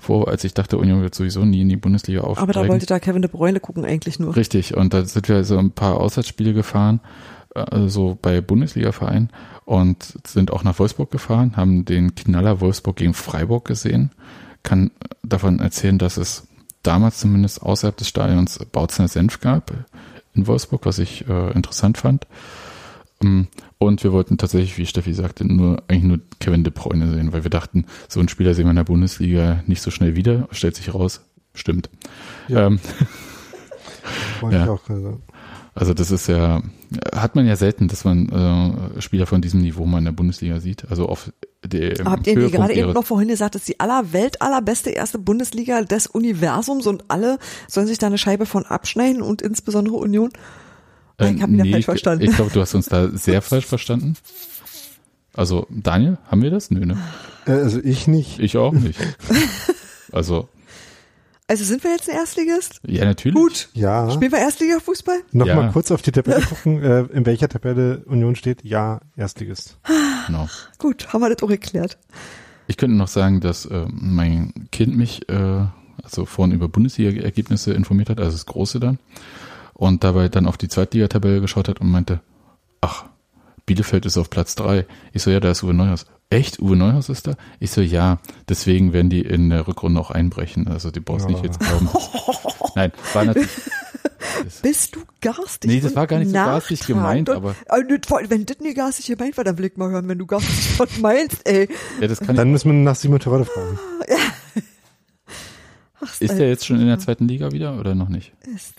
vor, 0.00 0.26
als 0.26 0.42
ich 0.42 0.52
dachte, 0.52 0.78
Union 0.78 1.00
wird 1.00 1.14
sowieso 1.14 1.44
nie 1.44 1.60
in 1.60 1.68
die 1.68 1.76
Bundesliga 1.76 2.22
aufsteigen. 2.22 2.50
Aber 2.50 2.52
da 2.52 2.68
wollte 2.68 2.86
da 2.86 2.98
Kevin 2.98 3.22
de 3.22 3.30
Bruyne 3.30 3.60
gucken 3.60 3.84
eigentlich 3.84 4.18
nur. 4.18 4.34
Richtig. 4.34 4.76
Und 4.76 4.94
da 4.94 5.04
sind 5.04 5.28
wir 5.28 5.44
so 5.44 5.58
ein 5.58 5.70
paar 5.70 6.00
Auswärtsspiele 6.00 6.54
gefahren, 6.54 7.00
also 7.54 8.18
bei 8.20 8.40
Bundesliga-Vereinen 8.40 9.30
und 9.64 10.18
sind 10.26 10.52
auch 10.52 10.64
nach 10.64 10.78
Wolfsburg 10.80 11.12
gefahren, 11.12 11.56
haben 11.56 11.84
den 11.84 12.16
Knaller 12.16 12.60
Wolfsburg 12.60 12.96
gegen 12.96 13.14
Freiburg 13.14 13.64
gesehen. 13.64 14.10
Kann 14.64 14.90
davon 15.22 15.60
erzählen, 15.60 15.98
dass 15.98 16.16
es 16.16 16.48
damals 16.82 17.18
zumindest 17.18 17.62
außerhalb 17.62 17.96
des 17.96 18.08
Stadions 18.08 18.58
Bautzner 18.72 19.08
Senf 19.08 19.40
gab 19.40 19.72
in 20.36 20.46
Wolfsburg, 20.46 20.86
was 20.86 20.98
ich 20.98 21.28
äh, 21.28 21.52
interessant 21.52 21.98
fand. 21.98 22.26
Um, 23.22 23.48
und 23.78 24.04
wir 24.04 24.12
wollten 24.12 24.36
tatsächlich, 24.36 24.76
wie 24.76 24.86
Steffi 24.86 25.14
sagte, 25.14 25.46
nur 25.46 25.82
eigentlich 25.88 26.04
nur 26.04 26.20
Kevin 26.38 26.64
De 26.64 26.72
Bruyne 26.72 27.10
sehen, 27.10 27.32
weil 27.32 27.44
wir 27.44 27.50
dachten, 27.50 27.86
so 28.08 28.20
einen 28.20 28.28
Spieler 28.28 28.54
sehen 28.54 28.66
wir 28.66 28.70
in 28.70 28.76
der 28.76 28.84
Bundesliga 28.84 29.62
nicht 29.66 29.82
so 29.82 29.90
schnell 29.90 30.16
wieder. 30.16 30.48
Stellt 30.50 30.76
sich 30.76 30.92
raus, 30.92 31.22
stimmt. 31.54 31.88
Ja. 32.48 32.66
Ähm, 32.66 32.80
ja. 34.50 34.68
Auch, 34.68 34.88
also. 34.88 35.20
Also 35.76 35.92
das 35.92 36.10
ist 36.10 36.26
ja, 36.26 36.62
hat 37.14 37.36
man 37.36 37.46
ja 37.46 37.54
selten, 37.54 37.86
dass 37.86 38.04
man 38.04 38.30
äh, 38.96 39.00
Spieler 39.02 39.26
von 39.26 39.42
diesem 39.42 39.60
Niveau 39.60 39.84
mal 39.84 39.98
in 39.98 40.06
der 40.06 40.12
Bundesliga 40.12 40.58
sieht. 40.58 40.86
Also 40.88 41.06
auf 41.06 41.30
der 41.62 42.02
Habt 42.02 42.26
ihr 42.26 42.34
gerade 42.50 42.72
eben 42.72 42.94
noch 42.94 43.04
vorhin 43.04 43.28
gesagt, 43.28 43.54
dass 43.56 43.64
die 43.64 43.78
aller 43.78 44.14
Welt 44.14 44.40
allerbeste 44.40 44.88
erste 44.88 45.18
Bundesliga 45.18 45.82
des 45.82 46.06
Universums 46.06 46.86
und 46.86 47.04
alle 47.08 47.38
sollen 47.68 47.86
sich 47.86 47.98
da 47.98 48.06
eine 48.06 48.16
Scheibe 48.16 48.46
von 48.46 48.64
abschneiden 48.64 49.20
und 49.20 49.42
insbesondere 49.42 49.96
Union? 49.96 50.30
Äh, 51.18 51.34
ich 51.34 51.42
habe 51.42 51.52
ihn 51.52 51.58
nee, 51.58 51.72
falsch 51.72 51.84
verstanden. 51.84 52.24
Ich, 52.24 52.30
ich 52.30 52.36
glaube, 52.36 52.52
du 52.52 52.60
hast 52.62 52.74
uns 52.74 52.86
da 52.86 53.10
sehr 53.10 53.42
falsch 53.42 53.66
verstanden. 53.66 54.16
Also, 55.34 55.66
Daniel, 55.68 56.16
haben 56.30 56.40
wir 56.40 56.50
das? 56.50 56.70
Nö, 56.70 56.86
ne? 56.86 56.96
Äh, 57.46 57.50
also 57.50 57.80
ich 57.84 58.08
nicht. 58.08 58.38
Ich 58.38 58.56
auch 58.56 58.72
nicht. 58.72 58.98
Also. 60.10 60.48
Also 61.48 61.64
sind 61.64 61.84
wir 61.84 61.92
jetzt 61.92 62.10
ein 62.10 62.16
Erstligist? 62.16 62.80
Ja, 62.86 63.04
natürlich. 63.04 63.36
Gut. 63.36 63.68
Ja. 63.72 64.10
Spielen 64.10 64.32
wir 64.32 64.38
Erstliga-Fußball? 64.40 65.20
Nochmal 65.30 65.66
ja. 65.66 65.72
kurz 65.72 65.92
auf 65.92 66.02
die 66.02 66.10
Tabelle 66.10 66.42
gucken, 66.48 66.82
äh, 66.82 67.02
in 67.12 67.24
welcher 67.24 67.48
Tabelle 67.48 67.98
Union 68.06 68.34
steht. 68.34 68.64
Ja, 68.64 69.00
Erstligist. 69.16 69.78
Genau. 70.26 70.48
Gut, 70.78 71.12
haben 71.12 71.20
wir 71.20 71.30
das 71.30 71.42
auch 71.42 71.48
geklärt. 71.48 71.98
Ich 72.66 72.76
könnte 72.76 72.96
noch 72.96 73.06
sagen, 73.06 73.40
dass 73.40 73.64
äh, 73.66 73.86
mein 73.88 74.52
Kind 74.72 74.96
mich 74.96 75.28
äh, 75.28 75.66
also 76.02 76.24
vorhin 76.24 76.54
über 76.54 76.68
Bundesliga-Ergebnisse 76.68 77.72
informiert 77.74 78.10
hat, 78.10 78.18
also 78.18 78.32
das 78.32 78.46
Große 78.46 78.80
dann 78.80 78.98
und 79.72 80.04
dabei 80.04 80.28
dann 80.28 80.46
auf 80.46 80.56
die 80.56 80.68
Zweitligatabelle 80.68 81.40
geschaut 81.40 81.68
hat 81.68 81.80
und 81.80 81.90
meinte, 81.90 82.20
ach, 82.80 83.04
Bielefeld 83.66 84.06
ist 84.06 84.16
auf 84.16 84.30
Platz 84.30 84.54
drei. 84.54 84.86
Ich 85.12 85.22
so, 85.22 85.30
ja, 85.30 85.40
da 85.40 85.50
ist 85.50 85.62
Uwe 85.62 85.74
Neuhaus. 85.74 86.06
Echt? 86.30 86.60
Uwe 86.60 86.76
Neuhaus 86.76 87.08
ist 87.08 87.26
da? 87.26 87.34
Ich 87.58 87.72
so, 87.72 87.80
ja, 87.80 88.18
deswegen 88.48 88.92
werden 88.92 89.10
die 89.10 89.20
in 89.20 89.50
der 89.50 89.66
Rückrunde 89.66 90.00
auch 90.00 90.10
einbrechen. 90.10 90.68
Also 90.68 90.90
die 90.90 91.00
brauchst 91.00 91.26
ja. 91.26 91.32
nicht 91.32 91.44
jetzt 91.44 91.60
glauben. 91.60 91.88
Nein, 92.74 92.92
war 93.12 93.24
natürlich. 93.24 93.50
Bist 94.62 94.94
du 94.94 95.00
garstig? 95.20 95.70
Nee, 95.70 95.80
das 95.80 95.94
war 95.94 96.06
gar 96.06 96.18
nicht 96.18 96.28
so 96.28 96.34
garstig 96.34 96.86
gemeint, 96.86 97.30
aber. 97.30 97.54
Wenn 97.68 98.46
das 98.46 98.58
nicht 98.60 98.76
garstig 98.76 99.06
gemeint 99.06 99.36
war, 99.36 99.44
dann 99.44 99.58
will 99.58 99.66
ich 99.66 99.76
mal 99.76 99.90
hören, 99.90 100.08
wenn 100.08 100.18
du 100.18 100.26
garstig 100.26 100.78
was 100.78 100.98
meinst, 101.00 101.46
ey. 101.46 101.68
Ja, 102.00 102.06
das 102.06 102.20
kann 102.20 102.36
dann 102.36 102.50
müssen 102.50 102.70
wir 102.70 102.74
nach 102.74 102.96
Simon 102.96 103.20
Terodde 103.20 103.44
fragen. 103.44 103.78
Ja. 104.08 104.16
Ach, 106.00 106.20
ist 106.20 106.38
der 106.38 106.48
jetzt 106.48 106.66
schon 106.66 106.80
in 106.80 106.86
der 106.86 106.98
zweiten 106.98 107.26
Liga 107.26 107.52
wieder 107.52 107.78
oder 107.78 107.94
noch 107.94 108.08
nicht? 108.08 108.32
Ist 108.54 108.74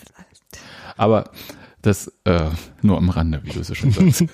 aber 0.97 1.29
das 1.87 2.11
äh, 2.25 2.49
nur 2.81 2.97
am 2.97 3.09
Rande, 3.09 3.41
wie 3.43 3.51
du 3.51 3.59
es 3.61 3.75
schon 3.75 3.91
sagst. 3.91 4.25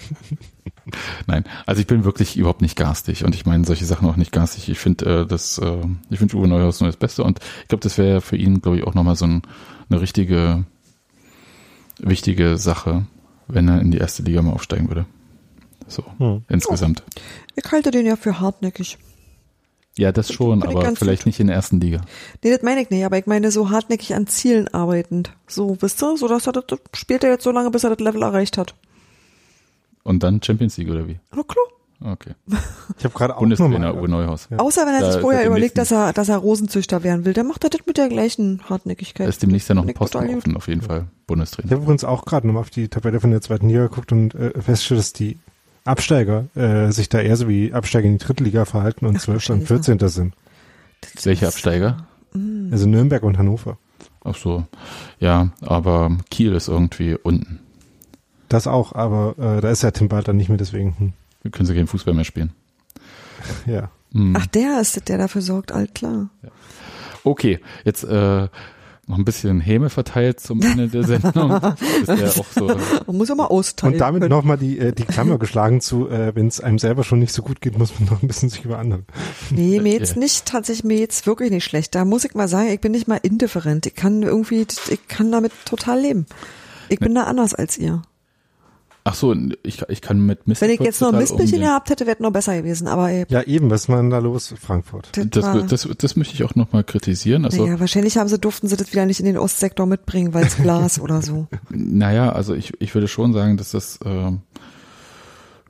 Nein, 1.27 1.45
also 1.65 1.79
ich 1.79 1.87
bin 1.87 2.03
wirklich 2.03 2.35
überhaupt 2.35 2.61
nicht 2.61 2.75
garstig 2.75 3.23
und 3.23 3.35
ich 3.35 3.45
meine 3.45 3.63
solche 3.63 3.85
Sachen 3.85 4.07
auch 4.09 4.17
nicht 4.17 4.31
garstig. 4.31 4.69
Ich 4.69 4.79
finde 4.79 5.21
äh, 5.21 5.25
das, 5.25 5.57
äh, 5.59 5.85
ich 6.09 6.19
wünsche 6.19 6.37
Uwe 6.37 6.47
Neuhaus 6.47 6.81
nur 6.81 6.89
das 6.89 6.97
Beste 6.97 7.23
und 7.23 7.39
ich 7.61 7.67
glaube, 7.69 7.83
das 7.83 7.97
wäre 7.97 8.21
für 8.21 8.35
ihn, 8.35 8.61
glaube 8.61 8.77
ich, 8.77 8.83
auch 8.83 8.93
nochmal 8.93 9.15
so 9.15 9.25
ein, 9.25 9.43
eine 9.89 10.01
richtige, 10.01 10.65
wichtige 11.99 12.57
Sache, 12.57 13.05
wenn 13.47 13.67
er 13.67 13.79
in 13.79 13.91
die 13.91 13.99
erste 13.99 14.23
Liga 14.23 14.41
mal 14.41 14.53
aufsteigen 14.53 14.89
würde. 14.89 15.05
So, 15.87 16.03
hm. 16.17 16.43
insgesamt. 16.49 17.03
Ich 17.55 17.71
halte 17.71 17.91
den 17.91 18.05
ja 18.05 18.15
für 18.15 18.39
hartnäckig. 18.39 18.97
Ja, 19.97 20.11
das 20.11 20.33
schon, 20.33 20.63
aber 20.63 20.95
vielleicht 20.95 21.27
nicht 21.27 21.39
in 21.39 21.47
der 21.47 21.55
ersten 21.55 21.79
Liga. 21.79 22.01
Nee, 22.43 22.49
das 22.49 22.63
meine 22.63 22.81
ich 22.81 22.89
nicht, 22.89 23.05
aber 23.05 23.17
ich 23.19 23.27
meine 23.27 23.51
so 23.51 23.69
hartnäckig 23.69 24.15
an 24.15 24.25
Zielen 24.25 24.67
arbeitend. 24.69 25.33
So, 25.47 25.77
wisst 25.81 26.01
ihr, 26.01 26.17
so 26.17 26.27
dass 26.27 26.47
er 26.47 26.53
das, 26.53 26.65
spielt 26.93 27.23
er 27.23 27.29
jetzt 27.29 27.43
so 27.43 27.51
lange, 27.51 27.69
bis 27.69 27.83
er 27.83 27.91
das 27.91 27.99
Level 27.99 28.23
erreicht 28.23 28.57
hat. 28.57 28.73
Und 30.03 30.23
dann 30.23 30.41
Champions 30.41 30.77
League 30.77 30.89
oder 30.89 31.07
wie? 31.07 31.19
Na 31.35 31.43
klar. 31.43 31.65
Okay. 32.01 32.33
Ich 32.97 33.05
habe 33.05 33.13
gerade 33.15 33.35
auch 33.35 33.39
Bundestrainer 33.39 33.95
Uwe 33.95 34.07
Neuhaus. 34.07 34.47
Ja. 34.49 34.57
Außer 34.57 34.85
wenn 34.85 34.93
er 34.93 35.11
sich 35.11 35.21
vorher 35.21 35.45
überlegt, 35.45 35.77
dass 35.77 35.91
er, 35.91 36.13
dass 36.13 36.29
er 36.29 36.37
Rosenzüchter 36.37 37.03
werden 37.03 37.25
will, 37.25 37.33
dann 37.33 37.47
macht 37.47 37.63
er 37.63 37.69
das 37.69 37.81
mit 37.85 37.97
der 37.97 38.07
gleichen 38.07 38.61
Hartnäckigkeit. 38.69 39.25
Da 39.25 39.29
ist 39.29 39.41
demnächst 39.41 39.69
ja 39.69 39.75
noch 39.75 39.87
ein 39.87 39.93
Posten 39.93 40.37
offen, 40.37 40.55
auf 40.55 40.67
jeden 40.67 40.81
Fall. 40.81 41.07
Bundestrainer. 41.27 41.65
Ich 41.65 41.71
habe 41.71 41.83
übrigens 41.83 42.03
auch 42.03 42.25
gerade 42.25 42.45
nochmal 42.47 42.61
auf 42.61 42.69
die 42.69 42.87
Tabelle 42.87 43.19
von 43.19 43.31
der 43.31 43.41
zweiten 43.41 43.67
Liga 43.67 43.83
geguckt 43.83 44.11
und 44.11 44.35
äh, 44.35 44.51
festgestellt, 44.53 44.99
dass 44.99 45.13
die 45.13 45.37
Absteiger 45.85 46.45
äh, 46.55 46.91
sich 46.91 47.09
da 47.09 47.19
eher 47.19 47.35
so 47.35 47.47
wie 47.47 47.73
Absteiger 47.73 48.07
in 48.07 48.17
die 48.17 48.25
dritte 48.25 48.43
Liga 48.43 48.65
verhalten 48.65 49.05
und 49.05 49.19
12. 49.19 49.49
und 49.49 49.67
14. 49.67 49.99
sind. 50.07 50.33
Welche 51.23 51.47
Absteiger? 51.47 52.07
Also 52.71 52.87
Nürnberg 52.87 53.23
und 53.23 53.37
Hannover. 53.37 53.77
Ach 54.23 54.35
so. 54.35 54.65
Ja, 55.19 55.49
aber 55.61 56.17
Kiel 56.31 56.53
ist 56.53 56.67
irgendwie 56.67 57.15
unten. 57.15 57.59
Das 58.49 58.67
auch, 58.67 58.93
aber 58.93 59.35
äh, 59.37 59.61
da 59.61 59.69
ist 59.69 59.83
ja 59.83 59.91
Tim 59.91 60.09
Walter 60.11 60.33
nicht 60.33 60.49
mehr, 60.49 60.57
deswegen. 60.57 60.95
Hm. 60.97 61.13
Wir 61.41 61.51
können 61.51 61.65
sie 61.65 61.75
keinen 61.75 61.87
Fußball 61.87 62.13
mehr 62.13 62.23
spielen. 62.23 62.51
ja. 63.65 63.89
Hm. 64.13 64.35
Ach, 64.37 64.45
der 64.45 64.79
ist 64.79 65.09
der 65.09 65.17
dafür 65.17 65.41
sorgt, 65.41 65.71
alt 65.71 65.95
klar. 65.95 66.29
Ja. 66.41 66.49
Okay, 67.23 67.59
jetzt 67.83 68.03
äh, 68.03 68.47
noch 69.13 69.19
ein 69.19 69.25
bisschen 69.25 69.59
Häme 69.59 69.91
verteilt 69.91 70.39
zum 70.39 70.59
Ende 70.61 70.87
der 70.87 71.03
Sendung. 71.03 71.51
ist 72.01 72.07
ja 72.07 72.41
auch 72.41 72.45
so. 72.51 72.67
Man 73.05 73.17
muss 73.17 73.29
ja 73.29 73.35
mal 73.35 73.45
austeilen. 73.45 73.93
Und 73.93 73.99
damit 73.99 74.27
nochmal 74.27 74.57
die, 74.57 74.79
äh, 74.79 74.91
die 74.91 75.05
Klammer 75.05 75.37
geschlagen 75.37 75.81
zu, 75.81 76.09
äh, 76.09 76.35
wenn 76.35 76.47
es 76.47 76.59
einem 76.59 76.79
selber 76.79 77.03
schon 77.03 77.19
nicht 77.19 77.31
so 77.31 77.43
gut 77.43 77.61
geht, 77.61 77.77
muss 77.77 77.99
man 77.99 78.09
noch 78.09 78.23
ein 78.23 78.27
bisschen 78.27 78.49
sich 78.49 78.65
über 78.65 78.79
andere. 78.79 79.03
Nee, 79.51 79.79
mir 79.79 79.93
jetzt 79.93 80.17
nicht, 80.17 80.47
tatsächlich 80.47 80.83
mir 80.83 80.97
jetzt 80.97 81.27
wirklich 81.27 81.51
nicht 81.51 81.63
schlecht. 81.63 81.93
Da 81.93 82.05
muss 82.05 82.25
ich 82.25 82.33
mal 82.33 82.47
sagen, 82.47 82.69
ich 82.69 82.81
bin 82.81 82.91
nicht 82.91 83.07
mal 83.07 83.19
indifferent. 83.21 83.85
Ich 83.85 83.93
kann 83.93 84.23
irgendwie, 84.23 84.65
ich 84.89 85.07
kann 85.07 85.31
damit 85.31 85.51
total 85.65 85.99
leben. 85.99 86.25
Ich 86.89 86.99
bin 86.99 87.13
da 87.13 87.23
anders 87.23 87.53
als 87.53 87.77
ihr. 87.77 88.01
Ach 89.05 89.15
so, 89.15 89.35
ich, 89.63 89.81
ich 89.89 90.01
kann 90.01 90.25
mit 90.25 90.47
Mist. 90.47 90.61
Wenn 90.61 90.69
ich 90.69 90.79
jetzt 90.79 91.01
noch 91.01 91.11
ein 91.11 91.19
Mistbällchen 91.19 91.59
gehabt 91.59 91.89
hätte, 91.89 92.07
wäre 92.07 92.23
noch 92.23 92.31
besser 92.31 92.55
gewesen. 92.55 92.87
Aber 92.87 93.09
ey, 93.09 93.25
ja, 93.27 93.41
eben, 93.41 93.69
was 93.69 93.89
war 93.89 93.97
denn 93.97 94.09
da 94.09 94.19
los, 94.19 94.53
Frankfurt? 94.57 95.09
Das, 95.13 95.27
das, 95.29 95.67
das, 95.67 95.89
das 95.97 96.15
möchte 96.15 96.33
ich 96.33 96.43
auch 96.45 96.55
nochmal 96.55 96.85
kritisieren. 96.85 97.43
Also, 97.43 97.65
naja, 97.65 97.81
wahrscheinlich 97.81 98.17
haben 98.17 98.29
sie, 98.29 98.39
durften 98.39 98.69
sie 98.69 98.77
das 98.77 98.93
wieder 98.93 99.05
nicht 99.05 99.19
in 99.19 99.25
den 99.25 99.37
Ostsektor 99.37 99.85
mitbringen, 99.85 100.33
weil 100.33 100.45
es 100.45 100.55
Glas 100.55 100.99
oder 101.01 101.21
so. 101.21 101.47
Naja, 101.69 102.31
also 102.31 102.53
ich, 102.53 102.71
ich 102.79 102.95
würde 102.95 103.09
schon 103.09 103.33
sagen, 103.33 103.57
dass 103.57 103.71
das, 103.71 103.99
äh, 104.05 104.31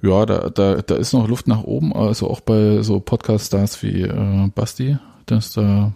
ja, 0.08 0.26
da, 0.28 0.50
da, 0.52 0.76
da 0.84 0.96
ist 0.96 1.14
noch 1.14 1.28
Luft 1.28 1.48
nach 1.48 1.64
oben, 1.64 1.92
also 1.92 2.30
auch 2.30 2.42
bei 2.42 2.84
so 2.84 3.00
Podcast-Stars 3.00 3.82
wie 3.82 4.04
äh, 4.04 4.52
Basti, 4.54 4.98
dass 5.26 5.54
da 5.54 5.92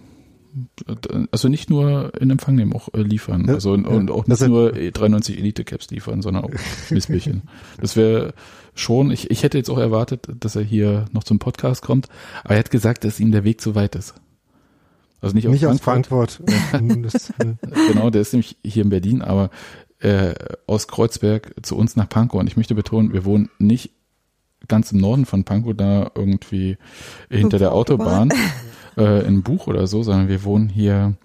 Also 1.31 1.49
nicht 1.49 1.69
nur 1.69 2.13
in 2.19 2.29
Empfang 2.29 2.55
nehmen, 2.55 2.73
auch 2.73 2.93
äh, 2.93 3.01
liefern. 3.01 3.45
Ja, 3.47 3.55
also 3.55 3.71
und, 3.71 3.85
ja. 3.85 3.93
und 3.93 4.11
auch 4.11 4.27
nicht 4.27 4.47
nur 4.47 4.71
93 4.71 5.37
Elite-Caps 5.37 5.89
liefern, 5.89 6.21
sondern 6.21 6.45
auch 6.45 6.51
Missbärchen. 6.89 7.43
das 7.79 7.95
wäre 7.95 8.33
schon, 8.75 9.11
ich, 9.11 9.31
ich 9.31 9.43
hätte 9.43 9.57
jetzt 9.57 9.69
auch 9.69 9.77
erwartet, 9.77 10.27
dass 10.39 10.55
er 10.55 10.63
hier 10.63 11.05
noch 11.11 11.23
zum 11.23 11.39
Podcast 11.39 11.81
kommt, 11.81 12.07
aber 12.43 12.53
er 12.53 12.59
hat 12.59 12.71
gesagt, 12.71 13.03
dass 13.03 13.19
ihm 13.19 13.31
der 13.31 13.43
Weg 13.43 13.61
zu 13.61 13.75
weit 13.75 13.95
ist. 13.95 14.15
Also 15.19 15.35
nicht, 15.35 15.47
Nicht 15.47 15.65
aus 15.65 15.79
Frankfurt. 15.81 16.41
Frankfurt. 16.69 17.05
das, 17.05 17.29
äh, 17.39 17.55
Genau, 17.91 18.09
der 18.09 18.21
ist 18.21 18.33
nämlich 18.33 18.57
hier 18.63 18.83
in 18.83 18.89
Berlin, 18.89 19.21
aber 19.21 19.49
äh, 19.99 20.35
aus 20.67 20.87
Kreuzberg 20.87 21.55
zu 21.63 21.75
uns 21.75 21.95
nach 21.95 22.07
Pankow. 22.07 22.39
Und 22.39 22.47
ich 22.47 22.57
möchte 22.57 22.75
betonen, 22.75 23.13
wir 23.13 23.25
wohnen 23.25 23.49
nicht 23.57 23.91
ganz 24.67 24.91
im 24.91 24.99
Norden 24.99 25.25
von 25.25 25.43
Pankow, 25.43 25.75
da 25.75 26.11
irgendwie 26.13 26.77
hinter 27.29 27.57
der 27.57 27.73
Autobahn 27.73 28.31
äh, 28.97 29.25
in 29.25 29.43
Buch 29.43 29.67
oder 29.67 29.87
so, 29.87 30.03
sondern 30.03 30.27
wir 30.27 30.43
wohnen 30.43 30.69
hier, 30.69 31.15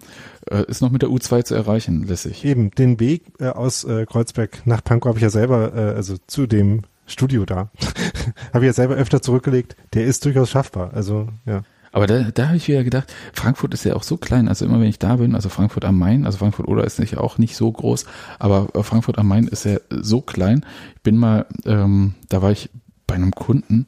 äh, 0.49 0.63
ist 0.67 0.81
noch 0.81 0.91
mit 0.91 1.01
der 1.01 1.09
U2 1.09 1.43
zu 1.43 1.55
erreichen, 1.55 2.03
lässig. 2.03 2.45
eben, 2.45 2.71
den 2.71 2.99
Weg 2.99 3.23
äh, 3.39 3.47
aus 3.47 3.83
äh, 3.83 4.05
Kreuzberg 4.05 4.65
nach 4.65 4.83
Pankow 4.83 5.09
habe 5.09 5.19
ich 5.19 5.23
ja 5.23 5.29
selber, 5.29 5.73
äh, 5.75 5.95
also 5.95 6.15
zu 6.27 6.47
dem 6.47 6.81
Studio 7.05 7.45
da, 7.45 7.69
habe 8.53 8.65
ich 8.65 8.67
ja 8.67 8.73
selber 8.73 8.95
öfter 8.95 9.21
zurückgelegt. 9.21 9.75
Der 9.93 10.05
ist 10.05 10.23
durchaus 10.25 10.49
schaffbar. 10.49 10.91
Also, 10.93 11.27
ja. 11.45 11.63
Aber 11.91 12.07
da, 12.07 12.23
da 12.23 12.47
habe 12.47 12.57
ich 12.57 12.67
wieder 12.67 12.83
gedacht, 12.83 13.13
Frankfurt 13.33 13.73
ist 13.75 13.85
ja 13.85 13.95
auch 13.95 14.01
so 14.01 14.17
klein, 14.17 14.47
also 14.47 14.65
immer 14.65 14.79
wenn 14.79 14.87
ich 14.87 14.97
da 14.97 15.17
bin, 15.17 15.35
also 15.35 15.49
Frankfurt 15.49 15.85
am 15.85 15.99
Main, 15.99 16.25
also 16.25 16.39
Frankfurt 16.39 16.67
oder 16.67 16.85
ist 16.85 16.99
nicht 16.99 17.17
auch 17.17 17.37
nicht 17.37 17.55
so 17.55 17.71
groß, 17.71 18.05
aber 18.39 18.69
äh, 18.73 18.81
Frankfurt 18.81 19.19
am 19.19 19.27
Main 19.27 19.47
ist 19.47 19.65
ja 19.65 19.77
so 19.89 20.21
klein. 20.21 20.65
Ich 20.95 21.01
bin 21.03 21.17
mal, 21.17 21.45
ähm, 21.65 22.15
da 22.29 22.41
war 22.41 22.51
ich 22.51 22.71
bei 23.05 23.13
einem 23.13 23.31
Kunden, 23.31 23.85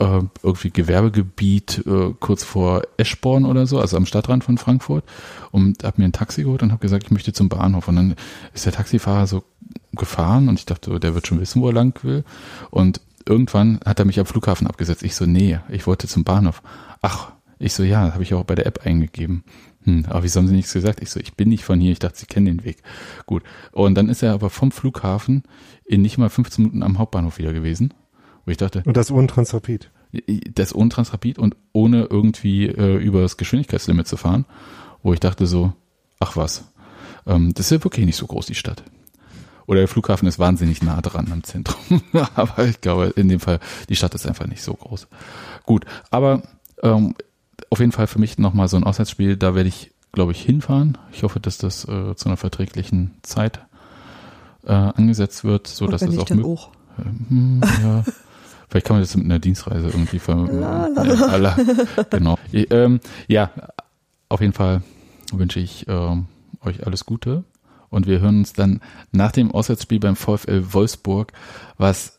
äh, 0.00 0.22
irgendwie 0.42 0.70
Gewerbegebiet 0.70 1.84
äh, 1.86 2.14
kurz 2.18 2.42
vor 2.42 2.82
Eschborn 2.96 3.44
oder 3.44 3.66
so, 3.66 3.78
also 3.78 3.96
am 3.96 4.06
Stadtrand 4.06 4.42
von 4.42 4.58
Frankfurt 4.58 5.04
und 5.52 5.84
habe 5.84 6.00
mir 6.00 6.06
ein 6.06 6.12
Taxi 6.12 6.42
geholt 6.42 6.62
und 6.62 6.72
habe 6.72 6.80
gesagt, 6.80 7.04
ich 7.04 7.10
möchte 7.10 7.32
zum 7.32 7.48
Bahnhof 7.48 7.86
und 7.86 7.96
dann 7.96 8.14
ist 8.54 8.66
der 8.66 8.72
Taxifahrer 8.72 9.26
so 9.26 9.44
gefahren 9.92 10.48
und 10.48 10.58
ich 10.58 10.66
dachte, 10.66 10.98
der 10.98 11.14
wird 11.14 11.26
schon 11.26 11.40
wissen, 11.40 11.60
wo 11.62 11.68
er 11.68 11.74
lang 11.74 12.02
will 12.02 12.24
und 12.70 13.00
irgendwann 13.26 13.78
hat 13.84 13.98
er 13.98 14.06
mich 14.06 14.18
am 14.18 14.26
Flughafen 14.26 14.66
abgesetzt. 14.66 15.02
Ich 15.02 15.14
so, 15.14 15.26
nee, 15.26 15.58
ich 15.68 15.86
wollte 15.86 16.08
zum 16.08 16.24
Bahnhof. 16.24 16.62
Ach, 17.02 17.32
ich 17.58 17.74
so, 17.74 17.82
ja, 17.82 18.12
habe 18.14 18.22
ich 18.22 18.32
auch 18.32 18.44
bei 18.44 18.54
der 18.54 18.66
App 18.66 18.86
eingegeben. 18.86 19.44
Hm, 19.84 20.06
aber 20.08 20.22
wieso 20.22 20.40
haben 20.40 20.48
sie 20.48 20.54
nichts 20.54 20.72
gesagt? 20.72 21.02
Ich 21.02 21.10
so, 21.10 21.20
ich 21.20 21.34
bin 21.34 21.50
nicht 21.50 21.64
von 21.64 21.78
hier, 21.78 21.92
ich 21.92 21.98
dachte, 21.98 22.18
sie 22.18 22.26
kennen 22.26 22.46
den 22.46 22.64
Weg. 22.64 22.82
Gut. 23.26 23.42
Und 23.72 23.94
dann 23.96 24.08
ist 24.08 24.22
er 24.22 24.32
aber 24.32 24.48
vom 24.48 24.72
Flughafen 24.72 25.42
in 25.84 26.00
nicht 26.00 26.16
mal 26.16 26.30
15 26.30 26.64
Minuten 26.64 26.82
am 26.82 26.98
Hauptbahnhof 26.98 27.38
wieder 27.38 27.52
gewesen. 27.52 27.92
Wo 28.44 28.50
ich 28.50 28.56
dachte, 28.56 28.82
Und 28.84 28.96
das 28.96 29.10
ohne 29.10 29.26
Transrapid. 29.26 29.90
das 30.54 30.74
ohne 30.74 30.88
Transrapid 30.90 31.38
und 31.38 31.56
ohne 31.72 32.04
irgendwie 32.04 32.66
äh, 32.66 32.96
über 32.96 33.22
das 33.22 33.36
Geschwindigkeitslimit 33.36 34.08
zu 34.08 34.16
fahren, 34.16 34.44
wo 35.02 35.12
ich 35.12 35.20
dachte 35.20 35.46
so, 35.46 35.72
ach 36.18 36.36
was, 36.36 36.64
ähm, 37.26 37.52
das 37.54 37.66
ist 37.66 37.72
ja 37.72 37.84
wirklich 37.84 38.06
nicht 38.06 38.16
so 38.16 38.26
groß, 38.26 38.46
die 38.46 38.54
Stadt. 38.54 38.82
Oder 39.66 39.80
der 39.80 39.88
Flughafen 39.88 40.26
ist 40.26 40.38
wahnsinnig 40.40 40.82
nah 40.82 41.00
dran 41.00 41.28
am 41.30 41.44
Zentrum. 41.44 42.02
aber 42.34 42.66
ich 42.66 42.80
glaube, 42.80 43.12
in 43.14 43.28
dem 43.28 43.38
Fall, 43.40 43.60
die 43.88 43.94
Stadt 43.96 44.14
ist 44.14 44.26
einfach 44.26 44.46
nicht 44.46 44.62
so 44.62 44.74
groß. 44.74 45.06
Gut, 45.64 45.84
aber 46.10 46.42
ähm, 46.82 47.14
auf 47.70 47.78
jeden 47.78 47.92
Fall 47.92 48.08
für 48.08 48.18
mich 48.18 48.38
nochmal 48.38 48.66
so 48.68 48.76
ein 48.76 48.84
Auswärtsspiel, 48.84 49.36
da 49.36 49.54
werde 49.54 49.68
ich, 49.68 49.92
glaube 50.12 50.32
ich, 50.32 50.42
hinfahren. 50.42 50.98
Ich 51.12 51.22
hoffe, 51.22 51.38
dass 51.38 51.58
das 51.58 51.84
äh, 51.84 52.16
zu 52.16 52.26
einer 52.28 52.36
verträglichen 52.36 53.12
Zeit 53.22 53.60
äh, 54.64 54.72
angesetzt 54.72 55.44
wird, 55.44 55.68
so 55.68 55.84
Und 55.84 55.92
dass 55.92 56.00
das 56.00 56.18
auch 56.18 56.30
auch. 56.30 56.70
hm, 57.28 57.60
ja. 57.82 58.04
Vielleicht 58.70 58.86
kann 58.86 58.96
man 58.96 59.02
das 59.02 59.16
mit 59.16 59.24
einer 59.24 59.40
Dienstreise 59.40 59.88
irgendwie 59.88 60.20
ver 60.20 60.36
La, 60.46 60.86
la, 60.86 61.36
Ja, 61.36 61.56
genau. 62.08 62.38
Ich, 62.52 62.70
ähm, 62.70 63.00
ja, 63.26 63.50
auf 64.28 64.40
jeden 64.40 64.52
Fall 64.52 64.82
wünsche 65.32 65.58
ich 65.58 65.86
ähm, 65.88 66.26
euch 66.64 66.86
alles 66.86 67.04
Gute 67.04 67.42
und 67.88 68.06
wir 68.06 68.20
hören 68.20 68.38
uns 68.38 68.52
dann 68.52 68.80
nach 69.10 69.32
dem 69.32 69.50
Auswärtsspiel 69.50 69.98
beim 69.98 70.14
VfL 70.14 70.72
Wolfsburg, 70.72 71.32
was 71.78 72.18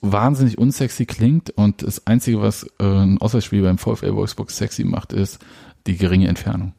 wahnsinnig 0.00 0.56
unsexy 0.56 1.04
klingt 1.04 1.50
und 1.50 1.82
das 1.82 2.06
Einzige, 2.06 2.40
was 2.40 2.64
äh, 2.78 2.84
ein 2.84 3.18
Auswärtsspiel 3.18 3.62
beim 3.62 3.78
VfL 3.78 4.14
Wolfsburg 4.14 4.52
sexy 4.52 4.84
macht, 4.84 5.12
ist 5.12 5.40
die 5.88 5.96
geringe 5.96 6.28
Entfernung. 6.28 6.74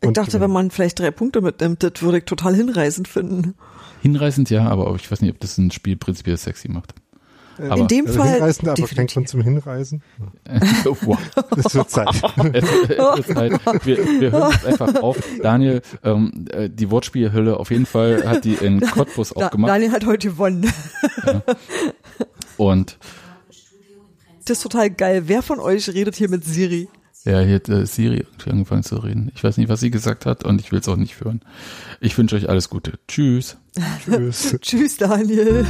Ich 0.00 0.12
dachte, 0.12 0.32
gewinnen. 0.32 0.42
wenn 0.42 0.50
man 0.52 0.70
vielleicht 0.70 0.98
drei 0.98 1.10
Punkte 1.10 1.40
mitnimmt, 1.40 1.82
das 1.82 2.02
würde 2.02 2.18
ich 2.18 2.24
total 2.24 2.54
hinreißend 2.54 3.08
finden. 3.08 3.54
Hinreißend 4.02 4.50
ja, 4.50 4.68
aber 4.68 4.94
ich 4.94 5.10
weiß 5.10 5.22
nicht, 5.22 5.32
ob 5.32 5.40
das 5.40 5.58
ein 5.58 5.70
Spiel 5.70 5.96
prinzipiell 5.96 6.36
sexy 6.36 6.68
macht. 6.70 6.94
Äh, 7.58 7.68
Aber- 7.68 7.80
In 7.82 7.88
dem 7.88 8.06
Also 8.06 8.18
Fall 8.18 8.32
hinreisend, 8.34 8.68
aber 8.68 8.74
definitiv. 8.76 9.14
Grund 9.14 9.28
zum 9.28 9.40
Hinreisen. 9.42 10.02
wow. 10.84 11.18
Das 11.56 11.74
wird 11.74 11.90
Zeit. 11.90 12.08
Es, 12.52 12.64
es 13.18 13.26
ist 13.28 13.34
halt, 13.36 13.60
wir, 13.84 14.20
wir 14.20 14.30
hören 14.32 14.52
jetzt 14.52 14.66
einfach 14.66 15.02
auf. 15.02 15.18
Daniel, 15.42 15.82
ähm, 16.04 16.46
äh, 16.52 16.70
die 16.70 16.90
Wortspielhölle 16.90 17.56
auf 17.58 17.70
jeden 17.70 17.86
Fall 17.86 18.24
hat 18.26 18.44
die 18.44 18.54
in 18.54 18.80
Cottbus 18.80 19.30
Da, 19.30 19.46
aufgemacht. 19.46 19.70
Daniel 19.70 19.92
hat 19.92 20.06
heute 20.06 20.28
gewonnen. 20.28 20.70
Und 22.56 22.98
Das 24.44 24.58
ist 24.58 24.62
total 24.62 24.90
geil. 24.90 25.24
Wer 25.26 25.42
von 25.42 25.58
euch 25.60 25.88
redet 25.88 26.16
hier 26.16 26.28
mit 26.28 26.44
Siri? 26.44 26.88
ja, 27.24 27.40
hier 27.40 27.56
hat 27.56 27.68
äh, 27.68 27.84
Siri 27.84 28.18
irgendwie 28.18 28.50
angefangen 28.50 28.82
zu 28.84 28.96
reden. 28.96 29.30
Ich 29.34 29.44
weiß 29.44 29.56
nicht, 29.58 29.68
was 29.68 29.80
sie 29.80 29.90
gesagt 29.90 30.24
hat 30.24 30.44
und 30.44 30.60
ich 30.60 30.72
will 30.72 30.78
es 30.78 30.88
auch 30.88 30.96
nicht 30.96 31.20
hören. 31.20 31.40
Ich 32.00 32.16
wünsche 32.16 32.36
euch 32.36 32.48
alles 32.48 32.70
Gute. 32.70 32.92
Tschüss. 33.08 33.56
Tschüss. 34.04 34.56
Tschüss, 34.60 34.96
Daniel. 34.96 35.66